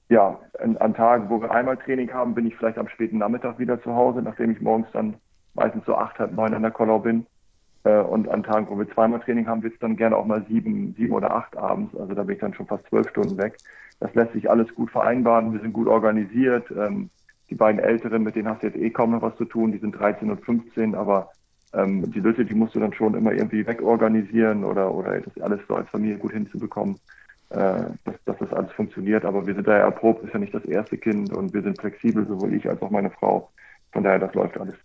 ja, 0.09 0.39
an, 0.59 0.77
an 0.77 0.95
Tagen, 0.95 1.31
wo 1.31 1.41
wir 1.41 1.51
einmal 1.51 1.79
Training 1.79 2.13
haben, 2.13 2.35
bin 2.35 2.47
ich 2.47 2.57
vielleicht 2.57 2.79
am 2.79 2.89
späten 2.89 3.19
Nachmittag 3.19 3.59
wieder 3.59 3.83
zu 3.83 3.95
Hause, 3.95 4.21
nachdem 4.23 4.51
ich 4.51 4.61
morgens 4.61 4.89
dann 4.93 5.15
meistens 5.55 5.85
so 5.87 5.95
acht, 5.95 6.19
halb 6.19 6.33
neun 6.33 6.55
an 6.55 6.63
der 6.63 6.71
Kollau 6.71 6.99
bin. 6.99 7.27
Äh, 7.85 8.01
und 8.01 8.29
an 8.29 8.43
Tagen, 8.43 8.69
wo 8.69 8.79
wir 8.79 8.89
zweimal 8.91 9.21
Training 9.21 9.47
haben, 9.47 9.63
wird 9.63 9.75
es 9.75 9.81
dann 9.81 9.97
gerne 9.97 10.17
auch 10.17 10.27
mal 10.27 10.45
sieben, 10.49 10.95
sieben 10.97 11.15
oder 11.15 11.35
acht 11.35 11.57
abends. 11.57 11.97
Also 11.97 12.15
da 12.15 12.23
bin 12.23 12.35
ich 12.35 12.41
dann 12.41 12.55
schon 12.55 12.67
fast 12.67 12.87
zwölf 12.89 13.09
Stunden 13.09 13.39
weg. 13.39 13.57
Das 14.01 14.15
lässt 14.15 14.33
sich 14.33 14.51
alles 14.51 14.75
gut 14.75 14.91
vereinbaren. 14.91 15.53
Wir 15.53 15.61
sind 15.61 15.73
gut 15.73 15.89
organisiert. 15.89 16.71
Ähm, 16.71 17.11
die 17.51 17.55
beiden 17.55 17.81
Älteren, 17.81 18.23
mit 18.23 18.35
denen 18.37 18.49
hast 18.49 18.63
du 18.63 18.67
jetzt 18.69 18.79
eh 18.79 18.91
kaum 18.91 19.13
noch 19.13 19.23
was 19.23 19.37
zu 19.37 19.45
tun. 19.45 19.73
Die 19.73 19.79
sind 19.79 19.93
13 19.93 20.31
und 20.31 20.45
15, 20.45 20.95
aber 20.95 21.31
ähm, 21.75 22.11
die 22.11 22.21
Leute, 22.21 22.45
die 22.45 22.55
musst 22.55 22.75
du 22.75 22.81
dann 22.81 22.93
schon 22.93 23.15
immer 23.15 23.33
irgendwie 23.33 23.67
wegorganisieren 23.67 24.65
oder, 24.65 24.93
oder 24.93 25.21
das 25.21 25.43
alles 25.43 25.61
so 25.69 25.77
als 25.77 25.89
Familie 25.89 26.19
gut 26.19 26.33
hinzubekommen, 26.33 26.97
äh, 27.51 27.85
dass, 28.05 28.15
dass 28.25 28.39
das 28.39 28.53
alles 28.53 28.73
funktioniert. 28.73 29.25
Aber 29.25 29.47
wir 29.47 29.55
sind 29.55 29.67
da 29.67 29.79
ja 29.79 29.85
erprobt, 29.85 30.25
ist 30.25 30.33
ja 30.33 30.39
nicht 30.39 30.55
das 30.55 30.65
erste 30.65 30.99
Kind 30.99 31.33
und 31.33 31.55
wir 31.55 31.63
sind 31.63 31.81
flexibel, 31.81 32.27
sowohl 32.27 32.55
ich 32.55 32.69
als 32.69 32.81
auch 32.83 32.91
meine 32.91 33.11
Frau. 33.11 33.51
Von 33.93 34.05
daher, 34.05 34.19
das 34.19 34.35
läuft 34.35 34.59
alles. 34.59 34.77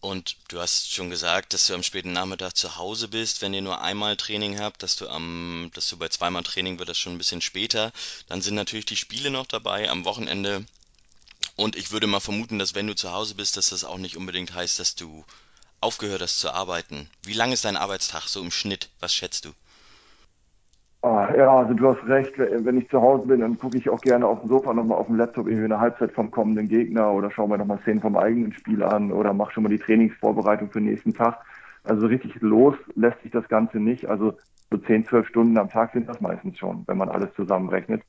Und 0.00 0.36
du 0.48 0.58
hast 0.58 0.94
schon 0.94 1.10
gesagt, 1.10 1.52
dass 1.52 1.66
du 1.66 1.74
am 1.74 1.82
späten 1.82 2.12
Nachmittag 2.12 2.56
zu 2.56 2.76
Hause 2.76 3.08
bist, 3.08 3.42
wenn 3.42 3.52
ihr 3.52 3.60
nur 3.60 3.82
einmal 3.82 4.16
Training 4.16 4.58
habt, 4.58 4.82
dass 4.82 4.96
du 4.96 5.08
am, 5.08 5.70
dass 5.74 5.90
du 5.90 5.98
bei 5.98 6.08
zweimal 6.08 6.42
Training 6.42 6.78
wird 6.78 6.88
das 6.88 6.98
schon 6.98 7.12
ein 7.12 7.18
bisschen 7.18 7.42
später. 7.42 7.92
Dann 8.28 8.40
sind 8.40 8.54
natürlich 8.54 8.86
die 8.86 8.96
Spiele 8.96 9.30
noch 9.30 9.46
dabei 9.46 9.90
am 9.90 10.06
Wochenende. 10.06 10.64
Und 11.56 11.76
ich 11.76 11.92
würde 11.92 12.06
mal 12.06 12.20
vermuten, 12.20 12.58
dass 12.58 12.74
wenn 12.74 12.86
du 12.86 12.94
zu 12.94 13.12
Hause 13.12 13.34
bist, 13.34 13.58
dass 13.58 13.68
das 13.68 13.84
auch 13.84 13.98
nicht 13.98 14.16
unbedingt 14.16 14.54
heißt, 14.54 14.78
dass 14.78 14.94
du 14.94 15.24
aufgehört 15.80 16.22
hast 16.22 16.40
zu 16.40 16.50
arbeiten. 16.50 17.08
Wie 17.24 17.32
lang 17.32 17.52
ist 17.52 17.64
dein 17.64 17.76
Arbeitstag 17.76 18.22
so 18.22 18.40
im 18.40 18.50
Schnitt? 18.50 18.90
Was 19.00 19.14
schätzt 19.14 19.44
du? 19.44 19.50
Ah, 21.02 21.32
ja, 21.34 21.50
also 21.56 21.72
du 21.72 21.88
hast 21.88 22.06
recht. 22.06 22.34
Wenn 22.36 22.76
ich 22.76 22.90
zu 22.90 23.00
Hause 23.00 23.26
bin, 23.26 23.40
dann 23.40 23.58
gucke 23.58 23.78
ich 23.78 23.88
auch 23.88 24.00
gerne 24.02 24.26
auf 24.26 24.40
dem 24.40 24.50
Sofa 24.50 24.74
nochmal 24.74 24.98
auf 24.98 25.06
dem 25.06 25.16
Laptop 25.16 25.46
irgendwie 25.46 25.64
eine 25.64 25.80
Halbzeit 25.80 26.12
vom 26.12 26.30
kommenden 26.30 26.68
Gegner 26.68 27.12
oder 27.12 27.30
schaue 27.30 27.48
mir 27.48 27.56
nochmal 27.56 27.80
Szenen 27.80 28.02
vom 28.02 28.16
eigenen 28.16 28.52
Spiel 28.52 28.82
an 28.82 29.10
oder 29.10 29.32
mache 29.32 29.52
schon 29.52 29.62
mal 29.62 29.70
die 29.70 29.78
Trainingsvorbereitung 29.78 30.70
für 30.70 30.80
den 30.80 30.90
nächsten 30.90 31.14
Tag. 31.14 31.38
Also 31.84 32.06
richtig 32.06 32.34
los 32.40 32.76
lässt 32.94 33.22
sich 33.22 33.30
das 33.30 33.48
Ganze 33.48 33.78
nicht. 33.78 34.10
Also 34.10 34.34
so 34.70 34.76
10, 34.76 35.06
12 35.06 35.26
Stunden 35.26 35.56
am 35.56 35.70
Tag 35.70 35.92
sind 35.94 36.06
das 36.06 36.20
meistens 36.20 36.58
schon, 36.58 36.84
wenn 36.86 36.98
man 36.98 37.08
alles 37.08 37.32
zusammenrechnet. 37.34 38.02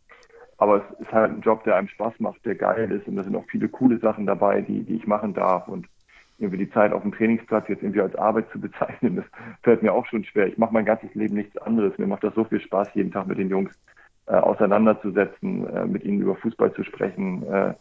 Aber 0.57 0.78
es 0.78 0.99
ist 0.99 1.13
halt 1.13 1.32
ein 1.32 1.41
Job, 1.41 1.63
der 1.63 1.78
einem 1.78 1.88
Spaß 1.88 2.19
macht, 2.19 2.45
der 2.45 2.55
geil 2.55 2.91
ist 2.91 3.07
und 3.07 3.15
da 3.15 3.24
sind 3.24 3.36
auch 3.38 3.45
viele 3.49 3.69
coole 3.69 3.99
Sachen 3.99 4.26
dabei, 4.26 4.61
die, 4.61 4.84
die 4.84 4.97
ich 4.97 5.07
machen 5.07 5.34
darf 5.34 5.69
und 5.69 5.88
irgendwie 6.41 6.65
die 6.65 6.71
Zeit 6.71 6.91
auf 6.93 7.03
dem 7.03 7.11
Trainingsplatz 7.11 7.67
jetzt 7.67 7.83
irgendwie 7.83 8.01
als 8.01 8.15
Arbeit 8.15 8.49
zu 8.51 8.59
bezeichnen, 8.59 9.17
das 9.17 9.25
fällt 9.63 9.83
mir 9.83 9.93
auch 9.93 10.05
schon 10.07 10.23
schwer. 10.23 10.47
Ich 10.47 10.57
mache 10.57 10.73
mein 10.73 10.85
ganzes 10.85 11.13
Leben 11.13 11.35
nichts 11.35 11.57
anderes. 11.57 11.97
Mir 11.97 12.07
macht 12.07 12.23
das 12.23 12.35
so 12.35 12.43
viel 12.43 12.59
Spaß, 12.59 12.89
jeden 12.93 13.11
Tag 13.11 13.27
mit 13.27 13.37
den 13.37 13.49
Jungs 13.49 13.73
äh, 14.27 14.33
auseinanderzusetzen, 14.33 15.67
äh, 15.67 15.85
mit 15.85 16.03
ihnen 16.03 16.21
über 16.21 16.35
Fußball 16.35 16.73
zu 16.73 16.83
sprechen, 16.83 17.43
äh, 17.43 17.73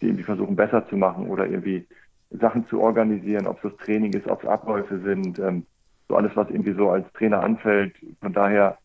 die 0.00 0.06
irgendwie 0.06 0.24
versuchen 0.24 0.56
besser 0.56 0.86
zu 0.88 0.96
machen 0.96 1.28
oder 1.28 1.46
irgendwie 1.46 1.86
Sachen 2.30 2.66
zu 2.66 2.80
organisieren, 2.80 3.46
ob 3.46 3.56
es 3.56 3.70
das 3.70 3.86
Training 3.86 4.12
ist, 4.12 4.28
ob 4.28 4.42
es 4.42 4.48
Abläufe 4.48 4.98
sind, 5.00 5.38
ähm, 5.38 5.64
so 6.08 6.16
alles, 6.16 6.32
was 6.34 6.50
irgendwie 6.50 6.72
so 6.72 6.90
als 6.90 7.10
Trainer 7.12 7.42
anfällt. 7.42 7.94
Von 8.20 8.32
daher 8.32 8.78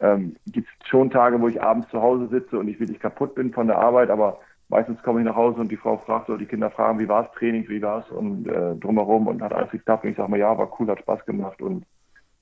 ähm, 0.00 0.36
gibt 0.46 0.68
es 0.68 0.88
schon 0.88 1.10
Tage, 1.10 1.40
wo 1.40 1.48
ich 1.48 1.62
abends 1.62 1.88
zu 1.88 2.00
Hause 2.00 2.28
sitze 2.28 2.58
und 2.58 2.68
ich 2.68 2.80
wirklich 2.80 3.00
kaputt 3.00 3.34
bin 3.34 3.52
von 3.52 3.66
der 3.66 3.78
Arbeit, 3.78 4.10
aber 4.10 4.40
meistens 4.74 5.00
komme 5.04 5.20
ich 5.20 5.24
nach 5.24 5.36
Hause 5.36 5.60
und 5.60 5.70
die 5.70 5.76
Frau 5.76 5.98
fragt 5.98 6.28
oder 6.28 6.38
die 6.38 6.46
Kinder 6.46 6.68
fragen, 6.68 6.98
wie 6.98 7.08
war 7.08 7.24
es 7.24 7.38
Training, 7.38 7.68
wie 7.68 7.80
war 7.80 8.00
es 8.00 8.10
und 8.10 8.48
äh, 8.48 8.74
drumherum 8.74 9.28
und 9.28 9.40
hat 9.40 9.52
alles 9.52 9.70
geklappt. 9.70 10.02
Und 10.02 10.10
ich 10.10 10.16
sage 10.16 10.28
mal, 10.28 10.40
ja, 10.40 10.58
war 10.58 10.68
cool, 10.78 10.88
hat 10.88 10.98
Spaß 10.98 11.24
gemacht 11.26 11.62
und 11.62 11.84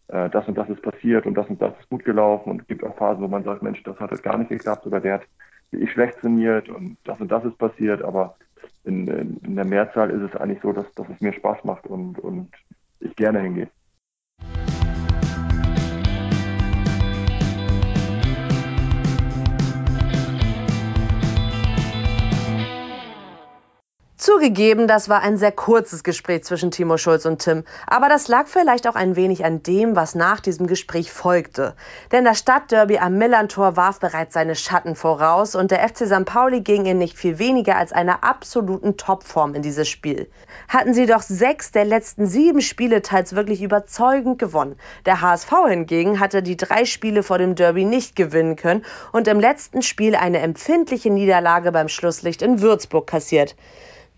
äh, 0.08 0.30
das 0.30 0.48
und 0.48 0.56
das 0.56 0.70
ist 0.70 0.80
passiert 0.80 1.26
und 1.26 1.34
das 1.34 1.46
und 1.48 1.60
das 1.60 1.78
ist 1.78 1.90
gut 1.90 2.06
gelaufen. 2.06 2.50
Und 2.50 2.62
es 2.62 2.66
gibt 2.66 2.84
auch 2.84 2.96
Phasen, 2.96 3.22
wo 3.22 3.28
man 3.28 3.44
sagt, 3.44 3.62
Mensch, 3.62 3.82
das 3.82 4.00
hat 4.00 4.10
halt 4.10 4.22
gar 4.22 4.38
nicht 4.38 4.48
geklappt 4.48 4.86
oder 4.86 4.98
der 4.98 5.14
hat 5.14 5.22
ich 5.72 5.90
schlecht 5.92 6.18
trainiert 6.20 6.70
und 6.70 6.96
das 7.04 7.20
und 7.20 7.30
das 7.30 7.44
ist 7.44 7.58
passiert, 7.58 8.02
aber 8.02 8.36
in, 8.84 9.06
in, 9.08 9.36
in 9.38 9.56
der 9.56 9.66
Mehrzahl 9.66 10.10
ist 10.10 10.22
es 10.22 10.40
eigentlich 10.40 10.60
so, 10.62 10.72
dass, 10.72 10.90
dass 10.94 11.08
es 11.10 11.20
mir 11.20 11.34
Spaß 11.34 11.64
macht 11.64 11.86
und, 11.86 12.18
und 12.18 12.50
ich 13.00 13.14
gerne 13.14 13.40
hingehe. 13.40 13.68
Zugegeben, 24.22 24.86
das 24.86 25.08
war 25.08 25.20
ein 25.22 25.36
sehr 25.36 25.50
kurzes 25.50 26.04
Gespräch 26.04 26.44
zwischen 26.44 26.70
Timo 26.70 26.96
Schulz 26.96 27.26
und 27.26 27.42
Tim, 27.42 27.64
aber 27.88 28.08
das 28.08 28.28
lag 28.28 28.46
vielleicht 28.46 28.86
auch 28.86 28.94
ein 28.94 29.16
wenig 29.16 29.44
an 29.44 29.64
dem, 29.64 29.96
was 29.96 30.14
nach 30.14 30.38
diesem 30.38 30.68
Gespräch 30.68 31.10
folgte. 31.10 31.74
Denn 32.12 32.24
das 32.24 32.38
Stadtderby 32.38 32.98
am 32.98 33.18
Millantor 33.18 33.76
warf 33.76 33.98
bereits 33.98 34.34
seine 34.34 34.54
Schatten 34.54 34.94
voraus 34.94 35.56
und 35.56 35.72
der 35.72 35.80
FC 35.88 36.06
St. 36.06 36.24
Pauli 36.24 36.60
ging 36.60 36.86
in 36.86 36.98
nicht 36.98 37.18
viel 37.18 37.40
weniger 37.40 37.74
als 37.74 37.90
einer 37.90 38.22
absoluten 38.22 38.96
Topform 38.96 39.56
in 39.56 39.62
dieses 39.62 39.88
Spiel. 39.88 40.30
Hatten 40.68 40.94
sie 40.94 41.06
doch 41.06 41.22
sechs 41.22 41.72
der 41.72 41.84
letzten 41.84 42.28
sieben 42.28 42.60
Spiele 42.60 43.02
teils 43.02 43.34
wirklich 43.34 43.60
überzeugend 43.60 44.38
gewonnen. 44.38 44.76
Der 45.04 45.20
HSV 45.20 45.50
hingegen 45.66 46.20
hatte 46.20 46.44
die 46.44 46.56
drei 46.56 46.84
Spiele 46.84 47.24
vor 47.24 47.38
dem 47.38 47.56
Derby 47.56 47.84
nicht 47.84 48.14
gewinnen 48.14 48.54
können 48.54 48.84
und 49.10 49.26
im 49.26 49.40
letzten 49.40 49.82
Spiel 49.82 50.14
eine 50.14 50.38
empfindliche 50.38 51.10
Niederlage 51.10 51.72
beim 51.72 51.88
Schlusslicht 51.88 52.40
in 52.40 52.60
Würzburg 52.60 53.08
kassiert. 53.08 53.56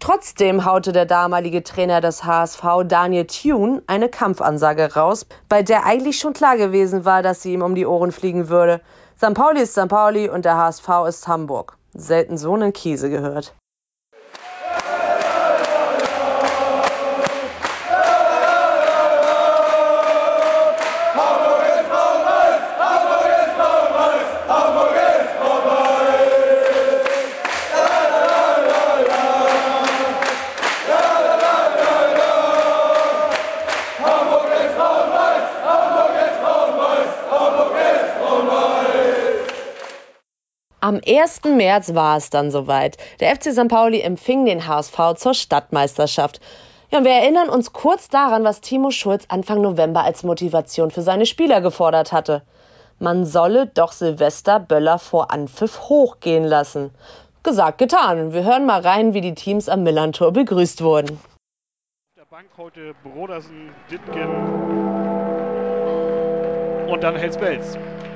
Trotzdem 0.00 0.64
haute 0.64 0.92
der 0.92 1.06
damalige 1.06 1.62
Trainer 1.62 2.00
des 2.00 2.24
HSV, 2.24 2.62
Daniel 2.84 3.26
Thune, 3.26 3.82
eine 3.86 4.08
Kampfansage 4.08 4.94
raus, 4.94 5.26
bei 5.48 5.62
der 5.62 5.86
eigentlich 5.86 6.18
schon 6.18 6.32
klar 6.34 6.56
gewesen 6.56 7.04
war, 7.04 7.22
dass 7.22 7.42
sie 7.42 7.54
ihm 7.54 7.62
um 7.62 7.74
die 7.74 7.86
Ohren 7.86 8.12
fliegen 8.12 8.48
würde. 8.48 8.80
St. 9.16 9.34
Pauli 9.34 9.62
ist 9.62 9.72
St. 9.72 9.88
Pauli 9.88 10.28
und 10.28 10.44
der 10.44 10.56
HSV 10.56 10.88
ist 11.08 11.26
Hamburg. 11.28 11.78
Selten 11.94 12.36
so 12.36 12.52
einen 12.54 12.72
Käse 12.72 13.08
gehört. 13.08 13.54
1. 41.06 41.44
März 41.44 41.94
war 41.94 42.16
es 42.16 42.30
dann 42.30 42.50
soweit. 42.50 42.96
Der 43.20 43.34
FC 43.34 43.52
St. 43.52 43.68
Pauli 43.68 44.00
empfing 44.00 44.44
den 44.44 44.66
HSV 44.66 45.14
zur 45.16 45.34
Stadtmeisterschaft. 45.34 46.40
Ja, 46.90 47.04
wir 47.04 47.12
erinnern 47.12 47.48
uns 47.48 47.72
kurz 47.72 48.08
daran, 48.08 48.44
was 48.44 48.60
Timo 48.60 48.90
Schulz 48.90 49.24
Anfang 49.28 49.60
November 49.60 50.04
als 50.04 50.22
Motivation 50.22 50.90
für 50.90 51.02
seine 51.02 51.26
Spieler 51.26 51.60
gefordert 51.60 52.12
hatte. 52.12 52.42
Man 52.98 53.26
solle 53.26 53.66
doch 53.66 53.92
Silvester 53.92 54.60
Böller 54.60 54.98
vor 54.98 55.30
Anpfiff 55.32 55.88
hochgehen 55.88 56.44
lassen. 56.44 56.92
Gesagt, 57.42 57.78
getan. 57.78 58.32
Wir 58.32 58.44
hören 58.44 58.64
mal 58.64 58.80
rein, 58.80 59.12
wie 59.12 59.20
die 59.20 59.34
Teams 59.34 59.68
am 59.68 59.82
Millantor 59.82 60.32
begrüßt 60.32 60.82
wurden. 60.82 61.10
Auf 61.10 62.14
der 62.16 62.24
Bank 62.30 62.46
heute 62.56 62.94
Brodersen, 63.02 63.70
Dittgen 63.90 64.30
und 66.88 67.02
dann. 67.02 67.14
Mit 67.14 68.13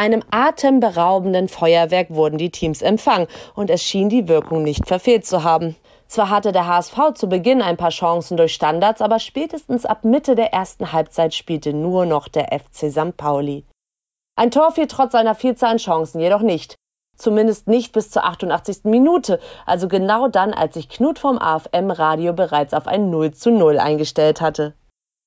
einem 0.00 0.22
atemberaubenden 0.30 1.48
Feuerwerk 1.48 2.08
wurden 2.08 2.38
die 2.38 2.48
Teams 2.48 2.80
empfangen 2.80 3.28
und 3.54 3.68
es 3.68 3.82
schien 3.82 4.08
die 4.08 4.28
Wirkung 4.28 4.62
nicht 4.62 4.88
verfehlt 4.88 5.26
zu 5.26 5.44
haben. 5.44 5.76
Zwar 6.08 6.30
hatte 6.30 6.52
der 6.52 6.66
HSV 6.66 7.12
zu 7.14 7.28
Beginn 7.28 7.60
ein 7.60 7.76
paar 7.76 7.90
Chancen 7.90 8.38
durch 8.38 8.54
Standards, 8.54 9.02
aber 9.02 9.18
spätestens 9.18 9.84
ab 9.84 10.04
Mitte 10.04 10.36
der 10.36 10.54
ersten 10.54 10.92
Halbzeit 10.92 11.34
spielte 11.34 11.74
nur 11.74 12.06
noch 12.06 12.28
der 12.28 12.46
FC 12.46 12.90
St. 12.90 13.14
Pauli. 13.18 13.66
Ein 14.36 14.50
Tor 14.50 14.72
fiel 14.72 14.86
trotz 14.86 15.12
seiner 15.12 15.34
Vielzahl 15.34 15.72
an 15.72 15.76
Chancen 15.76 16.18
jedoch 16.22 16.40
nicht. 16.40 16.76
Zumindest 17.18 17.68
nicht 17.68 17.92
bis 17.92 18.10
zur 18.10 18.24
88. 18.24 18.84
Minute, 18.84 19.38
also 19.66 19.86
genau 19.86 20.28
dann, 20.28 20.54
als 20.54 20.72
sich 20.74 20.88
Knut 20.88 21.18
vom 21.18 21.36
AFM-Radio 21.36 22.32
bereits 22.32 22.72
auf 22.72 22.86
ein 22.86 23.10
0 23.10 23.32
zu 23.34 23.50
0 23.50 23.78
eingestellt 23.78 24.40
hatte. 24.40 24.72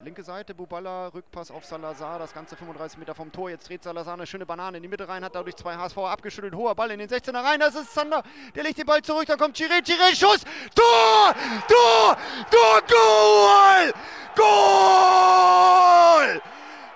Linke 0.03 0.23
Seite, 0.23 0.53
Buballa, 0.53 1.07
Rückpass 1.13 1.49
auf 1.49 1.63
Salazar, 1.63 2.19
das 2.19 2.33
Ganze 2.33 2.57
35 2.57 2.97
Meter 2.97 3.15
vom 3.15 3.31
Tor. 3.31 3.49
Jetzt 3.49 3.69
dreht 3.69 3.83
Salazar 3.83 4.15
eine 4.15 4.27
schöne 4.27 4.45
Banane 4.45 4.75
in 4.75 4.83
die 4.83 4.89
Mitte 4.89 5.07
rein, 5.07 5.23
hat 5.23 5.33
dadurch 5.33 5.55
zwei 5.55 5.77
HSV 5.77 5.97
abgeschüttelt. 5.97 6.53
Hoher 6.55 6.75
Ball 6.75 6.91
in 6.91 6.99
den 6.99 7.07
16er 7.07 7.41
rein, 7.41 7.61
das 7.61 7.75
ist 7.75 7.93
Zander. 7.93 8.21
Der 8.53 8.63
legt 8.63 8.77
den 8.77 8.85
Ball 8.85 9.01
zurück, 9.01 9.27
dann 9.27 9.39
kommt 9.39 9.55
Chiré, 9.55 9.81
Chiré, 9.81 10.13
Schuss! 10.13 10.41
Tor! 10.75 11.33
Tor! 11.69 12.17
Tor! 12.51 12.81
Goal! 12.89 13.93
Goal! 14.35 16.41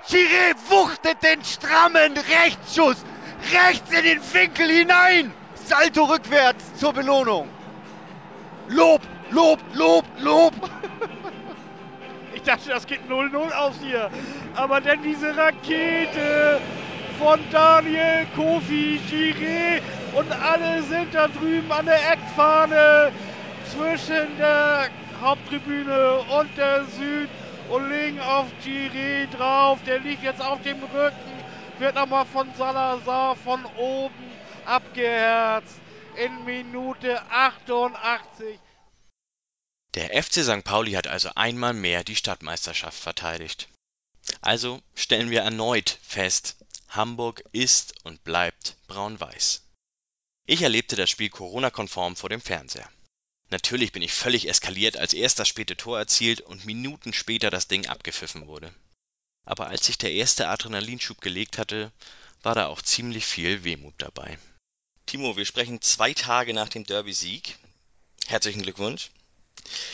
Chiré 0.05 0.53
wuchtet 0.67 1.23
den 1.23 1.41
strammen 1.45 2.17
Rechtsschuss 2.17 3.05
rechts 3.53 3.89
in 3.89 4.03
den 4.03 4.33
Winkel 4.33 4.67
hinein. 4.67 5.33
Salto 5.55 6.03
rückwärts 6.03 6.75
zur 6.75 6.91
Belohnung. 6.91 7.47
Lob, 8.67 9.01
Lob, 9.31 9.61
Lob, 9.73 10.03
Lob. 10.19 10.53
Dachte, 12.47 12.69
das 12.69 12.87
geht 12.87 13.01
0-0 13.09 13.51
aus 13.51 13.75
hier. 13.83 14.09
Aber 14.55 14.79
dann 14.79 15.03
diese 15.03 15.35
Rakete 15.35 16.61
von 17.19 17.39
Daniel, 17.51 18.25
Kofi, 18.37 19.01
Giré 19.09 19.81
und 20.17 20.31
alle 20.31 20.81
sind 20.83 21.13
da 21.13 21.27
drüben 21.27 21.69
an 21.69 21.85
der 21.87 21.99
Eckfahne 22.13 23.11
zwischen 23.65 24.37
der 24.37 24.87
Haupttribüne 25.21 26.19
und 26.39 26.57
der 26.57 26.85
Süd 26.85 27.27
und 27.69 27.89
legen 27.89 28.21
auf 28.21 28.45
Giré 28.63 29.27
drauf. 29.35 29.79
Der 29.85 29.99
liegt 29.99 30.23
jetzt 30.23 30.41
auf 30.41 30.61
dem 30.61 30.77
Rücken, 30.83 31.43
wird 31.79 31.95
nochmal 31.95 32.25
von 32.25 32.47
Salazar 32.57 33.35
von 33.35 33.65
oben 33.75 34.31
abgeherzt 34.65 35.81
in 36.15 36.45
Minute 36.45 37.19
88. 37.29 38.57
Der 39.97 40.23
FC 40.23 40.43
St. 40.43 40.63
Pauli 40.63 40.91
hat 40.91 41.07
also 41.07 41.31
einmal 41.33 41.73
mehr 41.73 42.03
die 42.03 42.15
Stadtmeisterschaft 42.15 42.99
verteidigt. 42.99 43.67
Also 44.41 44.83
stellen 44.93 45.31
wir 45.31 45.41
erneut 45.41 45.97
fest, 46.03 46.55
Hamburg 46.89 47.43
ist 47.51 47.95
und 48.05 48.23
bleibt 48.23 48.75
braun-weiß. 48.85 49.63
Ich 50.45 50.61
erlebte 50.61 50.95
das 50.95 51.09
Spiel 51.09 51.29
Corona-konform 51.29 52.15
vor 52.15 52.29
dem 52.29 52.41
Fernseher. 52.41 52.87
Natürlich 53.49 53.91
bin 53.91 54.03
ich 54.03 54.13
völlig 54.13 54.47
eskaliert, 54.47 54.97
als 54.97 55.13
erst 55.13 55.39
das 55.39 55.47
späte 55.47 55.75
Tor 55.75 55.97
erzielt 55.97 56.41
und 56.41 56.63
Minuten 56.63 57.11
später 57.11 57.49
das 57.49 57.67
Ding 57.67 57.87
abgepfiffen 57.87 58.45
wurde. 58.45 58.71
Aber 59.45 59.65
als 59.65 59.87
sich 59.87 59.97
der 59.97 60.11
erste 60.11 60.47
Adrenalinschub 60.49 61.21
gelegt 61.21 61.57
hatte, 61.57 61.91
war 62.43 62.53
da 62.53 62.67
auch 62.67 62.83
ziemlich 62.83 63.25
viel 63.25 63.63
Wehmut 63.63 63.95
dabei. 63.97 64.37
Timo, 65.07 65.37
wir 65.37 65.45
sprechen 65.47 65.81
zwei 65.81 66.13
Tage 66.13 66.53
nach 66.53 66.69
dem 66.69 66.83
Derby-Sieg. 66.83 67.57
Herzlichen 68.27 68.61
Glückwunsch. 68.61 69.09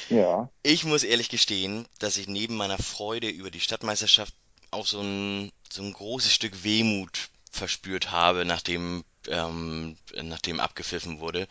Ja. 0.09 0.49
Ich 0.63 0.85
muss 0.85 1.03
ehrlich 1.03 1.29
gestehen, 1.29 1.87
dass 1.99 2.17
ich 2.17 2.27
neben 2.27 2.55
meiner 2.55 2.77
Freude 2.77 3.29
über 3.29 3.51
die 3.51 3.59
Stadtmeisterschaft 3.59 4.33
auch 4.71 4.85
so 4.85 5.01
ein, 5.01 5.51
so 5.71 5.83
ein 5.83 5.93
großes 5.93 6.33
Stück 6.33 6.63
Wehmut 6.63 7.29
verspürt 7.51 8.11
habe, 8.11 8.45
nachdem, 8.45 9.03
ähm, 9.27 9.97
nachdem 10.21 10.59
abgepfiffen 10.59 11.19
wurde, 11.19 11.47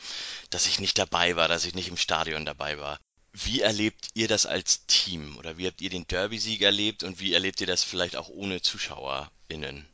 dass 0.50 0.66
ich 0.66 0.80
nicht 0.80 0.98
dabei 0.98 1.36
war, 1.36 1.48
dass 1.48 1.64
ich 1.64 1.74
nicht 1.74 1.88
im 1.88 1.96
Stadion 1.96 2.44
dabei 2.44 2.78
war. 2.78 2.98
Wie 3.32 3.62
erlebt 3.62 4.08
ihr 4.14 4.28
das 4.28 4.44
als 4.44 4.86
Team 4.86 5.36
oder 5.38 5.56
wie 5.56 5.66
habt 5.66 5.80
ihr 5.80 5.88
den 5.88 6.06
Derby-Sieg 6.06 6.60
erlebt 6.60 7.02
und 7.02 7.18
wie 7.20 7.32
erlebt 7.32 7.60
ihr 7.60 7.66
das 7.66 7.82
vielleicht 7.82 8.16
auch 8.16 8.28
ohne 8.28 8.60
ZuschauerInnen? 8.60 9.86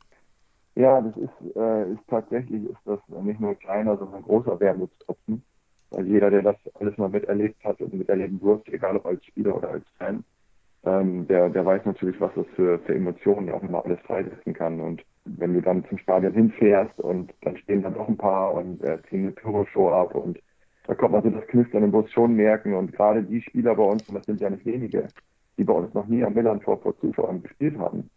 Ja, 0.75 1.01
das 1.01 1.15
ist, 1.15 1.55
äh, 1.55 1.91
ist 1.91 2.07
tatsächlich 2.07 2.63
ist 2.63 2.79
das 2.85 2.99
nicht 3.21 3.39
nur 3.39 3.51
ein 3.51 3.59
kleiner, 3.59 3.97
sondern 3.97 4.17
ein 4.17 4.23
großer 4.23 4.59
Wermutstropfen. 4.59 5.43
Weil 5.91 6.07
jeder, 6.07 6.29
der 6.29 6.43
das 6.43 6.55
alles 6.79 6.97
mal 6.97 7.09
miterlebt 7.09 7.63
hat 7.63 7.81
und 7.81 7.93
miterleben 7.93 8.39
durfte, 8.39 8.73
egal 8.73 8.97
ob 8.97 9.05
als 9.05 9.25
Spieler 9.25 9.57
oder 9.57 9.69
als 9.71 9.85
Fan, 9.97 10.23
ähm, 10.85 11.27
der, 11.27 11.49
der 11.49 11.65
weiß 11.65 11.85
natürlich, 11.85 12.19
was 12.21 12.31
das 12.35 12.45
für, 12.55 12.79
für 12.79 12.95
Emotionen 12.95 13.49
auch 13.49 13.63
immer 13.63 13.83
alles 13.83 13.99
freisetzen 14.01 14.53
kann. 14.53 14.79
Und 14.79 15.03
wenn 15.25 15.53
du 15.53 15.61
dann 15.61 15.83
zum 15.85 15.97
Stadion 15.97 16.33
hinfährst 16.33 16.99
und 16.99 17.33
dann 17.41 17.57
stehen 17.57 17.83
da 17.83 17.89
doch 17.89 18.07
ein 18.07 18.17
paar 18.17 18.53
und 18.53 18.81
äh, 18.83 18.99
ziehen 19.09 19.23
eine 19.23 19.31
Pyroshow 19.31 19.91
ab 19.91 20.15
und 20.15 20.39
da 20.87 20.95
kommt 20.95 21.11
man 21.11 21.21
so 21.21 21.29
das 21.29 21.45
Knistern 21.47 21.83
im 21.83 21.91
Bus 21.91 22.11
schon 22.11 22.35
merken. 22.35 22.73
Und 22.73 22.93
gerade 22.93 23.21
die 23.21 23.41
Spieler 23.41 23.75
bei 23.75 23.83
uns, 23.83 24.07
und 24.07 24.15
das 24.15 24.25
sind 24.25 24.41
ja 24.41 24.49
nicht 24.49 24.65
wenige, 24.65 25.07
die 25.57 25.63
bei 25.63 25.73
uns 25.73 25.93
noch 25.93 26.07
nie 26.07 26.23
am 26.23 26.33
Millantor 26.33 26.79
vor 26.79 26.97
Zuschauern 26.99 27.43
gespielt 27.43 27.77
haben, 27.77 28.09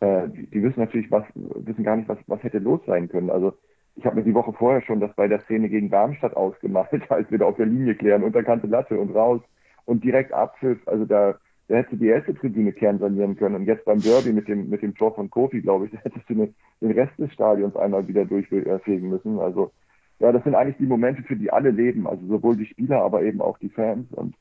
äh, 0.00 0.28
die, 0.28 0.46
die 0.46 0.62
wissen 0.62 0.80
natürlich, 0.80 1.10
was, 1.10 1.24
wissen 1.34 1.84
gar 1.84 1.96
nicht, 1.96 2.08
was, 2.08 2.18
was 2.26 2.42
hätte 2.42 2.58
los 2.58 2.80
sein 2.86 3.08
können. 3.08 3.30
Also 3.30 3.54
ich 3.96 4.04
habe 4.04 4.16
mir 4.16 4.24
die 4.24 4.34
Woche 4.34 4.52
vorher 4.52 4.82
schon 4.82 5.00
das 5.00 5.14
bei 5.14 5.28
der 5.28 5.40
Szene 5.42 5.68
gegen 5.68 5.90
Darmstadt 5.90 6.36
ausgemalt, 6.36 6.88
als 7.10 7.30
wir 7.30 7.38
da 7.38 7.46
auf 7.46 7.56
der 7.56 7.66
Linie 7.66 7.94
klären, 7.94 8.22
unterkante 8.22 8.66
Latte 8.66 8.98
und 8.98 9.14
raus 9.14 9.40
und 9.84 10.02
direkt 10.02 10.32
Abpfiff. 10.32 10.78
Also 10.86 11.04
da, 11.04 11.38
da 11.68 11.76
hättest 11.76 11.92
du 11.92 11.96
die 11.98 12.08
erste 12.08 12.34
Tribüne 12.34 12.72
kernsanieren 12.72 13.36
können. 13.36 13.54
Und 13.54 13.66
jetzt 13.66 13.84
beim 13.84 14.00
Derby 14.00 14.32
mit 14.32 14.48
dem, 14.48 14.68
mit 14.68 14.82
dem 14.82 14.94
Tor 14.94 15.14
von 15.14 15.30
Kofi, 15.30 15.60
glaube 15.60 15.86
ich, 15.86 15.92
da 15.92 15.98
hättest 15.98 16.28
du 16.28 16.34
den, 16.34 16.54
Rest 16.90 17.18
des 17.18 17.32
Stadions 17.32 17.76
einmal 17.76 18.06
wieder 18.08 18.24
durchfegen 18.24 19.08
müssen. 19.08 19.38
Also 19.38 19.72
ja, 20.18 20.32
das 20.32 20.44
sind 20.44 20.54
eigentlich 20.54 20.76
die 20.78 20.86
Momente, 20.86 21.22
für 21.22 21.36
die 21.36 21.52
alle 21.52 21.70
leben. 21.70 22.06
Also 22.06 22.26
sowohl 22.26 22.56
die 22.56 22.66
Spieler, 22.66 23.02
aber 23.02 23.22
eben 23.22 23.40
auch 23.40 23.58
die 23.58 23.70
Fans. 23.70 24.12
Und 24.12 24.34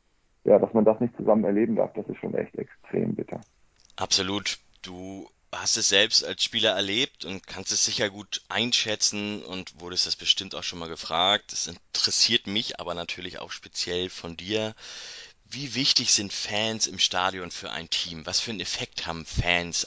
ja, 0.44 0.60
dass 0.60 0.74
man 0.74 0.86
das 0.86 1.00
nicht 1.00 1.16
zusammen 1.16 1.44
erleben 1.44 1.76
darf, 1.76 1.94
das 1.94 2.08
ist 2.10 2.18
schon 2.18 2.34
echt 2.34 2.56
extrem 2.58 3.16
bitter. 3.16 3.40
Absolut. 3.96 4.58
Du 4.84 5.28
hast 5.56 5.78
es 5.78 5.90
selbst 5.90 6.26
als 6.26 6.44
Spieler 6.44 6.72
erlebt 6.72 7.26
und 7.26 7.48
kannst 7.48 7.72
es 7.72 7.86
sicher 7.86 8.10
gut 8.10 8.42
einschätzen 8.50 9.44
und 9.44 9.80
wurdest 9.80 10.08
das 10.08 10.16
bestimmt 10.16 10.56
auch 10.56 10.64
schon 10.64 10.80
mal 10.80 10.90
gefragt. 10.90 11.54
Es 11.54 11.68
interessiert 11.68 12.48
mich 12.48 12.80
aber 12.80 12.94
natürlich 12.94 13.40
auch 13.40 13.52
speziell 13.52 14.10
von 14.10 14.38
dir. 14.38 14.74
Wie 15.50 15.76
wichtig 15.76 16.14
sind 16.14 16.34
Fans 16.34 16.88
im 16.88 16.98
Stadion 16.98 17.52
für 17.52 17.72
ein 17.72 17.90
Team? 17.90 18.26
Was 18.26 18.40
für 18.40 18.52
einen 18.52 18.60
Effekt 18.60 19.06
haben 19.06 19.26
Fans 19.26 19.86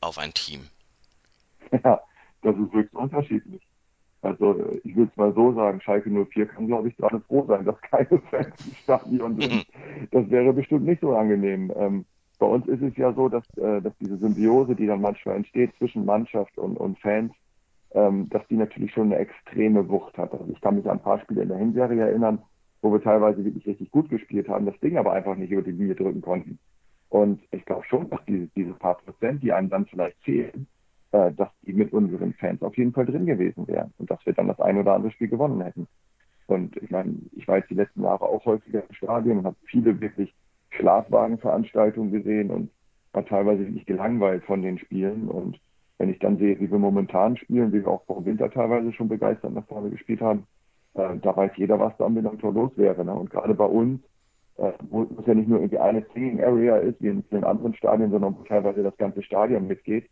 auf 0.00 0.18
ein 0.18 0.34
Team? 0.34 0.68
Ja, 1.84 2.00
das 2.42 2.54
ist 2.56 2.72
wirklich 2.72 2.92
unterschiedlich. 2.92 3.62
Also 4.22 4.78
ich 4.84 4.96
will 4.96 5.08
es 5.10 5.16
mal 5.16 5.34
so 5.34 5.52
sagen, 5.54 5.80
Schalke 5.80 6.08
04 6.08 6.46
kann, 6.46 6.66
glaube 6.66 6.88
ich, 6.88 6.96
gerade 6.96 7.20
froh 7.20 7.44
sein, 7.46 7.64
dass 7.64 7.80
keine 7.82 8.20
Fans 8.30 8.66
im 8.66 8.74
Stadion 8.82 9.40
sind. 9.40 9.66
Das 10.12 10.30
wäre 10.30 10.52
bestimmt 10.52 10.86
nicht 10.86 11.00
so 11.00 11.14
angenehm. 11.14 11.72
Ähm, 11.76 12.06
bei 12.38 12.46
uns 12.46 12.66
ist 12.66 12.82
es 12.82 12.96
ja 12.96 13.12
so, 13.12 13.28
dass, 13.28 13.44
äh, 13.56 13.80
dass 13.80 13.96
diese 13.98 14.16
Symbiose, 14.16 14.74
die 14.74 14.86
dann 14.86 15.00
manchmal 15.00 15.36
entsteht 15.36 15.74
zwischen 15.78 16.04
Mannschaft 16.04 16.56
und, 16.58 16.76
und 16.76 16.98
Fans, 16.98 17.32
ähm, 17.92 18.28
dass 18.30 18.46
die 18.48 18.56
natürlich 18.56 18.92
schon 18.92 19.12
eine 19.12 19.16
extreme 19.16 19.88
Wucht 19.88 20.18
hat. 20.18 20.32
Also 20.32 20.46
ich 20.52 20.60
kann 20.60 20.76
mich 20.76 20.84
an 20.86 20.98
ein 20.98 21.02
paar 21.02 21.20
Spiele 21.20 21.42
in 21.42 21.48
der 21.48 21.58
Hinserie 21.58 22.02
erinnern, 22.02 22.40
wo 22.82 22.92
wir 22.92 23.02
teilweise 23.02 23.44
wirklich 23.44 23.66
richtig 23.66 23.90
gut 23.90 24.10
gespielt 24.10 24.48
haben, 24.48 24.66
das 24.66 24.78
Ding 24.80 24.98
aber 24.98 25.12
einfach 25.12 25.36
nicht 25.36 25.50
über 25.50 25.62
die 25.62 25.70
Linie 25.70 25.94
drücken 25.94 26.20
konnten. 26.20 26.58
Und 27.08 27.40
ich 27.52 27.64
glaube 27.64 27.84
schon, 27.84 28.10
dass 28.10 28.20
diese, 28.26 28.48
diese 28.56 28.72
paar 28.72 28.96
Prozent, 28.96 29.42
die 29.42 29.52
einem 29.52 29.70
dann 29.70 29.86
vielleicht 29.86 30.18
fehlen, 30.22 30.66
äh, 31.12 31.32
dass 31.32 31.48
die 31.62 31.72
mit 31.72 31.92
unseren 31.92 32.34
Fans 32.34 32.60
auf 32.62 32.76
jeden 32.76 32.92
Fall 32.92 33.06
drin 33.06 33.26
gewesen 33.26 33.68
wären 33.68 33.92
und 33.98 34.10
dass 34.10 34.24
wir 34.26 34.32
dann 34.32 34.48
das 34.48 34.60
ein 34.60 34.76
oder 34.76 34.94
andere 34.94 35.12
Spiel 35.12 35.28
gewonnen 35.28 35.60
hätten. 35.62 35.86
Und 36.46 36.76
ich 36.76 36.90
meine, 36.90 37.14
ich 37.32 37.46
war 37.46 37.58
jetzt 37.58 37.70
die 37.70 37.74
letzten 37.74 38.02
Jahre 38.02 38.24
auch 38.24 38.44
häufiger 38.44 38.82
im 38.86 38.94
Stadion 38.94 39.38
und 39.38 39.46
habe 39.46 39.56
viele 39.64 40.00
wirklich 40.00 40.34
Schlafwagenveranstaltungen 40.76 42.12
gesehen 42.12 42.50
und 42.50 42.70
war 43.12 43.24
teilweise 43.24 43.66
wirklich 43.66 43.86
gelangweilt 43.86 44.44
von 44.44 44.62
den 44.62 44.78
Spielen. 44.78 45.28
Und 45.28 45.60
wenn 45.98 46.10
ich 46.10 46.18
dann 46.18 46.38
sehe, 46.38 46.58
wie 46.60 46.70
wir 46.70 46.78
momentan 46.78 47.36
spielen, 47.36 47.72
wie 47.72 47.84
wir 47.84 47.88
auch 47.88 48.04
vor 48.04 48.16
dem 48.16 48.26
Winter 48.26 48.50
teilweise 48.50 48.92
schon 48.92 49.08
begeistert 49.08 49.52
nach 49.52 49.66
vorne 49.66 49.90
gespielt 49.90 50.20
haben, 50.20 50.46
äh, 50.94 51.16
da 51.22 51.36
weiß 51.36 51.52
jeder, 51.56 51.78
was 51.78 51.96
da 51.96 52.06
einem 52.06 52.38
Tor 52.38 52.52
los 52.52 52.72
wäre. 52.76 53.04
Ne? 53.04 53.14
Und 53.14 53.30
gerade 53.30 53.54
bei 53.54 53.64
uns, 53.64 54.00
äh, 54.56 54.72
wo 54.90 55.02
es 55.02 55.26
ja 55.26 55.34
nicht 55.34 55.48
nur 55.48 55.58
irgendwie 55.58 55.78
eine 55.78 56.04
Singing 56.12 56.42
Area 56.42 56.76
ist, 56.76 57.00
wie 57.00 57.08
in 57.08 57.22
vielen 57.24 57.44
anderen 57.44 57.74
Stadien, 57.74 58.10
sondern 58.10 58.36
wo 58.36 58.42
teilweise 58.42 58.82
das 58.82 58.96
ganze 58.96 59.22
Stadion 59.22 59.66
mitgeht, 59.66 60.08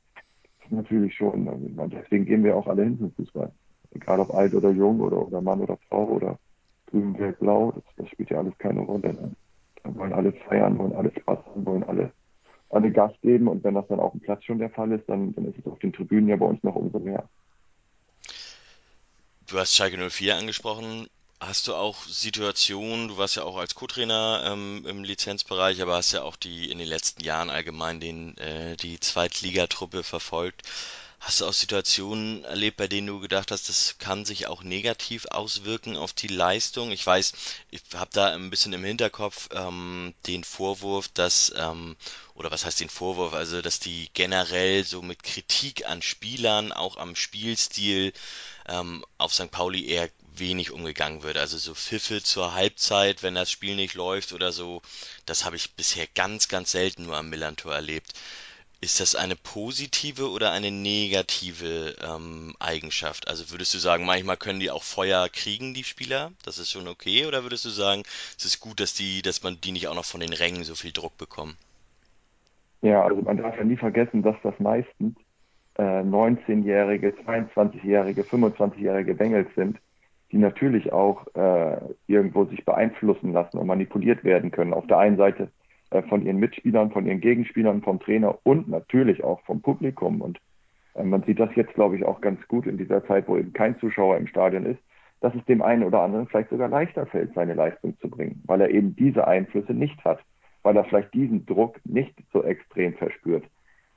ist 0.62 0.72
natürlich 0.72 1.14
schon. 1.14 1.44
Meine, 1.74 1.90
deswegen 1.90 2.24
gehen 2.24 2.44
wir 2.44 2.56
auch 2.56 2.66
alle 2.66 2.84
hin 2.84 2.98
zum 2.98 3.12
Fußball. 3.12 3.50
Egal 3.94 4.20
ob 4.20 4.32
alt 4.34 4.54
oder 4.54 4.70
jung 4.70 5.00
oder, 5.00 5.26
oder 5.26 5.40
Mann 5.40 5.60
oder 5.60 5.76
Frau 5.88 6.04
oder 6.04 6.38
grün, 6.86 7.14
gelb, 7.14 7.38
blau, 7.40 7.72
das, 7.72 7.84
das 7.96 8.08
spielt 8.08 8.30
ja 8.30 8.38
alles 8.38 8.56
keine 8.58 8.80
Rolle. 8.80 9.12
Ne? 9.12 9.32
Wollen 9.84 10.12
alle 10.12 10.32
feiern, 10.32 10.78
wollen 10.78 10.94
alle 10.94 11.10
Spaß 11.10 11.38
haben, 11.46 11.66
wollen 11.66 11.84
alle, 11.84 12.12
alle 12.70 12.90
Gas 12.90 13.12
geben. 13.22 13.48
Und 13.48 13.64
wenn 13.64 13.74
das 13.74 13.86
dann 13.88 14.00
auf 14.00 14.12
dem 14.12 14.20
Platz 14.20 14.44
schon 14.44 14.58
der 14.58 14.70
Fall 14.70 14.92
ist, 14.92 15.08
dann, 15.08 15.34
dann 15.34 15.46
ist 15.46 15.58
es 15.58 15.66
auf 15.66 15.78
den 15.80 15.92
Tribünen 15.92 16.28
ja 16.28 16.36
bei 16.36 16.46
uns 16.46 16.62
noch 16.62 16.74
umso 16.74 16.98
mehr. 16.98 17.28
Du 19.48 19.58
hast 19.58 19.74
Schalke 19.74 19.98
04 19.98 20.36
angesprochen. 20.36 21.06
Hast 21.40 21.66
du 21.66 21.74
auch 21.74 21.96
Situationen, 22.04 23.08
du 23.08 23.18
warst 23.18 23.34
ja 23.34 23.42
auch 23.42 23.56
als 23.56 23.74
Co-Trainer 23.74 24.44
ähm, 24.46 24.86
im 24.86 25.02
Lizenzbereich, 25.02 25.82
aber 25.82 25.96
hast 25.96 26.12
ja 26.12 26.22
auch 26.22 26.36
die 26.36 26.70
in 26.70 26.78
den 26.78 26.86
letzten 26.86 27.24
Jahren 27.24 27.50
allgemein 27.50 27.98
den, 27.98 28.38
äh, 28.38 28.76
die 28.76 29.00
Zweitligatruppe 29.00 30.04
verfolgt. 30.04 30.62
Hast 31.24 31.40
du 31.40 31.46
auch 31.46 31.52
Situationen 31.52 32.42
erlebt, 32.44 32.76
bei 32.78 32.88
denen 32.88 33.06
du 33.06 33.20
gedacht 33.20 33.52
hast, 33.52 33.68
das 33.68 33.96
kann 33.98 34.24
sich 34.24 34.48
auch 34.48 34.64
negativ 34.64 35.24
auswirken 35.26 35.96
auf 35.96 36.12
die 36.12 36.26
Leistung? 36.26 36.90
Ich 36.90 37.06
weiß, 37.06 37.32
ich 37.70 37.80
habe 37.94 38.10
da 38.12 38.32
ein 38.34 38.50
bisschen 38.50 38.72
im 38.72 38.82
Hinterkopf 38.82 39.48
ähm, 39.52 40.14
den 40.26 40.42
Vorwurf, 40.42 41.06
dass, 41.08 41.52
ähm, 41.56 41.96
oder 42.34 42.50
was 42.50 42.64
heißt 42.64 42.80
den 42.80 42.88
Vorwurf, 42.88 43.34
also 43.34 43.62
dass 43.62 43.78
die 43.78 44.10
generell 44.14 44.82
so 44.84 45.00
mit 45.00 45.22
Kritik 45.22 45.86
an 45.86 46.02
Spielern, 46.02 46.72
auch 46.72 46.96
am 46.96 47.14
Spielstil 47.14 48.12
ähm, 48.68 49.04
auf 49.16 49.32
St. 49.32 49.52
Pauli 49.52 49.86
eher 49.86 50.10
wenig 50.34 50.72
umgegangen 50.72 51.22
wird. 51.22 51.36
Also 51.36 51.56
so 51.56 51.74
Pfiffe 51.76 52.20
zur 52.24 52.54
Halbzeit, 52.54 53.22
wenn 53.22 53.36
das 53.36 53.48
Spiel 53.48 53.76
nicht 53.76 53.94
läuft 53.94 54.32
oder 54.32 54.50
so, 54.50 54.82
das 55.24 55.44
habe 55.44 55.54
ich 55.54 55.74
bisher 55.74 56.08
ganz, 56.08 56.48
ganz 56.48 56.72
selten 56.72 57.04
nur 57.06 57.16
am 57.16 57.30
Millantor 57.30 57.74
erlebt. 57.74 58.12
Ist 58.82 58.98
das 58.98 59.14
eine 59.14 59.36
positive 59.36 60.28
oder 60.28 60.50
eine 60.50 60.72
negative 60.72 61.94
ähm, 62.02 62.52
Eigenschaft? 62.58 63.28
Also 63.28 63.52
würdest 63.52 63.72
du 63.74 63.78
sagen, 63.78 64.04
manchmal 64.04 64.36
können 64.36 64.58
die 64.58 64.72
auch 64.72 64.82
Feuer 64.82 65.28
kriegen, 65.28 65.72
die 65.72 65.84
Spieler? 65.84 66.32
Das 66.44 66.58
ist 66.58 66.72
schon 66.72 66.88
okay? 66.88 67.26
Oder 67.26 67.44
würdest 67.44 67.64
du 67.64 67.68
sagen, 67.68 68.02
es 68.36 68.44
ist 68.44 68.58
gut, 68.58 68.80
dass 68.80 68.92
die, 68.92 69.22
dass 69.22 69.44
man 69.44 69.56
die 69.62 69.70
nicht 69.70 69.86
auch 69.86 69.94
noch 69.94 70.04
von 70.04 70.18
den 70.18 70.32
Rängen 70.32 70.64
so 70.64 70.74
viel 70.74 70.90
Druck 70.90 71.16
bekommen? 71.16 71.56
Ja, 72.80 73.04
also 73.04 73.22
man 73.22 73.36
darf 73.36 73.56
ja 73.56 73.62
nie 73.62 73.76
vergessen, 73.76 74.20
dass 74.20 74.34
das 74.42 74.58
meistens 74.58 75.14
äh, 75.78 76.02
19-jährige, 76.02 77.10
22-jährige, 77.24 78.22
25-jährige 78.22 79.14
Bengels 79.14 79.48
sind, 79.54 79.78
die 80.32 80.38
natürlich 80.38 80.92
auch 80.92 81.24
äh, 81.36 81.76
irgendwo 82.08 82.46
sich 82.46 82.64
beeinflussen 82.64 83.32
lassen 83.32 83.58
und 83.58 83.68
manipuliert 83.68 84.24
werden 84.24 84.50
können. 84.50 84.74
Auf 84.74 84.88
der 84.88 84.98
einen 84.98 85.18
Seite 85.18 85.52
von 86.00 86.24
ihren 86.24 86.38
Mitspielern, 86.38 86.90
von 86.90 87.06
ihren 87.06 87.20
Gegenspielern, 87.20 87.82
vom 87.82 88.00
Trainer 88.00 88.38
und 88.44 88.68
natürlich 88.68 89.22
auch 89.22 89.40
vom 89.42 89.60
Publikum. 89.60 90.20
Und 90.20 90.38
äh, 90.94 91.02
man 91.02 91.22
sieht 91.24 91.38
das 91.38 91.50
jetzt, 91.54 91.74
glaube 91.74 91.96
ich, 91.96 92.04
auch 92.04 92.20
ganz 92.20 92.40
gut 92.48 92.66
in 92.66 92.78
dieser 92.78 93.04
Zeit, 93.06 93.28
wo 93.28 93.36
eben 93.36 93.52
kein 93.52 93.78
Zuschauer 93.78 94.16
im 94.16 94.26
Stadion 94.26 94.64
ist, 94.64 94.80
dass 95.20 95.34
es 95.34 95.44
dem 95.44 95.62
einen 95.62 95.84
oder 95.84 96.00
anderen 96.00 96.26
vielleicht 96.26 96.50
sogar 96.50 96.68
leichter 96.68 97.06
fällt, 97.06 97.34
seine 97.34 97.54
Leistung 97.54 97.96
zu 98.00 98.08
bringen, 98.08 98.42
weil 98.46 98.60
er 98.60 98.70
eben 98.70 98.96
diese 98.96 99.26
Einflüsse 99.26 99.74
nicht 99.74 100.04
hat, 100.04 100.18
weil 100.62 100.76
er 100.76 100.84
vielleicht 100.84 101.14
diesen 101.14 101.46
Druck 101.46 101.80
nicht 101.84 102.14
so 102.32 102.42
extrem 102.42 102.94
verspürt. 102.94 103.44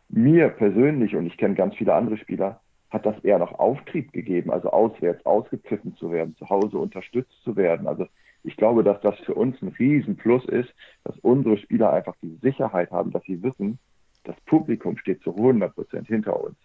Mir 0.10 0.50
persönlich, 0.50 1.16
und 1.16 1.26
ich 1.26 1.38
kenne 1.38 1.56
ganz 1.56 1.76
viele 1.76 1.94
andere 1.94 2.18
Spieler, 2.18 2.62
hat 2.92 3.06
das 3.06 3.20
eher 3.24 3.40
noch 3.40 3.58
Auftrieb 3.58 4.14
gegeben, 4.14 4.52
also 4.52 4.70
auswärts 4.70 5.26
ausgepfiffen 5.26 5.96
zu 5.96 6.12
werden, 6.12 6.36
zu 6.38 6.50
Hause 6.50 6.78
unterstützt 6.78 7.42
zu 7.44 7.56
werden. 7.56 7.88
Also 7.88 8.06
ich 8.46 8.58
glaube, 8.58 8.84
dass 8.84 9.02
das 9.02 9.18
für 9.20 9.34
uns 9.34 9.60
ein 9.62 9.70
Riesenplus 9.80 10.46
ist, 10.46 10.74
dass 11.04 11.18
unsere 11.20 11.58
Spieler 11.58 11.92
einfach 11.92 12.16
die 12.22 12.38
Sicherheit 12.42 12.92
haben, 12.92 13.12
dass 13.12 13.24
sie 13.24 13.42
wissen, 13.42 13.80
das 14.24 14.36
Publikum 14.42 14.98
steht 14.98 15.22
zu 15.22 15.36
100 15.36 15.74
Prozent 15.74 16.08
hinter 16.08 16.40
uns. 16.40 16.56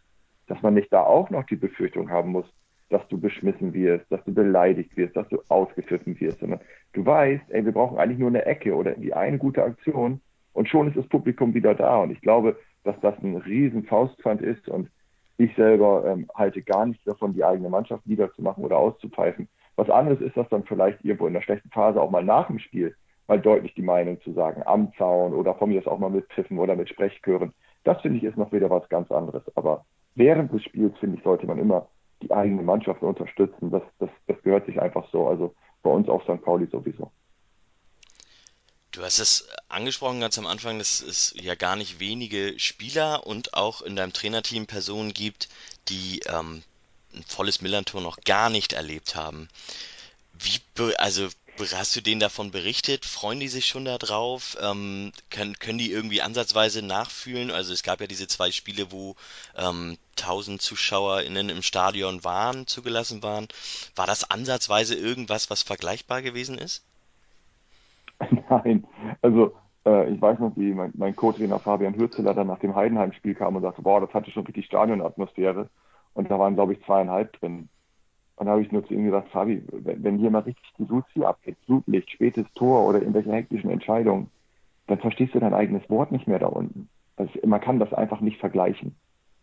Dass 0.47 0.61
man 0.63 0.75
nicht 0.75 0.93
da 0.93 1.03
auch 1.03 1.31
noch 1.31 1.45
die 1.45 1.57
Befürchtung 1.57 2.11
haben 2.11 2.33
muss, 2.33 2.47
dass 2.91 3.07
du 3.09 3.19
beschmissen 3.19 3.73
wirst, 3.73 4.11
dass 4.11 4.23
du 4.25 4.35
beleidigt 4.35 4.97
wirst, 4.97 5.17
dass 5.17 5.29
du 5.29 5.41
ausgepfiffen 5.49 6.19
wirst, 6.21 6.41
sondern 6.41 6.61
du 6.93 7.07
weißt, 7.07 7.45
ey, 7.49 7.65
wir 7.65 7.73
brauchen 7.73 7.99
eigentlich 7.99 8.19
nur 8.19 8.29
eine 8.29 8.45
Ecke 8.45 8.75
oder 8.75 8.91
irgendwie 8.91 9.15
eine 9.15 9.39
gute 9.39 9.63
Aktion 9.63 10.21
und 10.53 10.69
schon 10.69 10.89
ist 10.89 10.97
das 10.97 11.07
Publikum 11.07 11.55
wieder 11.55 11.75
da. 11.75 11.99
Und 11.99 12.11
ich 12.11 12.21
glaube, 12.21 12.59
dass 12.85 12.99
das 13.01 13.15
ein 13.23 13.37
riesen 13.37 13.85
Faustpfand 13.85 14.43
ist 14.43 14.69
und 14.69 14.91
ich 15.37 15.55
selber 15.55 16.05
ähm, 16.07 16.29
halte 16.35 16.61
gar 16.63 16.85
nichts 16.85 17.05
davon, 17.05 17.33
die 17.33 17.45
eigene 17.45 17.71
Mannschaft 17.71 18.07
niederzumachen 18.07 18.65
oder 18.65 18.77
auszupfeifen. 18.77 19.49
Was 19.81 19.89
anderes 19.89 20.21
ist 20.21 20.37
das 20.37 20.47
dann 20.51 20.65
vielleicht 20.65 21.03
irgendwo 21.03 21.27
in 21.27 21.33
der 21.33 21.41
schlechten 21.41 21.71
Phase 21.71 22.03
auch 22.03 22.11
mal 22.11 22.23
nach 22.23 22.49
dem 22.49 22.59
Spiel 22.59 22.95
mal 23.29 23.41
deutlich 23.41 23.73
die 23.73 23.81
Meinung 23.81 24.21
zu 24.21 24.35
sagen, 24.35 24.63
am 24.67 24.93
Zaun 24.99 25.33
oder 25.33 25.55
von 25.55 25.71
mir 25.71 25.81
aus 25.81 25.87
auch 25.87 25.99
mal 25.99 26.11
mit 26.11 26.29
Pfiffen 26.35 26.59
oder 26.59 26.77
mit 26.77 26.91
Sprechchören. 26.91 27.55
Das 27.85 27.99
finde 28.03 28.19
ich 28.19 28.25
ist 28.25 28.37
noch 28.37 28.53
wieder 28.53 28.69
was 28.69 28.87
ganz 28.91 29.11
anderes. 29.11 29.43
Aber 29.57 29.87
während 30.17 30.53
des 30.53 30.63
Spiels, 30.65 30.93
finde 30.99 31.17
ich, 31.17 31.25
sollte 31.25 31.47
man 31.47 31.59
immer 31.59 31.89
die 32.21 32.31
eigene 32.31 32.61
Mannschaft 32.61 33.03
unterstützen. 33.03 33.71
Das, 33.71 33.83
das, 34.01 34.11
das 34.27 34.37
gehört 34.43 34.67
sich 34.67 34.79
einfach 34.79 35.09
so. 35.13 35.27
Also 35.27 35.55
bei 35.83 35.89
uns 35.89 36.11
auf 36.11 36.23
St. 36.25 36.43
Pauli 36.43 36.67
sowieso. 36.67 37.11
Du 38.91 39.01
hast 39.01 39.19
es 39.19 39.49
angesprochen 39.71 40.21
ganz 40.21 40.39
am 40.39 40.47
Anfang, 40.47 40.77
dass 40.77 41.01
es 41.01 41.35
ja 41.41 41.55
gar 41.55 41.77
nicht 41.77 42.01
wenige 42.01 42.59
Spieler 42.59 43.27
und 43.27 43.55
auch 43.55 43.81
in 43.81 43.97
deinem 43.97 44.13
Trainerteam 44.13 44.67
Personen 44.67 45.15
gibt, 45.15 45.49
die 45.89 46.21
ähm, 46.29 46.65
ein 47.15 47.25
volles 47.27 47.61
Millantor 47.61 48.01
noch 48.01 48.19
gar 48.25 48.51
nicht 48.51 48.73
erlebt 48.73 49.15
haben. 49.15 49.49
Wie, 50.33 50.61
also 50.99 51.29
hast 51.73 51.95
du 51.95 52.01
denen 52.01 52.21
davon 52.21 52.51
berichtet? 52.51 53.05
Freuen 53.05 53.41
die 53.41 53.49
sich 53.49 53.67
schon 53.67 53.85
darauf? 53.85 54.57
Ähm, 54.63 55.13
können, 55.31 55.59
können 55.59 55.79
die 55.79 55.93
irgendwie 55.93 56.23
ansatzweise 56.23 56.85
nachfühlen? 56.85 57.51
Also 57.51 57.73
es 57.73 57.83
gab 57.83 58.01
ja 58.01 58.07
diese 58.07 58.29
zwei 58.29 58.51
Spiele, 58.51 58.91
wo 58.93 59.17
ähm, 59.57 59.99
1000 60.19 60.63
ZuschauerInnen 60.63 61.49
im 61.49 61.63
Stadion 61.63 62.25
waren, 62.25 62.67
zugelassen 62.67 63.23
waren. 63.23 63.49
War 63.97 64.07
das 64.07 64.31
ansatzweise 64.31 64.95
irgendwas, 64.95 65.51
was 65.51 65.63
vergleichbar 65.63 66.23
gewesen 66.23 66.57
ist? 66.59 66.85
Nein, 68.51 68.87
also 69.23 69.55
äh, 69.87 70.13
ich 70.13 70.21
weiß 70.21 70.39
noch, 70.39 70.53
wie 70.57 70.73
mein, 70.73 70.93
mein 70.95 71.17
Co-Trainer 71.17 71.59
Fabian 71.59 71.97
Hürzeler 71.97 72.35
dann 72.35 72.47
nach 72.47 72.59
dem 72.59 72.75
Heidenheim-Spiel 72.75 73.35
kam 73.35 73.57
und 73.57 73.63
sagte, 73.63 73.83
boah, 73.83 74.01
das 74.01 74.13
hatte 74.15 74.31
schon 74.31 74.47
richtig 74.47 74.67
Stadionatmosphäre. 74.67 75.69
Und 76.15 76.31
da 76.31 76.39
waren, 76.39 76.55
glaube 76.55 76.73
ich, 76.73 76.85
zweieinhalb 76.85 77.33
drin. 77.41 77.69
Und 78.37 78.47
da 78.47 78.53
habe 78.53 78.63
ich 78.63 78.73
nur 78.73 78.87
zu 78.87 78.95
ihm 78.95 79.05
gesagt, 79.05 79.29
Fabi, 79.29 79.63
wenn, 79.71 80.19
hier 80.19 80.31
mal 80.31 80.39
richtig 80.41 80.73
die 80.79 80.85
Luzi 80.85 81.25
abgeht, 81.25 81.59
Flutlicht, 81.67 82.11
spätes 82.11 82.51
Tor 82.55 82.89
oder 82.89 83.01
irgendwelche 83.01 83.33
hektischen 83.33 83.71
Entscheidungen, 83.71 84.31
dann 84.87 84.99
verstehst 84.99 85.35
du 85.35 85.41
dein 85.41 85.55
eigenes 85.55 85.89
Wort 85.91 86.11
nicht 86.11 86.27
mehr 86.27 86.39
da 86.39 86.47
unten. 86.47 86.89
Also 87.17 87.33
man 87.47 87.61
kann 87.61 87.79
das 87.79 87.93
einfach 87.93 88.21
nicht 88.23 88.41
vergleichen. 88.41 88.97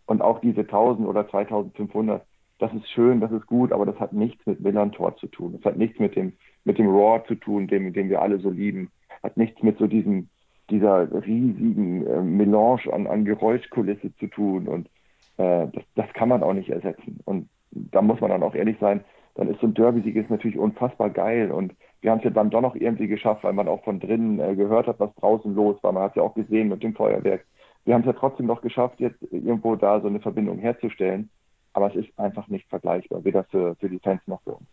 Und 0.07 0.21
auch 0.21 0.39
diese 0.41 0.61
1000 0.61 1.07
oder 1.07 1.29
2500, 1.29 2.25
das 2.59 2.73
ist 2.73 2.89
schön, 2.89 3.19
das 3.19 3.31
ist 3.31 3.45
gut, 3.45 3.71
aber 3.71 3.85
das 3.85 3.99
hat 3.99 4.13
nichts 4.13 4.43
mit 4.47 4.61
Millantor 4.61 5.15
zu 5.17 5.27
tun. 5.27 5.53
Das 5.53 5.63
hat 5.63 5.77
nichts 5.77 5.99
mit 5.99 6.15
dem, 6.15 6.33
mit 6.63 6.79
dem 6.79 6.87
Raw 6.87 7.23
zu 7.27 7.35
tun, 7.35 7.67
den, 7.67 7.93
den 7.93 8.09
wir 8.09 8.21
alle 8.21 8.39
so 8.39 8.49
lieben. 8.49 8.89
Hat 9.21 9.37
nichts 9.37 9.61
mit 9.61 9.77
so 9.77 9.85
diesem, 9.85 10.29
dieser 10.71 11.11
riesigen 11.23 12.07
äh, 12.07 12.21
Melange 12.21 12.91
an, 12.91 13.05
an 13.05 13.25
Geräuschkulisse 13.25 14.15
zu 14.15 14.27
tun 14.27 14.67
und 14.67 14.89
äh, 15.37 15.67
das, 15.67 15.83
das 15.95 16.13
kann 16.13 16.29
man 16.29 16.43
auch 16.43 16.53
nicht 16.53 16.69
ersetzen. 16.69 17.19
Und 17.25 17.49
da 17.71 18.01
muss 18.01 18.19
man 18.19 18.31
dann 18.31 18.43
auch 18.43 18.55
ehrlich 18.55 18.77
sein, 18.79 19.03
dann 19.35 19.49
ist 19.49 19.61
so 19.61 19.67
ein 19.67 19.73
Derby-Sieg 19.73 20.15
ist 20.15 20.29
natürlich 20.29 20.57
unfassbar 20.57 21.11
geil 21.11 21.51
und 21.51 21.73
wir 22.01 22.11
haben 22.11 22.19
es 22.19 22.23
ja 22.23 22.31
dann 22.31 22.49
doch 22.49 22.61
noch 22.61 22.75
irgendwie 22.75 23.07
geschafft, 23.07 23.43
weil 23.43 23.53
man 23.53 23.67
auch 23.67 23.83
von 23.83 23.99
drinnen 23.99 24.39
äh, 24.39 24.55
gehört 24.55 24.87
hat, 24.87 24.99
was 24.99 25.13
draußen 25.15 25.53
los 25.53 25.81
war. 25.83 25.91
Man 25.91 26.03
hat 26.03 26.11
es 26.11 26.15
ja 26.15 26.23
auch 26.23 26.35
gesehen 26.35 26.69
mit 26.69 26.83
dem 26.83 26.95
Feuerwerk. 26.95 27.45
Wir 27.85 27.93
haben 27.93 28.01
es 28.01 28.07
ja 28.07 28.13
trotzdem 28.13 28.47
noch 28.47 28.61
geschafft, 28.61 28.99
jetzt 28.99 29.21
irgendwo 29.31 29.75
da 29.75 30.01
so 30.01 30.07
eine 30.07 30.19
Verbindung 30.19 30.59
herzustellen. 30.59 31.29
Aber 31.73 31.89
es 31.89 31.95
ist 31.95 32.19
einfach 32.19 32.47
nicht 32.47 32.67
vergleichbar, 32.69 33.23
weder 33.23 33.43
für, 33.45 33.75
für 33.75 33.89
die 33.89 33.99
Fans 33.99 34.21
noch 34.25 34.41
für 34.41 34.53
uns. 34.53 34.67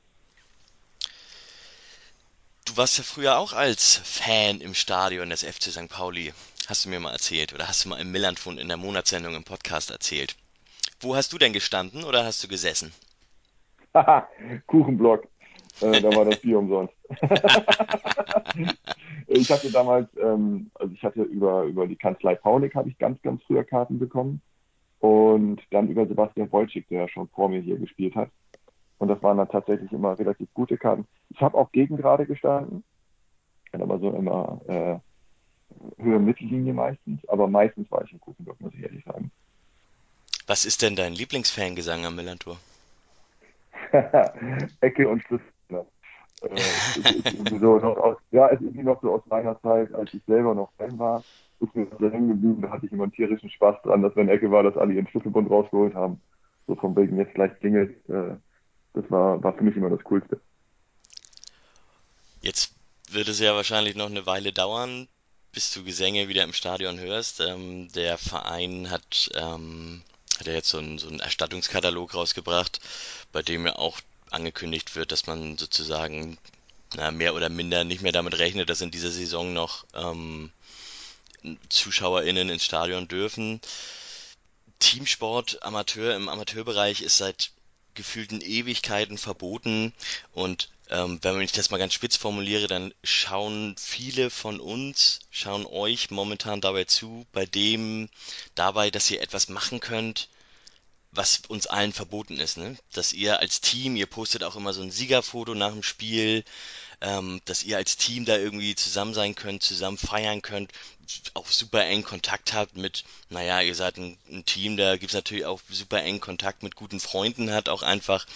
Du 2.66 2.76
warst 2.76 2.96
ja 2.98 3.04
früher 3.04 3.38
auch 3.38 3.52
als 3.52 3.98
Fan 3.98 4.60
im 4.60 4.74
Stadion 4.74 5.28
des 5.28 5.44
FC 5.44 5.64
St. 5.64 5.88
Pauli, 5.90 6.32
hast 6.66 6.86
du 6.86 6.88
mir 6.88 6.98
mal 6.98 7.12
erzählt 7.12 7.52
oder 7.52 7.68
hast 7.68 7.84
du 7.84 7.90
mal 7.90 8.00
im 8.00 8.10
Millanfund 8.10 8.58
in 8.58 8.68
der 8.68 8.78
Monatssendung 8.78 9.34
im 9.34 9.44
Podcast 9.44 9.90
erzählt. 9.90 10.36
Wo 11.04 11.14
hast 11.14 11.34
du 11.34 11.38
denn 11.38 11.52
gestanden 11.52 12.02
oder 12.02 12.24
hast 12.24 12.42
du 12.42 12.48
gesessen? 12.48 12.90
Kuchenblock. 14.66 15.28
Äh, 15.82 16.00
da 16.00 16.08
war 16.16 16.24
das 16.24 16.40
Bier 16.40 16.58
umsonst. 16.58 16.94
ich 19.26 19.50
hatte 19.50 19.70
damals, 19.70 20.08
ähm, 20.16 20.70
also 20.74 20.94
ich 20.94 21.02
hatte 21.02 21.22
über, 21.22 21.64
über 21.64 21.86
die 21.86 21.96
Kanzlei 21.96 22.34
Paulik 22.36 22.74
habe 22.74 22.88
ich 22.88 22.96
ganz, 22.96 23.20
ganz 23.20 23.42
früher 23.42 23.64
Karten 23.64 23.98
bekommen. 23.98 24.40
Und 25.00 25.60
dann 25.70 25.88
über 25.88 26.06
Sebastian 26.06 26.50
Wojcik, 26.50 26.88
der 26.88 27.02
ja 27.02 27.08
schon 27.08 27.28
vor 27.28 27.50
mir 27.50 27.60
hier 27.60 27.76
gespielt 27.76 28.14
hat. 28.14 28.30
Und 28.96 29.08
das 29.08 29.22
waren 29.22 29.36
dann 29.36 29.50
tatsächlich 29.50 29.92
immer 29.92 30.18
relativ 30.18 30.48
gute 30.54 30.78
Karten. 30.78 31.06
Ich 31.28 31.42
habe 31.42 31.58
auch 31.58 31.70
gegen 31.70 31.98
gerade 31.98 32.24
gestanden. 32.24 32.82
Aber 33.72 33.98
so 33.98 34.10
immer 34.10 34.60
äh, 34.68 36.02
Höhe 36.02 36.18
Mittellinie 36.18 36.72
meistens. 36.72 37.28
Aber 37.28 37.46
meistens 37.46 37.90
war 37.90 38.02
ich 38.04 38.12
im 38.12 38.20
Kuchenblock, 38.20 38.58
muss 38.62 38.72
ich 38.72 38.82
ehrlich 38.82 39.04
sagen. 39.04 39.30
Was 40.46 40.64
ist 40.64 40.82
denn 40.82 40.96
dein 40.96 41.14
Lieblingsfangesang 41.14 42.04
am 42.04 42.16
Millantor? 42.16 42.58
Ecke 44.80 45.08
und 45.08 45.22
Schlüssel. 45.22 45.46
Äh, 46.42 47.58
so 47.58 47.76
aus, 47.76 48.16
ja, 48.30 48.48
es 48.48 48.60
ist 48.60 48.74
noch 48.76 49.00
so 49.00 49.14
aus 49.14 49.22
meiner 49.26 49.60
Zeit, 49.62 49.92
als 49.94 50.12
ich 50.12 50.22
selber 50.26 50.54
noch 50.54 50.72
Fan 50.76 50.98
war, 50.98 51.22
ist 51.60 51.74
mir 51.74 51.86
so 51.98 52.10
hängen 52.10 52.28
geblieben, 52.28 52.62
da 52.62 52.70
hatte 52.70 52.86
ich 52.86 52.92
immer 52.92 53.04
einen 53.04 53.12
tierischen 53.12 53.50
Spaß 53.50 53.76
dran, 53.82 54.02
dass 54.02 54.14
wenn 54.16 54.28
Ecke 54.28 54.50
war, 54.50 54.62
dass 54.62 54.76
alle 54.76 54.92
ihren 54.94 55.08
Schlüsselbund 55.08 55.50
rausgeholt 55.50 55.94
haben. 55.94 56.20
So 56.66 56.74
von 56.74 56.96
wegen 56.96 57.18
jetzt 57.18 57.34
gleich 57.34 57.58
klingelt. 57.60 57.96
Äh, 58.08 58.36
das 58.94 59.10
war, 59.10 59.42
war 59.42 59.52
für 59.54 59.64
mich 59.64 59.76
immer 59.76 59.90
das 59.90 60.02
Coolste. 60.04 60.40
Jetzt 62.40 62.74
wird 63.10 63.28
es 63.28 63.40
ja 63.40 63.54
wahrscheinlich 63.54 63.96
noch 63.96 64.10
eine 64.10 64.26
Weile 64.26 64.52
dauern, 64.52 65.08
bis 65.52 65.72
du 65.72 65.84
Gesänge 65.84 66.28
wieder 66.28 66.44
im 66.44 66.52
Stadion 66.52 66.98
hörst. 66.98 67.40
Ähm, 67.40 67.88
der 67.94 68.18
Verein 68.18 68.90
hat, 68.90 69.30
ähm, 69.34 70.02
hat 70.38 70.46
ja 70.46 70.52
jetzt 70.52 70.68
so 70.68 70.78
einen, 70.78 70.98
so 70.98 71.08
einen 71.08 71.20
Erstattungskatalog 71.20 72.14
rausgebracht, 72.14 72.80
bei 73.32 73.42
dem 73.42 73.66
ja 73.66 73.76
auch 73.76 74.00
angekündigt 74.30 74.96
wird, 74.96 75.12
dass 75.12 75.26
man 75.26 75.56
sozusagen 75.58 76.38
na, 76.94 77.10
mehr 77.10 77.34
oder 77.34 77.48
minder 77.48 77.84
nicht 77.84 78.02
mehr 78.02 78.12
damit 78.12 78.38
rechnet, 78.38 78.68
dass 78.68 78.80
in 78.80 78.90
dieser 78.90 79.10
Saison 79.10 79.52
noch 79.52 79.84
ähm, 79.94 80.50
ZuschauerInnen 81.68 82.48
ins 82.48 82.64
Stadion 82.64 83.08
dürfen. 83.08 83.60
Teamsport, 84.78 85.62
Amateur 85.62 86.14
im 86.16 86.28
Amateurbereich 86.28 87.02
ist 87.02 87.18
seit 87.18 87.52
gefühlten 87.94 88.40
Ewigkeiten 88.40 89.18
verboten 89.18 89.92
und 90.32 90.68
ähm, 90.90 91.18
wenn 91.22 91.40
ich 91.40 91.52
das 91.52 91.70
mal 91.70 91.78
ganz 91.78 91.94
spitz 91.94 92.16
formuliere, 92.16 92.66
dann 92.66 92.92
schauen 93.02 93.74
viele 93.78 94.30
von 94.30 94.60
uns, 94.60 95.20
schauen 95.30 95.66
euch 95.66 96.10
momentan 96.10 96.60
dabei 96.60 96.84
zu, 96.84 97.26
bei 97.32 97.46
dem, 97.46 98.08
dabei, 98.54 98.90
dass 98.90 99.10
ihr 99.10 99.22
etwas 99.22 99.48
machen 99.48 99.80
könnt, 99.80 100.28
was 101.10 101.42
uns 101.48 101.66
allen 101.66 101.92
verboten 101.92 102.38
ist, 102.40 102.56
ne? 102.56 102.76
Dass 102.92 103.12
ihr 103.12 103.38
als 103.38 103.60
Team, 103.60 103.96
ihr 103.96 104.06
postet 104.06 104.42
auch 104.42 104.56
immer 104.56 104.72
so 104.72 104.82
ein 104.82 104.90
Siegerfoto 104.90 105.54
nach 105.54 105.70
dem 105.72 105.82
Spiel, 105.82 106.44
ähm, 107.00 107.40
dass 107.44 107.62
ihr 107.62 107.76
als 107.76 107.96
Team 107.96 108.24
da 108.24 108.36
irgendwie 108.36 108.74
zusammen 108.74 109.14
sein 109.14 109.34
könnt, 109.34 109.62
zusammen 109.62 109.98
feiern 109.98 110.42
könnt, 110.42 110.72
auch 111.34 111.46
super 111.48 111.84
eng 111.84 112.02
Kontakt 112.02 112.52
habt 112.52 112.76
mit, 112.76 113.04
naja, 113.28 113.60
ihr 113.60 113.74
seid 113.74 113.96
ein, 113.98 114.18
ein 114.30 114.44
Team, 114.44 114.76
da 114.76 114.96
gibt 114.96 115.10
es 115.10 115.14
natürlich 115.14 115.44
auch 115.44 115.60
super 115.70 116.02
eng 116.02 116.20
Kontakt 116.20 116.62
mit 116.62 116.74
guten 116.76 117.00
Freunden 117.00 117.52
hat, 117.52 117.68
auch 117.68 117.82
einfach, 117.82 118.26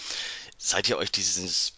seid 0.57 0.87
ihr 0.89 0.97
euch 0.97 1.11
dieses, 1.11 1.73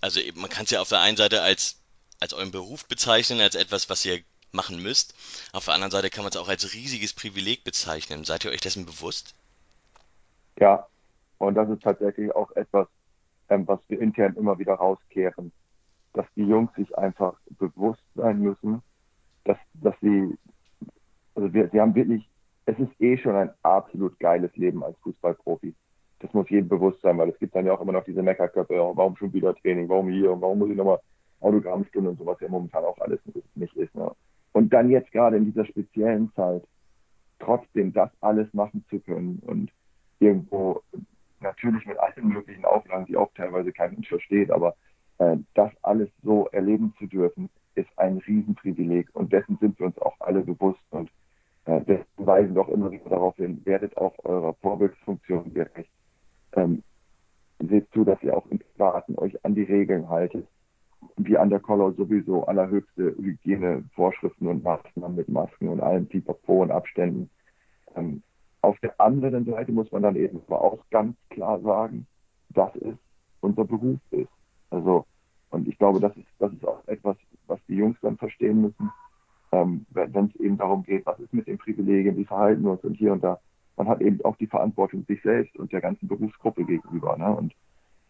also 0.00 0.20
man 0.34 0.50
kann 0.50 0.64
es 0.64 0.70
ja 0.70 0.80
auf 0.80 0.88
der 0.88 1.00
einen 1.00 1.16
Seite 1.16 1.42
als, 1.42 1.80
als 2.20 2.32
euren 2.32 2.50
Beruf 2.50 2.86
bezeichnen, 2.86 3.40
als 3.40 3.54
etwas, 3.54 3.90
was 3.90 4.04
ihr 4.04 4.20
machen 4.52 4.82
müsst. 4.82 5.14
Auf 5.52 5.66
der 5.66 5.74
anderen 5.74 5.90
Seite 5.90 6.10
kann 6.10 6.24
man 6.24 6.30
es 6.30 6.36
auch 6.36 6.48
als 6.48 6.74
riesiges 6.74 7.12
Privileg 7.12 7.64
bezeichnen. 7.64 8.24
Seid 8.24 8.44
ihr 8.44 8.50
euch 8.50 8.60
dessen 8.60 8.86
bewusst? 8.86 9.34
Ja, 10.58 10.86
und 11.38 11.54
das 11.54 11.68
ist 11.70 11.82
tatsächlich 11.82 12.34
auch 12.34 12.50
etwas, 12.52 12.88
ähm, 13.48 13.66
was 13.66 13.80
wir 13.88 14.00
intern 14.00 14.34
immer 14.36 14.58
wieder 14.58 14.74
rauskehren, 14.74 15.52
dass 16.12 16.26
die 16.36 16.44
Jungs 16.44 16.74
sich 16.74 16.96
einfach 16.98 17.34
bewusst 17.58 18.02
sein 18.14 18.40
müssen, 18.40 18.82
dass, 19.44 19.58
dass 19.74 19.94
sie, 20.00 20.36
also 21.34 21.52
wir, 21.52 21.68
sie 21.70 21.80
haben 21.80 21.94
wirklich, 21.94 22.28
es 22.66 22.78
ist 22.78 23.00
eh 23.00 23.16
schon 23.16 23.36
ein 23.36 23.50
absolut 23.62 24.18
geiles 24.18 24.54
Leben 24.56 24.84
als 24.84 24.98
Fußballprofi. 24.98 25.74
Das 26.20 26.32
muss 26.34 26.48
jedem 26.50 26.68
bewusst 26.68 27.00
sein, 27.00 27.18
weil 27.18 27.30
es 27.30 27.38
gibt 27.38 27.54
dann 27.54 27.66
ja 27.66 27.72
auch 27.72 27.80
immer 27.80 27.92
noch 27.92 28.04
diese 28.04 28.22
Meckerköpfe, 28.22 28.74
warum 28.74 29.16
schon 29.16 29.32
wieder 29.32 29.54
Training, 29.54 29.88
warum 29.88 30.08
hier 30.08 30.32
und 30.32 30.40
warum 30.40 30.58
muss 30.58 30.70
ich 30.70 30.76
nochmal 30.76 31.00
Autogrammstunde 31.40 32.10
und 32.10 32.18
sowas 32.18 32.38
ja 32.40 32.48
momentan 32.48 32.84
auch 32.84 32.98
alles 32.98 33.20
nicht 33.54 33.76
ist. 33.76 33.94
Ne? 33.94 34.10
Und 34.52 34.72
dann 34.72 34.90
jetzt 34.90 35.10
gerade 35.12 35.36
in 35.36 35.46
dieser 35.46 35.64
speziellen 35.64 36.32
Zeit 36.34 36.62
trotzdem 37.38 37.92
das 37.92 38.10
alles 38.20 38.52
machen 38.52 38.84
zu 38.90 39.00
können 39.00 39.42
und 39.46 39.70
irgendwo 40.18 40.82
natürlich 41.40 41.86
mit 41.86 41.98
allen 41.98 42.28
möglichen 42.28 42.64
Auflagen, 42.64 43.06
die 43.06 43.16
auch 43.16 43.30
teilweise 43.34 43.72
kein 43.72 43.92
Mensch 43.92 44.08
versteht, 44.08 44.50
aber 44.50 44.76
äh, 45.18 45.38
das 45.54 45.72
alles 45.82 46.10
so 46.22 46.46
erleben 46.48 46.94
zu 46.98 47.06
dürfen, 47.06 47.48
ist 47.74 47.88
ein 47.96 48.18
Riesenprivileg 48.18 49.08
und 49.14 49.32
dessen 49.32 49.56
sind 49.58 49.78
wir 49.78 49.86
uns 49.86 49.98
auch 49.98 50.16
alle 50.20 50.42
bewusst 50.42 50.82
und 50.90 51.10
äh, 51.64 51.80
dessen 51.80 52.06
weisen 52.16 52.54
doch 52.54 52.68
immer 52.68 52.90
wieder 52.90 53.08
darauf 53.08 53.36
hin, 53.36 53.62
werdet 53.64 53.96
auch 53.96 54.14
eurer 54.24 54.54
Vorbildsfunktion 54.54 55.54
gerecht. 55.54 55.90
Ähm, 56.54 56.82
seht 57.58 57.90
zu, 57.92 58.04
dass 58.04 58.22
ihr 58.22 58.36
auch 58.36 58.46
im 58.46 58.58
Privaten 58.58 59.18
euch 59.18 59.44
an 59.44 59.54
die 59.54 59.62
Regeln 59.62 60.08
haltet. 60.08 60.46
Wie 61.16 61.36
an 61.36 61.50
der 61.50 61.60
Collar 61.60 61.92
sowieso 61.92 62.44
allerhöchste 62.44 63.14
Hygienevorschriften 63.16 64.46
und 64.46 64.64
Maßnahmen 64.64 65.16
mit 65.16 65.28
Masken 65.28 65.68
und 65.68 65.80
allem 65.80 66.06
Pipapo 66.06 66.62
und 66.62 66.70
Abständen. 66.70 67.30
Ähm, 67.96 68.22
auf 68.62 68.78
der 68.80 69.00
anderen 69.00 69.46
Seite 69.46 69.72
muss 69.72 69.90
man 69.90 70.02
dann 70.02 70.16
eben 70.16 70.40
aber 70.46 70.62
auch 70.62 70.78
ganz 70.90 71.16
klar 71.30 71.60
sagen, 71.60 72.06
dass 72.50 72.74
es 72.76 72.94
unser 73.40 73.64
Beruf 73.64 73.98
ist. 74.10 74.28
Also, 74.70 75.06
und 75.50 75.66
ich 75.66 75.78
glaube, 75.78 76.00
das 76.00 76.14
ist, 76.16 76.28
das 76.38 76.52
ist 76.52 76.66
auch 76.66 76.86
etwas, 76.86 77.16
was 77.46 77.58
die 77.68 77.76
Jungs 77.76 77.96
dann 78.02 78.18
verstehen 78.18 78.60
müssen, 78.60 78.90
ähm, 79.52 79.86
wenn 79.90 80.26
es 80.26 80.36
eben 80.36 80.58
darum 80.58 80.82
geht, 80.82 81.06
was 81.06 81.18
ist 81.18 81.32
mit 81.32 81.46
den 81.46 81.58
Privilegien, 81.58 82.16
wie 82.16 82.24
verhalten 82.24 82.62
wir 82.62 82.72
uns 82.72 82.84
und 82.84 82.94
hier 82.94 83.12
und 83.12 83.24
da. 83.24 83.40
Man 83.80 83.88
hat 83.88 84.02
eben 84.02 84.22
auch 84.26 84.36
die 84.36 84.46
Verantwortung 84.46 85.06
sich 85.06 85.22
selbst 85.22 85.56
und 85.56 85.72
der 85.72 85.80
ganzen 85.80 86.06
Berufsgruppe 86.06 86.64
gegenüber. 86.64 87.16
Ne? 87.16 87.34
Und 87.34 87.54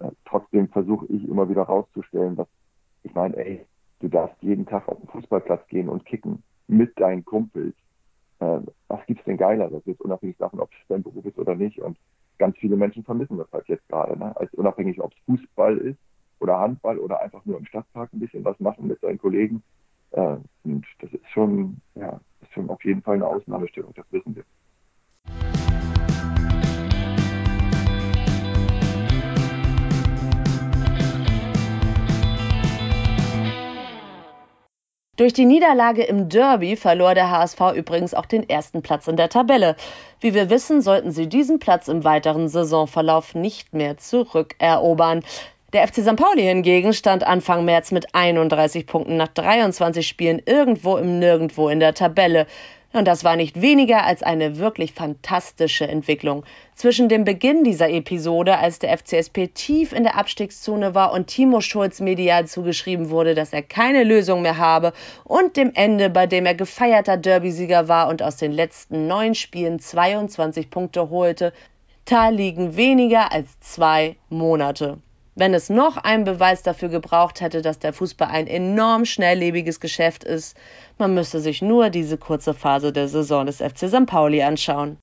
äh, 0.01 0.11
trotzdem 0.25 0.69
versuche 0.69 1.07
ich 1.07 1.29
immer 1.29 1.49
wieder 1.49 1.63
rauszustellen, 1.63 2.35
dass 2.35 2.49
ich 3.05 3.15
meine, 3.15 3.37
ey, 3.37 3.65
du 4.01 4.09
darfst 4.09 4.43
jeden 4.43 4.67
Tag 4.67 4.89
auf 4.89 4.99
den 4.99 5.09
Fußballplatz 5.09 5.65
gehen 5.69 5.89
und 5.89 6.05
kicken 6.05 6.43
mit 6.67 6.99
deinen 6.99 7.25
Kumpels 7.25 7.77
äh, 8.41 8.61
was 8.89 9.07
gibt's 9.07 9.25
denn 9.25 9.37
Geileres, 9.37 9.83
jetzt 9.85 10.01
unabhängig 10.01 10.37
davon, 10.39 10.59
ob 10.59 10.71
es 10.73 10.79
dein 10.89 11.03
Beruf 11.03 11.25
ist 11.25 11.39
oder 11.39 11.55
nicht. 11.55 11.79
Und 11.79 11.97
ganz 12.39 12.57
viele 12.57 12.77
Menschen 12.77 13.05
vermissen 13.05 13.39
das 13.39 13.53
halt 13.53 13.69
jetzt 13.69 13.87
gerade, 13.89 14.19
ne? 14.19 14.37
als 14.37 14.53
unabhängig, 14.55 15.01
ob 15.01 15.13
es 15.13 15.19
Fußball 15.27 15.77
ist 15.79 15.99
oder 16.41 16.59
Handball 16.59 16.99
oder 16.99 17.21
einfach 17.21 17.45
nur 17.45 17.59
im 17.59 17.67
Stadtpark 17.67 18.13
ein 18.13 18.21
bisschen 18.21 18.45
was 18.45 18.59
machen 18.59 18.89
mit 18.89 19.01
seinen 19.01 19.19
Kollegen. 19.19 19.63
Äh, 20.13 20.37
und 20.65 20.85
das 21.01 21.13
ist 21.13 21.29
schon, 21.31 21.81
ja, 21.95 22.19
ist 22.41 22.53
schon 22.53 22.71
auf 22.71 22.83
jeden 22.85 23.03
Fall 23.03 23.17
eine 23.17 23.27
Ausnahmestellung, 23.27 23.93
das 23.95 24.07
wissen 24.11 24.35
wir. 24.35 24.45
Durch 35.21 35.35
die 35.35 35.45
Niederlage 35.45 36.03
im 36.03 36.31
Derby 36.31 36.77
verlor 36.77 37.13
der 37.15 37.31
HSV 37.31 37.61
übrigens 37.77 38.15
auch 38.15 38.25
den 38.25 38.49
ersten 38.49 38.81
Platz 38.81 39.07
in 39.07 39.17
der 39.17 39.29
Tabelle. 39.29 39.77
Wie 40.19 40.33
wir 40.33 40.49
wissen, 40.49 40.81
sollten 40.81 41.11
sie 41.11 41.29
diesen 41.29 41.59
Platz 41.59 41.89
im 41.89 42.05
weiteren 42.05 42.49
Saisonverlauf 42.49 43.35
nicht 43.35 43.75
mehr 43.75 43.99
zurückerobern. 43.99 45.23
Der 45.75 45.87
FC 45.87 45.97
St. 45.97 46.17
Pauli 46.17 46.45
hingegen 46.45 46.95
stand 46.95 47.23
Anfang 47.23 47.67
März 47.67 47.93
mit 47.93 48.15
31 48.15 48.87
Punkten 48.87 49.19
nach 49.19 49.29
23 49.29 50.09
Spielen 50.09 50.41
irgendwo 50.47 50.97
im 50.97 51.19
Nirgendwo 51.19 51.69
in 51.69 51.81
der 51.81 51.93
Tabelle. 51.93 52.47
Und 52.93 53.07
das 53.07 53.23
war 53.23 53.37
nicht 53.37 53.61
weniger 53.61 54.05
als 54.05 54.25
eine 54.25 54.59
wirklich 54.59 54.93
fantastische 54.93 55.87
Entwicklung. 55.87 56.45
Zwischen 56.75 57.09
dem 57.09 57.23
Beginn 57.25 57.63
dieser 57.63 57.89
Episode, 57.89 58.59
als 58.59 58.81
der 58.81 58.99
FCSP 58.99 59.55
tief 59.55 59.93
in 59.93 60.03
der 60.03 60.17
Abstiegszone 60.17 60.93
war 60.93 61.13
und 61.13 61.29
Timo 61.29 61.61
Schulz 61.61 62.01
medial 62.01 62.49
zugeschrieben 62.49 63.11
wurde, 63.11 63.37
dass 63.37 63.53
er 63.53 63.63
keine 63.63 64.03
Lösung 64.03 64.43
mehr 64.43 64.59
habe, 64.59 64.93
und 65.23 65.57
dem 65.57 65.71
Ende, 65.75 66.11
bei 66.11 66.27
dem 66.27 66.47
er 66.47 66.57
gefeierter 66.57 67.17
Derbysieger 67.17 67.87
war 67.87 68.09
und 68.09 68.25
aus 68.25 68.37
den 68.37 68.51
letzten 68.51 69.07
neun 69.07 69.37
Spielen 69.37 69.79
22 69.79 70.69
Punkte 70.69 71.11
holte, 71.11 71.53
da 72.07 72.29
liegen 72.29 72.77
weniger 72.77 73.31
als 73.31 73.61
zwei 73.61 74.17
Monate. 74.31 74.99
Wenn 75.35 75.55
es 75.55 75.71
noch 75.71 75.97
einen 75.97 76.25
Beweis 76.25 76.63
dafür 76.63 76.89
gebraucht 76.89 77.41
hätte, 77.41 77.63
dass 77.63 77.79
der 77.79 77.93
Fußball 77.93 78.29
ein 78.29 78.47
enorm 78.47 79.05
schnelllebiges 79.05 79.79
Geschäft 79.79 80.25
ist, 80.25 80.57
man 80.99 81.15
müsste 81.15 81.41
sich 81.41 81.63
nur 81.63 81.91
diese 81.91 82.19
kurze 82.19 82.53
Phase 82.53 82.93
der 82.93 83.09
Saison 83.09 83.47
des 83.47 83.59
FC 83.59 83.89
St. 83.89 84.07
Pauli 84.07 84.43
anschauen. 84.43 84.99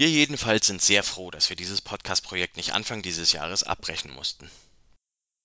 Wir 0.00 0.08
jedenfalls 0.08 0.66
sind 0.66 0.80
sehr 0.80 1.02
froh, 1.02 1.30
dass 1.30 1.50
wir 1.50 1.56
dieses 1.56 1.82
Podcast-Projekt 1.82 2.56
nicht 2.56 2.72
Anfang 2.72 3.02
dieses 3.02 3.32
Jahres 3.32 3.64
abbrechen 3.64 4.10
mussten. 4.10 4.50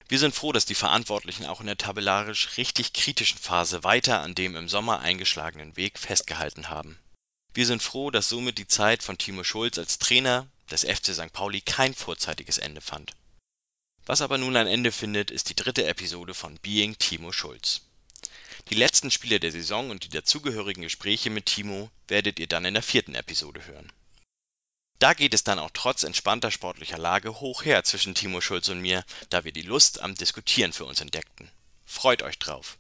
Wir 0.08 0.18
sind 0.18 0.34
froh, 0.34 0.54
dass 0.54 0.66
die 0.66 0.76
Verantwortlichen 0.76 1.46
auch 1.46 1.60
in 1.60 1.66
der 1.66 1.78
tabellarisch 1.78 2.56
richtig 2.56 2.94
kritischen 2.94 3.38
Phase 3.38 3.84
weiter 3.84 4.22
an 4.22 4.34
dem 4.34 4.56
im 4.56 4.70
Sommer 4.70 5.02
eingeschlagenen 5.02 5.76
Weg 5.76 6.00
festgehalten 6.00 6.70
haben. 6.70 6.98
Wir 7.54 7.66
sind 7.66 7.84
froh, 7.84 8.12
dass 8.12 8.30
somit 8.30 8.58
die 8.58 8.66
Zeit 8.66 9.04
von 9.04 9.18
Timo 9.18 9.44
Schulz 9.44 9.78
als 9.78 10.00
Trainer 10.00 10.48
des 10.72 10.86
FC 10.86 11.08
St. 11.14 11.34
Pauli 11.34 11.60
kein 11.60 11.94
vorzeitiges 11.94 12.58
Ende 12.58 12.80
fand. 12.80 13.12
Was 14.06 14.22
aber 14.22 14.38
nun 14.38 14.56
ein 14.56 14.68
Ende 14.68 14.94
findet, 14.94 15.32
ist 15.32 15.50
die 15.50 15.56
dritte 15.58 15.86
Episode 15.86 16.34
von 16.34 16.56
Being 16.60 16.98
Timo 16.98 17.34
Schulz. 17.34 17.82
Die 18.70 18.76
letzten 18.76 19.12
Spiele 19.12 19.42
der 19.42 19.52
Saison 19.52 19.90
und 19.90 20.06
die 20.06 20.10
dazugehörigen 20.10 20.84
Gespräche 20.84 21.30
mit 21.30 21.46
Timo 21.46 21.90
werdet 22.08 22.40
ihr 22.40 22.48
dann 22.48 22.64
in 22.64 22.76
der 22.76 22.84
vierten 22.84 23.16
Episode 23.16 23.68
hören. 23.68 23.92
Da 25.00 25.14
geht 25.14 25.34
es 25.34 25.44
dann 25.44 25.60
auch 25.60 25.72
trotz 25.74 26.04
entspannter 26.04 26.52
sportlicher 26.52 26.98
Lage 26.98 27.42
hoch 27.42 27.66
her 27.66 27.84
zwischen 27.84 28.16
Timo 28.16 28.40
Schulz 28.40 28.70
und 28.70 28.80
mir, 28.80 29.04
da 29.30 29.44
wir 29.44 29.52
die 29.52 29.62
Lust 29.62 30.02
am 30.02 30.16
Diskutieren 30.16 30.72
für 30.72 30.86
uns 30.86 31.02
entdeckten. 31.02 31.52
Freut 31.86 32.24
euch 32.24 32.40
drauf. 32.40 32.78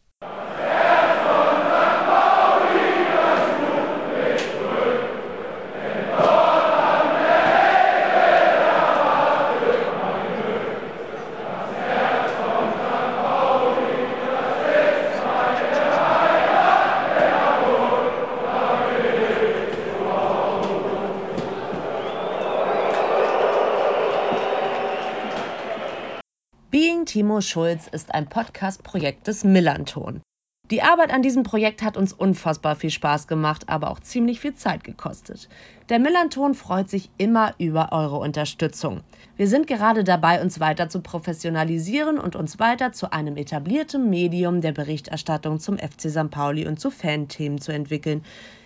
Timo 27.15 27.39
Schulz 27.39 27.87
ist 27.87 28.13
ein 28.13 28.27
Podcast-Projekt 28.27 29.27
des 29.27 29.45
Millanton. 29.45 30.21
Die 30.69 30.81
Arbeit 30.81 31.13
an 31.13 31.21
diesem 31.21 31.43
Projekt 31.43 31.81
hat 31.81 31.95
uns 31.95 32.11
unfassbar 32.11 32.75
viel 32.75 32.89
Spaß 32.89 33.29
gemacht, 33.29 33.69
aber 33.69 33.89
auch 33.89 34.01
ziemlich 34.01 34.41
viel 34.41 34.53
Zeit 34.53 34.83
gekostet. 34.83 35.47
Der 35.87 35.99
Millanton 35.99 36.55
freut 36.55 36.89
sich 36.89 37.09
immer 37.17 37.55
über 37.57 37.93
eure 37.93 38.17
Unterstützung. 38.17 38.99
Wir 39.37 39.47
sind 39.47 39.65
gerade 39.65 40.03
dabei, 40.03 40.41
uns 40.41 40.59
weiter 40.59 40.89
zu 40.89 40.99
professionalisieren 40.99 42.19
und 42.19 42.35
uns 42.35 42.59
weiter 42.59 42.91
zu 42.91 43.13
einem 43.13 43.37
etablierten 43.37 44.09
Medium 44.09 44.59
der 44.59 44.73
Berichterstattung 44.73 45.61
zum 45.61 45.77
FC 45.77 46.09
St. 46.09 46.29
Pauli 46.29 46.67
und 46.67 46.81
zu 46.81 46.91
Fanthemen 46.91 47.61
zu 47.61 47.71
entwickeln. 47.71 48.25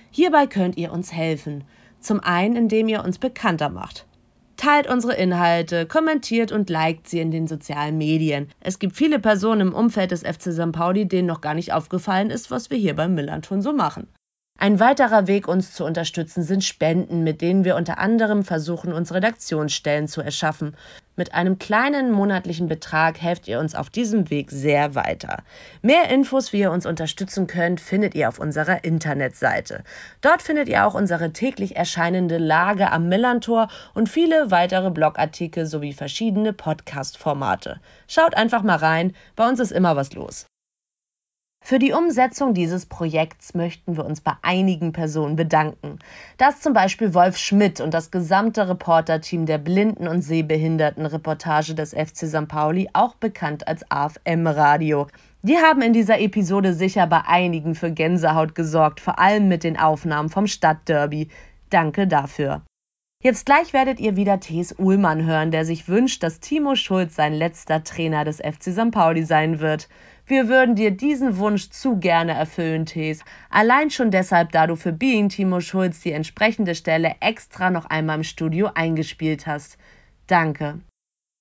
Hierbei 0.09 0.47
könnt 0.47 0.75
ihr 0.75 0.91
uns 0.91 1.13
helfen. 1.13 1.65
Zum 1.99 2.19
einen, 2.19 2.55
indem 2.55 2.87
ihr 2.87 3.03
uns 3.03 3.19
bekannter 3.19 3.69
macht. 3.69 4.07
Teilt 4.59 4.89
unsere 4.89 5.13
Inhalte, 5.13 5.85
kommentiert 5.85 6.51
und 6.51 6.69
liked 6.69 7.07
sie 7.07 7.21
in 7.21 7.31
den 7.31 7.47
sozialen 7.47 7.97
Medien. 7.97 8.49
Es 8.59 8.77
gibt 8.77 8.93
viele 8.93 9.17
Personen 9.17 9.61
im 9.61 9.73
Umfeld 9.73 10.11
des 10.11 10.23
FC 10.23 10.51
St. 10.51 10.73
Pauli, 10.73 11.07
denen 11.07 11.29
noch 11.29 11.39
gar 11.39 11.53
nicht 11.53 11.71
aufgefallen 11.71 12.29
ist, 12.29 12.51
was 12.51 12.69
wir 12.69 12.77
hier 12.77 12.93
beim 12.93 13.15
Millanton 13.15 13.61
so 13.61 13.71
machen. 13.71 14.09
Ein 14.61 14.81
weiterer 14.81 15.27
Weg, 15.27 15.47
uns 15.47 15.71
zu 15.71 15.85
unterstützen, 15.85 16.43
sind 16.43 16.65
Spenden, 16.65 17.23
mit 17.23 17.39
denen 17.39 17.63
wir 17.63 17.77
unter 17.77 17.97
anderem 17.97 18.43
versuchen, 18.43 18.91
uns 18.91 19.13
Redaktionsstellen 19.13 20.09
zu 20.09 20.19
erschaffen. 20.19 20.75
Mit 21.15 21.33
einem 21.33 21.59
kleinen 21.59 22.11
monatlichen 22.11 22.67
Betrag 22.67 23.21
helft 23.21 23.47
ihr 23.47 23.61
uns 23.61 23.73
auf 23.73 23.89
diesem 23.89 24.29
Weg 24.29 24.51
sehr 24.51 24.95
weiter. 24.95 25.43
Mehr 25.81 26.09
Infos, 26.09 26.51
wie 26.51 26.59
ihr 26.59 26.71
uns 26.71 26.85
unterstützen 26.85 27.47
könnt, 27.47 27.79
findet 27.79 28.15
ihr 28.15 28.27
auf 28.27 28.37
unserer 28.37 28.83
Internetseite. 28.83 29.85
Dort 30.19 30.41
findet 30.41 30.67
ihr 30.67 30.85
auch 30.85 30.93
unsere 30.93 31.31
täglich 31.31 31.77
erscheinende 31.77 32.37
Lage 32.37 32.91
am 32.91 33.07
Millantor 33.07 33.69
und 33.93 34.09
viele 34.09 34.51
weitere 34.51 34.91
Blogartikel 34.91 35.67
sowie 35.67 35.93
verschiedene 35.93 36.51
Podcast-Formate. 36.51 37.79
Schaut 38.09 38.35
einfach 38.35 38.63
mal 38.63 38.75
rein, 38.75 39.13
bei 39.37 39.47
uns 39.47 39.61
ist 39.61 39.71
immer 39.71 39.95
was 39.95 40.11
los. 40.11 40.47
Für 41.61 41.77
die 41.77 41.91
Umsetzung 41.91 42.53
dieses 42.53 42.85
Projekts 42.85 43.53
möchten 43.53 43.95
wir 43.97 44.05
uns 44.05 44.21
bei 44.21 44.33
einigen 44.41 44.91
Personen 44.91 45.35
bedanken. 45.35 45.99
Das 46.37 46.61
zum 46.61 46.73
Beispiel 46.73 47.13
Wolf 47.13 47.37
Schmidt 47.37 47.81
und 47.81 47.93
das 47.93 48.11
gesamte 48.11 48.67
Reporterteam 48.67 49.45
der 49.45 49.57
Blinden- 49.57 50.07
und 50.07 50.21
Sehbehindertenreportage 50.21 51.75
des 51.75 51.93
FC 51.93 52.27
St. 52.27 52.47
Pauli, 52.47 52.89
auch 52.93 53.15
bekannt 53.15 53.67
als 53.67 53.83
AFM 53.91 54.47
Radio. 54.47 55.07
Die 55.41 55.57
haben 55.57 55.81
in 55.81 55.93
dieser 55.93 56.19
Episode 56.19 56.73
sicher 56.73 57.07
bei 57.07 57.21
einigen 57.25 57.75
für 57.75 57.91
Gänsehaut 57.91 58.55
gesorgt, 58.55 58.99
vor 58.99 59.19
allem 59.19 59.47
mit 59.47 59.63
den 59.63 59.77
Aufnahmen 59.77 60.29
vom 60.29 60.47
Stadtderby. 60.47 61.29
Danke 61.69 62.07
dafür. 62.07 62.63
Jetzt 63.21 63.45
gleich 63.45 63.73
werdet 63.73 63.99
ihr 63.99 64.15
wieder 64.15 64.39
T.S. 64.39 64.75
Uhlmann 64.79 65.25
hören, 65.25 65.51
der 65.51 65.65
sich 65.65 65.89
wünscht, 65.89 66.23
dass 66.23 66.39
Timo 66.39 66.75
Schulz 66.75 67.15
sein 67.15 67.33
letzter 67.33 67.83
Trainer 67.83 68.23
des 68.23 68.37
FC 68.37 68.71
St. 68.71 68.91
Pauli 68.91 69.23
sein 69.23 69.59
wird. 69.59 69.89
Wir 70.29 70.47
würden 70.47 70.75
dir 70.75 70.91
diesen 70.91 71.39
Wunsch 71.39 71.71
zu 71.71 71.97
gerne 71.97 72.33
erfüllen, 72.33 72.85
Tees. 72.85 73.23
Allein 73.49 73.89
schon 73.89 74.11
deshalb, 74.11 74.51
da 74.51 74.67
du 74.67 74.75
für 74.75 74.93
Being 74.93 75.29
Timo 75.29 75.59
Schulz 75.59 76.01
die 76.01 76.11
entsprechende 76.11 76.75
Stelle 76.75 77.15
extra 77.19 77.71
noch 77.71 77.87
einmal 77.87 78.17
im 78.17 78.23
Studio 78.23 78.69
eingespielt 78.75 79.47
hast. 79.47 79.79
Danke. 80.27 80.81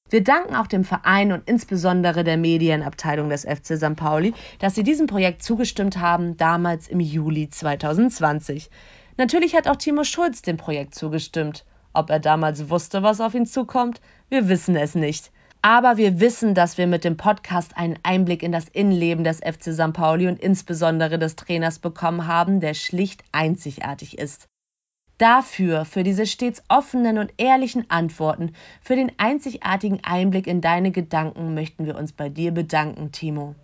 Wir 0.09 0.25
danken 0.25 0.57
auch 0.57 0.67
dem 0.67 0.85
Verein 0.85 1.33
und 1.33 1.47
insbesondere 1.47 2.25
der 2.25 2.39
Medienabteilung 2.39 3.29
des 3.29 3.45
FC 3.45 3.77
St. 3.77 3.95
Pauli, 3.95 4.33
dass 4.59 4.75
sie 4.75 4.85
diesem 4.85 5.07
Projekt 5.07 5.43
zugestimmt 5.43 5.99
haben, 5.99 6.39
damals 6.39 6.89
im 6.89 7.01
Juli 7.01 7.51
2020. 7.51 8.71
Natürlich 9.19 9.55
hat 9.55 9.69
auch 9.69 9.77
Timo 9.77 10.03
Schulz 10.03 10.41
dem 10.41 10.57
Projekt 10.57 10.95
zugestimmt. 10.95 11.67
Ob 11.93 12.09
er 12.09 12.21
damals 12.21 12.71
wusste, 12.71 13.03
was 13.03 13.21
auf 13.21 13.35
ihn 13.35 13.45
zukommt, 13.45 14.01
wir 14.31 14.49
wissen 14.49 14.77
es 14.77 14.95
nicht. 14.95 15.31
Aber 15.61 15.97
wir 15.97 16.21
wissen, 16.21 16.55
dass 16.55 16.79
wir 16.79 16.87
mit 16.87 17.05
dem 17.05 17.17
Podcast 17.17 17.77
einen 17.77 17.99
Einblick 18.05 18.43
in 18.43 18.53
das 18.53 18.69
Innenleben 18.69 19.25
des 19.25 19.39
FC 19.39 19.73
St. 19.73 19.93
Pauli 19.93 20.29
und 20.29 20.39
insbesondere 20.39 21.19
des 21.19 21.35
Trainers 21.35 21.81
bekommen 21.81 22.27
haben, 22.27 22.61
der 22.61 22.75
schlicht 22.75 23.25
einzigartig 23.33 24.19
ist. 24.19 24.49
Dafür, 25.19 25.85
für 25.85 26.05
diese 26.05 26.27
stets 26.27 26.63
offenen 26.69 27.19
und 27.19 27.33
ehrlichen 27.39 27.91
Antworten, 27.91 28.53
für 28.81 28.95
den 28.95 29.11
einzigartigen 29.19 29.99
Einblick 30.05 30.47
in 30.47 30.61
deine 30.61 30.93
Gedanken 30.93 31.55
möchten 31.55 31.87
wir 31.87 31.97
uns 31.97 32.13
bei 32.13 32.29
dir 32.29 32.53
bedanken, 32.53 33.11
Timo. 33.11 33.57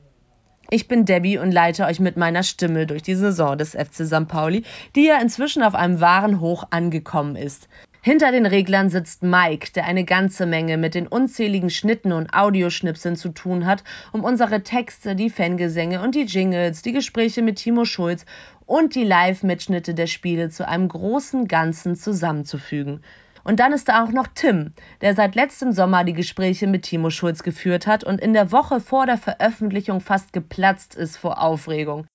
Ich 0.70 0.88
bin 0.88 1.04
Debbie 1.04 1.38
und 1.38 1.52
leite 1.52 1.84
euch 1.84 2.00
mit 2.00 2.16
meiner 2.16 2.42
Stimme 2.42 2.86
durch 2.88 3.02
die 3.02 3.14
Saison 3.14 3.56
des 3.56 3.72
FC 3.72 4.06
St. 4.06 4.26
Pauli, 4.26 4.64
die 4.96 5.04
ja 5.04 5.20
inzwischen 5.20 5.62
auf 5.62 5.76
einem 5.76 6.00
wahren 6.00 6.40
Hoch 6.40 6.64
angekommen 6.70 7.36
ist. 7.36 7.68
Hinter 8.06 8.32
den 8.32 8.44
Reglern 8.44 8.90
sitzt 8.90 9.22
Mike, 9.22 9.72
der 9.74 9.86
eine 9.86 10.04
ganze 10.04 10.44
Menge 10.44 10.76
mit 10.76 10.94
den 10.94 11.06
unzähligen 11.06 11.70
Schnitten 11.70 12.12
und 12.12 12.34
Audioschnipseln 12.34 13.16
zu 13.16 13.30
tun 13.30 13.64
hat, 13.64 13.82
um 14.12 14.24
unsere 14.24 14.62
Texte, 14.62 15.16
die 15.16 15.30
Fangesänge 15.30 16.02
und 16.02 16.14
die 16.14 16.24
Jingles, 16.24 16.82
die 16.82 16.92
Gespräche 16.92 17.40
mit 17.40 17.56
Timo 17.56 17.86
Schulz 17.86 18.26
und 18.66 18.94
die 18.94 19.04
Live-Mitschnitte 19.04 19.94
der 19.94 20.06
Spiele 20.06 20.50
zu 20.50 20.68
einem 20.68 20.88
großen 20.88 21.48
Ganzen 21.48 21.96
zusammenzufügen. 21.96 23.00
Und 23.42 23.58
dann 23.58 23.72
ist 23.72 23.88
da 23.88 24.04
auch 24.04 24.12
noch 24.12 24.26
Tim, 24.26 24.74
der 25.00 25.14
seit 25.14 25.34
letztem 25.34 25.72
Sommer 25.72 26.04
die 26.04 26.12
Gespräche 26.12 26.66
mit 26.66 26.82
Timo 26.82 27.08
Schulz 27.08 27.42
geführt 27.42 27.86
hat 27.86 28.04
und 28.04 28.20
in 28.20 28.34
der 28.34 28.52
Woche 28.52 28.80
vor 28.80 29.06
der 29.06 29.16
Veröffentlichung 29.16 30.02
fast 30.02 30.34
geplatzt 30.34 30.94
ist 30.94 31.16
vor 31.16 31.40
Aufregung. 31.40 32.06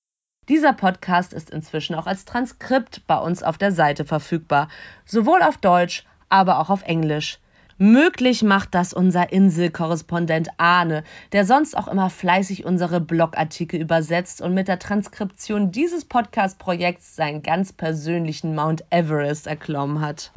Dieser 0.49 0.73
Podcast 0.73 1.31
ist 1.31 1.51
inzwischen 1.51 1.93
auch 1.93 2.07
als 2.07 2.25
Transkript 2.25 3.05
bei 3.05 3.17
uns 3.19 3.43
auf 3.43 3.59
der 3.59 3.71
Seite 3.71 4.03
verfügbar, 4.03 4.67
sowohl 5.05 5.43
auf 5.43 5.57
Deutsch, 5.57 6.05
aber 6.27 6.57
auch 6.57 6.71
auf 6.71 6.81
Englisch. 6.81 7.37
Möglich 7.77 8.41
macht 8.41 8.73
das 8.73 8.91
unser 8.91 9.31
Inselkorrespondent 9.31 10.49
Arne, 10.57 11.03
der 11.33 11.45
sonst 11.45 11.77
auch 11.77 11.87
immer 11.87 12.09
fleißig 12.09 12.65
unsere 12.65 12.99
Blogartikel 12.99 13.79
übersetzt 13.79 14.41
und 14.41 14.55
mit 14.55 14.67
der 14.67 14.79
Transkription 14.79 15.71
dieses 15.71 16.03
Podcast-Projekts 16.03 17.15
seinen 17.15 17.43
ganz 17.43 17.71
persönlichen 17.71 18.55
Mount 18.55 18.83
Everest 18.89 19.45
erklommen 19.45 20.01
hat. 20.01 20.31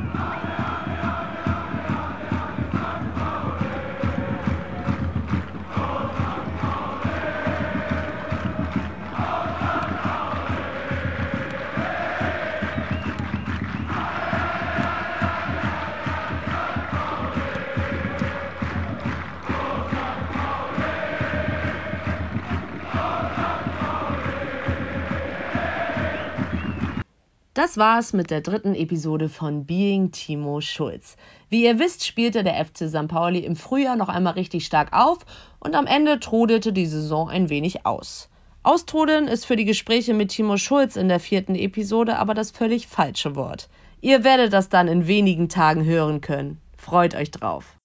Das 27.55 27.77
war's 27.77 28.15
mit 28.15 28.31
der 28.31 28.41
dritten 28.41 28.75
Episode 28.75 29.29
von 29.29 29.67
Being 29.67 30.11
Timo 30.11 30.63
Schulz. 30.63 31.19
Wie 31.51 31.65
ihr 31.65 31.79
wisst, 31.79 32.07
spielte 32.07 32.45
der 32.45 32.65
FC 32.65 32.89
St. 32.89 33.09
Pauli 33.09 33.41
im 33.41 33.57
Frühjahr 33.57 33.95
noch 33.95 34.09
einmal 34.09 34.33
richtig 34.33 34.65
stark 34.65 34.95
auf 34.95 35.19
und 35.61 35.75
am 35.75 35.87
Ende 35.87 36.19
trudelte 36.19 36.73
die 36.73 36.87
Saison 36.87 37.29
ein 37.29 37.51
wenig 37.51 37.85
aus. 37.85 38.31
Austrudeln 38.63 39.29
ist 39.29 39.45
für 39.45 39.57
die 39.57 39.67
Gespräche 39.67 40.15
mit 40.15 40.31
Timo 40.31 40.57
Schulz 40.57 40.97
in 40.97 41.09
der 41.09 41.21
vierten 41.21 41.55
Episode 41.55 42.17
aber 42.17 42.33
das 42.33 42.53
völlig 42.53 42.87
falsche 42.87 43.37
Wort. 43.37 43.69
Ihr 44.01 44.25
werdet 44.25 44.55
das 44.55 44.71
dann 44.71 44.89
in 44.89 45.07
wenigen 45.07 45.51
Tagen 45.51 45.85
hören 45.85 46.23
können. 46.23 46.59
Freut 46.79 47.15
euch 47.15 47.33
drauf. 47.33 47.77